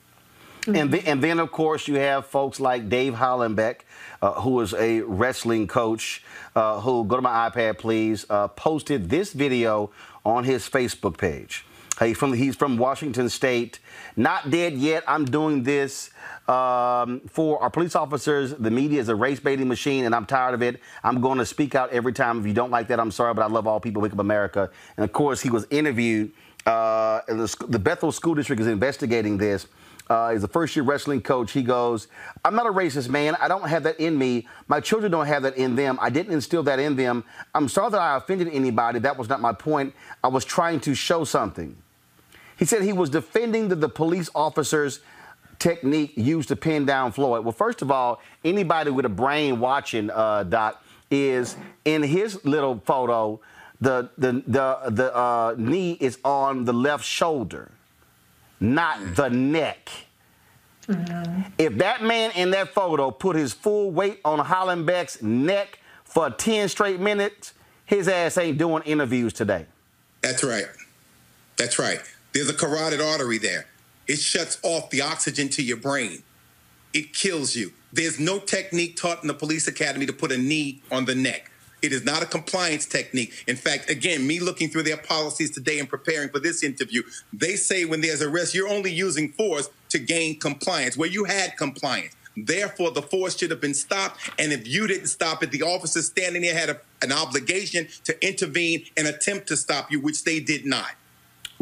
And, 0.68 0.92
then, 0.92 1.02
and 1.06 1.24
then, 1.24 1.40
of 1.40 1.50
course, 1.50 1.88
you 1.88 1.96
have 1.96 2.26
folks 2.26 2.60
like 2.60 2.88
Dave 2.88 3.14
Hollenbeck, 3.14 3.80
uh, 4.20 4.40
who 4.42 4.60
is 4.60 4.72
a 4.74 5.00
wrestling 5.00 5.66
coach, 5.66 6.22
uh, 6.54 6.80
who, 6.80 7.04
go 7.04 7.16
to 7.16 7.22
my 7.22 7.50
iPad, 7.50 7.78
please, 7.78 8.26
uh, 8.30 8.46
posted 8.46 9.10
this 9.10 9.32
video 9.32 9.90
on 10.24 10.44
his 10.44 10.68
Facebook 10.68 11.18
page. 11.18 11.64
He's 12.00 12.16
from 12.16 12.32
he's 12.32 12.56
from 12.56 12.78
Washington 12.78 13.28
State. 13.28 13.78
Not 14.16 14.50
dead 14.50 14.74
yet. 14.74 15.04
I'm 15.06 15.24
doing 15.24 15.62
this 15.62 16.10
um, 16.48 17.20
for 17.28 17.62
our 17.62 17.70
police 17.70 17.94
officers. 17.94 18.54
The 18.54 18.70
media 18.70 19.00
is 19.00 19.08
a 19.08 19.14
race 19.14 19.40
baiting 19.40 19.68
machine, 19.68 20.04
and 20.04 20.14
I'm 20.14 20.26
tired 20.26 20.54
of 20.54 20.62
it. 20.62 20.80
I'm 21.04 21.20
going 21.20 21.38
to 21.38 21.46
speak 21.46 21.74
out 21.74 21.90
every 21.90 22.12
time. 22.12 22.40
If 22.40 22.46
you 22.46 22.54
don't 22.54 22.70
like 22.70 22.88
that, 22.88 22.98
I'm 22.98 23.10
sorry, 23.10 23.34
but 23.34 23.42
I 23.42 23.46
love 23.46 23.66
all 23.66 23.78
people. 23.78 24.02
Wake 24.02 24.12
up 24.12 24.18
America. 24.18 24.70
And 24.96 25.04
of 25.04 25.12
course, 25.12 25.40
he 25.40 25.50
was 25.50 25.66
interviewed. 25.70 26.32
Uh, 26.64 27.20
the, 27.26 27.66
the 27.68 27.78
Bethel 27.78 28.12
School 28.12 28.34
District 28.34 28.60
is 28.60 28.68
investigating 28.68 29.36
this. 29.36 29.66
Uh, 30.08 30.32
he's 30.32 30.44
a 30.44 30.48
first 30.48 30.76
year 30.76 30.84
wrestling 30.84 31.20
coach. 31.20 31.52
He 31.52 31.62
goes, 31.62 32.08
I'm 32.44 32.54
not 32.54 32.66
a 32.66 32.72
racist 32.72 33.08
man. 33.08 33.36
I 33.40 33.48
don't 33.48 33.66
have 33.68 33.84
that 33.84 33.98
in 33.98 34.18
me. 34.18 34.46
My 34.68 34.80
children 34.80 35.10
don't 35.10 35.26
have 35.26 35.42
that 35.44 35.56
in 35.56 35.74
them. 35.74 35.98
I 36.00 36.10
didn't 36.10 36.32
instill 36.32 36.62
that 36.64 36.78
in 36.78 36.96
them. 36.96 37.24
I'm 37.54 37.68
sorry 37.68 37.90
that 37.92 38.00
I 38.00 38.16
offended 38.16 38.48
anybody. 38.52 38.98
That 38.98 39.16
was 39.16 39.28
not 39.28 39.40
my 39.40 39.52
point. 39.52 39.94
I 40.22 40.28
was 40.28 40.44
trying 40.44 40.80
to 40.80 40.94
show 40.94 41.24
something. 41.24 41.76
He 42.62 42.66
said 42.66 42.82
he 42.82 42.92
was 42.92 43.10
defending 43.10 43.66
the, 43.66 43.74
the 43.74 43.88
police 43.88 44.30
officers' 44.36 45.00
technique 45.58 46.12
used 46.14 46.46
to 46.50 46.54
pin 46.54 46.86
down 46.86 47.10
Floyd. 47.10 47.44
Well, 47.44 47.50
first 47.50 47.82
of 47.82 47.90
all, 47.90 48.22
anybody 48.44 48.92
with 48.92 49.04
a 49.04 49.08
brain 49.08 49.58
watching, 49.58 50.10
uh, 50.10 50.44
Doc, 50.44 50.80
is 51.10 51.56
in 51.84 52.04
his 52.04 52.44
little 52.44 52.80
photo, 52.84 53.40
the, 53.80 54.10
the, 54.16 54.44
the, 54.46 54.78
the 54.90 55.12
uh, 55.12 55.56
knee 55.58 55.96
is 55.98 56.20
on 56.24 56.64
the 56.64 56.72
left 56.72 57.04
shoulder 57.04 57.72
not 58.60 59.16
the 59.16 59.28
neck. 59.28 59.90
Mm-hmm. 60.86 61.42
If 61.58 61.78
that 61.78 62.04
man 62.04 62.30
in 62.36 62.52
that 62.52 62.68
photo 62.68 63.10
put 63.10 63.34
his 63.34 63.52
full 63.52 63.90
weight 63.90 64.20
on 64.24 64.38
Hollenbeck's 64.38 65.20
neck 65.20 65.80
for 66.04 66.30
10 66.30 66.68
straight 66.68 67.00
minutes, 67.00 67.54
his 67.86 68.06
ass 68.06 68.38
ain't 68.38 68.56
doing 68.56 68.84
interviews 68.84 69.32
today. 69.32 69.66
That's 70.20 70.44
right. 70.44 70.66
That's 71.56 71.80
right. 71.80 72.00
There's 72.32 72.48
a 72.48 72.54
carotid 72.54 73.00
artery 73.00 73.38
there. 73.38 73.66
It 74.06 74.18
shuts 74.18 74.58
off 74.62 74.90
the 74.90 75.02
oxygen 75.02 75.48
to 75.50 75.62
your 75.62 75.76
brain. 75.76 76.22
It 76.94 77.12
kills 77.12 77.54
you. 77.54 77.72
There's 77.92 78.18
no 78.18 78.38
technique 78.38 78.96
taught 78.96 79.22
in 79.22 79.28
the 79.28 79.34
police 79.34 79.68
academy 79.68 80.06
to 80.06 80.12
put 80.12 80.32
a 80.32 80.38
knee 80.38 80.82
on 80.90 81.04
the 81.04 81.14
neck. 81.14 81.50
It 81.82 81.92
is 81.92 82.04
not 82.04 82.22
a 82.22 82.26
compliance 82.26 82.86
technique. 82.86 83.44
In 83.46 83.56
fact, 83.56 83.90
again, 83.90 84.26
me 84.26 84.38
looking 84.38 84.70
through 84.70 84.84
their 84.84 84.96
policies 84.96 85.50
today 85.50 85.78
and 85.78 85.88
preparing 85.88 86.28
for 86.28 86.38
this 86.38 86.62
interview, 86.62 87.02
they 87.32 87.56
say 87.56 87.84
when 87.84 88.00
there's 88.00 88.22
arrest, 88.22 88.54
you're 88.54 88.68
only 88.68 88.92
using 88.92 89.32
force 89.32 89.68
to 89.90 89.98
gain 89.98 90.38
compliance, 90.38 90.96
where 90.96 91.08
you 91.08 91.24
had 91.24 91.56
compliance. 91.56 92.14
Therefore, 92.36 92.92
the 92.92 93.02
force 93.02 93.36
should 93.36 93.50
have 93.50 93.60
been 93.60 93.74
stopped. 93.74 94.30
And 94.38 94.52
if 94.52 94.66
you 94.66 94.86
didn't 94.86 95.08
stop 95.08 95.42
it, 95.42 95.50
the 95.50 95.62
officers 95.62 96.06
standing 96.06 96.42
there 96.42 96.54
had 96.54 96.70
a, 96.70 96.80
an 97.02 97.12
obligation 97.12 97.88
to 98.04 98.26
intervene 98.26 98.84
and 98.96 99.06
attempt 99.06 99.48
to 99.48 99.56
stop 99.56 99.90
you, 99.90 100.00
which 100.00 100.24
they 100.24 100.40
did 100.40 100.64
not. 100.64 100.92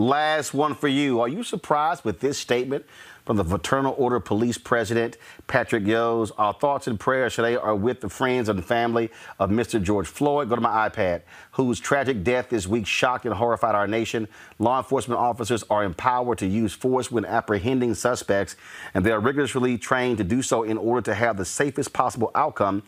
Last 0.01 0.55
one 0.55 0.75
for 0.75 0.89
you. 0.89 1.21
Are 1.21 1.29
you 1.29 1.43
surprised 1.43 2.07
with 2.07 2.21
this 2.21 2.39
statement 2.39 2.87
from 3.27 3.37
the 3.37 3.45
Fraternal 3.45 3.95
Order 3.99 4.19
Police 4.19 4.57
President, 4.57 5.19
Patrick 5.47 5.85
Yoes. 5.85 6.33
Our 6.39 6.55
thoughts 6.55 6.87
and 6.87 6.99
prayers 6.99 7.35
today 7.35 7.55
are 7.55 7.77
with 7.77 8.01
the 8.01 8.09
friends 8.09 8.49
and 8.49 8.65
family 8.65 9.11
of 9.39 9.51
Mr. 9.51 9.81
George 9.81 10.09
Floyd. 10.09 10.49
Go 10.49 10.55
to 10.55 10.61
my 10.63 10.89
iPad, 10.89 11.21
whose 11.53 11.79
tragic 11.79 12.25
death 12.25 12.49
this 12.49 12.67
week 12.67 12.87
shocked 12.87 13.27
and 13.27 13.35
horrified 13.35 13.75
our 13.75 13.87
nation. 13.87 14.27
Law 14.59 14.79
enforcement 14.79 15.21
officers 15.21 15.65
are 15.69 15.85
empowered 15.85 16.39
to 16.39 16.47
use 16.47 16.73
force 16.73 17.11
when 17.11 17.27
apprehending 17.27 17.93
suspects, 17.93 18.57
and 18.95 19.05
they 19.05 19.13
are 19.13 19.21
rigorously 19.21 19.77
trained 19.77 20.17
to 20.17 20.25
do 20.25 20.41
so 20.41 20.63
in 20.63 20.79
order 20.79 21.03
to 21.03 21.15
have 21.15 21.37
the 21.37 21.45
safest 21.45 21.93
possible 21.93 22.31
outcome 22.35 22.83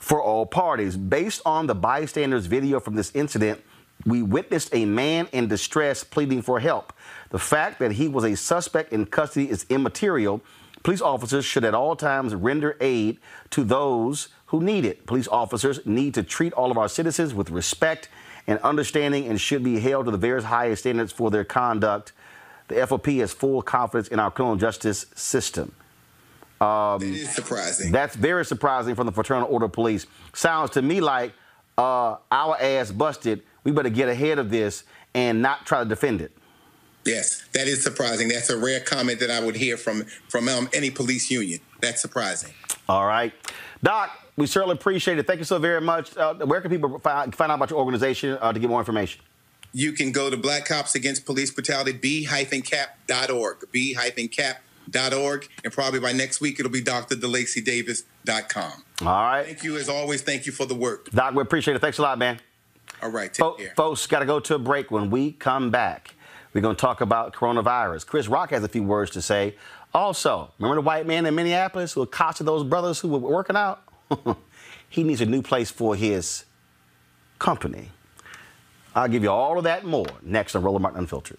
for 0.00 0.20
all 0.20 0.44
parties. 0.44 0.96
Based 0.96 1.40
on 1.46 1.68
the 1.68 1.74
bystanders' 1.76 2.46
video 2.46 2.80
from 2.80 2.96
this 2.96 3.12
incident, 3.14 3.62
we 4.04 4.22
witnessed 4.22 4.70
a 4.72 4.84
man 4.84 5.28
in 5.32 5.48
distress 5.48 6.04
pleading 6.04 6.42
for 6.42 6.60
help. 6.60 6.92
The 7.30 7.38
fact 7.38 7.78
that 7.78 7.92
he 7.92 8.08
was 8.08 8.24
a 8.24 8.36
suspect 8.36 8.92
in 8.92 9.06
custody 9.06 9.48
is 9.48 9.66
immaterial. 9.68 10.42
Police 10.82 11.00
officers 11.00 11.44
should 11.44 11.64
at 11.64 11.74
all 11.74 11.94
times 11.94 12.34
render 12.34 12.76
aid 12.80 13.18
to 13.50 13.64
those 13.64 14.28
who 14.46 14.60
need 14.60 14.84
it. 14.84 15.06
Police 15.06 15.28
officers 15.28 15.84
need 15.86 16.14
to 16.14 16.22
treat 16.22 16.52
all 16.52 16.70
of 16.70 16.78
our 16.78 16.88
citizens 16.88 17.32
with 17.32 17.50
respect 17.50 18.08
and 18.46 18.58
understanding 18.60 19.26
and 19.28 19.40
should 19.40 19.62
be 19.62 19.78
held 19.78 20.06
to 20.06 20.10
the 20.10 20.18
very 20.18 20.42
highest 20.42 20.82
standards 20.82 21.12
for 21.12 21.30
their 21.30 21.44
conduct. 21.44 22.12
The 22.68 22.74
FOP 22.86 23.18
has 23.20 23.32
full 23.32 23.62
confidence 23.62 24.08
in 24.08 24.18
our 24.18 24.30
criminal 24.30 24.56
justice 24.56 25.06
system. 25.14 25.72
Um, 26.60 27.00
that 27.00 27.06
is 27.06 27.34
surprising. 27.34 27.92
That's 27.92 28.14
very 28.14 28.44
surprising 28.44 28.94
from 28.94 29.06
the 29.06 29.12
Fraternal 29.12 29.48
Order 29.48 29.66
of 29.66 29.72
Police. 29.72 30.06
Sounds 30.32 30.70
to 30.70 30.82
me 30.82 31.00
like 31.00 31.32
uh, 31.78 32.16
our 32.30 32.56
ass 32.60 32.90
busted. 32.90 33.42
We 33.64 33.72
better 33.72 33.90
get 33.90 34.08
ahead 34.08 34.38
of 34.38 34.50
this 34.50 34.84
and 35.14 35.42
not 35.42 35.66
try 35.66 35.82
to 35.82 35.88
defend 35.88 36.20
it. 36.20 36.32
Yes, 37.04 37.44
that 37.52 37.66
is 37.66 37.82
surprising. 37.82 38.28
That's 38.28 38.48
a 38.50 38.56
rare 38.56 38.80
comment 38.80 39.18
that 39.20 39.30
I 39.30 39.40
would 39.40 39.56
hear 39.56 39.76
from 39.76 40.04
from 40.28 40.48
um, 40.48 40.68
any 40.72 40.90
police 40.90 41.30
union. 41.30 41.60
That's 41.80 42.00
surprising. 42.00 42.54
All 42.88 43.06
right, 43.06 43.32
Doc. 43.82 44.18
We 44.36 44.46
certainly 44.46 44.74
appreciate 44.74 45.18
it. 45.18 45.26
Thank 45.26 45.40
you 45.40 45.44
so 45.44 45.58
very 45.58 45.80
much. 45.80 46.16
Uh, 46.16 46.34
where 46.34 46.60
can 46.62 46.70
people 46.70 46.98
find, 47.00 47.34
find, 47.34 47.52
out 47.52 47.56
about 47.56 47.70
your 47.70 47.78
organization 47.78 48.38
uh, 48.40 48.52
to 48.52 48.58
get 48.58 48.70
more 48.70 48.80
information? 48.80 49.20
You 49.74 49.92
can 49.92 50.10
go 50.10 50.30
to 50.30 50.38
Black 50.38 50.64
Cops 50.64 50.94
Against 50.94 51.26
Police 51.26 51.50
Brutality, 51.50 51.92
b-cap.org, 51.92 53.56
b-cap.org, 53.70 55.48
and 55.64 55.72
probably 55.72 56.00
by 56.00 56.12
next 56.12 56.40
week 56.40 56.58
it'll 56.60 56.72
be 56.72 56.82
drdelaceydavis.com. 56.82 58.84
All 59.02 59.06
right. 59.06 59.44
Thank 59.44 59.64
you 59.64 59.76
as 59.76 59.90
always. 59.90 60.22
Thank 60.22 60.46
you 60.46 60.52
for 60.52 60.64
the 60.64 60.74
work. 60.74 61.10
Doc, 61.10 61.34
we 61.34 61.42
appreciate 61.42 61.74
it. 61.74 61.80
Thanks 61.80 61.98
a 61.98 62.02
lot, 62.02 62.18
man. 62.18 62.40
All 63.02 63.10
right, 63.10 63.32
take 63.32 63.38
Fo- 63.38 63.54
care. 63.54 63.72
Folks, 63.76 64.06
got 64.06 64.20
to 64.20 64.26
go 64.26 64.38
to 64.40 64.54
a 64.54 64.58
break. 64.58 64.90
When 64.90 65.10
we 65.10 65.32
come 65.32 65.70
back, 65.70 66.14
we're 66.52 66.60
going 66.60 66.76
to 66.76 66.80
talk 66.80 67.00
about 67.00 67.34
coronavirus. 67.34 68.06
Chris 68.06 68.28
Rock 68.28 68.50
has 68.50 68.62
a 68.62 68.68
few 68.68 68.82
words 68.84 69.10
to 69.12 69.22
say. 69.22 69.56
Also, 69.94 70.50
remember 70.58 70.76
the 70.76 70.86
white 70.86 71.06
man 71.06 71.26
in 71.26 71.34
Minneapolis 71.34 71.92
who 71.92 72.02
accosted 72.02 72.46
those 72.46 72.64
brothers 72.64 73.00
who 73.00 73.08
were 73.08 73.18
working 73.18 73.56
out? 73.56 73.82
he 74.88 75.02
needs 75.02 75.20
a 75.20 75.26
new 75.26 75.42
place 75.42 75.70
for 75.70 75.94
his 75.96 76.44
company. 77.38 77.90
I'll 78.94 79.08
give 79.08 79.22
you 79.22 79.30
all 79.30 79.58
of 79.58 79.64
that 79.64 79.84
more 79.84 80.06
next 80.22 80.54
on 80.54 80.62
Roland 80.62 80.82
Martin 80.82 81.00
Unfiltered. 81.00 81.38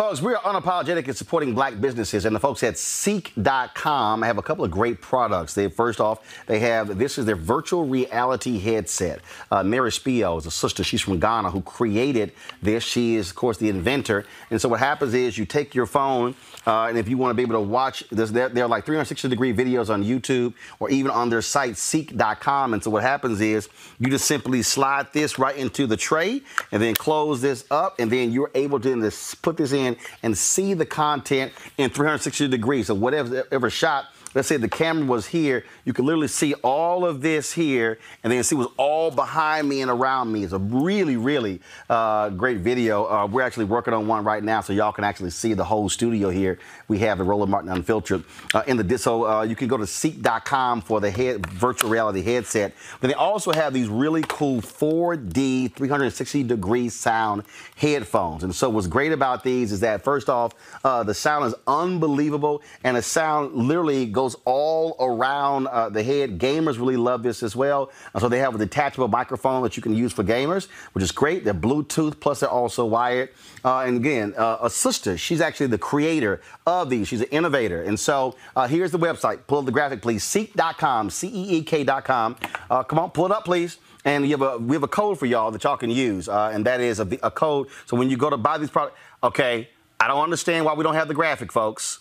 Folks, 0.00 0.22
we 0.22 0.32
are 0.32 0.40
unapologetic 0.40 1.08
in 1.08 1.12
supporting 1.12 1.54
black 1.54 1.78
businesses, 1.78 2.24
and 2.24 2.34
the 2.34 2.40
folks 2.40 2.62
at 2.62 2.76
CEEK.com 2.76 4.22
have 4.22 4.38
a 4.38 4.42
couple 4.42 4.64
of 4.64 4.70
great 4.70 5.02
products. 5.02 5.52
They 5.52 5.68
first 5.68 6.00
off, 6.00 6.20
they 6.46 6.58
have 6.60 6.96
this 6.96 7.18
is 7.18 7.26
their 7.26 7.36
virtual 7.36 7.84
reality 7.84 8.58
headset. 8.58 9.20
Uh, 9.50 9.62
Mary 9.62 9.90
Spio 9.90 10.38
is 10.38 10.46
a 10.46 10.50
sister; 10.50 10.82
she's 10.82 11.02
from 11.02 11.20
Ghana 11.20 11.50
who 11.50 11.60
created 11.60 12.32
this. 12.62 12.82
She 12.82 13.16
is, 13.16 13.28
of 13.28 13.36
course, 13.36 13.58
the 13.58 13.68
inventor. 13.68 14.24
And 14.50 14.58
so 14.58 14.70
what 14.70 14.80
happens 14.80 15.12
is 15.12 15.36
you 15.36 15.44
take 15.44 15.74
your 15.74 15.84
phone 15.84 16.34
uh, 16.66 16.86
and 16.86 16.98
if 16.98 17.08
you 17.08 17.16
want 17.16 17.30
to 17.30 17.34
be 17.34 17.42
able 17.42 17.54
to 17.54 17.60
watch, 17.60 18.04
there's, 18.10 18.32
there, 18.32 18.48
there 18.48 18.64
are 18.64 18.68
like 18.68 18.84
360 18.84 19.28
degree 19.28 19.52
videos 19.52 19.92
on 19.92 20.04
YouTube 20.04 20.54
or 20.78 20.90
even 20.90 21.10
on 21.10 21.30
their 21.30 21.42
site, 21.42 21.74
CEEK.com. 21.74 22.74
And 22.74 22.84
so 22.84 22.90
what 22.90 23.02
happens 23.02 23.40
is 23.40 23.68
you 23.98 24.10
just 24.10 24.26
simply 24.26 24.62
slide 24.62 25.12
this 25.12 25.38
right 25.38 25.56
into 25.56 25.86
the 25.86 25.96
tray 25.96 26.42
and 26.70 26.82
then 26.82 26.94
close 26.94 27.40
this 27.40 27.64
up. 27.70 27.98
And 27.98 28.10
then 28.10 28.30
you're 28.30 28.50
able 28.54 28.78
to 28.80 29.12
put 29.42 29.56
this 29.56 29.72
in 29.72 29.89
and 30.22 30.36
see 30.36 30.74
the 30.74 30.86
content 30.86 31.52
in 31.78 31.90
360 31.90 32.48
degrees. 32.48 32.90
Whatever, 32.90 33.36
whatever 33.36 33.70
shot 33.70 34.06
let's 34.34 34.48
say 34.48 34.56
the 34.56 34.68
camera 34.68 35.06
was 35.06 35.26
here, 35.26 35.64
you 35.84 35.92
can 35.92 36.04
literally 36.04 36.28
see 36.28 36.54
all 36.54 37.04
of 37.04 37.20
this 37.20 37.52
here, 37.52 37.98
and 38.22 38.32
then 38.32 38.42
see 38.42 38.54
what's 38.54 38.72
all 38.76 39.10
behind 39.10 39.68
me 39.68 39.82
and 39.82 39.90
around 39.90 40.32
me. 40.32 40.44
It's 40.44 40.52
a 40.52 40.58
really, 40.58 41.16
really 41.16 41.60
uh, 41.88 42.30
great 42.30 42.58
video. 42.58 43.06
Uh, 43.06 43.26
we're 43.26 43.42
actually 43.42 43.64
working 43.64 43.94
on 43.94 44.06
one 44.06 44.24
right 44.24 44.42
now, 44.42 44.60
so 44.60 44.72
y'all 44.72 44.92
can 44.92 45.04
actually 45.04 45.30
see 45.30 45.54
the 45.54 45.64
whole 45.64 45.88
studio 45.88 46.30
here. 46.30 46.58
We 46.88 46.98
have 46.98 47.18
the 47.18 47.24
Roland 47.24 47.50
Martin 47.50 47.70
Unfiltered 47.70 48.24
uh, 48.54 48.62
in 48.66 48.76
the 48.76 49.00
so 49.00 49.26
uh, 49.26 49.42
you 49.42 49.56
can 49.56 49.68
go 49.68 49.76
to 49.76 49.84
CEEK.com 49.84 50.82
for 50.82 51.00
the 51.00 51.10
head, 51.10 51.46
virtual 51.46 51.90
reality 51.90 52.22
headset. 52.22 52.74
But 53.00 53.08
they 53.08 53.14
also 53.14 53.52
have 53.52 53.72
these 53.72 53.88
really 53.88 54.22
cool 54.28 54.60
4D 54.60 55.74
360 55.74 56.42
degree 56.42 56.88
sound 56.88 57.44
headphones. 57.76 58.44
And 58.44 58.54
so 58.54 58.68
what's 58.68 58.86
great 58.86 59.12
about 59.12 59.42
these 59.42 59.72
is 59.72 59.80
that 59.80 60.04
first 60.04 60.28
off, 60.28 60.52
uh, 60.84 61.02
the 61.02 61.14
sound 61.14 61.46
is 61.46 61.54
unbelievable, 61.66 62.62
and 62.84 62.96
the 62.96 63.02
sound 63.02 63.54
literally 63.54 64.06
goes 64.06 64.19
goes 64.20 64.36
all 64.44 64.96
around 65.00 65.66
uh, 65.68 65.88
the 65.88 66.02
head. 66.02 66.38
Gamers 66.38 66.78
really 66.78 66.98
love 66.98 67.22
this 67.22 67.42
as 67.42 67.56
well. 67.56 67.90
Uh, 68.14 68.20
so 68.20 68.28
they 68.28 68.38
have 68.38 68.54
a 68.54 68.58
detachable 68.58 69.08
microphone 69.08 69.62
that 69.62 69.78
you 69.78 69.82
can 69.82 69.94
use 69.94 70.12
for 70.12 70.22
gamers, 70.22 70.68
which 70.92 71.02
is 71.02 71.10
great. 71.10 71.42
They're 71.42 71.54
Bluetooth, 71.54 72.20
plus 72.20 72.40
they're 72.40 72.50
also 72.50 72.84
wired. 72.84 73.30
Uh, 73.64 73.78
and 73.80 73.96
again, 73.96 74.34
uh, 74.36 74.58
a 74.60 74.68
sister, 74.68 75.16
she's 75.16 75.40
actually 75.40 75.68
the 75.68 75.78
creator 75.78 76.42
of 76.66 76.90
these. 76.90 77.08
She's 77.08 77.22
an 77.22 77.28
innovator. 77.30 77.82
And 77.82 77.98
so 77.98 78.36
uh, 78.54 78.68
here's 78.68 78.90
the 78.90 78.98
website. 78.98 79.38
Pull 79.46 79.60
up 79.60 79.64
the 79.64 79.72
graphic, 79.72 80.02
please. 80.02 80.22
CEEK.com, 80.22 81.08
C-E-E-K.com. 81.08 82.36
Uh, 82.68 82.82
come 82.82 82.98
on, 82.98 83.10
pull 83.12 83.24
it 83.24 83.32
up, 83.32 83.46
please. 83.46 83.78
And 84.04 84.26
have 84.30 84.42
a, 84.42 84.58
we 84.58 84.76
have 84.76 84.82
a 84.82 84.88
code 84.88 85.18
for 85.18 85.24
y'all 85.24 85.50
that 85.50 85.64
y'all 85.64 85.78
can 85.78 85.90
use, 85.90 86.28
uh, 86.28 86.50
and 86.52 86.66
that 86.66 86.80
is 86.80 87.00
a, 87.00 87.08
a 87.22 87.30
code. 87.30 87.68
So 87.86 87.96
when 87.96 88.10
you 88.10 88.18
go 88.18 88.28
to 88.28 88.36
buy 88.36 88.58
these 88.58 88.70
products, 88.70 88.98
okay, 89.22 89.70
I 89.98 90.08
don't 90.08 90.22
understand 90.22 90.66
why 90.66 90.74
we 90.74 90.84
don't 90.84 90.94
have 90.94 91.08
the 91.08 91.14
graphic, 91.14 91.52
folks. 91.52 92.00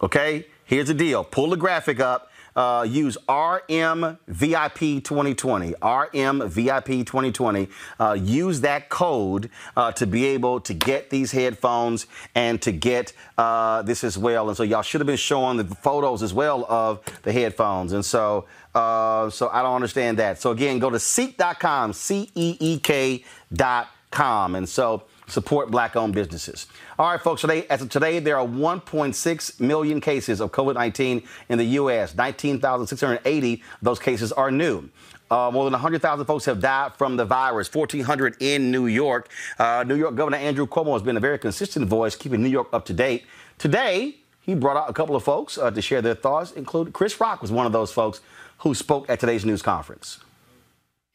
Okay, 0.00 0.46
here's 0.68 0.86
the 0.86 0.94
deal. 0.94 1.24
Pull 1.24 1.50
the 1.50 1.56
graphic 1.56 1.98
up. 1.98 2.30
Uh, 2.56 2.82
use 2.82 3.16
RMVIP 3.28 5.04
2020. 5.04 5.72
RMVIP 5.74 7.06
2020. 7.06 7.68
Uh, 8.00 8.16
use 8.20 8.60
that 8.62 8.88
code 8.88 9.48
uh, 9.76 9.92
to 9.92 10.08
be 10.08 10.24
able 10.26 10.58
to 10.60 10.74
get 10.74 11.08
these 11.08 11.30
headphones 11.30 12.06
and 12.34 12.60
to 12.62 12.72
get 12.72 13.12
uh, 13.36 13.82
this 13.82 14.02
as 14.02 14.18
well. 14.18 14.48
And 14.48 14.56
so 14.56 14.64
y'all 14.64 14.82
should 14.82 15.00
have 15.00 15.06
been 15.06 15.16
showing 15.16 15.56
the 15.56 15.64
photos 15.76 16.20
as 16.20 16.34
well 16.34 16.64
of 16.68 17.00
the 17.22 17.32
headphones. 17.32 17.92
And 17.92 18.04
so, 18.04 18.46
uh, 18.74 19.30
so 19.30 19.48
I 19.50 19.62
don't 19.62 19.76
understand 19.76 20.18
that. 20.18 20.40
So 20.40 20.50
again, 20.50 20.80
go 20.80 20.90
to 20.90 20.98
CEEK.com, 20.98 21.92
C 21.92 22.28
E 22.34 22.56
E 22.58 22.78
K.com. 22.80 24.56
And 24.56 24.68
so 24.68 25.04
support 25.28 25.70
black 25.70 25.94
owned 25.94 26.14
businesses. 26.14 26.66
All 26.98 27.10
right, 27.10 27.20
folks, 27.20 27.42
today, 27.42 27.66
as 27.68 27.82
of 27.82 27.88
today, 27.88 28.18
there 28.18 28.38
are 28.38 28.46
1.6 28.46 29.60
million 29.60 30.00
cases 30.00 30.40
of 30.40 30.50
COVID 30.52 30.74
19 30.74 31.22
in 31.48 31.58
the 31.58 31.64
U.S. 31.64 32.14
19,680 32.14 33.52
of 33.54 33.60
those 33.82 33.98
cases 33.98 34.32
are 34.32 34.50
new. 34.50 34.88
Uh, 35.30 35.50
more 35.52 35.64
than 35.64 35.72
100,000 35.72 36.24
folks 36.24 36.46
have 36.46 36.60
died 36.60 36.94
from 36.94 37.16
the 37.16 37.24
virus, 37.24 37.72
1,400 37.72 38.36
in 38.40 38.70
New 38.70 38.86
York. 38.86 39.28
Uh, 39.58 39.84
New 39.86 39.94
York 39.94 40.14
Governor 40.14 40.38
Andrew 40.38 40.66
Cuomo 40.66 40.94
has 40.94 41.02
been 41.02 41.18
a 41.18 41.20
very 41.20 41.38
consistent 41.38 41.86
voice, 41.86 42.16
keeping 42.16 42.42
New 42.42 42.48
York 42.48 42.68
up 42.72 42.86
to 42.86 42.94
date. 42.94 43.26
Today, 43.58 44.16
he 44.40 44.54
brought 44.54 44.78
out 44.78 44.88
a 44.88 44.94
couple 44.94 45.14
of 45.14 45.22
folks 45.22 45.58
uh, 45.58 45.70
to 45.70 45.82
share 45.82 46.00
their 46.00 46.14
thoughts, 46.14 46.52
including 46.52 46.94
Chris 46.94 47.20
Rock 47.20 47.42
was 47.42 47.52
one 47.52 47.66
of 47.66 47.72
those 47.72 47.92
folks 47.92 48.22
who 48.58 48.74
spoke 48.74 49.10
at 49.10 49.20
today's 49.20 49.44
news 49.44 49.60
conference. 49.60 50.18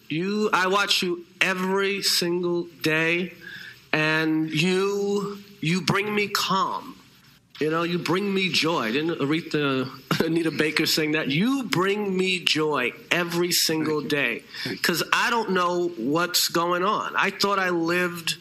You, 0.09 0.51
I 0.53 0.67
watch 0.67 1.01
you 1.01 1.25
every 1.41 2.03
single 2.03 2.65
day 2.83 3.33
and 3.93 4.49
you 4.49 5.37
you 5.61 5.81
bring 5.81 6.13
me 6.13 6.27
calm. 6.27 6.97
You 7.59 7.69
know, 7.69 7.83
you 7.83 7.99
bring 7.99 8.33
me 8.33 8.51
joy. 8.51 8.91
Didn't 8.91 9.19
Aretha 9.19 9.87
Anita 10.25 10.51
Baker 10.51 10.85
sing 10.85 11.11
that? 11.11 11.29
You 11.29 11.63
bring 11.63 12.17
me 12.17 12.43
joy 12.43 12.91
every 13.11 13.51
single 13.51 14.01
day 14.01 14.43
because 14.67 15.03
I 15.13 15.29
don't 15.29 15.51
know 15.51 15.89
what's 15.89 16.49
going 16.49 16.83
on. 16.83 17.13
I 17.15 17.29
thought 17.29 17.59
I 17.59 17.69
lived 17.69 18.35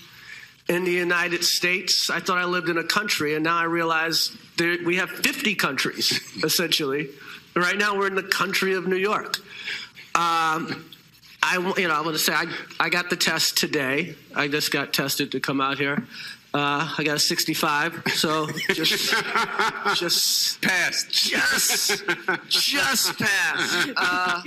in 0.68 0.84
the 0.84 0.90
United 0.90 1.44
States. 1.44 2.08
I 2.08 2.20
thought 2.20 2.38
I 2.38 2.46
lived 2.46 2.70
in 2.70 2.78
a 2.78 2.84
country, 2.84 3.34
and 3.34 3.44
now 3.44 3.58
I 3.58 3.64
realize 3.64 4.36
there, 4.56 4.78
we 4.84 4.96
have 4.96 5.10
50 5.10 5.54
countries 5.56 6.18
essentially. 6.42 7.10
Right 7.54 7.76
now, 7.76 7.98
we're 7.98 8.06
in 8.06 8.14
the 8.14 8.22
country 8.22 8.74
of 8.74 8.88
New 8.88 8.96
York. 8.96 9.36
Um, 10.14 10.86
I, 11.42 11.56
you 11.76 11.88
know, 11.88 11.94
I 11.94 12.00
want 12.00 12.14
to 12.14 12.18
say 12.18 12.32
I, 12.32 12.46
I 12.78 12.88
got 12.88 13.10
the 13.10 13.16
test 13.16 13.56
today. 13.56 14.14
I 14.34 14.48
just 14.48 14.70
got 14.72 14.92
tested 14.92 15.32
to 15.32 15.40
come 15.40 15.60
out 15.60 15.76
here. 15.76 16.06
Uh, 16.54 16.94
I 16.98 17.02
got 17.04 17.16
a 17.16 17.18
65, 17.18 18.02
so 18.14 18.46
just, 18.74 19.14
just 19.94 20.62
passed. 20.62 21.10
Just, 21.10 22.04
just 22.48 23.18
passed. 23.18 23.88
Uh, 23.96 24.42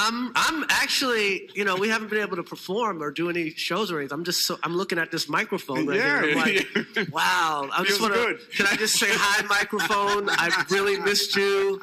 I'm 0.00 0.30
I'm 0.36 0.64
actually, 0.68 1.50
you 1.56 1.64
know, 1.64 1.74
we 1.74 1.88
haven't 1.88 2.08
been 2.08 2.20
able 2.20 2.36
to 2.36 2.44
perform 2.44 3.02
or 3.02 3.10
do 3.10 3.28
any 3.28 3.50
shows 3.50 3.90
or 3.90 3.98
anything. 3.98 4.14
I'm 4.16 4.22
just 4.24 4.46
so 4.46 4.56
I'm 4.62 4.76
looking 4.76 4.96
at 4.96 5.10
this 5.10 5.28
microphone 5.28 5.88
right 5.88 5.96
Yeah, 5.98 6.22
here. 6.22 6.30
I'm 6.30 6.94
like, 6.94 7.08
wow. 7.12 7.68
I 7.72 7.82
just 7.84 8.00
want 8.00 8.14
to. 8.14 8.20
good. 8.20 8.50
Can 8.52 8.66
I 8.68 8.76
just 8.76 8.94
say 8.94 9.08
hi, 9.10 9.44
microphone? 9.46 10.28
I've 10.30 10.70
really 10.70 11.00
missed 11.00 11.34
you. 11.34 11.80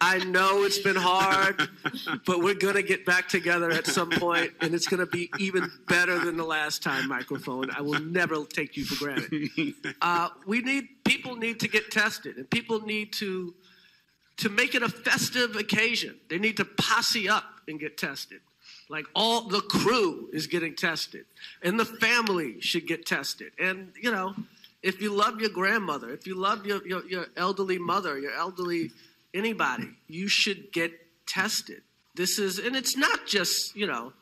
I 0.00 0.18
know 0.18 0.62
it's 0.62 0.78
been 0.78 0.94
hard, 0.94 1.68
but 2.24 2.38
we're 2.38 2.54
gonna 2.54 2.82
get 2.82 3.04
back 3.04 3.28
together 3.28 3.72
at 3.72 3.86
some 3.88 4.10
point, 4.10 4.52
and 4.60 4.72
it's 4.72 4.86
gonna 4.86 5.04
be 5.06 5.28
even 5.40 5.68
better 5.88 6.20
than 6.20 6.36
the 6.36 6.44
last 6.44 6.84
time, 6.84 7.08
microphone. 7.08 7.72
I 7.72 7.80
will 7.80 8.00
never 8.00 8.44
take 8.44 8.76
you 8.76 8.84
for 8.84 9.04
granted. 9.04 9.50
Uh, 10.02 10.28
we 10.46 10.60
need 10.60 10.84
people 11.04 11.34
need 11.34 11.58
to 11.58 11.68
get 11.68 11.90
tested, 11.90 12.36
and 12.36 12.48
people 12.48 12.80
need 12.82 13.12
to 13.14 13.54
to 14.36 14.48
make 14.50 14.74
it 14.76 14.82
a 14.84 14.88
festive 14.88 15.56
occasion. 15.56 16.14
They 16.28 16.38
need 16.38 16.58
to 16.58 16.64
posse 16.64 17.28
up 17.28 17.44
and 17.68 17.80
get 17.80 17.96
tested. 17.96 18.40
Like 18.88 19.06
all 19.14 19.42
the 19.42 19.60
crew 19.60 20.28
is 20.32 20.46
getting 20.46 20.74
tested, 20.74 21.24
and 21.62 21.78
the 21.78 21.84
family 21.84 22.60
should 22.60 22.86
get 22.86 23.06
tested. 23.06 23.52
And 23.58 23.92
you 24.00 24.10
know, 24.10 24.34
if 24.82 25.00
you 25.00 25.12
love 25.12 25.40
your 25.40 25.50
grandmother, 25.50 26.10
if 26.10 26.26
you 26.26 26.34
love 26.34 26.66
your, 26.66 26.86
your, 26.86 27.04
your 27.06 27.26
elderly 27.36 27.78
mother, 27.78 28.18
your 28.18 28.32
elderly 28.32 28.90
anybody, 29.34 29.90
you 30.08 30.28
should 30.28 30.72
get 30.72 30.92
tested. 31.26 31.82
This 32.14 32.38
is, 32.38 32.58
and 32.58 32.76
it's 32.76 32.96
not 32.96 33.26
just 33.26 33.76
you 33.76 33.86
know, 33.86 34.12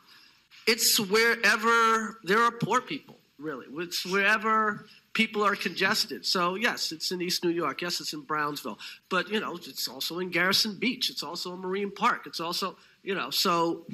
it's 0.67 0.99
wherever 0.99 2.19
there 2.23 2.41
are 2.41 2.51
poor 2.51 2.81
people. 2.81 3.15
Really, 3.37 3.65
it's 3.83 4.05
wherever 4.05 4.85
people 5.13 5.43
are 5.43 5.55
congested. 5.55 6.25
So 6.25 6.55
yes, 6.55 6.91
it's 6.91 7.11
in 7.11 7.21
East 7.21 7.43
New 7.43 7.51
York. 7.51 7.81
Yes, 7.81 7.99
it's 8.01 8.13
in 8.13 8.21
Brownsville. 8.21 8.79
But 9.09 9.29
you 9.29 9.39
know, 9.39 9.55
it's 9.55 9.87
also 9.87 10.19
in 10.19 10.31
Gerritsen 10.31 10.79
Beach. 10.79 11.09
It's 11.09 11.23
also 11.23 11.53
in 11.53 11.59
Marine 11.59 11.91
Park. 11.91 12.27
It's 12.27 12.39
also 12.39 12.77
you 13.05 13.15
know, 13.15 13.29
so 13.29 13.85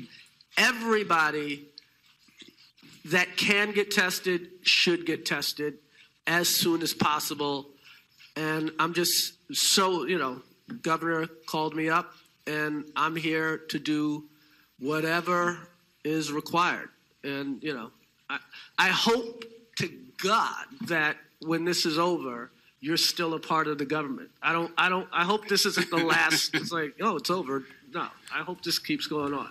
everybody 0.58 1.66
that 3.06 3.36
can 3.36 3.72
get 3.72 3.92
tested 3.92 4.48
should 4.62 5.06
get 5.06 5.26
tested 5.26 5.76
as 6.28 6.48
soon 6.48 6.82
as 6.82 6.94
possible. 6.94 7.68
And 8.36 8.72
I'm 8.80 8.94
just 8.94 9.34
so 9.54 10.06
you 10.06 10.18
know, 10.18 10.42
Governor 10.82 11.28
called 11.46 11.76
me 11.76 11.90
up, 11.90 12.14
and 12.48 12.86
I'm 12.96 13.16
here 13.16 13.58
to 13.70 13.80
do 13.80 14.26
whatever 14.80 15.58
is 16.04 16.32
required. 16.32 16.90
And 17.24 17.62
you 17.62 17.74
know, 17.74 17.92
I, 18.30 18.40
I 18.78 18.88
hope 18.88 19.44
to 19.78 19.90
God 20.24 20.66
that 20.88 21.18
when 21.42 21.66
this 21.66 21.86
is 21.86 21.98
over, 21.98 22.52
you're 22.80 22.98
still 22.98 23.34
a 23.36 23.40
part 23.40 23.68
of 23.68 23.78
the 23.78 23.86
government. 23.86 24.30
I 24.42 24.54
don't. 24.54 24.72
I 24.78 24.90
don't. 24.90 25.08
I 25.12 25.24
hope 25.24 25.48
this 25.48 25.66
isn't 25.66 25.90
the 25.90 25.98
last. 25.98 26.56
it's 26.56 26.72
like, 26.72 26.96
oh, 27.02 27.18
it's 27.18 27.30
over. 27.30 27.64
No, 27.94 28.08
I 28.34 28.40
hope 28.44 28.64
this 28.64 28.80
keeps 28.80 29.08
going 29.08 29.34
on. 29.34 29.50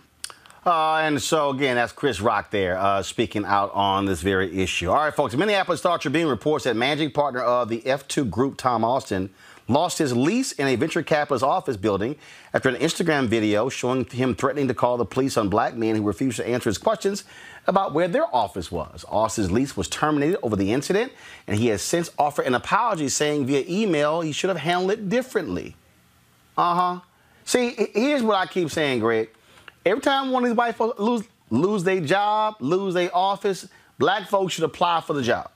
Uh, 0.64 0.96
and 0.96 1.20
so, 1.20 1.50
again, 1.50 1.76
that's 1.76 1.92
Chris 1.92 2.20
Rock 2.20 2.50
there 2.50 2.78
uh, 2.78 3.02
speaking 3.02 3.44
out 3.44 3.72
on 3.72 4.04
this 4.04 4.20
very 4.20 4.62
issue. 4.62 4.90
All 4.90 4.96
right, 4.96 5.14
folks. 5.14 5.34
Minneapolis 5.34 5.80
Star 5.80 5.98
Tribune 5.98 6.28
reports 6.28 6.64
that 6.64 6.76
managing 6.76 7.10
partner 7.12 7.40
of 7.40 7.68
the 7.68 7.80
F2 7.80 8.28
Group, 8.28 8.58
Tom 8.58 8.84
Austin, 8.84 9.30
lost 9.68 9.98
his 9.98 10.14
lease 10.14 10.52
in 10.52 10.66
a 10.66 10.76
venture 10.76 11.02
capitalist 11.02 11.44
office 11.44 11.76
building 11.76 12.16
after 12.52 12.68
an 12.68 12.74
Instagram 12.76 13.26
video 13.26 13.68
showing 13.68 14.04
him 14.06 14.34
threatening 14.34 14.68
to 14.68 14.74
call 14.74 14.96
the 14.96 15.04
police 15.04 15.36
on 15.36 15.48
black 15.48 15.76
men 15.76 15.94
who 15.94 16.02
refused 16.02 16.36
to 16.38 16.46
answer 16.46 16.68
his 16.68 16.78
questions 16.78 17.24
about 17.66 17.94
where 17.94 18.08
their 18.08 18.34
office 18.34 18.70
was. 18.70 19.04
Austin's 19.08 19.50
lease 19.50 19.76
was 19.76 19.88
terminated 19.88 20.38
over 20.42 20.56
the 20.56 20.72
incident, 20.72 21.12
and 21.46 21.58
he 21.58 21.68
has 21.68 21.80
since 21.80 22.10
offered 22.18 22.46
an 22.46 22.54
apology 22.54 23.08
saying 23.08 23.46
via 23.46 23.64
email 23.68 24.20
he 24.22 24.32
should 24.32 24.48
have 24.48 24.58
handled 24.58 24.90
it 24.90 25.08
differently. 25.08 25.76
Uh 26.58 26.74
huh. 26.74 27.00
See, 27.50 27.74
here's 27.94 28.22
what 28.22 28.36
I 28.36 28.46
keep 28.46 28.70
saying, 28.70 29.00
Greg. 29.00 29.28
Every 29.84 30.00
time 30.00 30.30
one 30.30 30.44
of 30.44 30.50
these 30.50 30.56
white 30.56 30.76
folks 30.76 31.00
lose 31.00 31.24
lose 31.50 31.82
their 31.82 32.00
job, 32.00 32.54
lose 32.60 32.94
their 32.94 33.10
office, 33.12 33.66
black 33.98 34.28
folks 34.28 34.54
should 34.54 34.62
apply 34.62 35.00
for 35.00 35.14
the 35.14 35.22
job. 35.22 35.50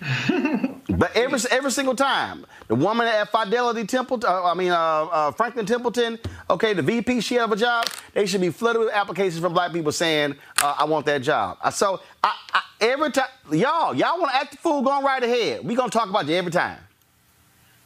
but 0.88 1.14
every 1.14 1.38
every 1.50 1.70
single 1.72 1.94
time, 1.94 2.46
the 2.68 2.74
woman 2.74 3.06
at 3.06 3.30
Fidelity 3.30 3.84
Temple, 3.84 4.18
uh, 4.24 4.50
I 4.50 4.54
mean 4.54 4.70
uh, 4.70 4.74
uh, 4.76 5.30
Franklin 5.32 5.66
Templeton, 5.66 6.18
okay, 6.48 6.72
the 6.72 6.80
VP, 6.80 7.20
she 7.20 7.34
have 7.34 7.52
a 7.52 7.56
job. 7.56 7.84
They 8.14 8.24
should 8.24 8.40
be 8.40 8.48
flooded 8.48 8.80
with 8.80 8.90
applications 8.90 9.42
from 9.42 9.52
black 9.52 9.74
people 9.74 9.92
saying, 9.92 10.36
uh, 10.62 10.76
"I 10.78 10.84
want 10.84 11.04
that 11.04 11.20
job." 11.20 11.58
Uh, 11.62 11.70
So 11.70 12.00
I, 12.24 12.34
I, 12.54 12.62
every 12.80 13.10
time, 13.12 13.28
y'all, 13.52 13.94
y'all 13.94 14.18
want 14.18 14.30
to 14.32 14.36
act 14.38 14.52
the 14.52 14.56
fool, 14.56 14.80
going 14.80 15.04
right 15.04 15.22
ahead. 15.22 15.66
We 15.66 15.74
gonna 15.74 15.90
talk 15.90 16.08
about 16.08 16.26
you 16.28 16.36
every 16.36 16.50
time. 16.50 16.78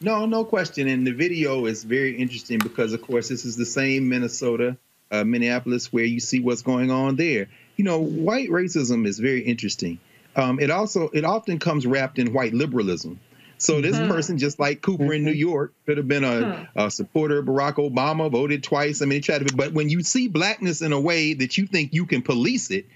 No, 0.00 0.26
no 0.26 0.44
question. 0.44 0.88
And 0.88 1.06
the 1.06 1.12
video 1.12 1.66
is 1.66 1.84
very 1.84 2.16
interesting 2.16 2.58
because, 2.58 2.92
of 2.92 3.02
course, 3.02 3.28
this 3.28 3.44
is 3.44 3.56
the 3.56 3.66
same 3.66 4.08
Minnesota, 4.08 4.76
uh, 5.10 5.24
Minneapolis, 5.24 5.92
where 5.92 6.04
you 6.04 6.20
see 6.20 6.40
what's 6.40 6.62
going 6.62 6.90
on 6.90 7.16
there. 7.16 7.48
You 7.76 7.84
know, 7.84 8.00
white 8.00 8.48
racism 8.50 9.06
is 9.06 9.18
very 9.18 9.40
interesting. 9.40 9.98
Um, 10.36 10.58
it 10.58 10.70
also 10.70 11.08
it 11.12 11.24
often 11.24 11.58
comes 11.58 11.86
wrapped 11.86 12.18
in 12.18 12.32
white 12.32 12.52
liberalism. 12.54 13.20
So 13.56 13.80
this 13.80 13.96
Mhm. 13.96 14.08
person, 14.08 14.36
just 14.36 14.58
like 14.58 14.82
Cooper 14.82 15.14
in 15.14 15.24
New 15.24 15.32
York, 15.32 15.72
could 15.86 15.96
have 15.96 16.08
been 16.08 16.24
a, 16.24 16.66
a 16.76 16.90
supporter 16.90 17.38
of 17.38 17.46
Barack 17.46 17.74
Obama, 17.76 18.30
voted 18.30 18.64
twice. 18.64 19.00
I 19.00 19.04
mean, 19.06 19.18
he 19.18 19.20
tried 19.20 19.46
to. 19.46 19.54
But 19.54 19.72
when 19.72 19.88
you 19.88 20.02
see 20.02 20.26
blackness 20.28 20.82
in 20.82 20.92
a 20.92 21.00
way 21.00 21.34
that 21.34 21.56
you 21.56 21.66
think 21.66 21.94
you 21.94 22.04
can 22.04 22.20
police 22.20 22.70
it, 22.72 22.86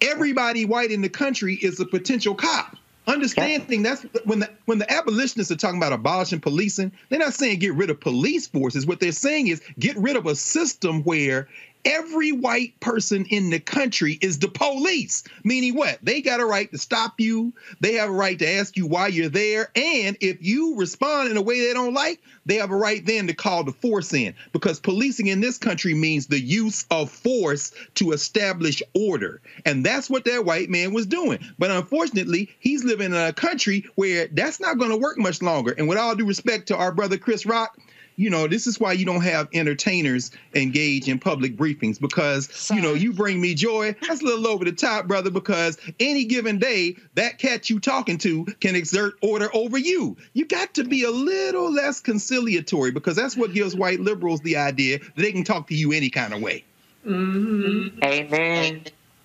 everybody 0.00 0.64
white 0.64 0.92
in 0.92 1.02
the 1.02 1.08
country 1.08 1.54
is 1.54 1.80
a 1.80 1.84
potential 1.84 2.34
cop. 2.34 2.76
Understanding 3.08 3.82
that's 3.82 4.02
when 4.24 4.40
the 4.40 4.50
when 4.64 4.78
the 4.78 4.92
abolitionists 4.92 5.52
are 5.52 5.56
talking 5.56 5.78
about 5.78 5.92
abolishing 5.92 6.40
policing, 6.40 6.90
they're 7.08 7.20
not 7.20 7.34
saying 7.34 7.60
get 7.60 7.74
rid 7.74 7.88
of 7.88 8.00
police 8.00 8.48
forces. 8.48 8.84
What 8.84 8.98
they're 8.98 9.12
saying 9.12 9.46
is 9.46 9.62
get 9.78 9.96
rid 9.96 10.16
of 10.16 10.26
a 10.26 10.34
system 10.34 11.02
where 11.04 11.48
every 11.86 12.32
white 12.32 12.78
person 12.80 13.24
in 13.26 13.48
the 13.48 13.60
country 13.60 14.18
is 14.20 14.40
the 14.40 14.48
police. 14.48 15.22
Meaning 15.44 15.76
what? 15.76 15.98
They 16.02 16.20
got 16.20 16.40
a 16.40 16.44
right 16.44 16.70
to 16.72 16.78
stop 16.78 17.20
you. 17.20 17.54
They 17.80 17.94
have 17.94 18.10
a 18.10 18.12
right 18.12 18.38
to 18.40 18.48
ask 18.48 18.76
you 18.76 18.86
why 18.86 19.06
you're 19.06 19.28
there. 19.28 19.70
And 19.76 20.16
if 20.20 20.42
you 20.42 20.76
respond 20.76 21.30
in 21.30 21.36
a 21.36 21.42
way 21.42 21.60
they 21.60 21.72
don't 21.72 21.94
like, 21.94 22.20
they 22.44 22.56
have 22.56 22.70
a 22.70 22.76
right 22.76 23.04
then 23.06 23.28
to 23.28 23.34
call 23.34 23.64
the 23.64 23.72
force 23.72 24.12
in. 24.12 24.34
Because 24.52 24.80
policing 24.80 25.28
in 25.28 25.40
this 25.40 25.58
country 25.58 25.94
means 25.94 26.26
the 26.26 26.40
use 26.40 26.84
of 26.90 27.10
force 27.10 27.72
to 27.94 28.12
establish 28.12 28.82
order. 28.94 29.40
And 29.64 29.84
that's 29.84 30.10
what 30.10 30.24
that 30.24 30.44
white 30.44 30.68
man 30.68 30.92
was 30.92 31.06
doing. 31.06 31.38
But 31.58 31.70
unfortunately, 31.70 32.50
he's 32.58 32.84
living 32.84 33.06
in 33.06 33.14
a 33.14 33.32
country 33.32 33.84
where 33.94 34.26
that's 34.28 34.60
not 34.60 34.78
going 34.78 34.90
to 34.90 34.96
work 34.96 35.18
much 35.18 35.40
longer. 35.40 35.72
And 35.72 35.88
with 35.88 35.98
all 35.98 36.16
due 36.16 36.26
respect 36.26 36.66
to 36.68 36.76
our 36.76 36.92
brother 36.92 37.16
Chris 37.16 37.46
Rock, 37.46 37.78
you 38.16 38.30
know, 38.30 38.48
this 38.48 38.66
is 38.66 38.80
why 38.80 38.92
you 38.92 39.04
don't 39.04 39.22
have 39.22 39.48
entertainers 39.52 40.30
engage 40.54 41.08
in 41.08 41.18
public 41.18 41.56
briefings 41.56 42.00
because, 42.00 42.70
you 42.70 42.80
know, 42.80 42.94
you 42.94 43.12
bring 43.12 43.40
me 43.40 43.54
joy. 43.54 43.94
That's 44.06 44.22
a 44.22 44.24
little 44.24 44.48
over 44.48 44.64
the 44.64 44.72
top, 44.72 45.06
brother, 45.06 45.30
because 45.30 45.78
any 46.00 46.24
given 46.24 46.58
day, 46.58 46.96
that 47.14 47.38
cat 47.38 47.68
you 47.70 47.78
talking 47.78 48.18
to 48.18 48.46
can 48.60 48.74
exert 48.74 49.14
order 49.22 49.48
over 49.54 49.78
you. 49.78 50.16
You 50.32 50.46
got 50.46 50.74
to 50.74 50.84
be 50.84 51.04
a 51.04 51.10
little 51.10 51.70
less 51.70 52.00
conciliatory 52.00 52.90
because 52.90 53.16
that's 53.16 53.36
what 53.36 53.52
gives 53.52 53.76
white 53.76 54.00
liberals 54.00 54.40
the 54.40 54.56
idea 54.56 54.98
that 54.98 55.16
they 55.16 55.32
can 55.32 55.44
talk 55.44 55.68
to 55.68 55.74
you 55.74 55.92
any 55.92 56.10
kind 56.10 56.32
of 56.32 56.40
way. 56.40 56.64
Mm-hmm. 57.06 58.02
Amen. 58.02 58.84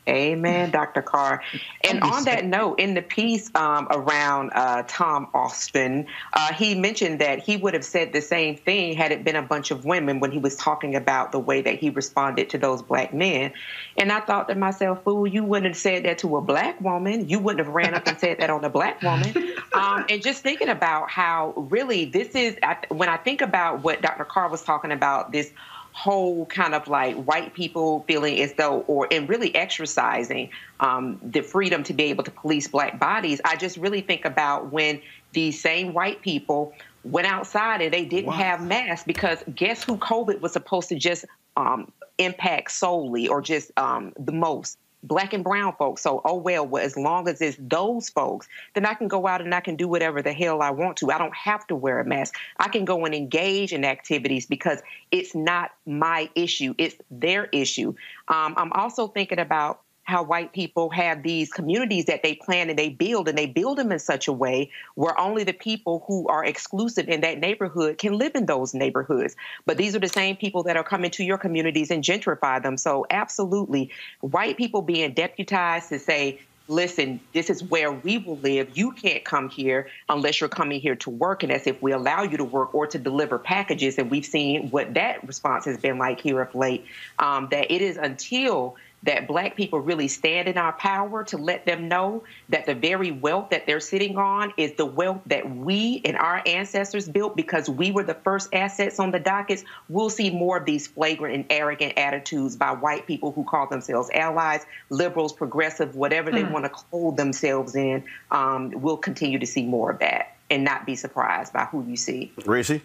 Amen, 0.10 0.72
Dr. 0.72 1.03
Carr. 1.03 1.44
And 1.84 2.02
on 2.02 2.23
that 2.23 2.44
note, 2.44 2.80
in 2.80 2.95
the 2.95 3.03
piece 3.03 3.52
um, 3.53 3.88
around 3.91 4.49
uh, 4.56 4.84
Tom 4.88 5.28
Austin, 5.34 6.07
uh, 6.34 6.53
he 6.53 6.73
mentioned 6.73 7.19
that 7.22 7.40
he 7.40 7.56
would 7.56 7.76
have 7.76 7.86
said 7.86 8.11
the 8.11 8.22
same 8.22 8.56
thing 8.57 8.95
had 8.95 9.11
it 9.11 9.23
been 9.23 9.36
a 9.36 9.44
bunch 9.44 9.69
of 9.69 9.86
women 9.86 10.19
when 10.19 10.32
he 10.32 10.40
was 10.40 10.56
talking 10.56 10.95
about 10.95 11.32
the 11.32 11.40
way 11.40 11.61
that 11.61 11.76
he 11.76 11.91
responded 11.91 12.49
to 12.49 12.57
those 12.57 12.82
black 12.82 13.14
men. 13.14 13.53
And 13.95 14.11
I 14.11 14.22
thought 14.22 14.48
to 14.49 14.56
myself, 14.56 15.03
fool, 15.03 15.28
you 15.28 15.44
wouldn't 15.44 15.76
have 15.76 15.78
said 15.78 16.06
that 16.06 16.18
to 16.19 16.36
a 16.36 16.41
black 16.41 16.82
woman. 16.82 17.30
You 17.30 17.38
wouldn't 17.40 17.64
have 17.64 17.73
ran 17.73 17.94
up 17.94 18.07
and 18.07 18.19
said 18.19 18.40
that 18.40 18.49
on 18.49 18.64
a 18.64 18.69
black 18.69 19.02
woman. 19.02 19.34
Um, 19.73 20.06
and 20.10 20.22
just 20.22 20.44
thinking 20.44 20.68
about 20.68 21.10
how 21.10 21.53
really 21.56 22.03
this 22.03 22.36
is, 22.36 22.57
when 22.90 23.07
I 23.07 23.15
think 23.15 23.40
about 23.40 23.84
what 23.84 24.02
Dr. 24.02 24.26
Carr 24.26 24.49
was 24.49 24.64
talking 24.64 24.91
about, 24.91 25.32
this 25.32 25.53
whole 25.93 26.45
kind 26.45 26.73
of 26.73 26.88
like 26.88 27.15
white 27.23 27.53
people 27.53 28.03
feeling 28.07 28.39
as 28.39 28.53
though, 28.53 28.81
or 28.88 29.07
and 29.11 29.27
really 29.27 29.53
exercising 29.55 30.49
um, 30.80 31.19
the 31.23 31.41
freedom 31.41 31.84
to 31.84 31.93
be 31.93 32.03
able 32.03 32.23
to 32.23 32.31
police 32.31 32.68
black 32.68 32.99
bodies. 32.99 33.41
I 33.43 33.55
just 33.55 33.77
really 33.77 34.01
think 34.01 34.26
about 34.26 34.72
when 34.72 35.01
these 35.34 35.61
same 35.61 35.93
white 35.93 36.22
people 36.22 36.73
went 37.03 37.27
outside 37.27 37.81
and 37.81 37.93
they 37.93 38.05
didn't 38.05 38.27
wow. 38.27 38.34
have 38.34 38.65
masks 38.65 39.05
because 39.05 39.43
guess 39.55 39.84
who 39.84 39.97
COVID 39.97 40.41
was 40.41 40.53
supposed 40.53 40.89
to 40.89 40.95
just 40.95 41.26
um, 41.57 41.91
impact 42.18 42.72
solely 42.72 43.27
or 43.27 43.41
just 43.41 43.72
um, 43.77 44.13
the 44.18 44.31
most? 44.31 44.77
Black 45.03 45.34
and 45.34 45.44
brown 45.44 45.76
folks. 45.78 46.02
So, 46.02 46.22
oh 46.26 46.36
well, 46.36 46.65
well, 46.65 46.84
as 46.84 46.98
long 46.98 47.28
as 47.28 47.41
it's 47.41 47.57
those 47.60 48.10
folks, 48.10 48.48
then 48.73 48.86
I 48.86 48.94
can 48.94 49.07
go 49.07 49.28
out 49.28 49.41
and 49.41 49.53
I 49.53 49.60
can 49.60 49.76
do 49.76 49.88
whatever 49.88 50.22
the 50.22 50.34
hell 50.34 50.61
I 50.61 50.72
want 50.72 50.98
to. 50.98 51.11
I 51.11 51.18
don't 51.18 51.36
have 51.36 51.65
to 51.68 51.76
wear 51.76 51.99
a 51.99 52.06
mask. 52.06 52.36
I 52.57 52.69
can 52.69 52.86
go 52.86 53.06
and 53.06 53.14
engage 53.14 53.73
in 53.73 53.86
activities 53.86 54.45
because 54.45 54.82
it's 55.11 55.36
not 55.36 55.72
my 55.86 56.30
issue, 56.36 56.73
it's 56.78 56.95
their 57.10 57.45
issue. 57.45 57.90
Um, 58.28 58.53
I'm 58.57 58.72
also 58.73 59.07
thinking 59.07 59.40
about 59.40 59.82
how 60.11 60.21
white 60.23 60.51
people 60.51 60.89
have 60.89 61.23
these 61.23 61.51
communities 61.51 62.05
that 62.05 62.21
they 62.21 62.35
plan 62.35 62.69
and 62.69 62.77
they 62.77 62.89
build, 62.89 63.29
and 63.29 63.38
they 63.38 63.45
build 63.45 63.77
them 63.77 63.91
in 63.91 63.99
such 63.99 64.27
a 64.27 64.33
way 64.33 64.69
where 64.95 65.17
only 65.17 65.43
the 65.45 65.53
people 65.53 66.03
who 66.05 66.27
are 66.27 66.43
exclusive 66.43 67.07
in 67.07 67.21
that 67.21 67.39
neighborhood 67.39 67.97
can 67.97 68.13
live 68.13 68.35
in 68.35 68.45
those 68.45 68.73
neighborhoods. 68.73 69.35
But 69.65 69.77
these 69.77 69.95
are 69.95 69.99
the 69.99 70.09
same 70.09 70.35
people 70.35 70.63
that 70.63 70.75
are 70.75 70.83
coming 70.83 71.11
to 71.11 71.23
your 71.23 71.38
communities 71.38 71.89
and 71.91 72.03
gentrify 72.03 72.61
them. 72.61 72.75
So, 72.77 73.05
absolutely, 73.09 73.89
white 74.19 74.57
people 74.57 74.81
being 74.81 75.13
deputized 75.13 75.89
to 75.89 75.99
say, 75.99 76.41
listen, 76.67 77.19
this 77.33 77.49
is 77.49 77.63
where 77.63 77.91
we 77.91 78.17
will 78.17 78.38
live. 78.38 78.77
You 78.77 78.91
can't 78.91 79.23
come 79.23 79.49
here 79.49 79.89
unless 80.09 80.39
you're 80.39 80.49
coming 80.49 80.79
here 80.79 80.95
to 80.97 81.09
work. 81.09 81.43
And 81.43 81.51
as 81.51 81.67
if 81.67 81.81
we 81.81 81.91
allow 81.91 82.23
you 82.23 82.38
to 82.38 82.43
work 82.43 82.73
or 82.73 82.88
to 82.88 82.97
deliver 82.97 83.38
packages. 83.38 83.97
And 83.97 84.09
we've 84.09 84.25
seen 84.25 84.69
what 84.71 84.93
that 84.93 85.25
response 85.27 85.65
has 85.65 85.77
been 85.77 85.97
like 85.97 86.19
here 86.19 86.41
of 86.41 86.53
late, 86.55 86.85
um, 87.19 87.47
that 87.51 87.71
it 87.71 87.81
is 87.81 87.97
until 87.97 88.75
that 89.03 89.28
black 89.28 89.56
people 89.56 89.80
really 89.80 90.07
stand 90.07 90.48
in 90.48 90.57
our 90.57 90.73
power 90.73 91.23
to 91.23 91.38
let 91.38 91.65
them 91.65 91.88
know 91.88 92.23
that 92.49 92.65
the 92.65 92.76
very 92.76 93.11
wealth 93.11 93.49
that 93.49 93.65
they're 93.65 93.80
sitting 93.80 94.18
on 94.18 94.53
is 94.57 94.73
the 94.73 94.86
wealth 94.86 95.22
that 95.26 95.49
we 95.56 96.02
and 96.06 96.18
our 96.18 96.41
ancestors 96.45 97.10
built 97.10 97.36
because 97.36 97.69
we 97.69 97.91
were 97.91 98.03
the 98.03 98.14
first 98.14 98.49
assets 98.53 98.99
on 98.99 99.11
the 99.11 99.19
dockets, 99.19 99.64
we'll 99.90 100.10
see 100.10 100.30
more 100.30 100.57
of 100.57 100.65
these 100.65 100.88
flagrant 100.88 101.34
and 101.34 101.45
arrogant 101.49 101.98
attitudes 101.98 102.56
by 102.56 102.72
white 102.72 103.07
people 103.07 103.32
who 103.32 103.44
call 103.44 103.68
themselves 103.68 104.10
allies, 104.14 104.65
liberals, 104.90 105.34
progressive, 105.34 105.95
whatever 105.95 106.32
they 106.32 106.44
mm. 106.44 106.52
want 106.52 106.65
to 106.65 106.69
clothe 106.69 107.18
themselves 107.18 107.76
in. 107.76 108.03
Um, 108.30 108.72
we'll 108.72 108.98
continue 108.98 109.40
to 109.40 109.48
see 109.48 109.65
more 109.65 109.91
of 109.91 109.99
that 109.99 110.36
and 110.49 110.64
not 110.64 110.86
be 110.86 110.95
surprised 110.95 111.53
by 111.53 111.65
who 111.65 111.84
you 111.88 111.95
see. 111.95 112.32
Rishi? 112.45 112.82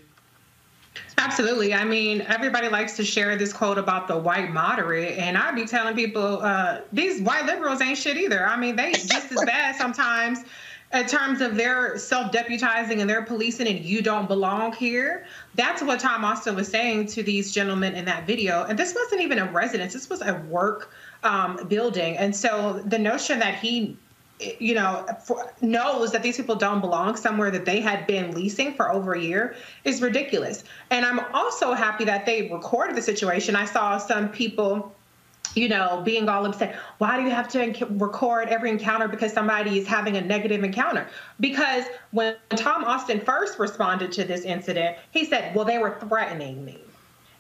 Absolutely. 1.18 1.74
I 1.74 1.84
mean, 1.84 2.20
everybody 2.22 2.68
likes 2.68 2.96
to 2.96 3.04
share 3.04 3.36
this 3.36 3.52
quote 3.52 3.78
about 3.78 4.06
the 4.06 4.16
white 4.16 4.50
moderate, 4.50 5.18
and 5.18 5.36
I'd 5.36 5.54
be 5.54 5.64
telling 5.64 5.94
people 5.94 6.42
uh, 6.42 6.80
these 6.92 7.22
white 7.22 7.46
liberals 7.46 7.80
ain't 7.80 7.98
shit 7.98 8.16
either. 8.16 8.46
I 8.46 8.56
mean, 8.56 8.76
they 8.76 8.92
just 8.92 9.32
as 9.32 9.44
bad 9.44 9.76
sometimes 9.76 10.44
in 10.92 11.06
terms 11.06 11.40
of 11.40 11.56
their 11.56 11.98
self-deputizing 11.98 13.00
and 13.00 13.10
their 13.10 13.22
policing 13.22 13.66
and 13.66 13.84
you 13.84 14.00
don't 14.00 14.28
belong 14.28 14.72
here 14.72 15.26
that's 15.54 15.82
what 15.82 15.98
tom 15.98 16.24
austin 16.24 16.54
was 16.54 16.68
saying 16.68 17.06
to 17.06 17.22
these 17.22 17.52
gentlemen 17.52 17.94
in 17.94 18.04
that 18.04 18.26
video 18.26 18.62
and 18.64 18.78
this 18.78 18.94
wasn't 18.94 19.20
even 19.20 19.38
a 19.38 19.50
residence 19.50 19.92
this 19.92 20.08
was 20.08 20.22
a 20.22 20.34
work 20.48 20.92
um, 21.24 21.66
building 21.66 22.16
and 22.16 22.34
so 22.34 22.80
the 22.86 22.98
notion 22.98 23.38
that 23.40 23.56
he 23.56 23.96
you 24.38 24.74
know, 24.74 25.06
for, 25.24 25.52
knows 25.62 26.12
that 26.12 26.22
these 26.22 26.36
people 26.36 26.56
don't 26.56 26.80
belong 26.80 27.16
somewhere 27.16 27.50
that 27.50 27.64
they 27.64 27.80
had 27.80 28.06
been 28.06 28.32
leasing 28.32 28.74
for 28.74 28.92
over 28.92 29.14
a 29.14 29.20
year 29.20 29.56
is 29.84 30.02
ridiculous. 30.02 30.64
And 30.90 31.06
I'm 31.06 31.20
also 31.34 31.72
happy 31.72 32.04
that 32.04 32.26
they 32.26 32.50
recorded 32.50 32.96
the 32.96 33.02
situation. 33.02 33.56
I 33.56 33.64
saw 33.64 33.96
some 33.96 34.28
people, 34.28 34.94
you 35.54 35.70
know, 35.70 36.02
being 36.04 36.28
all 36.28 36.44
upset. 36.44 36.76
Why 36.98 37.16
do 37.16 37.22
you 37.22 37.30
have 37.30 37.48
to 37.48 37.86
record 37.92 38.48
every 38.48 38.70
encounter 38.70 39.08
because 39.08 39.32
somebody 39.32 39.78
is 39.78 39.86
having 39.86 40.18
a 40.18 40.20
negative 40.20 40.62
encounter? 40.62 41.08
Because 41.40 41.84
when 42.10 42.36
Tom 42.50 42.84
Austin 42.84 43.20
first 43.20 43.58
responded 43.58 44.12
to 44.12 44.24
this 44.24 44.42
incident, 44.42 44.98
he 45.12 45.24
said, 45.24 45.54
well, 45.54 45.64
they 45.64 45.78
were 45.78 45.98
threatening 46.00 46.62
me. 46.62 46.78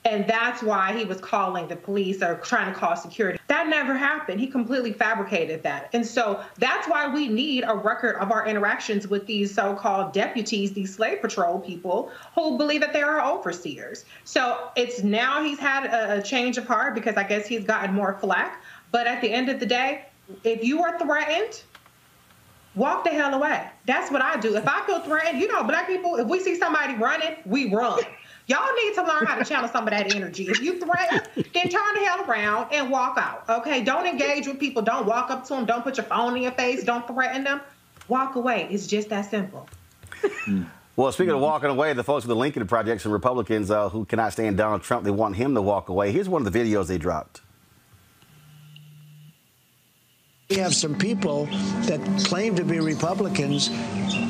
And 0.06 0.24
that's 0.28 0.62
why 0.62 0.96
he 0.96 1.04
was 1.04 1.20
calling 1.20 1.66
the 1.66 1.74
police 1.74 2.22
or 2.22 2.36
trying 2.36 2.72
to 2.72 2.78
call 2.78 2.94
security. 2.94 3.40
That 3.48 3.66
never 3.66 3.92
happened. 3.92 4.38
He 4.38 4.46
completely 4.46 4.92
fabricated 4.92 5.64
that. 5.64 5.90
And 5.92 6.06
so 6.06 6.44
that's 6.58 6.88
why 6.88 7.12
we 7.12 7.26
need 7.26 7.64
a 7.66 7.74
record 7.74 8.14
of 8.16 8.30
our 8.30 8.46
interactions 8.46 9.08
with 9.08 9.26
these 9.26 9.52
so 9.52 9.74
called 9.74 10.12
deputies, 10.12 10.72
these 10.72 10.94
slave 10.94 11.20
patrol 11.20 11.58
people 11.58 12.12
who 12.36 12.56
believe 12.56 12.82
that 12.82 12.92
they 12.92 13.02
are 13.02 13.20
overseers. 13.20 14.04
So 14.22 14.70
it's 14.76 15.02
now 15.02 15.42
he's 15.42 15.58
had 15.58 15.86
a, 15.86 16.22
change 16.22 16.56
of 16.56 16.66
heart 16.66 16.94
because 16.94 17.16
I 17.16 17.24
guess 17.24 17.46
he's 17.46 17.64
gotten 17.64 17.94
more 17.94 18.16
flack. 18.20 18.62
But 18.92 19.08
at 19.08 19.20
the 19.20 19.32
end 19.32 19.48
of 19.48 19.58
the 19.58 19.66
day, 19.66 20.06
if 20.44 20.62
you 20.62 20.82
are 20.82 20.98
threatened, 20.98 21.62
walk 22.76 23.02
the 23.02 23.10
hell 23.10 23.34
away. 23.34 23.68
That's 23.86 24.12
what 24.12 24.22
I 24.22 24.38
do. 24.38 24.54
If 24.56 24.68
I 24.68 24.86
feel 24.86 25.00
threatened, 25.00 25.40
you 25.40 25.48
know, 25.48 25.64
black 25.64 25.88
people, 25.88 26.16
if 26.16 26.28
we 26.28 26.38
see 26.38 26.56
somebody 26.56 26.94
running, 26.94 27.36
we 27.44 27.74
run. 27.74 28.02
Y'all 28.46 28.74
need 28.74 28.94
to 28.94 29.02
learn 29.02 29.26
how 29.26 29.36
to 29.36 29.44
channel 29.44 29.68
some 29.68 29.84
of 29.84 29.90
that 29.90 30.14
energy. 30.14 30.46
If 30.48 30.60
you 30.60 30.78
threaten, 30.78 31.20
then 31.52 31.68
turn 31.68 31.94
the 31.94 32.04
hell 32.04 32.24
around 32.24 32.72
and 32.72 32.90
walk 32.90 33.18
out. 33.18 33.44
Okay? 33.48 33.82
Don't 33.82 34.06
engage 34.06 34.46
with 34.46 34.60
people. 34.60 34.82
Don't 34.82 35.04
walk 35.04 35.30
up 35.30 35.44
to 35.44 35.54
them. 35.54 35.66
Don't 35.66 35.82
put 35.82 35.96
your 35.96 36.06
phone 36.06 36.36
in 36.36 36.42
your 36.42 36.52
face. 36.52 36.84
Don't 36.84 37.06
threaten 37.08 37.42
them. 37.42 37.60
Walk 38.08 38.36
away. 38.36 38.68
It's 38.70 38.86
just 38.86 39.08
that 39.08 39.28
simple. 39.30 39.68
Well, 40.94 41.12
speaking 41.12 41.34
of 41.34 41.40
walking 41.40 41.68
away, 41.68 41.92
the 41.92 42.04
folks 42.04 42.24
with 42.24 42.28
the 42.28 42.36
Lincoln 42.36 42.66
Project 42.66 43.04
and 43.04 43.12
Republicans 43.12 43.70
uh, 43.70 43.90
who 43.90 44.06
cannot 44.06 44.32
stand 44.32 44.56
Donald 44.56 44.82
Trump, 44.82 45.04
they 45.04 45.10
want 45.10 45.36
him 45.36 45.54
to 45.54 45.60
walk 45.60 45.90
away. 45.90 46.10
Here's 46.10 46.28
one 46.28 46.46
of 46.46 46.50
the 46.50 46.58
videos 46.58 46.86
they 46.86 46.96
dropped. 46.98 47.42
We 50.48 50.56
have 50.56 50.76
some 50.76 50.96
people 50.96 51.46
that 51.86 52.00
claim 52.24 52.54
to 52.54 52.62
be 52.64 52.78
Republicans 52.78 53.68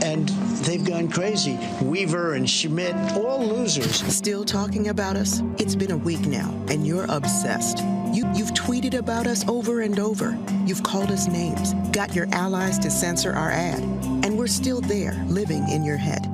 and 0.02 0.26
they've 0.64 0.84
gone 0.84 1.10
crazy. 1.10 1.58
Weaver 1.82 2.34
and 2.34 2.48
Schmidt, 2.48 2.94
all 3.14 3.46
losers. 3.46 3.96
Still 4.14 4.42
talking 4.44 4.88
about 4.88 5.16
us? 5.16 5.42
It's 5.58 5.76
been 5.76 5.90
a 5.90 5.96
week 5.96 6.20
now, 6.20 6.48
and 6.68 6.86
you're 6.86 7.04
obsessed. 7.10 7.78
You, 8.14 8.26
you've 8.34 8.54
tweeted 8.54 8.94
about 8.94 9.26
us 9.26 9.46
over 9.46 9.82
and 9.82 9.98
over. 9.98 10.38
You've 10.64 10.82
called 10.82 11.10
us 11.10 11.28
names, 11.28 11.74
got 11.92 12.14
your 12.14 12.28
allies 12.32 12.78
to 12.80 12.90
censor 12.90 13.32
our 13.32 13.50
ad, 13.50 13.82
and 14.24 14.38
we're 14.38 14.46
still 14.46 14.80
there, 14.80 15.22
living 15.26 15.68
in 15.68 15.84
your 15.84 15.98
head. 15.98 16.26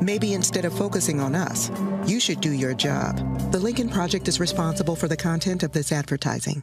Maybe 0.00 0.34
instead 0.34 0.64
of 0.64 0.76
focusing 0.76 1.18
on 1.18 1.34
us, 1.34 1.70
you 2.06 2.20
should 2.20 2.40
do 2.40 2.52
your 2.52 2.74
job. 2.74 3.16
The 3.50 3.58
Lincoln 3.58 3.88
Project 3.88 4.28
is 4.28 4.38
responsible 4.38 4.94
for 4.94 5.08
the 5.08 5.16
content 5.16 5.64
of 5.64 5.72
this 5.72 5.90
advertising. 5.90 6.62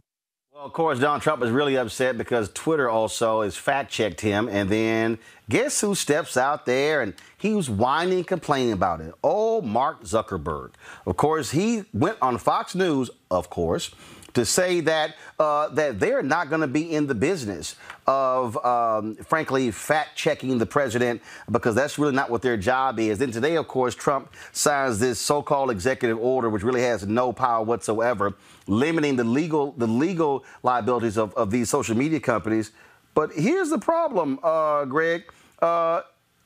Of 0.63 0.71
course, 0.71 0.97
Donald 0.97 1.21
Trump 1.21 1.43
is 1.43 1.51
really 1.51 1.75
upset 1.75 2.17
because 2.17 2.49
Twitter 2.53 2.89
also 2.89 3.41
has 3.41 3.57
fact 3.57 3.91
checked 3.91 4.21
him. 4.21 4.47
And 4.47 4.69
then 4.69 5.19
guess 5.49 5.81
who 5.81 5.93
steps 5.93 6.37
out 6.37 6.65
there 6.65 7.01
and 7.01 7.13
he 7.37 7.53
was 7.53 7.69
whining, 7.69 8.23
complaining 8.23 8.71
about 8.71 9.01
it? 9.01 9.13
Oh, 9.21 9.61
Mark 9.61 10.03
Zuckerberg. 10.03 10.71
Of 11.05 11.17
course, 11.17 11.51
he 11.51 11.83
went 11.93 12.17
on 12.21 12.37
Fox 12.37 12.75
News, 12.75 13.09
of 13.29 13.49
course, 13.49 13.93
to 14.33 14.45
say 14.45 14.79
that 14.81 15.15
uh, 15.39 15.69
that 15.69 15.99
they're 15.99 16.23
not 16.23 16.49
going 16.49 16.61
to 16.61 16.67
be 16.67 16.93
in 16.93 17.07
the 17.07 17.15
business 17.15 17.75
of, 18.07 18.57
um, 18.65 19.15
frankly, 19.15 19.71
fact 19.71 20.15
checking 20.15 20.57
the 20.57 20.65
president 20.65 21.21
because 21.51 21.75
that's 21.75 21.97
really 21.97 22.15
not 22.15 22.29
what 22.29 22.41
their 22.41 22.57
job 22.57 22.99
is. 22.99 23.19
Then 23.19 23.31
today, 23.31 23.55
of 23.55 23.67
course, 23.67 23.95
Trump 23.95 24.33
signs 24.51 24.99
this 24.99 25.19
so-called 25.19 25.71
executive 25.71 26.19
order, 26.19 26.49
which 26.49 26.63
really 26.63 26.81
has 26.81 27.05
no 27.05 27.31
power 27.31 27.63
whatsoever, 27.63 28.33
limiting 28.67 29.15
the 29.15 29.23
legal 29.23 29.73
the 29.73 29.87
legal 29.87 30.43
liabilities 30.63 31.17
of, 31.17 31.33
of 31.35 31.51
these 31.51 31.69
social 31.69 31.95
media 31.95 32.19
companies. 32.19 32.71
But 33.13 33.31
here's 33.33 33.69
the 33.69 33.79
problem, 33.79 34.39
uh, 34.41 34.85
Greg. 34.85 35.31
Uh, 35.61 36.01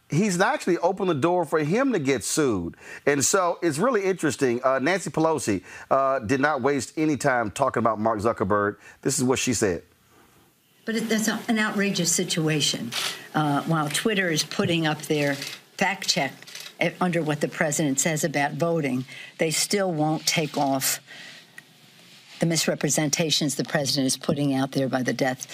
he's 0.10 0.40
actually 0.40 0.78
opened 0.80 1.10
the 1.10 1.16
door 1.16 1.46
for 1.46 1.60
him 1.60 1.94
to 1.94 2.00
get 2.00 2.24
sued. 2.24 2.76
And 3.06 3.24
so 3.24 3.60
it's 3.62 3.78
really 3.78 4.04
interesting. 4.04 4.62
Uh, 4.64 4.80
Nancy 4.80 5.10
Pelosi 5.10 5.64
uh, 5.92 6.20
did 6.20 6.40
not 6.40 6.62
waste 6.62 6.94
any 6.98 7.18
time 7.18 7.52
talking 7.52 7.82
about 7.82 8.00
Mark 8.00 8.20
Zuckerberg. 8.20 8.78
This 9.02 9.18
is 9.18 9.24
what 9.24 9.40
she 9.40 9.54
said. 9.54 9.84
But 10.86 11.10
that's 11.10 11.28
an 11.28 11.60
outrageous 11.60 12.12
situation. 12.12 12.92
Uh, 13.36 13.62
while 13.64 13.90
Twitter 13.90 14.30
is 14.30 14.44
putting 14.44 14.88
up 14.88 15.02
their 15.04 15.36
fact 15.36 16.08
check 16.08 16.32
under 17.02 17.22
what 17.22 17.42
the 17.42 17.48
president 17.48 18.00
says 18.00 18.24
about 18.24 18.54
voting, 18.54 19.04
they 19.38 19.52
still 19.52 19.92
won't 19.92 20.26
take 20.26 20.58
off 20.58 21.02
the 22.40 22.46
misrepresentations 22.46 23.56
the 23.56 23.64
president 23.64 24.06
is 24.06 24.16
putting 24.16 24.54
out 24.54 24.72
there 24.72 24.88
by 24.88 25.02
the 25.02 25.12
death 25.12 25.48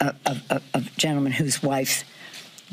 of, 0.00 0.16
of, 0.26 0.42
of 0.50 0.62
a 0.74 0.80
gentleman 0.96 1.32
whose 1.32 1.62
wife 1.62 2.04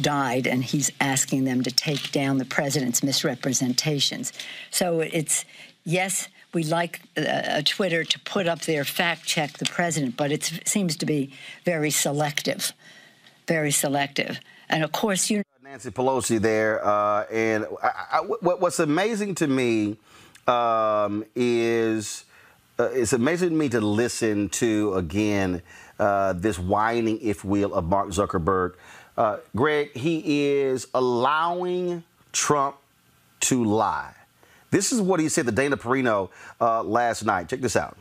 died, 0.02 0.48
and 0.48 0.64
he's 0.64 0.92
asking 1.00 1.46
them 1.46 1.64
to 1.64 1.72
take 1.72 2.12
down 2.12 2.38
the 2.38 2.46
president's 2.46 3.04
misrepresentations. 3.04 4.34
So 4.72 5.02
it's 5.02 5.46
yes, 5.84 6.28
we 6.54 6.64
like 6.64 7.02
uh, 7.18 7.62
Twitter 7.66 8.04
to 8.04 8.20
put 8.22 8.48
up 8.48 8.62
their 8.62 8.84
fact 8.84 9.26
check 9.26 9.58
the 9.58 9.66
president, 9.66 10.18
but 10.18 10.32
it 10.32 10.62
seems 10.66 10.96
to 10.98 11.06
be 11.06 11.34
very 11.66 11.90
selective, 11.90 12.74
very 13.48 13.72
selective. 13.72 14.40
And 14.70 14.84
of 14.84 14.92
course, 14.92 15.30
you. 15.30 15.44
Nancy 15.64 15.90
Pelosi 15.90 16.40
there, 16.40 16.86
uh, 16.86 17.26
and 17.32 17.66
I, 17.82 17.92
I, 18.14 18.20
what, 18.20 18.62
what's 18.62 18.80
amazing 18.80 19.36
to 19.36 19.48
me 19.48 19.98
um, 20.48 21.26
is 21.36 22.26
uh, 22.78 22.90
it's 22.92 23.14
amazing 23.14 23.50
to 23.50 23.56
me 23.56 23.70
to 23.70 23.82
listen 23.82 24.50
to 24.50 24.94
again 24.94 25.62
uh, 26.00 26.34
this 26.34 26.60
whining, 26.60 27.20
if 27.22 27.44
will, 27.44 27.74
of 27.74 27.86
Mark 27.86 28.10
Zuckerberg. 28.10 28.74
Uh, 29.18 29.38
Greg, 29.56 29.96
he 29.96 30.50
is 30.52 30.88
allowing 30.94 32.04
Trump 32.32 32.78
to 33.42 33.64
lie. 33.64 34.14
This 34.72 34.92
is 34.92 35.02
what 35.02 35.20
he 35.20 35.30
said 35.30 35.46
to 35.46 35.52
Dana 35.52 35.78
Perino 35.78 36.30
uh, 36.60 36.82
last 36.84 37.24
night. 37.24 37.50
Check 37.50 37.62
this 37.62 37.76
out 37.76 37.98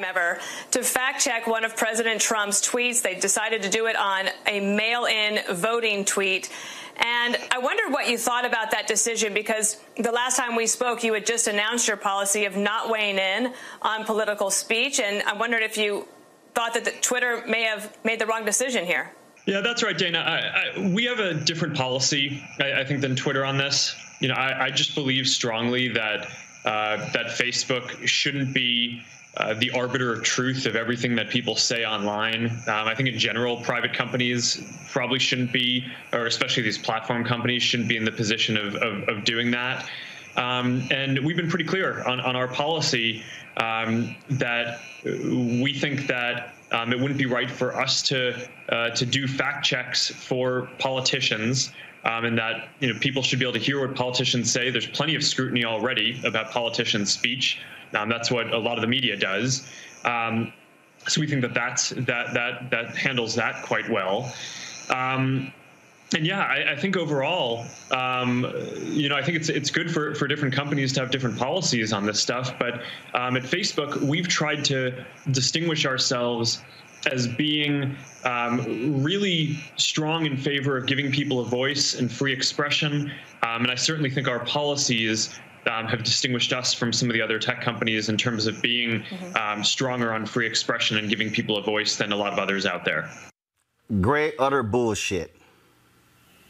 time 0.00 0.04
ever 0.04 0.38
to 0.70 0.82
fact 0.82 1.22
check 1.22 1.46
one 1.46 1.64
of 1.64 1.74
President 1.76 2.20
Trump's 2.20 2.60
tweets. 2.60 3.02
They 3.02 3.14
decided 3.14 3.62
to 3.62 3.70
do 3.70 3.86
it 3.86 3.96
on 3.96 4.28
a 4.46 4.60
mail 4.60 5.06
in 5.06 5.40
voting 5.54 6.04
tweet. 6.04 6.50
And 6.96 7.38
I 7.50 7.58
wondered 7.58 7.90
what 7.90 8.08
you 8.08 8.18
thought 8.18 8.44
about 8.44 8.72
that 8.72 8.86
decision 8.86 9.32
because 9.32 9.78
the 9.96 10.12
last 10.12 10.36
time 10.36 10.54
we 10.54 10.66
spoke, 10.66 11.02
you 11.02 11.14
had 11.14 11.24
just 11.24 11.46
announced 11.46 11.88
your 11.88 11.96
policy 11.96 12.44
of 12.44 12.56
not 12.56 12.90
weighing 12.90 13.16
in 13.16 13.54
on 13.80 14.04
political 14.04 14.50
speech. 14.50 15.00
And 15.00 15.22
I 15.22 15.32
wondered 15.32 15.62
if 15.62 15.78
you 15.78 16.06
thought 16.54 16.74
that 16.74 17.00
Twitter 17.00 17.42
may 17.46 17.62
have 17.62 17.96
made 18.04 18.18
the 18.18 18.26
wrong 18.26 18.44
decision 18.44 18.84
here. 18.84 19.12
Yeah, 19.50 19.62
that's 19.62 19.82
right, 19.82 19.98
Dana. 19.98 20.20
I, 20.20 20.78
I, 20.78 20.88
we 20.90 21.06
have 21.06 21.18
a 21.18 21.34
different 21.34 21.74
policy, 21.74 22.40
I, 22.60 22.82
I, 22.82 22.84
think, 22.84 23.00
than 23.00 23.16
Twitter 23.16 23.44
on 23.44 23.58
this. 23.58 23.96
You 24.20 24.28
know, 24.28 24.36
I, 24.36 24.70
just 24.70 24.94
believe 24.94 25.26
strongly 25.26 25.88
that 25.88 26.28
uh, 26.64 27.10
that 27.10 27.26
Facebook 27.36 28.06
shouldn't 28.06 28.54
be 28.54 29.02
uh, 29.38 29.54
the 29.54 29.72
arbiter 29.72 30.12
of 30.12 30.22
truth 30.22 30.66
of 30.66 30.76
everything 30.76 31.16
that 31.16 31.30
people 31.30 31.56
say 31.56 31.84
online. 31.84 32.46
Um, 32.46 32.86
I 32.86 32.94
think 32.94 33.08
in 33.08 33.18
general, 33.18 33.56
private 33.56 33.92
companies 33.92 34.62
probably 34.92 35.18
shouldn't 35.18 35.52
be, 35.52 35.84
or 36.12 36.26
especially 36.26 36.62
these 36.62 36.78
platform 36.78 37.24
companies 37.24 37.64
shouldn't 37.64 37.88
be 37.88 37.96
in 37.96 38.04
the 38.04 38.12
position 38.12 38.56
of, 38.56 38.76
of, 38.76 39.08
of 39.08 39.24
doing 39.24 39.50
that. 39.50 39.84
Um, 40.36 40.86
and 40.92 41.18
we've 41.24 41.36
been 41.36 41.50
pretty 41.50 41.64
clear 41.64 42.04
on, 42.04 42.20
on 42.20 42.36
our 42.36 42.46
policy 42.46 43.24
um, 43.56 44.14
that 44.30 44.78
we 45.04 45.74
think 45.74 46.06
that 46.06 46.54
um, 46.72 46.92
it 46.92 47.00
wouldn't 47.00 47.18
be 47.18 47.26
right 47.26 47.50
for 47.50 47.76
us 47.76 48.02
to 48.02 48.48
uh, 48.68 48.90
to 48.90 49.06
do 49.06 49.26
fact 49.26 49.64
checks 49.64 50.08
for 50.08 50.68
politicians, 50.78 51.72
um, 52.04 52.24
and 52.24 52.38
that 52.38 52.68
you 52.80 52.92
know 52.92 52.98
people 53.00 53.22
should 53.22 53.38
be 53.38 53.44
able 53.44 53.54
to 53.54 53.58
hear 53.58 53.86
what 53.86 53.96
politicians 53.96 54.50
say. 54.50 54.70
There's 54.70 54.86
plenty 54.86 55.14
of 55.14 55.24
scrutiny 55.24 55.64
already 55.64 56.20
about 56.24 56.50
politicians' 56.50 57.12
speech. 57.12 57.60
Um, 57.94 58.08
that's 58.08 58.30
what 58.30 58.52
a 58.52 58.58
lot 58.58 58.76
of 58.78 58.82
the 58.82 58.88
media 58.88 59.16
does. 59.16 59.68
Um, 60.04 60.52
so 61.08 61.20
we 61.20 61.26
think 61.26 61.42
that 61.42 61.54
that's 61.54 61.90
that 61.90 62.34
that 62.34 62.70
that 62.70 62.96
handles 62.96 63.34
that 63.34 63.64
quite 63.64 63.88
well. 63.90 64.32
Um, 64.90 65.52
and 66.14 66.26
yeah, 66.26 66.40
I, 66.40 66.72
I, 66.72 66.76
think 66.76 66.96
overall, 66.96 67.66
um, 67.92 68.46
you 68.82 69.08
know, 69.08 69.16
I 69.16 69.22
think 69.22 69.36
it's 69.36 69.48
it's 69.48 69.70
good 69.70 69.90
for, 69.90 70.14
for 70.14 70.26
different 70.26 70.54
companies 70.54 70.92
to 70.94 71.00
have 71.00 71.10
different 71.10 71.38
policies 71.38 71.92
on 71.92 72.04
this 72.04 72.20
stuff. 72.20 72.58
But 72.58 72.82
um, 73.14 73.36
at 73.36 73.44
Facebook, 73.44 74.00
we've 74.00 74.28
tried 74.28 74.64
to 74.66 75.04
distinguish 75.30 75.86
ourselves 75.86 76.62
as 77.10 77.26
being 77.26 77.96
um, 78.24 79.02
really 79.02 79.58
strong 79.76 80.26
in 80.26 80.36
favor 80.36 80.76
of 80.76 80.86
giving 80.86 81.10
people 81.10 81.40
a 81.40 81.44
voice 81.44 81.94
and 81.94 82.10
free 82.10 82.32
expression. 82.32 83.12
Um, 83.42 83.62
and 83.62 83.70
I 83.70 83.74
certainly 83.74 84.10
think 84.10 84.28
our 84.28 84.44
policies 84.44 85.38
um, 85.66 85.86
have 85.86 86.02
distinguished 86.02 86.52
us 86.52 86.74
from 86.74 86.92
some 86.92 87.08
of 87.08 87.14
the 87.14 87.22
other 87.22 87.38
tech 87.38 87.60
companies 87.62 88.08
in 88.08 88.16
terms 88.16 88.46
of 88.46 88.60
being 88.60 89.00
mm-hmm. 89.00 89.36
um, 89.36 89.64
stronger 89.64 90.12
on 90.12 90.26
free 90.26 90.46
expression 90.46 90.98
and 90.98 91.08
giving 91.08 91.30
people 91.30 91.56
a 91.56 91.62
voice 91.62 91.96
than 91.96 92.12
a 92.12 92.16
lot 92.16 92.32
of 92.32 92.38
others 92.38 92.66
out 92.66 92.84
there. 92.84 93.10
Great 94.00 94.34
utter 94.38 94.62
bullshit. 94.62 95.39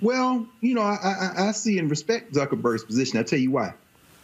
Well, 0.03 0.47
you 0.61 0.75
know, 0.75 0.83
I, 0.83 0.97
I, 1.37 1.49
I 1.49 1.53
see 1.53 1.79
and 1.79 1.91
respect 1.91 2.33
Zuckerberg's 2.33 2.85
position. 2.85 3.19
I'll 3.19 3.25
tell 3.25 3.39
you 3.39 3.51
why. 3.51 3.75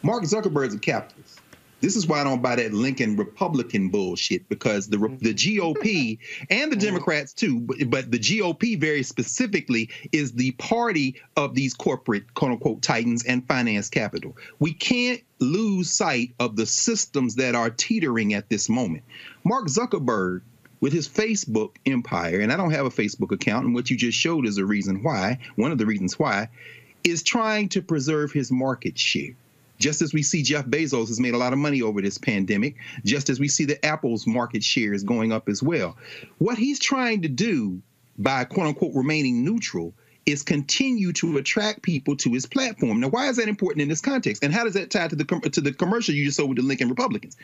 Mark 0.03 0.25
Zuckerberg's 0.25 0.75
a 0.75 0.79
capitalist. 0.79 1.41
This 1.81 1.95
is 1.95 2.07
why 2.07 2.21
I 2.21 2.25
don't 2.25 2.41
buy 2.41 2.57
that 2.57 2.73
Lincoln 2.73 3.17
Republican 3.17 3.91
bullshit 3.91 4.49
because 4.49 4.89
the 4.89 4.97
the 5.21 5.35
GOP 5.35 6.19
and 6.51 6.73
the 6.73 6.77
Democrats 6.77 7.35
too, 7.35 7.61
but, 7.61 7.77
but 7.91 8.11
the 8.11 8.19
GOP 8.19 8.81
very 8.81 9.03
specifically 9.03 9.91
is 10.11 10.33
the 10.33 10.53
party 10.53 11.21
of 11.37 11.55
these 11.55 11.75
corporate 11.75 12.33
quote 12.33 12.53
unquote 12.53 12.81
titans 12.81 13.25
and 13.25 13.47
finance 13.47 13.91
capital. 13.91 14.37
We 14.59 14.73
can't 14.73 15.21
lose 15.39 15.91
sight 15.91 16.35
of 16.41 16.57
the 16.57 16.65
systems 16.65 17.35
that 17.35 17.55
are 17.55 17.69
teetering 17.69 18.33
at 18.33 18.49
this 18.49 18.71
moment. 18.71 19.05
Mark 19.45 19.67
Zuckerberg 19.67 20.41
with 20.81 20.93
his 20.93 21.09
Facebook 21.09 21.77
empire, 21.87 22.41
and 22.41 22.53
I 22.53 22.57
don't 22.57 22.73
have 22.73 22.87
a 22.87 22.91
Facebook 22.91 23.33
account, 23.33 23.67
and 23.67 23.75
what 23.75 23.91
you 23.91 23.97
just 23.97 24.19
showed 24.19 24.47
is 24.47 24.59
a 24.59 24.65
reason 24.65 25.03
why, 25.03 25.39
one 25.57 25.73
of 25.73 25.79
the 25.79 25.87
reasons 25.87 26.19
why, 26.19 26.49
is 27.05 27.23
trying 27.23 27.69
to 27.71 27.83
preserve 27.83 28.33
his 28.33 28.51
market 28.51 28.99
share. 28.99 29.35
Just 29.79 30.01
as 30.01 30.15
we 30.15 30.23
see 30.23 30.43
Jeff 30.43 30.65
Bezos 30.67 31.09
has 31.09 31.21
made 31.21 31.35
a 31.35 31.39
lot 31.39 31.53
of 31.53 31.59
money 31.59 31.83
over 31.83 32.01
this 32.01 32.19
pandemic, 32.19 32.77
just 33.05 33.29
as 33.29 33.39
we 33.39 33.49
see 33.49 33.67
that 33.67 33.85
Apple's 33.85 34.27
market 34.27 34.65
share 34.65 34.95
is 34.95 35.03
going 35.03 35.33
up 35.33 35.49
as 35.49 35.63
well. 35.63 35.97
What 36.39 36.57
he's 36.57 36.79
trying 36.79 37.23
to 37.23 37.29
do 37.29 37.83
by 38.19 38.45
quote 38.45 38.69
unquote 38.69 38.95
remaining 38.95 39.45
neutral 39.45 39.93
is 40.25 40.43
continue 40.43 41.13
to 41.13 41.37
attract 41.37 41.83
people 41.83 42.17
to 42.17 42.33
his 42.33 42.47
platform. 42.47 43.01
Now, 43.01 43.09
why 43.09 43.29
is 43.29 43.37
that 43.37 43.49
important 43.49 43.83
in 43.83 43.89
this 43.89 44.01
context? 44.01 44.43
And 44.43 44.53
how 44.53 44.65
does 44.65 44.75
that 44.75 44.91
tie 44.91 45.09
to 45.09 45.17
the 45.17 45.25
to 45.53 45.61
the 45.61 45.73
commercial 45.73 46.15
you 46.15 46.25
just 46.25 46.39
saw 46.39 46.47
with 46.47 46.57
the 46.57 46.65
Lincoln 46.65 46.89
Republicans? 46.89 47.37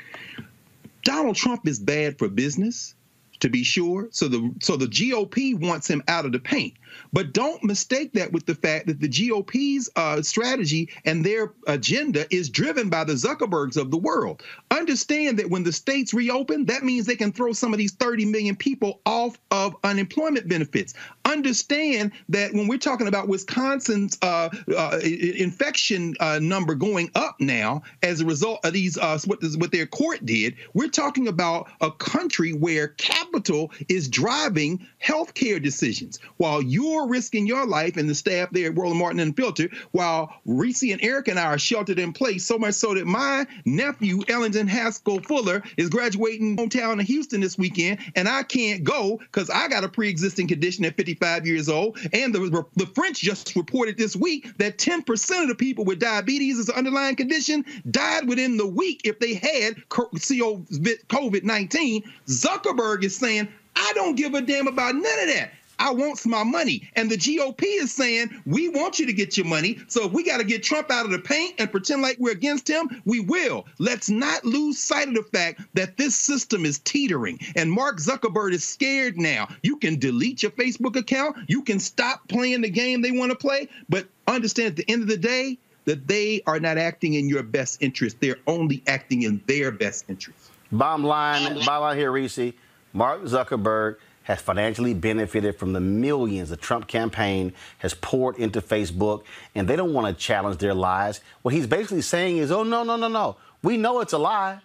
Donald 1.04 1.36
Trump 1.36 1.66
is 1.66 1.78
bad 1.78 2.18
for 2.18 2.28
business 2.28 2.94
to 3.42 3.50
be 3.50 3.64
sure. 3.64 4.08
So 4.12 4.28
the 4.28 4.54
so 4.60 4.76
the 4.76 4.86
GOP 4.86 5.58
wants 5.58 5.88
him 5.88 6.02
out 6.08 6.24
of 6.24 6.32
the 6.32 6.38
paint. 6.38 6.74
But 7.12 7.32
don't 7.32 7.62
mistake 7.64 8.12
that 8.14 8.32
with 8.32 8.46
the 8.46 8.54
fact 8.54 8.86
that 8.86 9.00
the 9.00 9.08
GOP's 9.08 9.90
uh, 9.96 10.22
strategy 10.22 10.88
and 11.04 11.24
their 11.24 11.52
agenda 11.66 12.26
is 12.34 12.48
driven 12.48 12.88
by 12.88 13.04
the 13.04 13.14
Zuckerbergs 13.14 13.76
of 13.76 13.90
the 13.90 13.96
world. 13.96 14.42
Understand 14.70 15.38
that 15.38 15.50
when 15.50 15.62
the 15.62 15.72
states 15.72 16.14
reopen, 16.14 16.66
that 16.66 16.82
means 16.82 17.06
they 17.06 17.16
can 17.16 17.32
throw 17.32 17.52
some 17.52 17.72
of 17.72 17.78
these 17.78 17.92
30 17.92 18.26
million 18.26 18.56
people 18.56 19.00
off 19.06 19.38
of 19.50 19.74
unemployment 19.84 20.48
benefits. 20.48 20.94
Understand 21.24 22.12
that 22.28 22.52
when 22.52 22.68
we're 22.68 22.78
talking 22.78 23.08
about 23.08 23.28
Wisconsin's 23.28 24.18
uh, 24.22 24.48
uh, 24.76 25.00
infection 25.02 26.14
uh, 26.20 26.38
number 26.42 26.74
going 26.74 27.10
up 27.14 27.36
now 27.40 27.82
as 28.02 28.20
a 28.20 28.26
result 28.26 28.60
of 28.64 28.72
these 28.72 28.98
uh, 28.98 29.18
what, 29.26 29.40
what 29.56 29.72
their 29.72 29.86
court 29.86 30.24
did, 30.24 30.56
we're 30.74 30.88
talking 30.88 31.28
about 31.28 31.68
a 31.80 31.90
country 31.90 32.52
where 32.52 32.88
cap 32.88 33.31
Capital 33.32 33.70
is 33.88 34.08
driving 34.08 34.86
healthcare 35.02 35.62
decisions 35.62 36.18
while 36.36 36.60
you're 36.60 37.08
risking 37.08 37.46
your 37.46 37.66
life 37.66 37.96
and 37.96 38.06
the 38.06 38.14
staff 38.14 38.50
there 38.50 38.70
at 38.70 38.76
Roland 38.76 38.98
Martin 38.98 39.20
Unfiltered, 39.20 39.74
while 39.92 40.34
Reese 40.44 40.82
and 40.82 41.02
Eric 41.02 41.28
and 41.28 41.38
I 41.38 41.46
are 41.46 41.58
sheltered 41.58 41.98
in 41.98 42.12
place, 42.12 42.44
so 42.44 42.58
much 42.58 42.74
so 42.74 42.92
that 42.92 43.06
my 43.06 43.46
nephew, 43.64 44.20
Ellington 44.28 44.66
Haskell 44.66 45.20
Fuller, 45.22 45.62
is 45.78 45.88
graduating 45.88 46.58
hometown 46.58 47.00
in 47.00 47.06
Houston 47.06 47.40
this 47.40 47.56
weekend, 47.56 48.00
and 48.16 48.28
I 48.28 48.42
can't 48.42 48.84
go 48.84 49.16
because 49.16 49.48
I 49.48 49.66
got 49.68 49.84
a 49.84 49.88
pre-existing 49.88 50.48
condition 50.48 50.84
at 50.84 50.96
55 50.96 51.46
years 51.46 51.70
old. 51.70 51.98
And 52.12 52.34
the, 52.34 52.66
the 52.76 52.86
French 52.86 53.20
just 53.20 53.56
reported 53.56 53.96
this 53.96 54.14
week 54.14 54.58
that 54.58 54.76
10% 54.76 55.42
of 55.42 55.48
the 55.48 55.54
people 55.54 55.86
with 55.86 56.00
diabetes 56.00 56.58
as 56.58 56.68
an 56.68 56.74
underlying 56.74 57.16
condition 57.16 57.64
died 57.90 58.28
within 58.28 58.58
the 58.58 58.66
week 58.66 59.00
if 59.04 59.18
they 59.20 59.32
had 59.32 59.76
COVID 59.88 61.44
19. 61.44 62.02
Zuckerberg 62.26 63.04
is 63.04 63.21
saying, 63.22 63.48
I 63.76 63.92
don't 63.94 64.16
give 64.16 64.34
a 64.34 64.42
damn 64.42 64.66
about 64.66 64.94
none 64.94 65.04
of 65.04 65.34
that. 65.34 65.52
I 65.78 65.90
want 65.90 66.24
my 66.26 66.44
money. 66.44 66.88
And 66.94 67.10
the 67.10 67.16
GOP 67.16 67.62
is 67.64 67.92
saying, 67.92 68.30
we 68.46 68.68
want 68.68 69.00
you 69.00 69.06
to 69.06 69.12
get 69.12 69.36
your 69.36 69.46
money. 69.46 69.78
So 69.88 70.06
if 70.06 70.12
we 70.12 70.22
got 70.22 70.38
to 70.38 70.44
get 70.44 70.62
Trump 70.62 70.92
out 70.92 71.04
of 71.04 71.10
the 71.10 71.18
paint 71.18 71.54
and 71.58 71.72
pretend 71.72 72.02
like 72.02 72.18
we're 72.20 72.32
against 72.32 72.68
him, 72.68 73.02
we 73.04 73.18
will. 73.18 73.66
Let's 73.78 74.08
not 74.08 74.44
lose 74.44 74.78
sight 74.78 75.08
of 75.08 75.14
the 75.14 75.24
fact 75.24 75.60
that 75.74 75.96
this 75.96 76.14
system 76.14 76.64
is 76.64 76.78
teetering. 76.78 77.40
And 77.56 77.72
Mark 77.72 77.98
Zuckerberg 77.98 78.52
is 78.52 78.62
scared 78.62 79.18
now. 79.18 79.48
You 79.62 79.76
can 79.76 79.98
delete 79.98 80.42
your 80.42 80.52
Facebook 80.52 80.94
account, 80.94 81.36
you 81.48 81.62
can 81.62 81.80
stop 81.80 82.28
playing 82.28 82.60
the 82.60 82.70
game 82.70 83.02
they 83.02 83.10
want 83.10 83.32
to 83.32 83.36
play, 83.36 83.68
but 83.88 84.06
understand 84.28 84.68
at 84.68 84.76
the 84.76 84.88
end 84.88 85.02
of 85.02 85.08
the 85.08 85.16
day, 85.16 85.58
that 85.84 86.06
they 86.06 86.40
are 86.46 86.60
not 86.60 86.78
acting 86.78 87.14
in 87.14 87.28
your 87.28 87.42
best 87.42 87.82
interest. 87.82 88.18
They're 88.20 88.36
only 88.46 88.84
acting 88.86 89.22
in 89.22 89.42
their 89.48 89.72
best 89.72 90.04
interest. 90.08 90.52
Bottom 90.70 91.04
line, 91.04 91.54
bottom 91.64 91.82
line 91.82 91.98
here, 91.98 92.12
Reese, 92.12 92.52
Mark 92.92 93.22
Zuckerberg 93.22 93.96
has 94.24 94.40
financially 94.40 94.94
benefited 94.94 95.58
from 95.58 95.72
the 95.72 95.80
millions 95.80 96.50
the 96.50 96.56
Trump 96.56 96.86
campaign 96.86 97.52
has 97.78 97.94
poured 97.94 98.36
into 98.36 98.60
Facebook, 98.60 99.24
and 99.54 99.66
they 99.66 99.76
don't 99.76 99.92
want 99.92 100.06
to 100.06 100.24
challenge 100.24 100.58
their 100.58 100.74
lies. 100.74 101.20
What 101.42 101.54
he's 101.54 101.66
basically 101.66 102.02
saying 102.02 102.38
is, 102.38 102.52
oh, 102.52 102.62
no, 102.62 102.84
no, 102.84 102.96
no, 102.96 103.08
no. 103.08 103.36
We 103.62 103.76
know 103.76 104.00
it's 104.00 104.12
a 104.12 104.18
lie. 104.18 104.60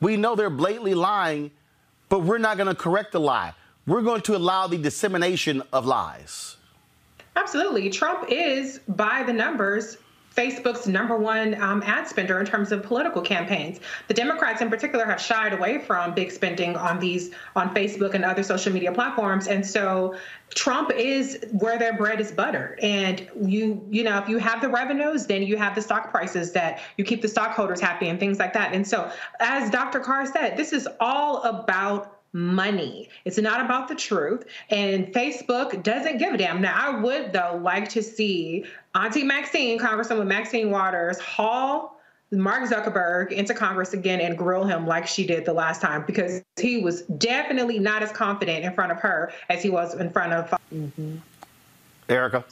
We 0.00 0.16
know 0.16 0.34
they're 0.34 0.50
blatantly 0.50 0.94
lying, 0.94 1.50
but 2.08 2.20
we're 2.22 2.38
not 2.38 2.56
going 2.56 2.68
to 2.68 2.74
correct 2.74 3.12
the 3.12 3.20
lie. 3.20 3.52
We're 3.86 4.02
going 4.02 4.22
to 4.22 4.36
allow 4.36 4.66
the 4.66 4.78
dissemination 4.78 5.62
of 5.72 5.86
lies. 5.86 6.56
Absolutely. 7.36 7.90
Trump 7.90 8.30
is, 8.30 8.80
by 8.88 9.22
the 9.22 9.32
numbers, 9.32 9.98
Facebook's 10.36 10.86
number 10.86 11.16
one 11.16 11.60
um, 11.62 11.82
ad 11.84 12.06
spender 12.06 12.38
in 12.38 12.46
terms 12.46 12.70
of 12.70 12.82
political 12.82 13.22
campaigns. 13.22 13.80
The 14.08 14.14
Democrats, 14.14 14.60
in 14.60 14.68
particular, 14.68 15.06
have 15.06 15.20
shied 15.20 15.54
away 15.54 15.78
from 15.78 16.14
big 16.14 16.30
spending 16.30 16.76
on 16.76 17.00
these 17.00 17.30
on 17.54 17.74
Facebook 17.74 18.14
and 18.14 18.24
other 18.24 18.42
social 18.42 18.72
media 18.72 18.92
platforms, 18.92 19.48
and 19.48 19.66
so 19.66 20.14
Trump 20.50 20.92
is 20.92 21.44
where 21.52 21.78
their 21.78 21.96
bread 21.96 22.20
is 22.20 22.30
buttered. 22.30 22.78
And 22.80 23.28
you, 23.40 23.84
you 23.90 24.04
know, 24.04 24.18
if 24.18 24.28
you 24.28 24.38
have 24.38 24.60
the 24.60 24.68
revenues, 24.68 25.26
then 25.26 25.42
you 25.42 25.56
have 25.56 25.74
the 25.74 25.82
stock 25.82 26.10
prices 26.10 26.52
that 26.52 26.80
you 26.96 27.04
keep 27.04 27.22
the 27.22 27.28
stockholders 27.28 27.80
happy 27.80 28.08
and 28.08 28.20
things 28.20 28.38
like 28.38 28.52
that. 28.52 28.72
And 28.72 28.86
so, 28.86 29.10
as 29.40 29.70
Dr. 29.70 30.00
Carr 30.00 30.26
said, 30.26 30.56
this 30.56 30.72
is 30.72 30.86
all 31.00 31.42
about 31.42 32.15
money. 32.36 33.08
It's 33.24 33.38
not 33.38 33.64
about 33.64 33.88
the 33.88 33.94
truth. 33.94 34.44
And 34.68 35.06
Facebook 35.12 35.82
doesn't 35.82 36.18
give 36.18 36.34
a 36.34 36.36
damn. 36.36 36.60
Now, 36.60 36.74
I 36.76 37.00
would, 37.00 37.32
though, 37.32 37.58
like 37.62 37.88
to 37.90 38.02
see 38.02 38.66
Auntie 38.94 39.24
Maxine, 39.24 39.78
Congresswoman 39.78 40.26
Maxine 40.26 40.70
Waters, 40.70 41.18
haul 41.18 41.98
Mark 42.30 42.68
Zuckerberg 42.68 43.32
into 43.32 43.54
Congress 43.54 43.94
again 43.94 44.20
and 44.20 44.36
grill 44.36 44.64
him 44.64 44.86
like 44.86 45.06
she 45.06 45.26
did 45.26 45.46
the 45.46 45.52
last 45.52 45.80
time 45.80 46.04
because 46.06 46.42
he 46.60 46.78
was 46.78 47.02
definitely 47.02 47.78
not 47.78 48.02
as 48.02 48.12
confident 48.12 48.64
in 48.64 48.74
front 48.74 48.92
of 48.92 48.98
her 49.00 49.32
as 49.48 49.62
he 49.62 49.70
was 49.70 49.94
in 49.94 50.10
front 50.10 50.32
of. 50.32 50.50
Mm-hmm. 50.72 51.16
Erica. 52.08 52.44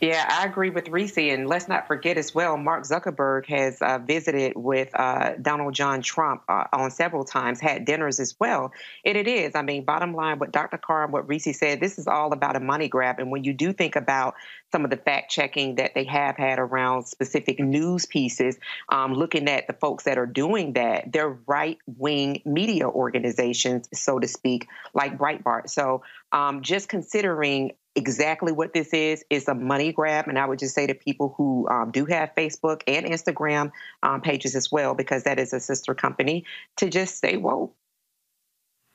Yeah, 0.00 0.26
I 0.30 0.46
agree 0.46 0.70
with 0.70 0.88
Reese. 0.88 1.18
And 1.18 1.46
let's 1.46 1.68
not 1.68 1.86
forget 1.86 2.16
as 2.16 2.34
well, 2.34 2.56
Mark 2.56 2.84
Zuckerberg 2.84 3.44
has 3.46 3.82
uh, 3.82 3.98
visited 3.98 4.54
with 4.56 4.88
uh, 4.98 5.34
Donald 5.42 5.74
John 5.74 6.00
Trump 6.00 6.42
uh, 6.48 6.64
on 6.72 6.90
several 6.90 7.22
times, 7.24 7.60
had 7.60 7.84
dinners 7.84 8.18
as 8.18 8.34
well. 8.40 8.72
And 9.04 9.18
it 9.18 9.28
is, 9.28 9.54
I 9.54 9.60
mean, 9.60 9.84
bottom 9.84 10.14
line, 10.14 10.38
what 10.38 10.52
Dr. 10.52 10.78
Carr 10.78 11.04
and 11.04 11.12
what 11.12 11.28
Reese 11.28 11.58
said, 11.58 11.80
this 11.80 11.98
is 11.98 12.06
all 12.06 12.32
about 12.32 12.56
a 12.56 12.60
money 12.60 12.88
grab. 12.88 13.18
And 13.18 13.30
when 13.30 13.44
you 13.44 13.52
do 13.52 13.74
think 13.74 13.94
about 13.94 14.36
some 14.72 14.84
of 14.84 14.90
the 14.90 14.96
fact 14.96 15.30
checking 15.30 15.74
that 15.74 15.92
they 15.94 16.04
have 16.04 16.38
had 16.38 16.58
around 16.58 17.04
specific 17.04 17.60
news 17.60 18.06
pieces, 18.06 18.58
um, 18.88 19.12
looking 19.12 19.50
at 19.50 19.66
the 19.66 19.74
folks 19.74 20.04
that 20.04 20.16
are 20.16 20.26
doing 20.26 20.72
that, 20.74 21.12
they're 21.12 21.36
right 21.46 21.76
wing 21.98 22.40
media 22.46 22.88
organizations, 22.88 23.86
so 23.92 24.18
to 24.18 24.26
speak, 24.26 24.66
like 24.94 25.18
Breitbart. 25.18 25.68
So 25.68 26.04
um, 26.32 26.62
just 26.62 26.88
considering 26.88 27.72
exactly 27.94 28.52
what 28.52 28.72
this 28.72 28.92
is. 28.92 29.24
Is 29.30 29.48
a 29.48 29.54
money 29.54 29.92
grab 29.92 30.28
and 30.28 30.38
i 30.38 30.46
would 30.46 30.58
just 30.58 30.74
say 30.74 30.86
to 30.86 30.94
people 30.94 31.34
who 31.36 31.68
um, 31.68 31.90
do 31.90 32.04
have 32.06 32.30
facebook 32.36 32.82
and 32.86 33.06
instagram 33.06 33.72
um, 34.02 34.20
pages 34.20 34.54
as 34.54 34.70
well 34.70 34.94
because 34.94 35.24
that 35.24 35.38
is 35.38 35.52
a 35.52 35.60
sister 35.60 35.94
company 35.94 36.44
to 36.76 36.88
just 36.88 37.16
stay 37.16 37.36
woke. 37.36 37.74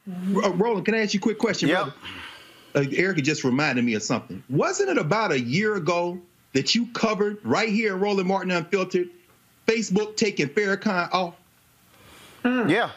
Uh, 0.08 0.52
roland 0.52 0.86
can 0.86 0.96
i 0.96 1.02
ask 1.02 1.14
you 1.14 1.20
a 1.20 1.22
quick 1.22 1.40
question 1.40 1.70
yep. 1.70 1.90
Uh, 2.74 2.84
erica 2.92 3.22
just 3.22 3.46
reminded 3.46 3.86
me 3.86 3.94
of 3.94 4.04
something. 4.04 4.44
Wasn't 4.50 4.90
it 4.90 4.98
about 4.98 5.32
a 5.32 5.40
year 5.40 5.76
ago 5.76 6.20
that 6.54 6.76
you 6.76 6.88
covered 6.88 7.38
right 7.46 7.70
here 7.70 7.96
in 7.96 8.02
roland 8.02 8.28
martin 8.28 8.52
unfiltered 8.52 9.10
facebook 9.66 10.18
taking 10.18 10.48
farrakhan 10.48 11.10
off? 11.14 11.36
Yeah. 12.44 12.92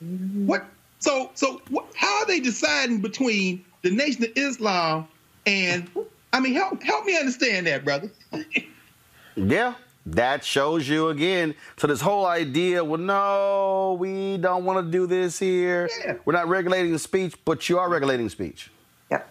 What? 0.00 0.66
So 0.98 1.30
so 1.34 1.62
what, 1.70 1.86
how 1.94 2.20
are 2.20 2.26
they 2.26 2.40
deciding 2.40 3.00
between 3.00 3.64
the 3.82 3.90
Nation 3.90 4.24
of 4.24 4.30
Islam, 4.36 5.08
and 5.46 5.90
I 6.32 6.40
mean, 6.40 6.54
help 6.54 6.82
help 6.82 7.04
me 7.04 7.16
understand 7.16 7.66
that, 7.66 7.84
brother. 7.84 8.10
yeah, 9.36 9.74
that 10.06 10.44
shows 10.44 10.88
you 10.88 11.08
again. 11.08 11.54
So 11.76 11.86
this 11.86 12.00
whole 12.00 12.26
idea, 12.26 12.82
well, 12.82 13.00
no, 13.00 13.96
we 13.98 14.38
don't 14.38 14.64
want 14.64 14.84
to 14.84 14.90
do 14.90 15.06
this 15.06 15.38
here. 15.38 15.88
Yeah. 16.04 16.14
We're 16.24 16.32
not 16.32 16.48
regulating 16.48 16.96
speech, 16.98 17.34
but 17.44 17.68
you 17.68 17.78
are 17.78 17.88
regulating 17.88 18.28
speech. 18.28 18.70
Yeah. 19.10 19.22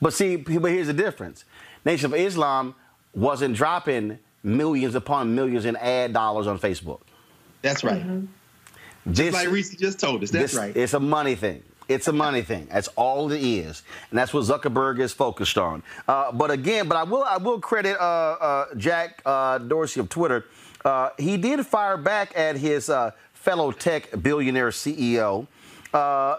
But 0.00 0.12
see, 0.12 0.36
but 0.36 0.70
here's 0.70 0.86
the 0.86 0.92
difference. 0.92 1.44
Nation 1.84 2.06
of 2.06 2.14
Islam 2.18 2.74
wasn't 3.14 3.56
dropping 3.56 4.18
millions 4.42 4.94
upon 4.94 5.34
millions 5.34 5.64
in 5.64 5.76
ad 5.76 6.12
dollars 6.12 6.46
on 6.46 6.58
Facebook. 6.58 7.00
That's 7.62 7.82
right. 7.82 8.02
Mm-hmm. 8.02 9.12
Just 9.12 9.34
like 9.34 9.50
Reese 9.50 9.74
just 9.76 10.00
told 10.00 10.22
us. 10.22 10.30
That's 10.30 10.52
this, 10.52 10.58
right. 10.60 10.76
It's 10.76 10.94
a 10.94 11.00
money 11.00 11.34
thing. 11.34 11.62
It's 11.88 12.08
a 12.08 12.12
money 12.12 12.42
thing. 12.42 12.66
That's 12.70 12.88
all 12.96 13.30
it 13.30 13.40
is, 13.40 13.82
and 14.10 14.18
that's 14.18 14.34
what 14.34 14.42
Zuckerberg 14.44 14.98
is 14.98 15.12
focused 15.12 15.56
on. 15.56 15.84
Uh, 16.08 16.32
but 16.32 16.50
again, 16.50 16.88
but 16.88 16.96
I 16.96 17.04
will 17.04 17.22
I 17.22 17.36
will 17.36 17.60
credit 17.60 17.96
uh, 18.00 18.02
uh, 18.04 18.74
Jack 18.76 19.22
uh, 19.24 19.58
Dorsey 19.58 20.00
of 20.00 20.08
Twitter. 20.08 20.46
Uh, 20.84 21.10
he 21.16 21.36
did 21.36 21.64
fire 21.64 21.96
back 21.96 22.36
at 22.36 22.56
his 22.56 22.90
uh, 22.90 23.12
fellow 23.34 23.70
tech 23.70 24.10
billionaire 24.20 24.70
CEO. 24.70 25.46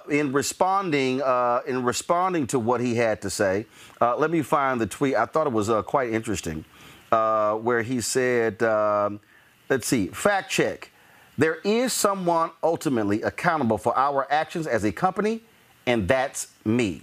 in 0.09 0.33
responding, 0.33 1.21
in 1.65 1.83
responding 1.83 2.47
to 2.47 2.59
what 2.59 2.81
he 2.81 2.95
had 2.95 3.21
to 3.21 3.29
say, 3.29 3.65
let 4.01 4.29
me 4.29 4.41
find 4.41 4.81
the 4.81 4.87
tweet. 4.87 5.15
I 5.15 5.25
thought 5.25 5.47
it 5.47 5.53
was 5.53 5.69
quite 5.85 6.11
interesting, 6.11 6.65
where 7.09 7.83
he 7.83 8.01
said, 8.01 8.61
um, 8.63 9.21
"Let's 9.69 9.87
see, 9.87 10.07
fact 10.07 10.51
check." 10.51 10.91
There 11.37 11.55
is 11.63 11.93
someone 11.93 12.51
ultimately 12.63 13.21
accountable 13.21 13.77
for 13.77 13.95
our 13.97 14.25
actions 14.31 14.65
as 14.65 14.83
a 14.83 14.91
company, 14.91 15.41
and 15.85 16.07
that's 16.07 16.47
me. 16.65 17.01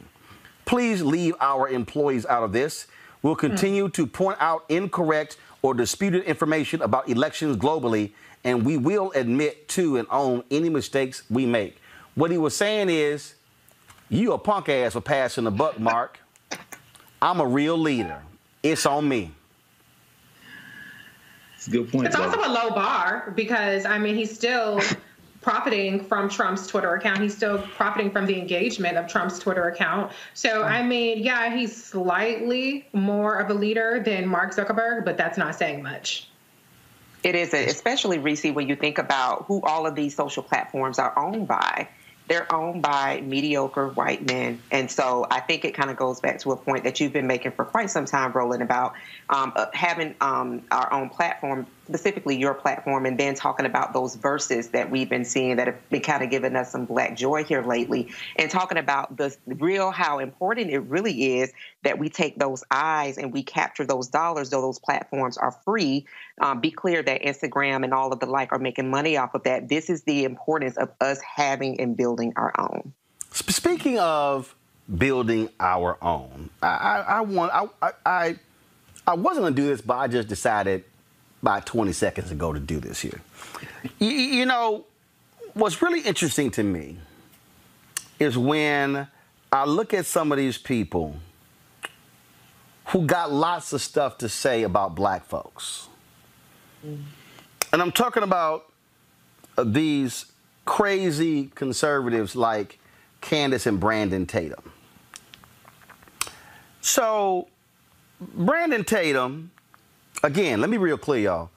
Please 0.65 1.03
leave 1.03 1.35
our 1.41 1.69
employees 1.69 2.27
out 2.27 2.43
of 2.43 2.53
this. 2.53 2.87
We'll 3.23 3.35
hmm. 3.35 3.41
continue 3.41 3.89
to 3.91 4.07
point 4.07 4.39
out 4.41 4.65
incorrect 4.69 5.37
or 5.63 5.73
disputed 5.73 6.25
information 6.25 6.83
about 6.83 7.09
elections 7.09 7.57
globally, 7.57 8.13
and 8.43 8.65
we 8.65 8.77
will 8.77 9.13
admit 9.15 9.69
to 9.69 9.97
and 9.97 10.07
own 10.11 10.43
any 10.51 10.69
mistakes 10.69 11.23
we 11.31 11.47
make. 11.47 11.79
What 12.15 12.31
he 12.31 12.39
was 12.39 12.57
saying 12.57 12.91
is, 12.91 13.35
you 14.09 14.33
a 14.33 14.39
punk 14.39 14.69
ass 14.69 14.93
for 14.93 15.01
passing 15.01 15.45
the 15.45 15.51
buck, 15.51 15.81
Mark. 15.81 16.19
I'm 17.23 17.41
a 17.41 17.47
real 17.47 17.79
leader. 17.79 18.21
It's 18.63 18.85
on 18.85 19.09
me. 19.09 19.33
It's 21.67 21.75
a 21.75 21.79
good 21.79 21.91
point. 21.91 22.07
It's 22.07 22.17
also 22.17 22.39
a 22.39 22.53
low 22.53 22.71
bar 22.71 23.33
because 23.35 23.87
I 23.87 23.99
mean 23.99 24.17
he's 24.17 24.35
still 24.35 24.83
profiting 25.41 26.05
from 26.05 26.29
Trump's 26.29 26.67
Twitter 26.67 26.95
account. 26.95 27.21
He's 27.21 27.35
still 27.35 27.59
profiting 27.59 28.11
from 28.11 28.27
the 28.27 28.39
engagement 28.39 28.99
of 28.99 29.07
Trump's 29.07 29.39
Twitter 29.39 29.69
account. 29.69 30.13
So 30.35 30.63
I 30.63 30.83
mean, 30.83 31.23
yeah, 31.23 31.57
he's 31.57 31.85
slightly 31.85 32.87
more 32.93 33.39
of 33.39 33.49
a 33.49 33.55
leader 33.55 34.03
than 34.05 34.27
Mark 34.27 34.55
Zuckerberg, 34.55 35.07
but 35.07 35.17
that's 35.17 35.39
not 35.39 35.55
saying 35.55 35.83
much. 35.83 36.29
It 37.23 37.35
is, 37.35 37.55
especially 37.55 38.19
Reese, 38.19 38.45
when 38.45 38.69
you 38.69 38.77
think 38.77 38.99
about 38.99 39.47
who 39.47 39.63
all 39.63 39.87
of 39.87 39.95
these 39.95 40.15
social 40.15 40.43
platforms 40.43 40.99
are 40.99 41.19
owned 41.19 41.49
by 41.49 41.89
they're 42.27 42.53
owned 42.53 42.83
by 42.83 43.21
mediocre 43.21 43.89
white 43.89 44.27
men. 44.27 44.61
And 44.71 44.91
so 44.91 45.27
I 45.31 45.41
think 45.41 45.65
it 45.65 45.73
kind 45.73 45.91
of 45.91 45.97
goes 45.97 46.21
back 46.21 46.39
to 46.41 46.53
a 46.53 46.57
point 46.57 46.85
that 46.85 47.01
you've 47.01 47.13
been 47.13 47.27
making 47.27 47.53
for 47.53 47.65
quite 47.65 47.91
some 47.91 48.07
time, 48.07 48.33
Roland, 48.33 48.63
about 48.63 48.95
um, 49.29 49.53
uh, 49.55 49.67
having 49.75 50.15
um, 50.21 50.63
our 50.71 50.93
own 50.93 51.11
platform 51.11 51.67
specifically 51.87 52.37
your 52.37 52.55
platform, 52.55 53.05
and 53.07 53.19
then 53.19 53.35
talking 53.35 53.67
about 53.67 53.93
those 53.93 54.17
verses 54.17 54.69
that 54.71 54.91
we've 54.91 55.09
been 55.11 55.25
seeing 55.25 55.57
that 55.57 55.67
have 55.67 55.91
been 55.91 56.01
kind 56.01 56.23
of 56.23 56.31
giving 56.31 56.57
us 56.57 56.73
some 56.73 56.87
black 56.87 57.17
joy 57.17 57.45
here 57.45 57.63
lately, 57.63 58.11
and 58.37 58.51
talking 58.51 58.79
about 58.79 59.17
the 59.17 59.37
real 59.47 59.91
how 59.91 60.19
important 60.19 60.71
it 60.71 60.79
really 60.81 61.39
is 61.39 61.53
that 61.83 61.99
we 61.99 62.09
take 62.09 62.39
those 62.39 62.65
eyes 62.71 63.19
and 63.19 63.33
we 63.33 63.43
capture 63.43 63.85
those 63.85 64.09
dollars, 64.09 64.51
though 64.51 64.63
those 64.63 64.79
platforms 64.79 65.37
are 65.37 65.53
free. 65.65 66.07
Um, 66.41 66.61
be 66.61 66.71
clear 66.71 67.03
that 67.03 67.23
Instagram 67.23 67.85
and 67.85 67.93
all 67.93 68.13
of 68.13 68.21
the 68.21 68.27
like 68.27 68.53
are 68.53 68.59
making 68.59 68.91
money 68.91 69.17
off 69.17 69.35
of 69.35 69.43
that. 69.43 69.69
This 69.69 69.91
is 69.91 70.03
the 70.05 70.25
importance 70.25 70.77
of 70.77 70.91
us 71.01 71.21
having 71.21 71.81
and 71.81 71.97
building 71.97 72.33
our 72.37 72.53
own. 72.59 72.93
Speaking 73.31 73.99
of 73.99 74.55
building 74.97 75.51
our 75.61 75.99
own, 76.03 76.51
I, 76.63 76.67
I, 76.67 77.01
I 77.01 77.21
want 77.21 77.53
I, 77.83 77.93
I 78.07 78.37
I 79.07 79.15
wasn't 79.15 79.45
gonna 79.45 79.55
do 79.55 79.67
this, 79.67 79.81
but 79.81 79.99
I 79.99 80.09
just 80.09 80.29
decided 80.29 80.85
about 81.45 81.67
20 81.67 81.93
seconds 81.93 82.31
ago 82.31 82.55
to 82.55 82.59
do 82.59 82.81
this 82.81 83.03
here. 83.03 83.21
you, 83.99 84.09
you 84.09 84.47
know, 84.47 84.87
what's 85.53 85.83
really 85.83 86.01
interesting 86.01 86.51
to 86.51 86.63
me 86.63 86.97
is 88.19 88.39
when 88.39 89.07
I 89.53 89.67
look 89.67 89.93
at 89.93 90.07
some 90.07 90.33
of 90.33 90.39
these 90.39 90.57
people 90.57 91.17
who 92.87 93.05
got 93.05 93.31
lots 93.31 93.75
of 93.75 93.83
stuff 93.83 94.17
to 94.19 94.29
say 94.31 94.63
about 94.63 94.95
black 94.95 95.27
folks. 95.27 95.89
And 96.83 97.83
I'm 97.83 97.93
talking 97.93 98.23
about 98.23 98.73
uh, 99.59 99.65
these 99.67 100.25
crazy 100.65 101.51
conservatives 101.55 102.35
like 102.35 102.79
Candace 103.21 103.67
and 103.67 103.79
Brandon 103.79 104.25
Tatum. 104.25 104.73
So, 106.81 107.49
Brandon 108.19 108.83
Tatum, 108.83 109.51
again, 110.25 110.61
let 110.61 110.71
me 110.71 110.77
be 110.77 110.83
real 110.83 110.99
clear, 110.99 111.21
y'all. 111.21 111.51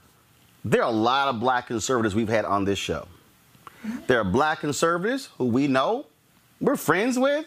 There 0.63 0.83
are 0.83 0.89
a 0.89 0.95
lot 0.95 1.29
of 1.29 1.39
black 1.39 1.67
conservatives 1.67 2.13
we've 2.13 2.29
had 2.29 2.45
on 2.45 2.65
this 2.65 2.77
show. 2.77 3.07
There 4.07 4.19
are 4.19 4.25
black 4.25 4.59
conservatives 4.59 5.29
who 5.37 5.45
we 5.45 5.67
know, 5.67 6.05
we're 6.59 6.75
friends 6.75 7.17
with, 7.17 7.45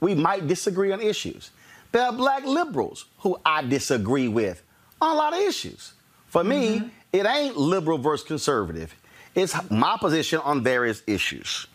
we 0.00 0.14
might 0.14 0.46
disagree 0.46 0.92
on 0.92 1.00
issues. 1.00 1.50
There 1.92 2.02
are 2.02 2.12
black 2.12 2.44
liberals 2.44 3.06
who 3.20 3.40
I 3.44 3.62
disagree 3.62 4.28
with 4.28 4.62
on 5.00 5.14
a 5.14 5.18
lot 5.18 5.32
of 5.32 5.40
issues. 5.40 5.94
For 6.26 6.42
mm-hmm. 6.42 6.84
me, 6.84 6.90
it 7.12 7.24
ain't 7.24 7.56
liberal 7.56 7.96
versus 7.96 8.26
conservative. 8.26 8.94
It's 9.34 9.54
my 9.70 9.96
position 9.98 10.40
on 10.40 10.62
various 10.62 11.02
issues. 11.06 11.66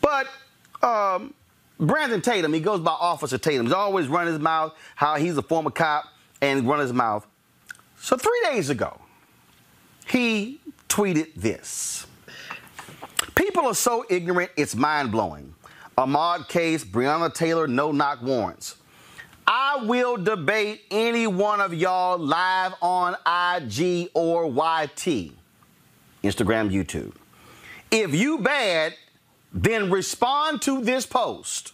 But 0.00 0.28
um, 0.82 1.34
Brandon 1.80 2.20
Tatum, 2.20 2.52
he 2.52 2.60
goes 2.60 2.80
by 2.80 2.92
Officer 2.92 3.38
Tatum. 3.38 3.66
He's 3.66 3.72
always 3.72 4.06
running 4.06 4.32
his 4.32 4.42
mouth 4.42 4.74
how 4.94 5.16
he's 5.16 5.36
a 5.36 5.42
former 5.42 5.70
cop 5.70 6.04
and 6.40 6.68
run 6.68 6.78
his 6.78 6.92
mouth. 6.92 7.26
So 8.04 8.18
three 8.18 8.42
days 8.50 8.68
ago, 8.68 9.00
he 10.06 10.60
tweeted 10.90 11.32
this. 11.36 12.06
People 13.34 13.64
are 13.64 13.74
so 13.74 14.04
ignorant, 14.10 14.50
it's 14.58 14.74
mind 14.74 15.10
blowing. 15.10 15.54
Ahmaud 15.96 16.46
case, 16.46 16.84
Breonna 16.84 17.32
Taylor, 17.32 17.66
no 17.66 17.92
knock 17.92 18.20
warrants. 18.20 18.76
I 19.46 19.84
will 19.84 20.18
debate 20.18 20.82
any 20.90 21.26
one 21.26 21.62
of 21.62 21.72
y'all 21.72 22.18
live 22.18 22.74
on 22.82 23.14
IG 23.24 24.10
or 24.12 24.50
YT, 24.50 25.32
Instagram, 26.22 26.70
YouTube. 26.70 27.14
If 27.90 28.14
you 28.14 28.36
bad, 28.36 28.92
then 29.50 29.90
respond 29.90 30.60
to 30.60 30.82
this 30.82 31.06
post. 31.06 31.72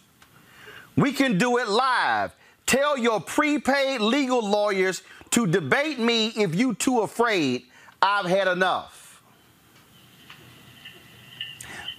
We 0.94 1.10
can 1.12 1.38
do 1.38 1.58
it 1.58 1.66
live. 1.66 2.36
Tell 2.66 2.96
your 2.96 3.20
prepaid 3.20 4.00
legal 4.00 4.48
lawyers 4.48 5.02
to 5.32 5.46
debate 5.46 5.98
me 5.98 6.28
if 6.28 6.54
you 6.54 6.74
too 6.74 7.00
afraid. 7.00 7.64
I've 8.02 8.26
had 8.26 8.48
enough. 8.48 9.22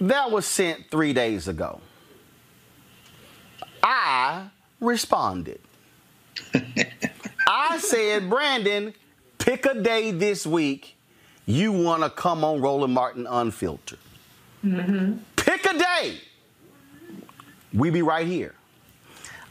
That 0.00 0.30
was 0.30 0.46
sent 0.46 0.90
three 0.90 1.12
days 1.12 1.46
ago. 1.46 1.80
I 3.82 4.48
responded. 4.80 5.60
I 7.46 7.78
said, 7.78 8.28
Brandon, 8.28 8.94
pick 9.38 9.66
a 9.66 9.80
day 9.80 10.10
this 10.10 10.46
week 10.46 10.96
you 11.46 11.72
want 11.72 12.02
to 12.02 12.10
come 12.10 12.44
on 12.44 12.60
Roland 12.60 12.94
Martin 12.94 13.26
Unfiltered. 13.26 13.98
Mm-hmm. 14.64 15.18
Pick 15.36 15.66
a 15.66 15.78
day. 15.78 16.20
We 17.74 17.90
be 17.90 18.02
right 18.02 18.26
here. 18.26 18.54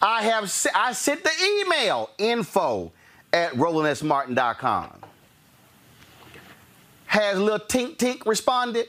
I 0.01 0.23
have 0.23 0.43
I 0.73 0.93
sent 0.93 1.23
the 1.23 1.31
email 1.43 2.09
info 2.17 2.91
at 3.33 3.53
RolandSMartin.com. 3.53 4.89
Has 7.05 7.39
little 7.39 7.59
Tink 7.59 7.97
Tink 7.97 8.25
responded? 8.25 8.87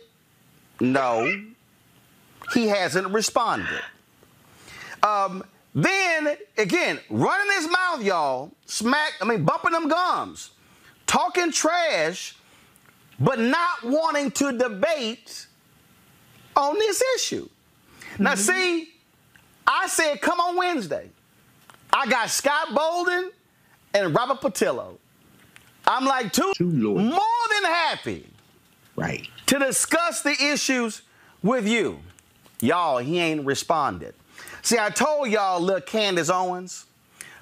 No. 0.81 1.45
He 2.55 2.69
hasn't 2.69 3.09
responded. 3.09 3.83
Um, 5.03 5.45
then 5.75 6.37
again, 6.59 7.01
running 7.09 7.53
his 7.57 7.69
mouth, 7.71 8.03
y'all, 8.05 8.53
smack, 8.67 9.15
I 9.21 9.25
mean, 9.25 9.45
bumping 9.45 9.73
them 9.73 9.89
gums, 9.89 10.51
talking 11.07 11.51
trash, 11.51 12.37
but 13.19 13.39
not 13.39 13.83
wanting 13.85 14.31
to 14.33 14.57
debate 14.57 15.47
on 16.57 16.75
this 16.79 17.03
issue. 17.17 17.49
Mm-hmm. 18.13 18.23
Now, 18.23 18.35
see, 18.35 18.89
I 19.67 19.89
said, 19.89 20.21
come 20.21 20.41
on 20.41 20.57
Wednesday. 20.57 21.11
I 21.93 22.07
got 22.07 22.31
Scott 22.31 22.75
Bolden 22.75 23.31
and 23.95 24.15
Robert 24.15 24.41
Patillo. 24.41 24.99
I'm 25.87 26.05
like, 26.05 26.33
two, 26.33 26.53
more 26.61 26.95
than 27.01 27.65
happy. 27.65 28.27
Right. 28.95 29.29
To 29.47 29.59
discuss 29.59 30.23
the 30.23 30.31
issues 30.31 31.03
with 31.43 31.67
you. 31.67 31.99
Y'all, 32.61 32.99
he 32.99 33.19
ain't 33.19 33.45
responded. 33.45 34.15
See, 34.63 34.79
I 34.79 34.91
told 34.91 35.29
y'all, 35.29 35.61
little 35.61 35.81
Candace 35.81 36.31
Owens, 36.31 36.87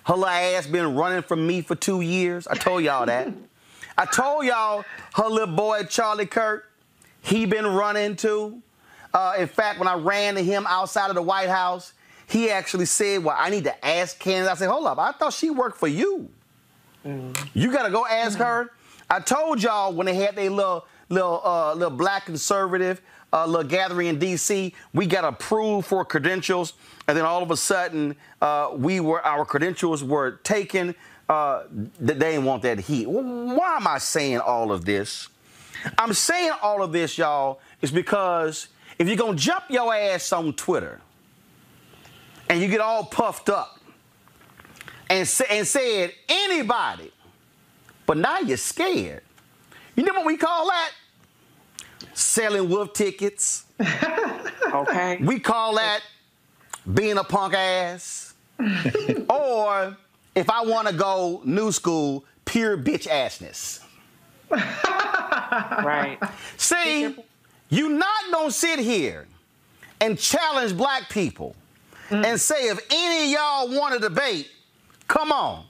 her 0.04 0.14
little 0.14 0.28
ass 0.28 0.66
been 0.66 0.94
running 0.94 1.22
from 1.22 1.46
me 1.46 1.60
for 1.60 1.74
two 1.74 2.00
years. 2.00 2.46
I 2.46 2.54
told 2.54 2.82
y'all 2.82 3.04
that. 3.06 3.28
I 3.98 4.06
told 4.06 4.46
y'all 4.46 4.84
her 5.14 5.26
little 5.28 5.54
boy 5.54 5.82
Charlie 5.84 6.24
Kirk, 6.24 6.72
he 7.20 7.44
been 7.44 7.66
running 7.66 8.16
too. 8.16 8.62
Uh, 9.12 9.34
in 9.38 9.46
fact, 9.46 9.78
when 9.78 9.88
I 9.88 9.94
ran 9.94 10.36
to 10.36 10.42
him 10.42 10.64
outside 10.66 11.10
of 11.10 11.16
the 11.16 11.22
White 11.22 11.50
House, 11.50 11.92
he 12.26 12.48
actually 12.50 12.86
said, 12.86 13.22
Well, 13.22 13.36
I 13.38 13.50
need 13.50 13.64
to 13.64 13.86
ask 13.86 14.18
Candace. 14.18 14.50
I 14.50 14.54
said, 14.54 14.70
Hold 14.70 14.86
up, 14.86 14.98
I 14.98 15.12
thought 15.12 15.34
she 15.34 15.50
worked 15.50 15.78
for 15.78 15.88
you. 15.88 16.30
You 17.04 17.72
got 17.72 17.84
to 17.84 17.90
go 17.90 18.06
ask 18.06 18.38
her. 18.38 18.70
I 19.08 19.20
told 19.20 19.62
y'all 19.62 19.92
when 19.92 20.06
they 20.06 20.14
had 20.14 20.36
their 20.36 20.50
little, 20.50 20.86
little, 21.08 21.40
uh, 21.44 21.74
little 21.74 21.96
black 21.96 22.26
conservative 22.26 23.00
uh, 23.32 23.46
little 23.46 23.68
gathering 23.68 24.08
in 24.08 24.18
D.C., 24.18 24.74
we 24.92 25.06
got 25.06 25.24
approved 25.24 25.86
for 25.86 26.04
credentials, 26.04 26.74
and 27.06 27.16
then 27.16 27.24
all 27.24 27.42
of 27.42 27.50
a 27.50 27.56
sudden, 27.56 28.16
uh, 28.40 28.70
we 28.74 29.00
were 29.00 29.24
our 29.24 29.44
credentials 29.44 30.02
were 30.02 30.32
taken. 30.42 30.94
Uh, 31.28 31.64
they 32.00 32.14
didn't 32.14 32.44
want 32.44 32.62
that 32.62 32.80
heat. 32.80 33.08
Why 33.08 33.76
am 33.76 33.86
I 33.86 33.98
saying 33.98 34.38
all 34.38 34.72
of 34.72 34.84
this? 34.84 35.28
I'm 35.96 36.12
saying 36.12 36.52
all 36.62 36.82
of 36.82 36.92
this, 36.92 37.16
y'all, 37.16 37.60
is 37.80 37.90
because 37.90 38.68
if 38.98 39.06
you're 39.06 39.16
gonna 39.16 39.36
jump 39.36 39.64
your 39.70 39.94
ass 39.94 40.32
on 40.32 40.52
Twitter 40.52 41.00
and 42.48 42.60
you 42.60 42.68
get 42.68 42.80
all 42.80 43.04
puffed 43.04 43.48
up 43.48 43.78
and, 45.10 45.26
say, 45.26 45.44
and 45.50 45.66
said 45.66 46.12
anybody, 46.28 47.12
but 48.06 48.16
now 48.16 48.38
you're 48.38 48.56
scared. 48.56 49.22
You 49.96 50.04
know 50.04 50.14
what 50.14 50.24
we 50.24 50.36
call 50.36 50.68
that? 50.68 50.92
Selling 52.14 52.68
wolf 52.68 52.92
tickets. 52.92 53.64
okay. 54.72 55.18
We 55.20 55.40
call 55.40 55.74
that 55.74 56.00
being 56.94 57.18
a 57.18 57.24
punk 57.24 57.54
ass. 57.54 58.34
or 59.28 59.96
if 60.34 60.48
I 60.48 60.62
want 60.62 60.88
to 60.88 60.94
go 60.94 61.42
new 61.44 61.72
school, 61.72 62.24
pure 62.44 62.78
bitch 62.78 63.08
assness. 63.08 63.84
right. 64.50 66.18
See, 66.56 67.16
you 67.68 67.88
not 67.88 68.32
gonna 68.32 68.50
sit 68.50 68.78
here 68.78 69.26
and 70.00 70.18
challenge 70.18 70.76
black 70.76 71.08
people 71.08 71.54
mm. 72.08 72.24
and 72.24 72.40
say 72.40 72.68
if 72.68 72.80
any 72.90 73.24
of 73.24 73.40
y'all 73.40 73.78
want 73.78 73.94
to 73.94 74.00
debate, 74.00 74.50
come 75.10 75.32
on. 75.32 75.64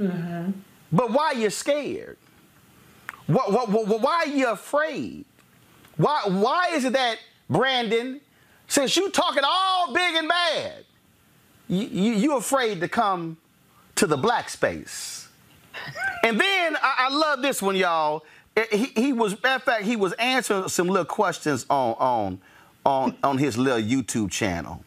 Mm-hmm. 0.00 0.50
But 0.90 1.10
why 1.12 1.32
you 1.32 1.50
scared? 1.50 2.16
What, 3.26 3.52
what, 3.52 3.68
what, 3.68 4.00
why 4.00 4.24
are 4.24 4.26
you 4.26 4.48
afraid? 4.48 5.26
Why, 5.96 6.22
why 6.26 6.70
is 6.72 6.84
it 6.84 6.94
that, 6.94 7.18
Brandon, 7.48 8.20
since 8.66 8.96
you 8.96 9.10
talking 9.10 9.42
all 9.44 9.92
big 9.92 10.16
and 10.16 10.26
bad, 10.26 10.84
you, 11.68 11.86
you, 11.86 12.12
you 12.14 12.36
afraid 12.36 12.80
to 12.80 12.88
come 12.88 13.36
to 13.96 14.06
the 14.06 14.16
black 14.16 14.48
space? 14.48 15.28
and 16.24 16.40
then 16.40 16.76
I, 16.76 17.08
I 17.10 17.14
love 17.14 17.42
this 17.42 17.60
one, 17.60 17.76
y'all. 17.76 18.24
He, 18.70 18.86
he 18.96 19.12
was, 19.12 19.32
in 19.32 19.38
fact, 19.38 19.82
he 19.82 19.96
was 19.96 20.14
answering 20.14 20.68
some 20.68 20.88
little 20.88 21.06
questions 21.06 21.64
on 21.70 21.94
on 21.98 22.40
on 22.84 23.16
on 23.22 23.38
his 23.38 23.56
little 23.56 23.80
YouTube 23.80 24.30
channel. 24.30 24.84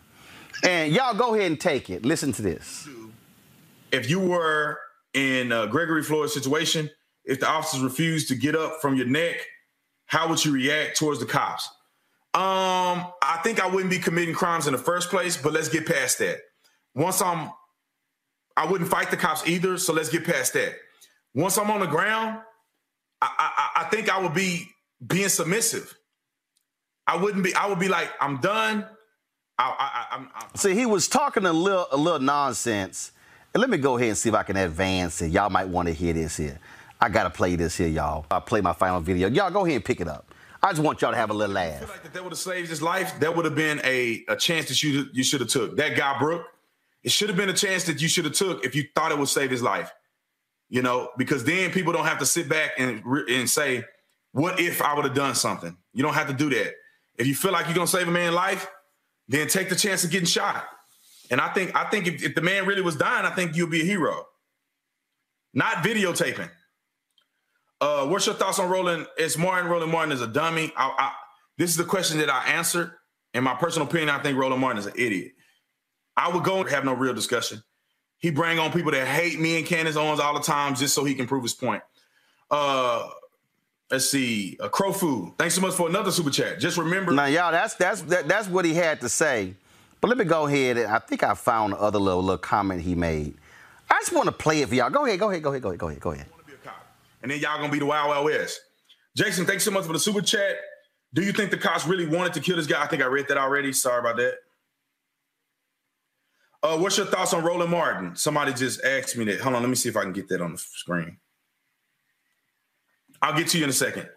And 0.64 0.94
y'all 0.94 1.16
go 1.16 1.34
ahead 1.34 1.48
and 1.48 1.60
take 1.60 1.90
it. 1.90 2.06
Listen 2.06 2.32
to 2.34 2.44
this. 2.44 2.88
If 3.91 4.10
you 4.10 4.20
were 4.20 4.80
in 5.14 5.52
uh, 5.52 5.68
Gregory 5.68 6.03
Floyd's 6.03 6.34
situation 6.34 6.90
if 7.26 7.40
the 7.40 7.48
officers 7.48 7.82
refused 7.82 8.28
to 8.30 8.36
get 8.36 8.56
up 8.56 8.82
from 8.82 8.95
your 8.95 9.07
neck, 9.07 9.38
how 10.06 10.30
would 10.30 10.44
you 10.45 10.52
react 10.52 10.98
towards 10.98 11.20
the 11.20 11.26
cops? 11.26 11.68
Um, 12.34 13.12
I 13.22 13.40
think 13.44 13.60
I 13.60 13.68
wouldn't 13.68 13.90
be 13.90 13.98
committing 13.98 14.36
crimes 14.36 14.68
in 14.68 14.74
the 14.74 14.80
first 14.80 15.10
place, 15.10 15.36
but 15.36 15.53
let's 15.53 15.70
get 15.70 15.86
past 15.86 16.20
that. 16.20 16.38
Once 16.94 17.22
I'm, 17.22 17.52
I 18.56 18.70
wouldn't 18.70 18.90
fight 18.90 19.10
the 19.10 19.18
cops 19.18 19.48
either, 19.48 19.78
so 19.78 19.94
let's 19.94 20.10
get 20.10 20.26
past 20.26 20.53
that. 20.53 20.76
Once 21.34 21.57
I'm 21.57 21.72
on 21.72 21.80
the 21.80 21.88
ground, 21.88 22.40
I, 23.22 23.30
I, 23.38 23.82
I 23.82 23.84
think 23.86 24.10
I 24.10 24.20
would 24.20 24.34
be 24.34 24.68
being 25.06 25.30
submissive. 25.30 25.98
I 27.07 27.18
wouldn't 27.18 27.44
be. 27.44 27.53
I 27.53 27.68
would 27.68 27.80
be 27.80 27.88
like, 27.88 28.10
I'm 28.20 28.38
done. 28.38 28.86
I, 29.57 29.76
I, 29.80 30.16
I'm, 30.16 30.30
I'm, 30.36 30.56
See, 30.56 30.74
he 30.74 30.86
was 30.86 31.07
talking 31.07 31.45
a 31.45 31.53
little, 31.53 31.88
a 31.91 31.98
little 31.98 32.20
nonsense. 32.20 33.12
And 33.56 33.61
let 33.61 33.69
me 33.69 33.77
go 33.77 33.95
ahead 33.95 34.10
and 34.10 34.18
see 34.18 34.27
if 34.27 34.36
I 34.36 34.44
can 34.44 34.57
advance 34.57 35.22
it. 35.22 35.32
Y'all 35.32 35.49
might 35.49 35.69
want 35.69 35.88
to 35.88 35.94
hear 35.94 36.11
this 36.11 36.36
here. 36.36 36.60
I 36.99 37.07
gotta 37.07 37.30
play 37.30 37.56
this 37.56 37.77
here, 37.77 37.88
y'all. 37.88 38.26
I'll 38.30 38.41
play 38.41 38.60
my 38.60 38.73
final 38.73 38.99
video. 38.99 39.30
Y'all 39.30 39.49
go 39.49 39.65
ahead 39.65 39.77
and 39.77 39.86
pick 39.86 40.02
it 40.02 40.10
up. 40.10 40.34
I 40.61 40.72
just 40.72 40.82
want 40.82 41.02
y'all 41.02 41.11
to 41.11 41.18
have 41.18 41.30
a 41.30 41.34
little 41.34 41.56
laugh. 41.56 41.76
I 41.76 41.80
feel 41.80 41.88
like 41.88 42.03
that, 42.03 42.14
that 42.15 42.23
would 42.23 42.34
have 42.34 42.38
saved 42.38 42.68
his 42.69 42.82
life. 42.82 43.18
That 43.22 43.34
would 43.34 43.45
have 43.45 43.56
been 43.56 43.80
a, 43.86 44.26
a 44.27 44.36
chance 44.36 44.68
that 44.68 44.84
you 44.84 45.06
you 45.14 45.23
should 45.23 45.40
have 45.40 45.49
took. 45.49 45.77
That 45.77 45.95
guy 45.95 46.19
Brooke, 46.19 46.45
it 47.02 47.14
should 47.14 47.30
have 47.30 47.38
been 47.38 47.48
a 47.48 47.53
chance 47.53 47.86
that 47.86 48.02
you 48.02 48.10
should 48.10 48.26
have 48.26 48.34
took 48.34 48.65
if 48.65 48.76
you 48.76 48.90
thought 48.94 49.14
it 49.14 49.18
would 49.18 49.30
save 49.30 49.52
his 49.52 49.64
life. 49.64 49.90
You 50.68 50.82
know, 50.82 51.11
because 51.18 51.45
then 51.45 51.72
people 51.72 51.94
don't 51.94 52.06
have 52.06 52.19
to 52.19 52.26
sit 52.26 52.49
back 52.49 52.72
and 52.77 53.06
and 53.06 53.49
say, 53.49 53.86
"What 54.34 54.60
if 54.60 54.82
I 54.82 54.94
would 54.94 55.06
have 55.06 55.15
done 55.15 55.34
something?" 55.34 55.77
You 55.94 56.03
don't 56.03 56.15
have 56.15 56.27
to 56.27 56.34
do 56.34 56.49
that. 56.49 56.73
If 57.18 57.26
you 57.26 57.36
feel 57.36 57.53
like 57.53 57.68
you're 57.68 57.76
gonna 57.76 57.88
save 57.88 58.10
a 58.10 58.11
man's 58.11 58.36
life, 58.36 58.68
then 59.30 59.48
take 59.48 59.69
the 59.69 59.77
chance 59.77 60.03
of 60.03 60.11
getting 60.11 60.27
shot. 60.27 60.68
And 61.32 61.42
I 61.42 61.50
think 61.50 61.76
I 61.76 61.86
think 61.90 62.08
if, 62.08 62.24
if 62.24 62.36
the 62.36 62.42
man 62.42 62.66
really 62.66 62.82
was 62.82 62.96
dying, 62.96 63.26
I 63.26 63.32
think 63.32 63.56
you'll 63.56 63.70
be 63.70 63.82
a 63.82 63.86
hero. 63.86 64.26
Not 65.54 65.78
videotaping. 65.78 66.50
Uh, 67.82 68.06
what's 68.08 68.26
your 68.26 68.36
thoughts 68.36 68.60
on 68.60 68.70
Roland? 68.70 69.08
Is 69.18 69.38
Martin 69.38 69.70
Roland 69.70 69.92
Martin 69.92 70.12
is 70.12 70.22
a 70.22 70.28
dummy? 70.28 70.72
I, 70.76 70.94
I, 70.98 71.12
this 71.58 71.70
is 71.70 71.78
the 71.78 71.84
question 71.84 72.20
that 72.20 72.30
I 72.30 72.46
answered. 72.52 72.92
In 73.34 73.44
my 73.44 73.54
personal 73.54 73.88
opinion, 73.88 74.10
I 74.10 74.20
think 74.20 74.38
Roland 74.38 74.62
Martin 74.62 74.80
is 74.80 74.86
an 74.86 74.94
idiot. 74.96 75.34
I 76.16 76.30
would 76.30 76.44
go 76.44 76.62
and 76.62 76.70
have 76.70 76.86
no 76.86 76.94
real 76.94 77.14
discussion. 77.14 77.62
He 78.18 78.32
bring 78.32 78.60
on 78.60 78.72
people 78.72 78.92
that 78.92 79.06
hate 79.06 79.40
me 79.40 79.58
and 79.58 79.66
Candace 79.66 79.98
Owens 79.98 80.20
all 80.20 80.34
the 80.34 80.40
time 80.40 80.76
just 80.76 80.96
so 80.96 81.04
he 81.04 81.14
can 81.14 81.28
prove 81.28 81.44
his 81.44 81.54
point. 81.54 81.84
Uh, 82.50 83.10
let's 83.92 84.10
see, 84.10 84.58
uh, 84.62 84.70
Crow 84.70 84.94
Food. 84.94 85.34
Thanks 85.38 85.56
so 85.56 85.62
much 85.62 85.74
for 85.74 85.90
another 85.90 86.12
super 86.12 86.30
chat. 86.30 86.60
Just 86.60 86.78
remember. 86.78 87.12
Now, 87.12 87.26
y'all, 87.26 87.52
that's 87.52 87.76
that's 87.76 88.02
that, 88.04 88.28
that's 88.28 88.48
what 88.48 88.64
he 88.64 88.74
had 88.74 89.02
to 89.02 89.10
say. 89.10 89.54
But 90.06 90.10
let 90.10 90.18
me 90.19 90.26
go 90.26 90.45
ahead. 90.45 90.77
I 90.77 90.99
think 90.99 91.23
I 91.23 91.34
found 91.34 91.73
the 91.73 91.77
other 91.77 91.98
little 91.98 92.22
little 92.22 92.38
comment 92.38 92.84
he 92.84 92.94
made. 92.94 93.34
I 93.90 93.99
just 94.02 94.14
want 94.14 94.27
to 94.27 94.32
play 94.32 94.61
it 94.61 94.69
for 94.69 94.76
y'all. 94.76 94.91
Go 94.91 95.03
ahead, 95.03 95.18
go 95.18 95.32
ahead, 95.32 95.41
go 95.41 95.49
ahead, 95.49 95.64
go 95.64 95.69
ahead, 95.69 95.80
go 95.80 95.88
ahead, 95.88 95.99
go 95.99 96.11
ahead. 96.11 96.27
And 97.23 97.32
then 97.32 97.40
y'all 97.40 97.57
gonna 97.57 97.72
be 97.72 97.80
the 97.80 97.88
Wild 97.88 98.23
West. 98.23 98.61
Jason, 99.18 99.48
thanks 99.48 99.64
so 99.64 99.72
much 99.72 99.84
for 99.84 99.94
the 99.94 99.98
super 99.98 100.22
chat. 100.22 100.57
Do 101.11 101.23
you 101.23 101.32
think 101.32 101.49
the 101.49 101.57
cops 101.57 101.88
really 101.88 102.06
wanted 102.06 102.36
to 102.36 102.40
kill 102.40 102.56
this 102.56 102.68
guy? 102.68 102.84
I 102.84 102.86
think 102.86 103.02
I 103.02 103.07
read 103.07 103.27
that 103.30 103.40
already. 103.40 103.73
Sorry 103.73 103.98
about 103.98 104.18
that. 104.18 104.36
Uh, 106.61 106.77
what's 106.77 106.98
your 106.98 107.07
thoughts 107.07 107.34
on 107.34 107.44
Roland 107.44 107.72
Martin? 107.72 108.15
Somebody 108.15 108.53
just 108.53 108.84
asked 108.84 109.18
me 109.18 109.26
that. 109.26 109.40
Hold 109.40 109.56
on, 109.56 109.64
let 109.64 109.69
me 109.69 109.76
see 109.76 109.90
if 109.90 109.98
I 109.98 110.03
can 110.03 110.14
get 110.14 110.27
that 110.27 110.40
on 110.40 110.52
the 110.52 110.60
screen. 110.60 111.18
I'll 113.23 113.36
get 113.36 113.48
to 113.48 113.57
you 113.57 113.64
in 113.64 113.72
a 113.72 113.73
second. 113.73 114.07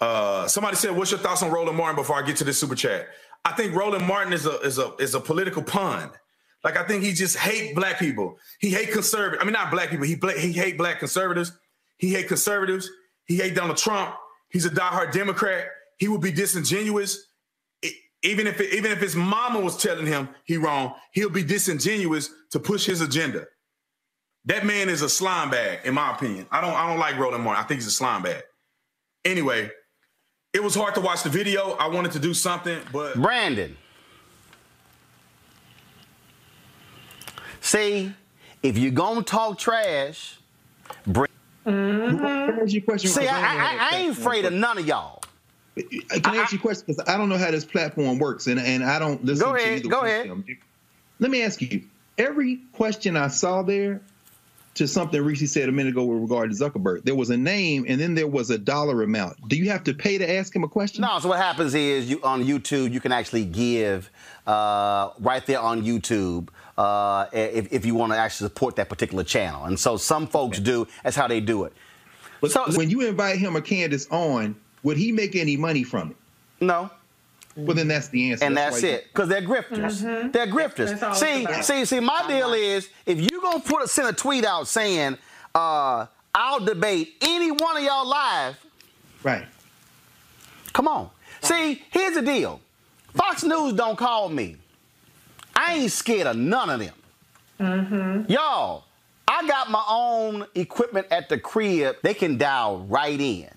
Uh, 0.00 0.48
somebody 0.48 0.74
said, 0.76 0.96
"What's 0.96 1.12
your 1.12 1.20
thoughts 1.20 1.44
on 1.44 1.52
Roland 1.52 1.76
Martin?" 1.76 1.94
Before 1.94 2.16
I 2.16 2.22
get 2.22 2.36
to 2.38 2.44
this 2.44 2.58
super 2.58 2.74
chat, 2.74 3.06
I 3.46 3.52
think 3.52 3.76
Roland 3.76 4.04
Martin 4.04 4.32
is 4.32 4.44
a 4.44 4.58
is 4.60 4.78
a 4.78 4.92
is 4.96 5.14
a 5.14 5.20
political 5.20 5.62
pun. 5.62 6.10
Like 6.64 6.76
I 6.76 6.82
think 6.82 7.04
he 7.04 7.12
just 7.12 7.36
hate 7.36 7.76
black 7.76 7.96
people. 7.96 8.38
He 8.58 8.70
hate 8.70 8.90
conservative. 8.90 9.40
I 9.40 9.44
mean, 9.44 9.52
not 9.52 9.70
black 9.70 9.90
people. 9.90 10.04
He 10.04 10.18
he 10.36 10.52
hate 10.52 10.76
black 10.76 10.98
conservatives. 10.98 11.52
He 11.96 12.10
hate 12.12 12.26
conservatives. 12.26 12.90
He 13.24 13.36
hate 13.36 13.54
Donald 13.54 13.76
Trump. 13.76 14.16
He's 14.50 14.66
a 14.66 14.70
diehard 14.70 15.12
Democrat. 15.12 15.66
He 15.98 16.08
would 16.08 16.20
be 16.20 16.32
disingenuous, 16.32 17.24
even 18.24 18.48
if 18.48 18.60
it, 18.60 18.74
even 18.74 18.90
if 18.90 18.98
his 18.98 19.14
mama 19.14 19.60
was 19.60 19.76
telling 19.76 20.06
him 20.06 20.28
he 20.44 20.56
wrong. 20.56 20.94
He'll 21.12 21.30
be 21.30 21.44
disingenuous 21.44 22.28
to 22.50 22.58
push 22.58 22.84
his 22.84 23.00
agenda. 23.00 23.46
That 24.46 24.66
man 24.66 24.88
is 24.88 25.02
a 25.02 25.08
slime 25.08 25.50
bag, 25.50 25.80
in 25.84 25.94
my 25.94 26.12
opinion. 26.12 26.48
I 26.50 26.60
don't 26.60 26.74
I 26.74 26.88
don't 26.88 26.98
like 26.98 27.16
Roland 27.16 27.44
Martin. 27.44 27.62
I 27.62 27.68
think 27.68 27.78
he's 27.78 27.86
a 27.86 27.92
slime 27.92 28.24
bag. 28.24 28.42
Anyway, 29.24 29.70
it 30.56 30.62
was 30.62 30.74
hard 30.74 30.94
to 30.94 31.02
watch 31.02 31.22
the 31.22 31.28
video. 31.28 31.72
I 31.72 31.86
wanted 31.86 32.12
to 32.12 32.18
do 32.18 32.32
something, 32.32 32.80
but 32.90 33.14
Brandon. 33.14 33.76
See, 37.60 38.10
if 38.62 38.78
you're 38.78 38.90
gonna 38.90 39.22
talk 39.22 39.58
trash, 39.58 40.38
bring. 41.06 41.28
Mm-hmm. 41.66 42.96
See, 42.96 43.28
I, 43.28 43.38
I, 43.38 43.88
I, 43.92 43.96
ain't 43.98 44.16
afraid 44.16 44.46
of 44.46 44.54
none 44.54 44.78
of 44.78 44.86
y'all. 44.86 45.20
Can 45.76 46.24
I, 46.24 46.36
ask 46.38 46.52
you 46.52 46.58
a 46.58 46.62
question? 46.62 46.84
Because 46.86 47.06
I 47.06 47.18
don't 47.18 47.28
know 47.28 47.36
how 47.36 47.50
this 47.50 47.64
platform 47.64 48.18
works, 48.18 48.46
and, 48.46 48.58
and 48.58 48.82
I 48.82 48.98
don't 48.98 49.22
listen 49.24 49.44
go 49.44 49.54
ahead, 49.56 49.82
to 49.82 49.88
Go 49.88 50.00
ahead. 50.02 50.30
Let 51.18 51.30
me 51.30 51.42
ask 51.42 51.60
you. 51.60 51.82
Every 52.16 52.60
question 52.72 53.14
I 53.14 53.28
saw 53.28 53.62
there 53.62 54.00
to 54.76 54.86
something 54.86 55.22
Reese 55.22 55.50
said 55.50 55.68
a 55.68 55.72
minute 55.72 55.90
ago 55.90 56.04
with 56.04 56.22
regard 56.22 56.50
to 56.50 56.56
Zuckerberg, 56.56 57.02
there 57.04 57.14
was 57.14 57.30
a 57.30 57.36
name 57.36 57.84
and 57.88 58.00
then 58.00 58.14
there 58.14 58.26
was 58.26 58.50
a 58.50 58.58
dollar 58.58 59.02
amount. 59.02 59.48
Do 59.48 59.56
you 59.56 59.70
have 59.70 59.84
to 59.84 59.94
pay 59.94 60.18
to 60.18 60.30
ask 60.30 60.54
him 60.54 60.64
a 60.64 60.68
question? 60.68 61.02
No. 61.02 61.18
So 61.18 61.28
what 61.28 61.38
happens 61.38 61.74
is 61.74 62.08
you 62.08 62.20
on 62.22 62.44
YouTube 62.44 62.92
you 62.92 63.00
can 63.00 63.12
actually 63.12 63.44
give 63.44 64.10
uh, 64.46 65.10
right 65.18 65.44
there 65.46 65.60
on 65.60 65.82
YouTube. 65.82 66.48
Uh, 66.78 67.26
if, 67.32 67.72
if 67.72 67.86
you 67.86 67.94
want 67.94 68.12
to 68.12 68.18
actually 68.18 68.48
support 68.48 68.76
that 68.76 68.90
particular 68.90 69.24
channel. 69.24 69.64
And 69.64 69.80
so 69.80 69.96
some 69.96 70.26
folks 70.26 70.60
do. 70.60 70.86
That's 71.02 71.16
how 71.16 71.26
they 71.26 71.40
do 71.40 71.64
it. 71.64 71.72
But 72.42 72.50
so, 72.50 72.64
when 72.72 72.90
you 72.90 73.00
invite 73.08 73.38
him 73.38 73.56
or 73.56 73.62
Candace 73.62 74.06
on, 74.10 74.54
would 74.82 74.98
he 74.98 75.10
make 75.10 75.34
any 75.36 75.56
money 75.56 75.84
from 75.84 76.10
it? 76.10 76.16
No. 76.60 76.90
Well, 77.56 77.74
then 77.74 77.88
that's 77.88 78.08
the 78.08 78.30
answer. 78.30 78.44
And 78.44 78.56
that's, 78.56 78.82
that's 78.82 78.84
it, 78.84 79.04
because 79.12 79.28
they're 79.28 79.40
grifters. 79.40 80.02
Mm-hmm. 80.02 80.30
They're 80.30 80.46
grifters. 80.46 81.14
See, 81.14 81.46
see, 81.62 81.84
see. 81.86 82.00
My 82.00 82.26
deal 82.28 82.52
is, 82.52 82.88
if 83.06 83.18
you 83.18 83.40
gonna 83.40 83.60
put 83.60 83.82
a, 83.82 83.88
send 83.88 84.08
a 84.08 84.12
tweet 84.12 84.44
out 84.44 84.68
saying, 84.68 85.16
uh, 85.54 86.06
"I'll 86.34 86.60
debate 86.60 87.14
any 87.22 87.50
one 87.50 87.78
of 87.78 87.82
y'all 87.82 88.06
live," 88.06 88.58
right? 89.22 89.46
Come 90.74 90.86
on. 90.86 91.08
See, 91.40 91.82
here's 91.90 92.14
the 92.14 92.22
deal. 92.22 92.60
Fox 93.14 93.42
News 93.42 93.72
don't 93.72 93.96
call 93.96 94.28
me. 94.28 94.56
I 95.54 95.76
ain't 95.76 95.92
scared 95.92 96.26
of 96.26 96.36
none 96.36 96.68
of 96.68 96.80
them. 96.80 96.94
Mm-hmm. 97.58 98.30
Y'all, 98.30 98.84
I 99.26 99.46
got 99.48 99.70
my 99.70 99.82
own 99.88 100.44
equipment 100.54 101.06
at 101.10 101.30
the 101.30 101.38
crib. 101.38 101.96
They 102.02 102.12
can 102.12 102.36
dial 102.36 102.80
right 102.80 103.18
in. 103.18 103.48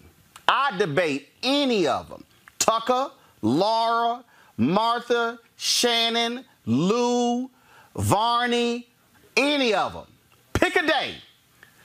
I 0.47 0.77
debate 0.77 1.27
any 1.43 1.85
of 1.85 2.07
them. 2.07 2.23
Tucker, 2.57 3.11
Laura, 3.41 4.23
Martha, 4.57 5.39
Shannon, 5.55 6.45
Lou, 6.65 7.49
Varney, 7.95 8.87
any 9.35 9.73
of 9.73 9.93
them. 9.93 10.05
Pick 10.53 10.75
a 10.75 10.85
day. 10.85 11.15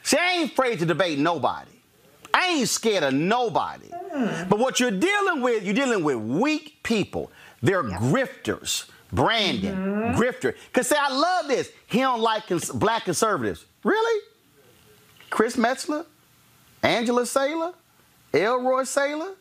See, 0.03 0.19
I 0.19 0.33
ain't 0.33 0.53
afraid 0.53 0.79
to 0.81 0.87
debate 0.87 1.19
nobody. 1.19 1.71
I 2.33 2.49
ain't 2.49 2.69
scared 2.69 3.05
of 3.05 3.15
nobody. 3.15 3.89
Mm. 3.89 4.49
But 4.49 4.59
what 4.59 4.81
you're 4.81 4.91
dealing 4.91 5.41
with, 5.41 5.65
you're 5.65 5.75
dealing 5.75 6.03
with 6.03 6.17
weak 6.17 6.83
people. 6.83 7.31
They're 7.63 7.89
yeah. 7.89 7.99
grifters. 7.99 8.91
Brandon, 9.13 9.77
mm-hmm. 9.77 10.21
grifter. 10.21 10.55
Because, 10.67 10.89
say, 10.89 10.97
I 10.99 11.13
love 11.13 11.47
this. 11.47 11.71
He 11.87 12.01
don't 12.01 12.21
like 12.21 12.49
cons- 12.49 12.73
black 12.73 13.05
conservatives. 13.05 13.65
Really? 13.85 14.23
Chris 15.31 15.57
Metzler? 15.57 16.05
Angela 16.83 17.25
Sailor? 17.25 17.75
Elroy 18.33 18.83
Sailor? 18.83 19.35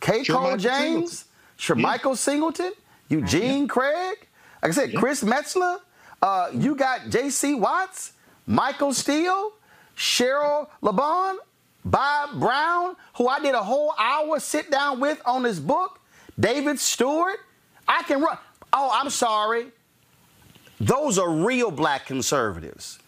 K. 0.00 0.24
Sure 0.24 0.36
Cole 0.36 0.56
James? 0.56 1.26
Shermichael 1.62 2.10
yeah. 2.10 2.14
Singleton? 2.14 2.72
Eugene 3.08 3.62
yeah. 3.62 3.68
Craig? 3.68 4.28
Like 4.62 4.70
I 4.70 4.70
said, 4.72 4.92
yeah. 4.92 4.98
Chris 4.98 5.22
Metzler? 5.22 5.78
Uh, 6.20 6.50
you 6.52 6.74
got 6.74 7.08
J.C. 7.08 7.54
Watts? 7.54 8.12
Michael 8.46 8.92
Steele? 8.92 9.52
Cheryl 9.96 10.68
LeBon? 10.82 11.36
Bob 11.84 12.38
Brown, 12.38 12.96
who 13.16 13.28
I 13.28 13.40
did 13.40 13.54
a 13.54 13.62
whole 13.62 13.92
hour 13.98 14.38
sit 14.38 14.70
down 14.70 15.00
with 15.00 15.20
on 15.24 15.42
this 15.42 15.58
book? 15.58 16.00
David 16.38 16.78
Stewart? 16.78 17.38
I 17.86 18.02
can 18.04 18.20
run. 18.20 18.38
Oh, 18.72 18.90
I'm 18.92 19.10
sorry. 19.10 19.66
Those 20.80 21.18
are 21.18 21.30
real 21.30 21.70
black 21.70 22.06
conservatives. 22.06 22.98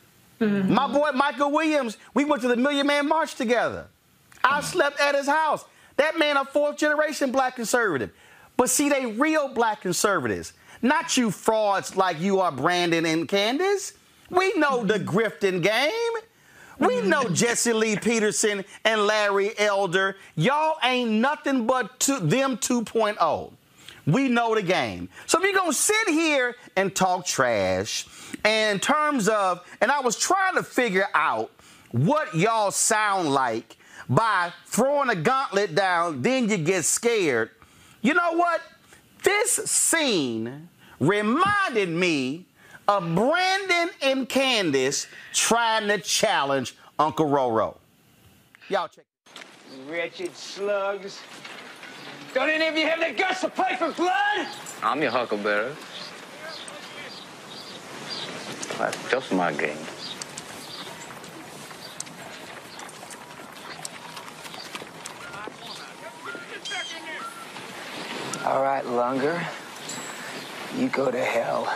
Mm-hmm. 0.40 0.74
My 0.74 0.86
boy 0.86 1.10
Michael 1.14 1.50
Williams, 1.52 1.96
we 2.14 2.24
went 2.24 2.42
to 2.42 2.48
the 2.48 2.56
Million 2.56 2.86
Man 2.86 3.08
March 3.08 3.34
together. 3.34 3.86
I 4.42 4.60
slept 4.60 5.00
at 5.00 5.14
his 5.14 5.26
house. 5.26 5.64
That 5.96 6.18
man, 6.18 6.36
a 6.36 6.44
fourth 6.44 6.76
generation 6.76 7.30
black 7.30 7.56
conservative. 7.56 8.10
But 8.56 8.70
see, 8.70 8.88
they 8.88 9.06
real 9.06 9.48
black 9.48 9.82
conservatives, 9.82 10.52
not 10.82 11.16
you 11.16 11.30
frauds 11.30 11.96
like 11.96 12.20
you 12.20 12.40
are 12.40 12.52
Brandon 12.52 13.04
and 13.06 13.28
Candace. 13.28 13.94
We 14.30 14.52
know 14.54 14.84
the 14.84 14.98
grifting 15.00 15.62
game. 15.62 16.22
We 16.78 17.00
know 17.02 17.24
Jesse 17.32 17.72
Lee 17.72 17.96
Peterson 17.96 18.64
and 18.84 19.06
Larry 19.06 19.58
Elder. 19.58 20.16
Y'all 20.36 20.76
ain't 20.82 21.10
nothing 21.10 21.66
but 21.66 21.98
to 22.00 22.18
them 22.20 22.56
2.0. 22.56 23.52
We 24.06 24.28
know 24.28 24.54
the 24.54 24.62
game. 24.62 25.08
So 25.26 25.38
if 25.38 25.44
you're 25.44 25.54
going 25.54 25.70
to 25.70 25.76
sit 25.76 26.08
here 26.08 26.56
and 26.76 26.94
talk 26.94 27.24
trash 27.24 28.06
in 28.44 28.78
terms 28.78 29.28
of, 29.28 29.66
and 29.80 29.90
I 29.90 30.00
was 30.00 30.18
trying 30.18 30.56
to 30.56 30.62
figure 30.62 31.06
out 31.14 31.50
what 31.90 32.34
y'all 32.34 32.70
sound 32.70 33.32
like 33.32 33.76
by 34.08 34.52
throwing 34.66 35.08
a 35.08 35.14
gauntlet 35.14 35.74
down, 35.74 36.20
then 36.20 36.50
you 36.50 36.58
get 36.58 36.84
scared. 36.84 37.50
You 38.04 38.12
know 38.12 38.34
what? 38.34 38.60
This 39.22 39.52
scene 39.52 40.68
reminded 41.00 41.88
me 41.88 42.44
of 42.86 43.14
Brandon 43.14 43.88
and 44.02 44.28
Candace 44.28 45.06
trying 45.32 45.88
to 45.88 45.96
challenge 45.96 46.76
Uncle 46.98 47.26
Roro. 47.26 47.78
Y'all 48.68 48.88
check. 48.88 49.06
Wretched 49.88 50.36
slugs. 50.36 51.18
Don't 52.34 52.50
any 52.50 52.66
of 52.66 52.76
you 52.76 52.86
have 52.86 53.00
the 53.00 53.18
guts 53.18 53.40
to 53.40 53.48
play 53.48 53.74
for 53.78 53.90
blood? 53.92 54.48
I'm 54.82 55.00
your 55.00 55.10
huckleberry. 55.10 55.72
That's 58.76 59.10
just 59.10 59.32
my 59.32 59.50
game. 59.50 59.78
All 68.44 68.62
right, 68.62 68.84
Lunger. 68.84 69.40
You 70.76 70.88
go 70.88 71.10
to 71.10 71.24
hell. 71.24 71.72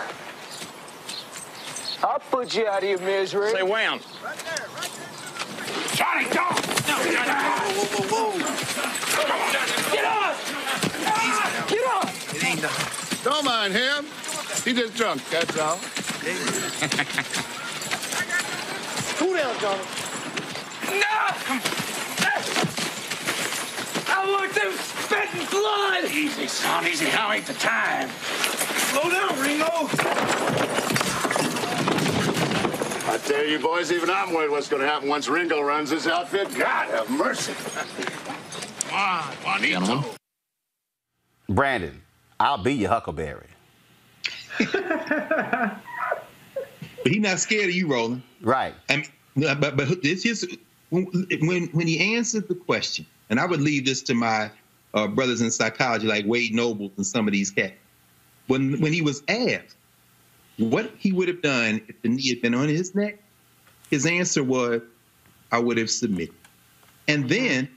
I'll 2.03 2.19
put 2.31 2.55
you 2.55 2.67
out 2.67 2.83
of 2.83 2.89
your 2.89 2.99
misery. 2.99 3.53
Say 3.53 3.63
wham. 3.63 4.01
Johnny, 5.95 6.25
don't! 6.25 6.55
No, 6.87 6.97
Johnny, 7.11 7.33
whoa, 7.73 7.87
whoa, 7.89 8.05
whoa, 8.07 8.33
whoa. 8.33 8.39
Get 9.93 10.05
off! 10.05 10.37
Get 11.71 11.85
off! 11.87 12.35
It 12.37 12.45
ain't 12.45 12.61
nothing. 12.63 13.25
Don't 13.25 13.45
mind 13.47 13.73
him. 13.73 14.07
He 14.65 14.75
just 14.75 14.95
drunk, 14.95 15.23
that's 15.31 15.59
all. 15.59 15.79
Cool 19.17 19.35
down, 19.35 19.59
Johnny. 19.59 19.83
No! 21.01 22.75
I 24.11 24.31
want 24.31 24.53
them 24.53 24.73
spitting 24.73 25.47
blood! 25.51 26.05
Easy, 26.13 26.47
son, 26.47 26.87
easy. 26.87 27.07
Now 27.07 27.33
ain't 27.33 27.47
the 27.47 27.55
time. 27.55 28.09
Slow 28.09 29.11
down, 29.11 29.39
Ringo. 29.41 29.89
I 33.11 33.19
tell 33.25 33.47
you, 33.47 33.59
boys, 33.59 33.91
even 33.91 34.11
I'm 34.11 34.35
worried 34.35 34.51
what's 34.51 34.69
going 34.69 34.83
to 34.83 34.89
happen 34.89 35.09
once 35.09 35.29
Ringo 35.29 35.63
runs 35.63 35.89
this 35.91 36.07
outfit. 36.07 36.49
God 36.57 36.91
have 36.91 37.09
mercy. 37.11 37.55
Come 38.89 38.99
on, 38.99 39.23
Juanito. 39.45 39.81
Gentlemen. 39.81 40.11
Brandon, 41.49 42.03
I'll 42.39 42.63
be 42.63 42.75
your 42.75 42.91
huckleberry. 42.91 43.47
But 44.59 45.81
he's 47.13 47.21
not 47.23 47.39
scared 47.39 47.71
of 47.71 47.75
you, 47.75 47.87
Roland. 47.87 48.23
Right. 48.43 48.75
And 48.89 49.09
but 49.37 49.77
but 49.77 50.03
this 50.03 50.27
is 50.27 50.47
when 50.91 51.05
when 51.41 51.69
when 51.69 51.87
he 51.87 52.17
answered 52.17 52.49
the 52.49 52.55
question, 52.55 53.07
and 53.31 53.39
I 53.41 53.47
would 53.47 53.61
leave 53.61 53.85
this 53.85 54.03
to 54.03 54.15
my 54.15 54.51
uh, 54.95 55.07
brothers 55.07 55.41
in 55.41 55.51
psychology 55.51 56.07
like 56.07 56.25
Wade 56.27 56.55
Nobles 56.55 56.93
and 56.97 57.07
some 57.07 57.27
of 57.27 57.33
these 57.33 57.51
cats. 57.51 57.75
When 58.47 58.81
when 58.81 58.93
he 58.93 59.03
was 59.03 59.23
asked 59.29 59.77
what 60.57 60.91
he 60.99 61.13
would 61.13 61.29
have 61.29 61.43
done 61.43 61.83
if 61.89 62.01
the 62.03 62.09
knee 62.09 62.29
had 62.29 62.43
been 62.43 62.55
on 62.55 62.69
his 62.69 62.95
neck, 62.95 63.19
his 63.91 64.07
answer 64.07 64.43
was, 64.43 64.83
"I 65.53 65.59
would 65.59 65.77
have 65.79 65.91
submitted." 65.91 66.35
And 67.07 67.29
then 67.29 67.69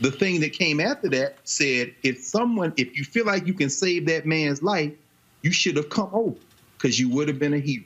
the 0.00 0.10
thing 0.10 0.40
that 0.40 0.52
came 0.52 0.80
after 0.80 1.08
that 1.10 1.38
said, 1.44 1.94
if 2.02 2.18
someone, 2.18 2.72
if 2.76 2.96
you 2.96 3.04
feel 3.04 3.26
like 3.26 3.46
you 3.46 3.54
can 3.54 3.70
save 3.70 4.06
that 4.06 4.26
man's 4.26 4.62
life, 4.62 4.92
you 5.42 5.52
should 5.52 5.76
have 5.76 5.88
come 5.88 6.10
over 6.12 6.36
because 6.76 6.98
you 6.98 7.08
would 7.10 7.28
have 7.28 7.38
been 7.38 7.54
a 7.54 7.58
hero. 7.58 7.84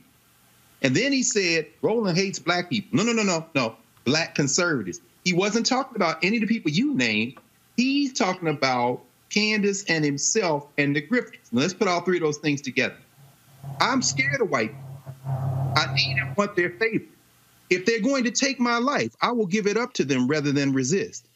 And 0.82 0.94
then 0.94 1.12
he 1.12 1.22
said, 1.22 1.66
Roland 1.82 2.16
hates 2.16 2.38
black 2.38 2.70
people. 2.70 2.96
No, 2.96 3.04
no, 3.04 3.12
no, 3.12 3.22
no, 3.22 3.46
no. 3.54 3.76
Black 4.04 4.34
conservatives. 4.34 5.00
He 5.24 5.32
wasn't 5.32 5.66
talking 5.66 5.96
about 5.96 6.18
any 6.22 6.36
of 6.36 6.40
the 6.40 6.46
people 6.46 6.70
you 6.70 6.94
named. 6.94 7.34
He's 7.76 8.12
talking 8.12 8.48
about 8.48 9.02
Candace 9.30 9.84
and 9.84 10.04
himself 10.04 10.66
and 10.78 10.94
the 10.94 11.02
grifters. 11.02 11.52
Now, 11.52 11.60
let's 11.62 11.74
put 11.74 11.88
all 11.88 12.00
three 12.00 12.16
of 12.16 12.22
those 12.22 12.38
things 12.38 12.60
together. 12.60 12.96
I'm 13.80 14.02
scared 14.02 14.40
of 14.40 14.50
white 14.50 14.70
people. 14.70 14.90
I 15.76 15.94
need 15.94 16.16
and 16.18 16.36
want 16.36 16.56
their 16.56 16.70
favor. 16.70 17.04
If 17.68 17.86
they're 17.86 18.00
going 18.00 18.24
to 18.24 18.30
take 18.30 18.58
my 18.58 18.78
life, 18.78 19.14
I 19.22 19.32
will 19.32 19.46
give 19.46 19.66
it 19.66 19.76
up 19.76 19.92
to 19.94 20.04
them 20.04 20.26
rather 20.26 20.52
than 20.52 20.72
resist. 20.72 21.26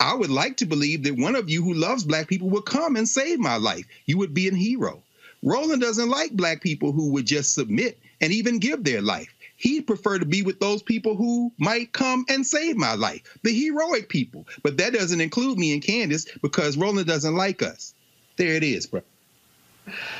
I 0.00 0.14
would 0.14 0.30
like 0.30 0.56
to 0.56 0.66
believe 0.66 1.02
that 1.04 1.16
one 1.16 1.36
of 1.36 1.50
you 1.50 1.62
who 1.62 1.74
loves 1.74 2.04
black 2.04 2.26
people 2.26 2.48
would 2.50 2.64
come 2.64 2.96
and 2.96 3.08
save 3.08 3.38
my 3.38 3.56
life. 3.56 3.86
You 4.06 4.18
would 4.18 4.34
be 4.34 4.48
a 4.48 4.54
hero. 4.54 5.02
Roland 5.42 5.82
doesn't 5.82 6.08
like 6.08 6.32
black 6.32 6.62
people 6.62 6.92
who 6.92 7.12
would 7.12 7.26
just 7.26 7.54
submit 7.54 7.98
and 8.20 8.32
even 8.32 8.58
give 8.58 8.82
their 8.82 9.02
life. 9.02 9.34
He'd 9.62 9.86
prefer 9.86 10.18
to 10.18 10.26
be 10.26 10.42
with 10.42 10.58
those 10.58 10.82
people 10.82 11.14
who 11.14 11.52
might 11.56 11.92
come 11.92 12.24
and 12.28 12.44
save 12.44 12.76
my 12.76 12.94
life, 12.94 13.22
the 13.44 13.52
heroic 13.54 14.08
people. 14.08 14.44
But 14.64 14.76
that 14.78 14.92
doesn't 14.92 15.20
include 15.20 15.56
me 15.56 15.72
and 15.72 15.80
Candace 15.80 16.26
because 16.42 16.76
Roland 16.76 17.06
doesn't 17.06 17.36
like 17.36 17.62
us. 17.62 17.94
There 18.36 18.54
it 18.54 18.64
is, 18.64 18.88
bro. 18.88 19.02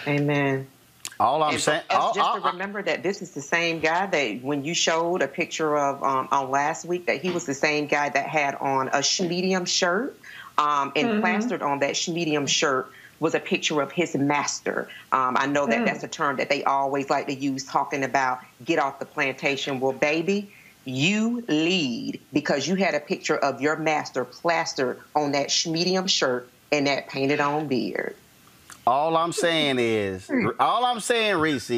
Amen. 0.07 0.69
All 1.19 1.43
I'm 1.43 1.55
And 1.55 1.61
saying, 1.61 1.83
for 1.91 1.97
all, 1.97 2.13
just 2.15 2.29
all- 2.29 2.41
to 2.41 2.51
remember 2.51 2.83
that 2.85 3.03
this 3.03 3.21
is 3.21 3.33
the 3.33 3.43
same 3.43 3.81
guy 3.81 4.07
that 4.07 4.43
when 4.45 4.65
you 4.65 4.75
showed 4.75 5.23
a 5.23 5.29
picture 5.29 5.77
of 5.77 6.05
um, 6.05 6.29
on 6.31 6.49
last 6.51 6.85
week, 6.85 7.07
that 7.07 7.21
he 7.21 7.31
was 7.31 7.45
the 7.45 7.55
same 7.55 7.87
guy 7.89 8.11
that 8.11 8.29
had 8.29 8.55
on 8.55 8.91
a 8.93 9.03
medium 9.25 9.65
shirt, 9.65 10.17
um, 10.57 10.93
and 10.95 11.09
Mhm. 11.11 11.21
plastered 11.21 11.63
on 11.63 11.81
that 11.81 12.01
medium 12.09 12.47
shirt 12.47 12.93
was 13.23 13.37
a 13.37 13.41
picture 13.41 13.81
of 13.81 13.93
his 13.93 14.17
master. 14.17 14.89
Um, 15.13 15.37
I 15.39 15.47
know 15.47 15.65
that 15.67 15.79
Mm. 15.81 15.85
that's 15.87 16.03
a 16.03 16.09
term 16.09 16.37
that 16.39 16.49
they 16.49 16.65
always 16.65 17.09
like 17.09 17.29
to 17.29 17.35
use, 17.35 17.65
talking 17.65 18.03
about 18.03 18.41
get 18.65 18.79
off 18.81 18.99
the 18.99 19.07
plantation. 19.07 19.79
Well, 19.81 19.93
baby. 19.93 20.53
You 20.85 21.45
lead 21.47 22.21
because 22.33 22.67
you 22.67 22.75
had 22.75 22.97
a 22.97 22.99
picture 23.01 23.37
of 23.37 23.61
your 23.61 23.77
master 23.77 24.25
plastered 24.25 24.99
on 25.15 25.31
that 25.31 25.49
medium 25.65 26.09
shirt 26.09 26.49
and 26.73 26.89
that 26.89 27.09
painted 27.09 27.39
on 27.41 27.69
beard. 27.69 28.17
all 28.85 29.17
I'm 29.17 29.31
saying 29.31 29.79
is, 29.79 30.29
all 30.59 30.85
I'm 30.85 30.99
saying, 30.99 31.37
Reese, 31.37 31.71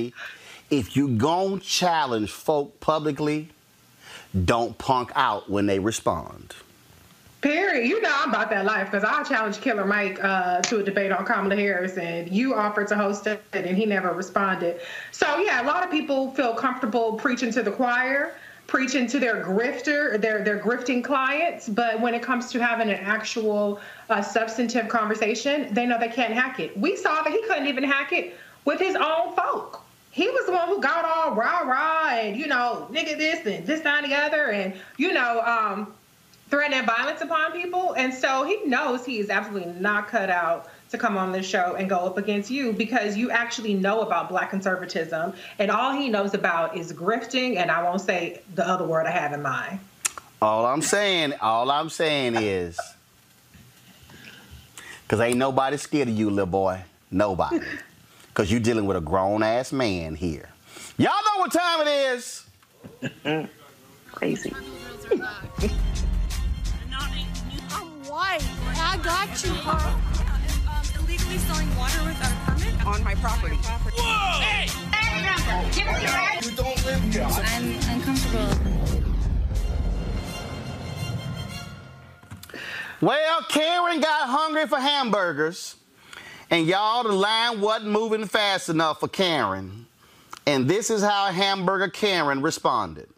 if 0.70 0.96
you 0.96 1.08
gon' 1.08 1.60
challenge 1.60 2.30
folk 2.30 2.80
publicly, 2.80 3.50
don't 4.46 4.78
punk 4.78 5.12
out 5.14 5.50
when 5.50 5.66
they 5.66 5.78
respond. 5.80 6.54
Period. 7.44 7.86
You 7.86 8.00
know 8.00 8.10
I'm 8.10 8.30
about 8.30 8.48
that 8.48 8.64
life 8.64 8.90
because 8.90 9.04
I 9.04 9.22
challenged 9.22 9.60
Killer 9.60 9.84
Mike 9.84 10.18
uh, 10.24 10.62
to 10.62 10.78
a 10.78 10.82
debate 10.82 11.12
on 11.12 11.26
Kamala 11.26 11.54
Harris, 11.54 11.98
and 11.98 12.32
you 12.32 12.54
offered 12.54 12.88
to 12.88 12.96
host 12.96 13.26
it, 13.26 13.42
and 13.52 13.76
he 13.76 13.84
never 13.84 14.14
responded. 14.14 14.80
So 15.12 15.40
yeah, 15.40 15.60
a 15.60 15.66
lot 15.66 15.84
of 15.84 15.90
people 15.90 16.30
feel 16.30 16.54
comfortable 16.54 17.12
preaching 17.18 17.50
to 17.50 17.62
the 17.62 17.70
choir, 17.70 18.34
preaching 18.66 19.06
to 19.08 19.18
their 19.18 19.44
grifter, 19.44 20.18
their 20.18 20.42
their 20.42 20.58
grifting 20.58 21.04
clients. 21.04 21.68
But 21.68 22.00
when 22.00 22.14
it 22.14 22.22
comes 22.22 22.50
to 22.52 22.64
having 22.64 22.88
an 22.88 22.98
actual 23.00 23.78
uh, 24.08 24.22
substantive 24.22 24.88
conversation, 24.88 25.68
they 25.74 25.84
know 25.84 26.00
they 26.00 26.08
can't 26.08 26.32
hack 26.32 26.60
it. 26.60 26.74
We 26.78 26.96
saw 26.96 27.22
that 27.24 27.30
he 27.30 27.42
couldn't 27.42 27.66
even 27.66 27.84
hack 27.84 28.14
it 28.14 28.38
with 28.64 28.80
his 28.80 28.96
own 28.96 29.36
folk. 29.36 29.82
He 30.12 30.30
was 30.30 30.46
the 30.46 30.52
one 30.52 30.66
who 30.68 30.80
got 30.80 31.04
all 31.04 31.34
rah 31.34 31.58
rah 31.58 32.08
and 32.12 32.38
you 32.38 32.46
know 32.46 32.88
nigga 32.90 33.18
this 33.18 33.44
and 33.44 33.66
this 33.66 33.82
that 33.82 34.02
and 34.02 34.10
the 34.10 34.16
other, 34.16 34.50
and 34.50 34.72
you 34.96 35.12
know. 35.12 35.42
um 35.42 35.92
threatening 36.48 36.84
violence 36.84 37.20
upon 37.20 37.52
people. 37.52 37.94
And 37.94 38.12
so 38.12 38.44
he 38.44 38.64
knows 38.64 39.04
he 39.04 39.18
is 39.18 39.30
absolutely 39.30 39.72
not 39.72 40.08
cut 40.08 40.30
out 40.30 40.68
to 40.90 40.98
come 40.98 41.16
on 41.16 41.32
this 41.32 41.46
show 41.46 41.74
and 41.76 41.88
go 41.88 41.98
up 41.98 42.18
against 42.18 42.50
you 42.50 42.72
because 42.72 43.16
you 43.16 43.30
actually 43.30 43.74
know 43.74 44.02
about 44.02 44.28
black 44.28 44.50
conservatism 44.50 45.32
and 45.58 45.70
all 45.70 45.92
he 45.92 46.08
knows 46.08 46.34
about 46.34 46.76
is 46.76 46.92
grifting 46.92 47.56
and 47.56 47.70
I 47.70 47.82
won't 47.82 48.00
say 48.00 48.42
the 48.54 48.66
other 48.66 48.86
word 48.86 49.06
I 49.06 49.10
have 49.10 49.32
in 49.32 49.42
mind. 49.42 49.80
All 50.40 50.66
I'm 50.66 50.82
saying, 50.82 51.34
all 51.40 51.70
I'm 51.70 51.88
saying 51.88 52.36
is, 52.36 52.78
because 55.02 55.20
ain't 55.20 55.38
nobody 55.38 55.76
scared 55.78 56.08
of 56.08 56.18
you, 56.18 56.30
little 56.30 56.46
boy. 56.46 56.82
Nobody. 57.10 57.60
Because 58.28 58.50
you're 58.50 58.58
dealing 58.58 58.86
with 58.86 58.96
a 58.96 59.00
grown 59.00 59.44
ass 59.44 59.72
man 59.72 60.16
here. 60.16 60.48
Y'all 60.98 61.12
know 61.12 61.38
what 61.38 61.52
time 61.52 61.86
it 61.86 61.88
is. 62.16 62.46
Crazy. 64.12 64.52
I'm 68.84 68.98
white. 68.98 69.08
I 69.08 69.26
got 69.26 69.44
you, 69.44 69.52
Carl. 69.62 69.80
Um, 69.80 70.68
um, 70.68 70.84
illegally 70.98 71.38
selling 71.38 71.76
water 71.76 72.04
without 72.04 72.32
a 72.32 72.50
permit 72.50 72.86
on 72.86 73.02
my 73.02 73.14
property. 73.16 73.56
Whoa! 73.56 74.40
Hey! 74.40 74.84
You 76.42 76.50
don't 76.56 76.84
live 76.84 77.00
here. 77.12 77.26
I'm 77.26 77.96
uncomfortable. 77.96 78.74
Well, 83.00 83.42
Karen 83.48 84.00
got 84.00 84.28
hungry 84.28 84.66
for 84.66 84.78
hamburgers, 84.78 85.76
and 86.50 86.66
y'all, 86.66 87.02
the 87.02 87.12
line 87.12 87.60
wasn't 87.60 87.90
moving 87.90 88.26
fast 88.26 88.68
enough 88.68 89.00
for 89.00 89.08
Karen. 89.08 89.86
And 90.46 90.68
this 90.68 90.90
is 90.90 91.02
how 91.02 91.26
hamburger 91.26 91.88
Karen 91.88 92.42
responded. 92.42 93.08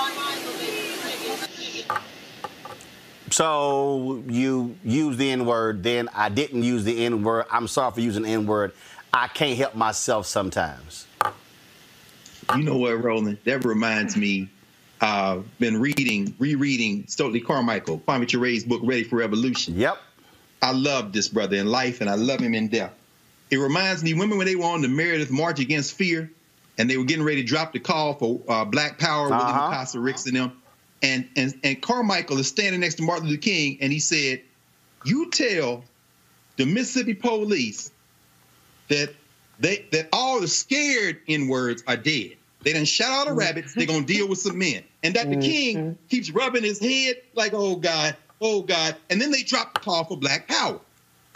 on 0.00 0.16
mine 0.16 0.38
a 0.38 0.46
little 0.46 0.58
bit. 0.58 1.86
So 3.30 4.22
you 4.28 4.76
use 4.82 5.16
the 5.18 5.30
N 5.30 5.44
word, 5.44 5.82
then 5.82 6.08
I 6.14 6.30
didn't 6.30 6.62
use 6.62 6.84
the 6.84 7.04
N 7.04 7.22
word. 7.22 7.44
I'm 7.50 7.68
sorry 7.68 7.92
for 7.92 8.00
using 8.00 8.22
the 8.22 8.30
N 8.30 8.46
word. 8.46 8.72
I 9.12 9.28
can't 9.28 9.58
help 9.58 9.74
myself 9.74 10.26
sometimes. 10.26 11.06
You 12.56 12.62
know 12.62 12.78
what, 12.78 13.02
Roland? 13.02 13.38
That 13.44 13.64
reminds 13.64 14.16
me. 14.16 14.48
Uh, 15.04 15.42
been 15.58 15.78
reading, 15.78 16.34
rereading 16.38 17.04
Stokely 17.08 17.38
Carmichael, 17.38 17.98
Kwame 18.08 18.26
Ture's 18.26 18.64
book, 18.64 18.80
Ready 18.82 19.04
for 19.04 19.16
Revolution. 19.16 19.76
Yep. 19.76 19.98
I 20.62 20.72
love 20.72 21.12
this 21.12 21.28
brother 21.28 21.56
in 21.56 21.66
life, 21.66 22.00
and 22.00 22.08
I 22.08 22.14
love 22.14 22.40
him 22.40 22.54
in 22.54 22.68
death. 22.68 22.90
It 23.50 23.58
reminds 23.58 24.02
me, 24.02 24.14
remember 24.14 24.36
when 24.36 24.46
they 24.46 24.56
were 24.56 24.64
on 24.64 24.80
the 24.80 24.88
Meredith 24.88 25.30
March 25.30 25.60
Against 25.60 25.92
Fear, 25.92 26.30
and 26.78 26.88
they 26.88 26.96
were 26.96 27.04
getting 27.04 27.22
ready 27.22 27.42
to 27.42 27.46
drop 27.46 27.74
the 27.74 27.80
call 27.80 28.14
for 28.14 28.40
uh, 28.48 28.64
Black 28.64 28.98
Power, 28.98 29.30
Uh-huh. 29.30 29.68
Acosta 29.72 30.00
Ricks 30.00 30.24
and 30.24 30.36
them, 30.36 30.52
and, 31.02 31.28
and 31.36 31.52
and 31.62 31.82
Carmichael 31.82 32.38
is 32.38 32.48
standing 32.48 32.80
next 32.80 32.94
to 32.94 33.02
Martin 33.02 33.28
Luther 33.28 33.42
King, 33.42 33.76
and 33.82 33.92
he 33.92 33.98
said, 33.98 34.40
"You 35.04 35.30
tell 35.30 35.84
the 36.56 36.64
Mississippi 36.64 37.12
police 37.12 37.90
that 38.88 39.10
they 39.58 39.84
that 39.92 40.08
all 40.14 40.40
the 40.40 40.48
scared 40.48 41.18
N 41.28 41.48
words 41.48 41.84
are 41.86 41.98
dead. 41.98 42.36
They 42.64 42.72
didn't 42.72 42.88
shot 42.88 43.10
all 43.10 43.24
the 43.24 43.30
mm-hmm. 43.30 43.38
rabbits. 43.38 43.74
They're 43.74 43.86
gonna 43.86 44.04
deal 44.04 44.28
with 44.28 44.38
some 44.38 44.58
men. 44.58 44.82
And 45.02 45.14
Dr. 45.14 45.40
King 45.40 45.76
mm-hmm. 45.76 46.06
keeps 46.08 46.30
rubbing 46.30 46.64
his 46.64 46.80
head 46.80 47.16
like, 47.34 47.52
oh 47.54 47.76
God, 47.76 48.16
oh 48.40 48.62
God. 48.62 48.96
And 49.10 49.20
then 49.20 49.30
they 49.30 49.42
drop 49.42 49.74
the 49.74 49.80
call 49.80 50.04
for 50.04 50.16
Black 50.16 50.48
Power. 50.48 50.80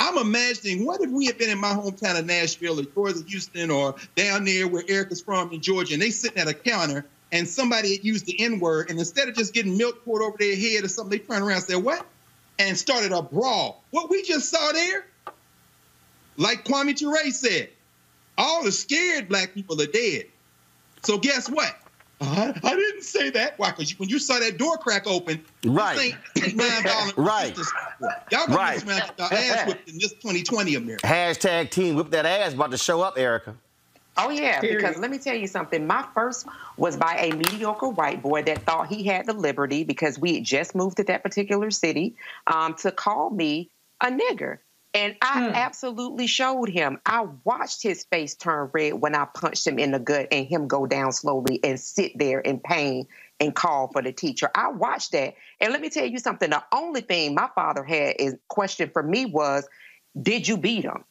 I'm 0.00 0.16
imagining 0.16 0.86
what 0.86 1.00
if 1.00 1.10
we 1.10 1.26
had 1.26 1.38
been 1.38 1.50
in 1.50 1.58
my 1.58 1.72
hometown 1.72 2.18
of 2.18 2.24
Nashville 2.24 2.80
or 2.80 2.84
yours 2.96 3.20
of 3.20 3.28
Houston 3.28 3.70
or 3.70 3.96
down 4.14 4.44
there 4.44 4.68
where 4.68 4.84
Erica's 4.88 5.20
from 5.20 5.52
in 5.52 5.60
Georgia, 5.60 5.94
and 5.94 6.02
they 6.02 6.10
sitting 6.10 6.38
at 6.38 6.48
a 6.48 6.54
counter 6.54 7.04
and 7.32 7.46
somebody 7.46 7.96
had 7.96 8.04
used 8.04 8.24
the 8.26 8.40
N-word, 8.40 8.88
and 8.88 8.98
instead 8.98 9.28
of 9.28 9.34
just 9.34 9.52
getting 9.52 9.76
milk 9.76 10.02
poured 10.04 10.22
over 10.22 10.36
their 10.38 10.56
head 10.56 10.84
or 10.84 10.88
something, 10.88 11.18
they 11.18 11.24
turn 11.24 11.42
around 11.42 11.56
and 11.56 11.64
say, 11.64 11.76
What? 11.76 12.06
And 12.58 12.76
started 12.76 13.12
a 13.12 13.22
brawl. 13.22 13.82
What 13.90 14.08
we 14.08 14.22
just 14.22 14.48
saw 14.48 14.72
there, 14.72 15.06
like 16.36 16.64
Kwame 16.64 16.96
Ture 16.96 17.30
said, 17.30 17.68
all 18.38 18.62
the 18.64 18.72
scared 18.72 19.28
black 19.28 19.52
people 19.52 19.80
are 19.82 19.86
dead. 19.86 20.26
So 21.02 21.18
guess 21.18 21.48
what? 21.48 21.74
Uh, 22.20 22.52
I 22.64 22.74
didn't 22.74 23.02
say 23.02 23.30
that. 23.30 23.58
Why? 23.58 23.70
Because 23.70 23.96
when 23.98 24.08
you 24.08 24.18
saw 24.18 24.38
that 24.40 24.58
door 24.58 24.76
crack 24.76 25.06
open, 25.06 25.44
Right. 25.64 26.14
this 26.34 26.44
ain't 26.48 26.56
nonviolent 26.58 27.16
Right. 27.16 27.50
resistance. 27.56 27.72
Y'all 28.32 28.46
gonna 28.46 28.56
Right. 28.56 28.84
get 28.84 29.14
your 29.18 29.32
ass 29.32 29.66
whipped 29.68 29.88
in 29.88 29.98
this 29.98 30.12
2020 30.14 30.74
America. 30.74 31.06
Hashtag 31.06 31.70
team 31.70 31.94
whip 31.94 32.10
that 32.10 32.26
ass 32.26 32.54
about 32.54 32.72
to 32.72 32.78
show 32.78 33.02
up, 33.02 33.16
Erica. 33.18 33.54
Oh 34.20 34.30
yeah, 34.30 34.60
Period. 34.60 34.78
because 34.78 34.98
let 34.98 35.12
me 35.12 35.18
tell 35.18 35.36
you 35.36 35.46
something. 35.46 35.86
My 35.86 36.04
first 36.12 36.44
was 36.76 36.96
by 36.96 37.16
a 37.18 37.30
mediocre 37.30 37.88
white 37.88 38.20
boy 38.20 38.42
that 38.42 38.66
thought 38.66 38.88
he 38.88 39.04
had 39.04 39.26
the 39.26 39.32
liberty 39.32 39.84
because 39.84 40.18
we 40.18 40.34
had 40.34 40.44
just 40.44 40.74
moved 40.74 40.96
to 40.96 41.04
that 41.04 41.22
particular 41.22 41.70
city 41.70 42.16
um, 42.48 42.74
to 42.78 42.90
call 42.90 43.30
me 43.30 43.70
a 44.00 44.06
nigger. 44.06 44.58
And 44.94 45.16
I 45.20 45.48
hmm. 45.48 45.54
absolutely 45.54 46.26
showed 46.26 46.68
him. 46.70 46.98
I 47.04 47.26
watched 47.44 47.82
his 47.82 48.04
face 48.04 48.34
turn 48.34 48.70
red 48.72 48.94
when 48.94 49.14
I 49.14 49.26
punched 49.26 49.66
him 49.66 49.78
in 49.78 49.92
the 49.92 49.98
gut 49.98 50.28
and 50.32 50.46
him 50.46 50.66
go 50.66 50.86
down 50.86 51.12
slowly 51.12 51.60
and 51.62 51.78
sit 51.78 52.12
there 52.16 52.40
in 52.40 52.58
pain 52.58 53.06
and 53.38 53.54
call 53.54 53.88
for 53.88 54.02
the 54.02 54.12
teacher. 54.12 54.50
I 54.54 54.70
watched 54.70 55.12
that. 55.12 55.34
And 55.60 55.72
let 55.72 55.82
me 55.82 55.90
tell 55.90 56.06
you 56.06 56.18
something. 56.18 56.50
The 56.50 56.64
only 56.72 57.02
thing 57.02 57.34
my 57.34 57.48
father 57.54 57.84
had 57.84 58.16
is 58.18 58.36
question 58.48 58.90
for 58.90 59.02
me 59.02 59.26
was, 59.26 59.68
did 60.20 60.48
you 60.48 60.56
beat 60.56 60.84
him? 60.84 61.04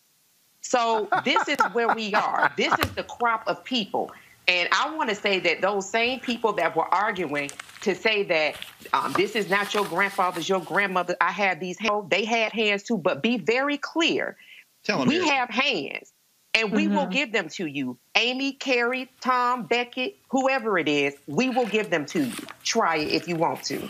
So 0.62 1.08
this 1.24 1.48
is 1.48 1.58
where 1.72 1.94
we 1.94 2.14
are. 2.14 2.52
This 2.58 2.74
is 2.80 2.92
the 2.92 3.04
crop 3.04 3.44
of 3.48 3.64
people. 3.64 4.12
And 4.48 4.70
I 4.72 4.96
want 4.96 5.10
to 5.10 5.16
say 5.16 5.40
that 5.40 5.62
those 5.62 5.90
same 5.90 6.20
people 6.22 6.54
that 6.54 6.76
were 6.76 6.92
arguing 6.94 7.52
to 7.82 7.94
say 7.94 8.24
that 8.24 8.56
um, 8.94 9.14
this 9.18 9.36
is 9.36 9.50
not 9.50 9.74
your 9.74 9.86
grandfather's, 9.86 10.48
your 10.48 10.62
grandmother, 10.62 11.18
I 11.20 11.32
had 11.32 11.60
these 11.60 11.78
hands, 11.78 12.06
they 12.10 12.24
had 12.24 12.54
hands 12.54 12.84
too, 12.84 12.98
but 12.98 13.22
be 13.22 13.38
very 13.38 13.78
clear. 13.78 14.38
Tell 14.84 15.02
'em, 15.02 15.08
we 15.10 15.18
Erica. 15.18 15.32
have 15.34 15.50
hands 15.50 16.14
and 16.54 16.72
we 16.72 16.88
will 16.88 17.06
give 17.08 17.32
them 17.34 17.50
to 17.50 17.66
you. 17.66 17.98
Amy, 18.16 18.54
Carrie, 18.54 19.10
Tom, 19.22 19.66
Beckett, 19.66 20.18
whoever 20.30 20.78
it 20.80 20.88
is, 20.88 21.14
we 21.28 21.50
will 21.50 21.68
give 21.68 21.90
them 21.90 22.06
to 22.08 22.24
you. 22.26 22.34
Try 22.64 22.98
it 22.98 23.12
if 23.12 23.28
you 23.28 23.36
want 23.36 23.64
to. 23.66 23.88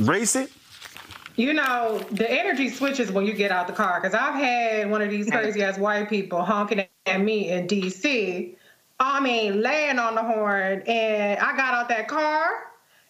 Race 0.00 0.36
it. 0.36 0.50
You 1.36 1.52
know, 1.52 1.98
the 2.10 2.28
energy 2.30 2.70
switches 2.70 3.12
when 3.12 3.26
you 3.26 3.34
get 3.34 3.50
out 3.52 3.66
the 3.66 3.72
car. 3.74 4.00
Because 4.00 4.14
I've 4.14 4.34
had 4.34 4.90
one 4.90 5.02
of 5.02 5.10
these 5.10 5.30
crazy 5.30 5.62
ass 5.62 5.78
white 5.78 6.08
people 6.08 6.42
honking 6.42 6.86
at 7.04 7.20
me 7.20 7.50
in 7.50 7.68
DC. 7.68 8.56
I 8.98 9.20
mean, 9.20 9.60
laying 9.60 9.98
on 9.98 10.14
the 10.14 10.22
horn. 10.22 10.82
And 10.82 11.38
I 11.38 11.56
got 11.56 11.74
out 11.74 11.88
that 11.88 12.08
car. 12.08 12.48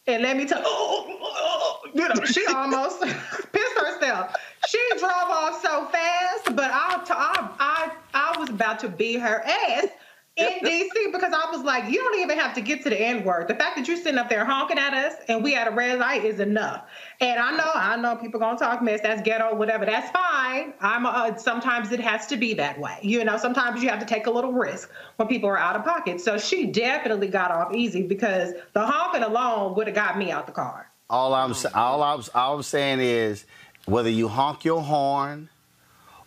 And 0.08 0.22
let 0.22 0.36
me 0.36 0.46
tell 0.46 0.62
oh, 0.64 1.04
oh, 1.08 1.18
oh, 1.22 1.90
you 1.92 2.08
know, 2.08 2.24
she 2.24 2.46
almost 2.54 3.00
pissed 3.52 3.78
herself. 3.78 4.34
She 4.68 4.78
drove 4.98 5.10
off 5.10 5.60
so 5.60 5.86
fast, 5.86 6.56
but 6.56 6.70
I, 6.70 7.02
I, 7.08 7.50
I, 7.58 7.92
I 8.14 8.38
was 8.38 8.50
about 8.50 8.78
to 8.80 8.88
beat 8.88 9.20
her 9.20 9.42
ass 9.44 9.88
in 10.36 10.48
DC 10.60 11.12
because 11.12 11.32
I 11.32 11.50
was 11.50 11.62
like, 11.62 11.90
you 11.90 11.98
don't 11.98 12.20
even 12.20 12.38
have 12.38 12.54
to 12.54 12.60
get 12.60 12.82
to 12.82 12.90
the 12.90 13.00
N 13.00 13.24
word. 13.24 13.48
The 13.48 13.54
fact 13.54 13.76
that 13.76 13.88
you're 13.88 13.96
sitting 13.96 14.18
up 14.18 14.28
there 14.28 14.44
honking 14.44 14.78
at 14.78 14.92
us 14.92 15.14
and 15.28 15.42
we 15.42 15.54
at 15.54 15.66
a 15.66 15.70
red 15.70 15.98
light 15.98 16.24
is 16.24 16.40
enough. 16.40 16.84
And 17.20 17.40
I 17.40 17.56
know, 17.56 17.70
I 17.74 17.96
know 17.96 18.16
people 18.16 18.38
gonna 18.38 18.58
talk 18.58 18.82
mess. 18.82 19.00
That's 19.00 19.22
ghetto, 19.22 19.54
whatever. 19.54 19.86
That's 19.86 20.10
fine. 20.10 20.74
I'm. 20.80 21.06
Uh, 21.06 21.36
sometimes 21.36 21.90
it 21.90 22.00
has 22.00 22.26
to 22.26 22.36
be 22.36 22.52
that 22.54 22.78
way. 22.78 22.98
You 23.00 23.24
know, 23.24 23.38
sometimes 23.38 23.82
you 23.82 23.88
have 23.88 24.00
to 24.00 24.06
take 24.06 24.26
a 24.26 24.30
little 24.30 24.52
risk 24.52 24.90
when 25.16 25.26
people 25.26 25.48
are 25.48 25.58
out 25.58 25.74
of 25.76 25.84
pocket. 25.84 26.20
So 26.20 26.36
she 26.36 26.66
definitely 26.66 27.28
got 27.28 27.50
off 27.50 27.74
easy 27.74 28.06
because 28.06 28.52
the 28.74 28.84
honking 28.84 29.22
alone 29.22 29.74
would 29.76 29.86
have 29.86 29.96
got 29.96 30.18
me 30.18 30.30
out 30.30 30.46
the 30.46 30.52
car. 30.52 30.90
All 31.08 31.32
I'm 31.32 31.54
all 31.74 32.02
I'm 32.02 32.22
all 32.34 32.56
I'm 32.56 32.62
saying 32.62 33.00
is 33.00 33.46
whether 33.86 34.10
you 34.10 34.28
honk 34.28 34.64
your 34.66 34.82
horn 34.82 35.48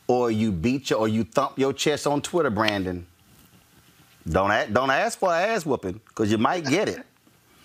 or 0.07 0.31
you 0.31 0.51
beat 0.51 0.89
your 0.89 0.99
or 0.99 1.07
you 1.07 1.25
thump 1.25 1.59
your 1.59 1.73
chest 1.73 2.07
on 2.07 2.21
Twitter, 2.23 2.49
Brandon. 2.49 3.05
Don't 4.29 4.51
ask, 4.51 4.71
don't 4.71 4.91
ask 4.91 5.17
for 5.17 5.33
an 5.33 5.49
ass 5.49 5.65
whooping 5.65 5.99
because 6.07 6.31
you 6.31 6.37
might 6.37 6.65
get 6.65 6.87
it. 6.87 7.03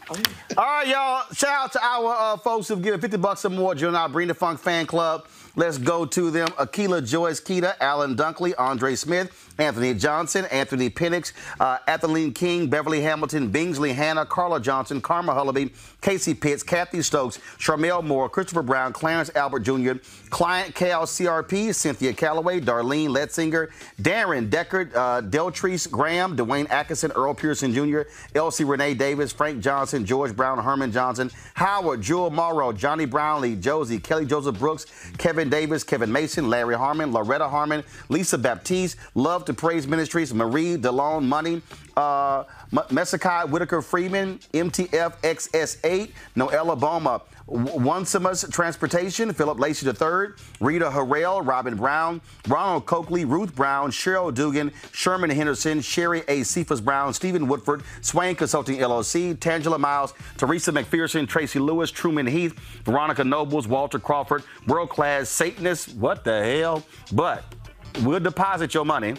All 0.09 0.17
right, 0.59 0.87
y'all. 0.87 1.25
Shout 1.33 1.51
out 1.51 1.73
to 1.73 1.83
our 1.83 2.35
uh, 2.35 2.37
folks 2.37 2.69
who've 2.69 2.83
given 2.83 3.01
50 3.01 3.17
bucks 3.19 3.45
or 3.45 3.51
more. 3.51 3.75
Join 3.75 3.95
our 3.95 4.09
Bring 4.09 4.29
the 4.29 4.35
Funk 4.35 4.61
fan 4.61 4.87
club. 4.87 5.27
Let's 5.57 5.79
go 5.79 6.05
to 6.05 6.31
them. 6.31 6.49
Akila 6.49 7.07
Joyce 7.07 7.41
Keita, 7.41 7.75
Alan 7.81 8.17
Dunkley, 8.17 8.55
Andre 8.59 8.97
Smith, 8.97 9.54
Anthony 9.59 9.95
Johnson, 9.95 10.45
Anthony 10.47 10.91
Penix, 10.91 11.33
uh, 11.61 11.79
Ethelene 11.87 12.35
King, 12.35 12.69
Beverly 12.69 13.01
Hamilton, 13.01 13.53
Bingsley 13.53 13.95
Hannah, 13.95 14.27
Carla 14.27 14.61
Johnson, 14.61 15.01
Karma 15.01 15.33
Hullaby, 15.33 15.73
Casey 16.01 16.35
Pitts, 16.35 16.63
Kathy 16.63 17.03
Stokes, 17.03 17.39
Charmel 17.59 18.03
Moore, 18.03 18.29
Christopher 18.29 18.63
Brown, 18.63 18.93
Clarence 18.93 19.31
Albert 19.35 19.61
Jr., 19.61 19.93
Client 20.31 20.75
KLCRP, 20.75 21.75
Cynthia 21.75 22.13
Calloway, 22.13 22.61
Darlene 22.61 23.09
Letzinger, 23.09 23.71
Darren 24.01 24.51
Deckard, 24.51 24.95
uh, 24.95 25.23
Deltrice 25.23 25.89
Graham, 25.91 26.37
Dwayne 26.37 26.69
Atkinson, 26.71 27.13
Earl 27.13 27.35
Pearson 27.35 27.73
Jr., 27.73 28.03
Elsie 28.35 28.65
Renee 28.65 28.95
Davis, 28.95 29.33
Frank 29.33 29.63
Johnson, 29.63 30.05
George 30.05 30.35
Brown, 30.35 30.59
Herman 30.59 30.91
Johnson, 30.91 31.31
Howard, 31.55 32.03
Jewel 32.03 32.31
Morrow, 32.31 32.73
Johnny 32.73 33.05
Brownlee, 33.05 33.57
Josie, 33.57 34.01
Kelly 34.01 34.27
Joseph 34.27 34.59
Brooks, 34.59 34.87
Kevin 35.19 35.49
Davis, 35.49 35.85
Kevin 35.85 36.11
Mason, 36.11 36.51
Larry 36.51 36.75
Harmon, 36.75 37.13
Loretta 37.13 37.49
Harmon, 37.49 37.85
Lisa 38.09 38.37
Baptiste, 38.37 38.97
Love 39.15 39.44
to 39.47 39.55
Praise 39.55 39.87
Ministries, 39.87 40.33
Marie 40.33 40.77
DeLone 40.77 41.25
Money, 41.25 41.63
uh, 41.97 42.45
Messikai 42.73 43.49
Whitaker 43.49 43.83
Freeman, 43.83 44.39
MTF 44.53 45.21
XS8, 45.23 46.11
Noella 46.37 46.79
Boma, 46.79 47.23
Onesimus 47.49 48.45
Transportation, 48.51 49.33
Philip 49.33 49.59
Lacey 49.59 49.87
III, 49.87 50.29
Rita 50.61 50.87
Harrell, 50.87 51.47
Robin 51.47 51.77
Brown, 51.77 52.21
Ronald 52.49 52.87
Coakley, 52.87 53.25
Ruth 53.25 53.55
Brown, 53.55 53.91
Cheryl 53.91 54.33
Dugan, 54.33 54.73
Sherman 54.93 55.31
Henderson, 55.31 55.81
Sherry 55.83 56.23
A. 56.29 56.43
Cephas 56.43 56.81
Brown, 56.81 57.13
Stephen 57.13 57.47
Woodford, 57.47 57.83
Swain 58.01 58.35
Consulting 58.35 58.79
LLC, 58.79 59.37
Tangela 59.37 59.79
Miles, 59.79 60.15
Teresa 60.39 60.73
McPherson, 60.73 61.29
Tracy 61.29 61.59
Lewis, 61.59 61.91
Truman 61.91 62.27
Heath, 62.27 62.55
Veronica 62.85 63.23
Nobles, 63.23 63.69
Walter 63.69 63.99
Crawford, 63.99 64.43
World 64.67 64.89
Class 64.89 65.29
Satanist, 65.29 65.95
what 65.97 66.25
the 66.25 66.43
hell? 66.43 66.83
But 67.13 67.45
we'll 68.03 68.21
deposit 68.21 68.73
your 68.73 68.87
money 68.87 69.17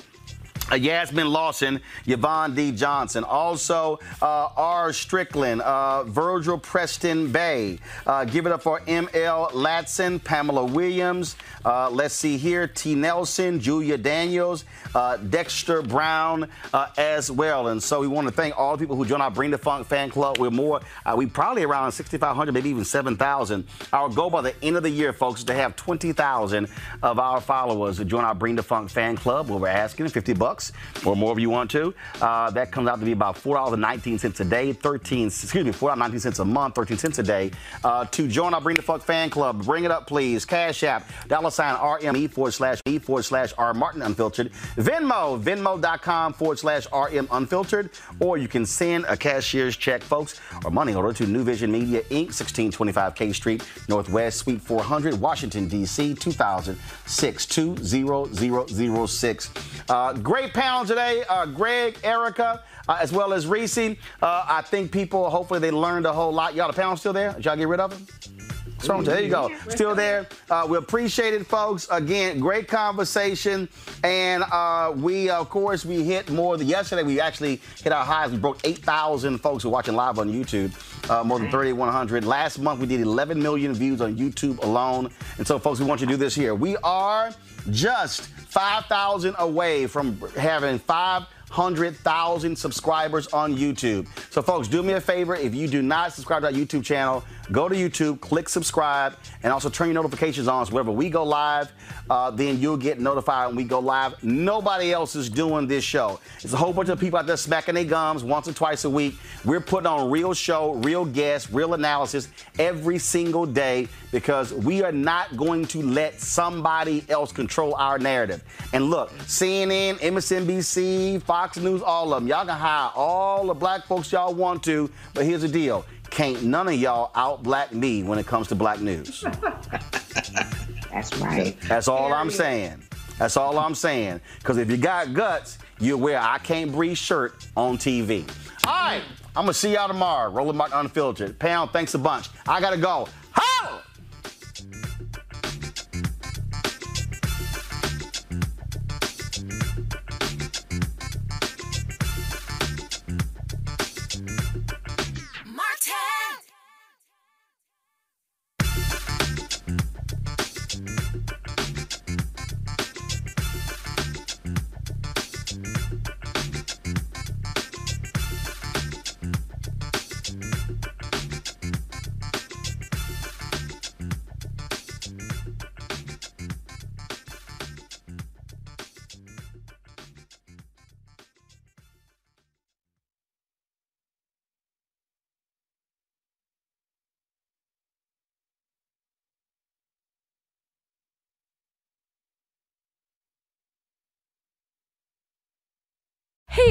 uh, 0.71 0.75
Yasmin 0.75 1.27
Lawson, 1.27 1.79
Yvonne 2.05 2.55
D. 2.55 2.71
Johnson. 2.71 3.23
Also, 3.23 3.99
uh, 4.21 4.49
R. 4.57 4.93
Strickland, 4.93 5.61
uh, 5.61 6.03
Virgil 6.03 6.57
Preston 6.57 7.31
Bay. 7.31 7.79
Uh, 8.07 8.25
give 8.25 8.45
it 8.45 8.51
up 8.51 8.63
for 8.63 8.81
M.L. 8.87 9.49
Latson, 9.53 10.23
Pamela 10.23 10.65
Williams. 10.65 11.35
Uh, 11.63 11.89
let's 11.89 12.13
see 12.13 12.37
here 12.37 12.67
T. 12.67 12.95
Nelson, 12.95 13.59
Julia 13.59 13.97
Daniels, 13.97 14.65
uh, 14.93 15.17
Dexter 15.17 15.81
Brown 15.81 16.49
as 16.97 17.29
well. 17.29 17.67
And 17.67 17.81
so 17.81 18.01
we 18.01 18.07
want 18.07 18.27
to 18.27 18.33
thank 18.33 18.57
all 18.57 18.75
the 18.75 18.81
people 18.81 18.95
who 18.95 19.05
joined 19.05 19.21
our 19.21 19.31
Bring 19.31 19.51
the 19.51 19.57
Funk 19.57 19.87
fan 19.87 20.09
club. 20.09 20.37
We're 20.37 20.51
more, 20.51 20.81
we 21.15 21.25
probably 21.25 21.63
around 21.63 21.91
6,500, 21.91 22.53
maybe 22.53 22.69
even 22.69 22.85
7,000. 22.85 23.67
Our 23.93 24.09
goal 24.09 24.29
by 24.29 24.41
the 24.41 24.63
end 24.63 24.77
of 24.77 24.83
the 24.83 24.89
year, 24.89 25.13
folks, 25.13 25.39
is 25.39 25.45
to 25.45 25.53
have 25.53 25.75
20,000 25.75 26.67
of 27.01 27.19
our 27.19 27.41
followers 27.41 27.97
join 28.05 28.23
our 28.23 28.35
Bring 28.35 28.55
the 28.55 28.63
Funk 28.63 28.89
fan 28.89 29.15
club 29.15 29.49
where 29.49 29.59
we're 29.59 29.67
asking 29.67 30.07
50 30.07 30.33
bucks 30.33 30.54
bucks 30.55 30.71
or 31.05 31.15
more 31.15 31.33
if 31.33 31.39
you 31.39 31.49
want 31.49 31.69
to. 31.71 31.93
Uh, 32.21 32.49
that 32.51 32.71
comes 32.71 32.87
out 32.87 32.99
to 32.99 33.05
be 33.05 33.11
about 33.11 33.35
$4.19 33.35 34.39
a 34.39 34.43
day, 34.45 34.73
13, 34.73 35.27
excuse 35.27 35.65
me, 35.65 35.71
$4.19 35.71 36.39
a 36.39 36.45
month, 36.45 36.75
13 36.75 36.97
cents 36.97 37.19
a 37.19 37.23
day. 37.23 37.51
Uh, 37.83 38.05
to 38.05 38.27
join 38.27 38.53
our 38.53 38.61
Bring 38.61 38.75
the 38.75 38.81
Fuck 38.81 39.01
fan 39.01 39.29
club, 39.29 39.65
bring 39.65 39.83
it 39.83 39.91
up, 39.91 40.07
please. 40.07 40.45
Cash 40.45 40.83
App, 40.83 41.09
dollar 41.27 41.51
sign 41.51 41.75
RME 41.75 42.31
forward 42.31 42.51
slash 42.51 42.81
E 42.85 42.99
forward 42.99 43.23
slash 43.23 43.53
R 43.57 43.73
Martin 43.73 44.01
Unfiltered. 44.01 44.51
Venmo, 44.77 45.41
venmo.com 45.41 46.33
forward 46.33 46.59
slash 46.59 46.87
RM 46.91 47.27
Unfiltered. 47.31 47.89
Or 48.19 48.37
you 48.37 48.47
can 48.47 48.65
send 48.65 49.05
a 49.05 49.17
cashier's 49.17 49.75
check, 49.75 50.01
folks, 50.01 50.39
or 50.63 50.71
money 50.71 50.95
order 50.95 51.13
to 51.13 51.27
Nu 51.27 51.43
Vision 51.43 51.71
Media 51.71 52.01
Inc., 52.03 52.31
1625 52.31 53.15
K 53.15 53.33
Street, 53.33 53.67
Northwest 53.89 54.39
Suite 54.39 54.61
400, 54.61 55.19
Washington, 55.19 55.67
D.C., 55.67 56.15
2006 56.15 57.45
20006. 57.45 59.49
Uh, 59.89 60.13
great 60.13 60.44
great 60.45 60.53
panel 60.53 60.85
today. 60.85 61.23
Uh, 61.27 61.45
Greg, 61.47 61.97
Erica, 62.03 62.63
uh, 62.87 62.97
as 63.01 63.11
well 63.11 63.33
as 63.33 63.47
Reese. 63.47 63.77
Uh, 63.77 63.93
I 64.21 64.61
think 64.61 64.91
people, 64.91 65.29
hopefully, 65.29 65.59
they 65.59 65.71
learned 65.71 66.05
a 66.05 66.13
whole 66.13 66.31
lot. 66.31 66.53
Y'all, 66.53 66.67
the 66.67 66.73
panel 66.73 66.95
still 66.97 67.13
there? 67.13 67.33
Did 67.33 67.45
y'all 67.45 67.55
get 67.55 67.67
rid 67.67 67.79
of 67.79 67.91
them? 67.91 68.44
Strong. 68.79 69.03
There 69.05 69.21
you 69.21 69.29
go. 69.29 69.51
Still 69.69 69.95
there. 69.95 70.27
Uh, 70.49 70.67
we 70.69 70.77
appreciate 70.77 71.33
it, 71.33 71.45
folks. 71.47 71.87
Again, 71.89 72.39
great 72.39 72.67
conversation. 72.67 73.67
And 74.03 74.43
uh, 74.43 74.93
we, 74.95 75.29
of 75.29 75.49
course, 75.49 75.85
we 75.85 76.03
hit 76.03 76.29
more. 76.29 76.57
The, 76.57 76.65
yesterday, 76.65 77.03
we 77.03 77.19
actually 77.19 77.61
hit 77.83 77.91
our 77.91 78.05
highs. 78.05 78.31
We 78.31 78.37
broke 78.37 78.59
8,000 78.63 79.39
folks 79.39 79.63
who 79.63 79.69
are 79.69 79.71
watching 79.71 79.95
live 79.95 80.19
on 80.19 80.31
YouTube, 80.31 80.71
uh, 81.09 81.23
more 81.23 81.39
than 81.39 81.49
3,100. 81.49 82.25
Last 82.25 82.59
month, 82.59 82.79
we 82.79 82.85
did 82.85 83.01
11 83.01 83.41
million 83.41 83.73
views 83.73 84.01
on 84.01 84.15
YouTube 84.15 84.63
alone. 84.63 85.09
And 85.37 85.47
so, 85.47 85.57
folks, 85.57 85.79
we 85.79 85.85
want 85.85 86.01
you 86.01 86.07
to 86.07 86.13
do 86.13 86.17
this 86.17 86.35
here. 86.35 86.53
We 86.53 86.77
are 86.77 87.31
just 87.71 88.23
5,000 88.23 89.35
away 89.39 89.87
from 89.87 90.19
having 90.37 90.77
500,000 90.79 92.55
subscribers 92.55 93.27
on 93.27 93.55
YouTube. 93.57 94.07
So, 94.31 94.41
folks, 94.41 94.67
do 94.67 94.83
me 94.83 94.93
a 94.93 95.01
favor. 95.01 95.35
If 95.35 95.55
you 95.55 95.67
do 95.67 95.81
not 95.81 96.13
subscribe 96.13 96.43
to 96.43 96.47
our 96.47 96.53
YouTube 96.53 96.83
channel, 96.83 97.23
go 97.51 97.69
to 97.69 97.75
YouTube, 97.75 98.19
click 98.19 98.49
subscribe, 98.49 99.15
and 99.43 99.51
also 99.51 99.69
turn 99.69 99.87
your 99.87 99.95
notifications 99.95 100.47
on 100.47 100.65
so 100.65 100.73
whenever 100.73 100.91
we 100.91 101.09
go 101.09 101.23
live, 101.23 101.71
uh, 102.09 102.31
then 102.31 102.59
you'll 102.59 102.77
get 102.77 102.99
notified 102.99 103.47
when 103.47 103.55
we 103.55 103.63
go 103.63 103.79
live. 103.79 104.21
Nobody 104.23 104.91
else 104.91 105.15
is 105.15 105.29
doing 105.29 105.67
this 105.67 105.83
show. 105.83 106.19
It's 106.41 106.53
a 106.53 106.57
whole 106.57 106.73
bunch 106.73 106.89
of 106.89 106.99
people 106.99 107.19
out 107.19 107.25
there 107.27 107.37
smacking 107.37 107.75
their 107.75 107.83
gums 107.83 108.23
once 108.23 108.47
or 108.47 108.53
twice 108.53 108.85
a 108.85 108.89
week. 108.89 109.15
We're 109.43 109.61
putting 109.61 109.87
on 109.87 110.09
real 110.09 110.33
show, 110.33 110.73
real 110.73 111.05
guests, 111.05 111.51
real 111.51 111.73
analysis 111.73 112.29
every 112.59 112.99
single 112.99 113.45
day 113.45 113.87
because 114.11 114.53
we 114.53 114.83
are 114.83 114.91
not 114.91 115.35
going 115.35 115.65
to 115.65 115.81
let 115.81 116.21
somebody 116.21 117.03
else 117.09 117.31
control 117.31 117.75
our 117.75 117.97
narrative. 117.99 118.43
And 118.73 118.89
look, 118.89 119.11
CNN, 119.19 119.95
MSNBC, 119.95 121.21
Fox 121.23 121.57
News, 121.57 121.81
all 121.81 122.13
of 122.13 122.21
them, 122.21 122.27
y'all 122.27 122.45
can 122.45 122.57
hire 122.57 122.91
all 122.95 123.47
the 123.47 123.53
black 123.53 123.85
folks 123.85 124.11
y'all 124.11 124.33
want 124.33 124.63
to, 124.63 124.89
but 125.13 125.25
here's 125.25 125.41
the 125.41 125.47
deal 125.47 125.85
can't 126.15 126.43
none 126.43 126.69
of 126.69 126.75
y'all 126.75 127.11
out 127.13 127.43
black 127.43 127.73
me 127.73 128.01
when 128.01 128.17
it 128.17 128.25
comes 128.25 128.47
to 128.47 128.55
black 128.55 128.79
news. 128.79 129.21
That's 130.91 131.15
right. 131.17 131.57
That's 131.67 131.89
all 131.89 132.13
I'm 132.13 132.31
saying. 132.31 132.81
That's 133.19 133.35
all 133.35 133.59
I'm 133.59 133.75
saying. 133.75 134.21
Because 134.39 134.57
if 134.57 134.71
you 134.71 134.77
got 134.77 135.13
guts, 135.13 135.57
you 135.79 135.97
wear 135.97 136.17
I 136.19 136.37
can't 136.37 136.71
breathe 136.71 136.95
shirt 136.95 137.45
on 137.57 137.77
TV. 137.77 138.27
All 138.65 138.73
right. 138.73 139.01
I'm 139.35 139.43
going 139.43 139.47
to 139.47 139.53
see 139.53 139.73
y'all 139.73 139.89
tomorrow. 139.89 140.31
Roland 140.31 140.57
Martin 140.57 140.79
Unfiltered. 140.79 141.37
Pound, 141.37 141.71
thanks 141.71 141.93
a 141.95 141.99
bunch. 141.99 142.29
I 142.47 142.61
got 142.61 142.69
to 142.69 142.77
go. 142.77 143.09
Holla! 143.33 143.81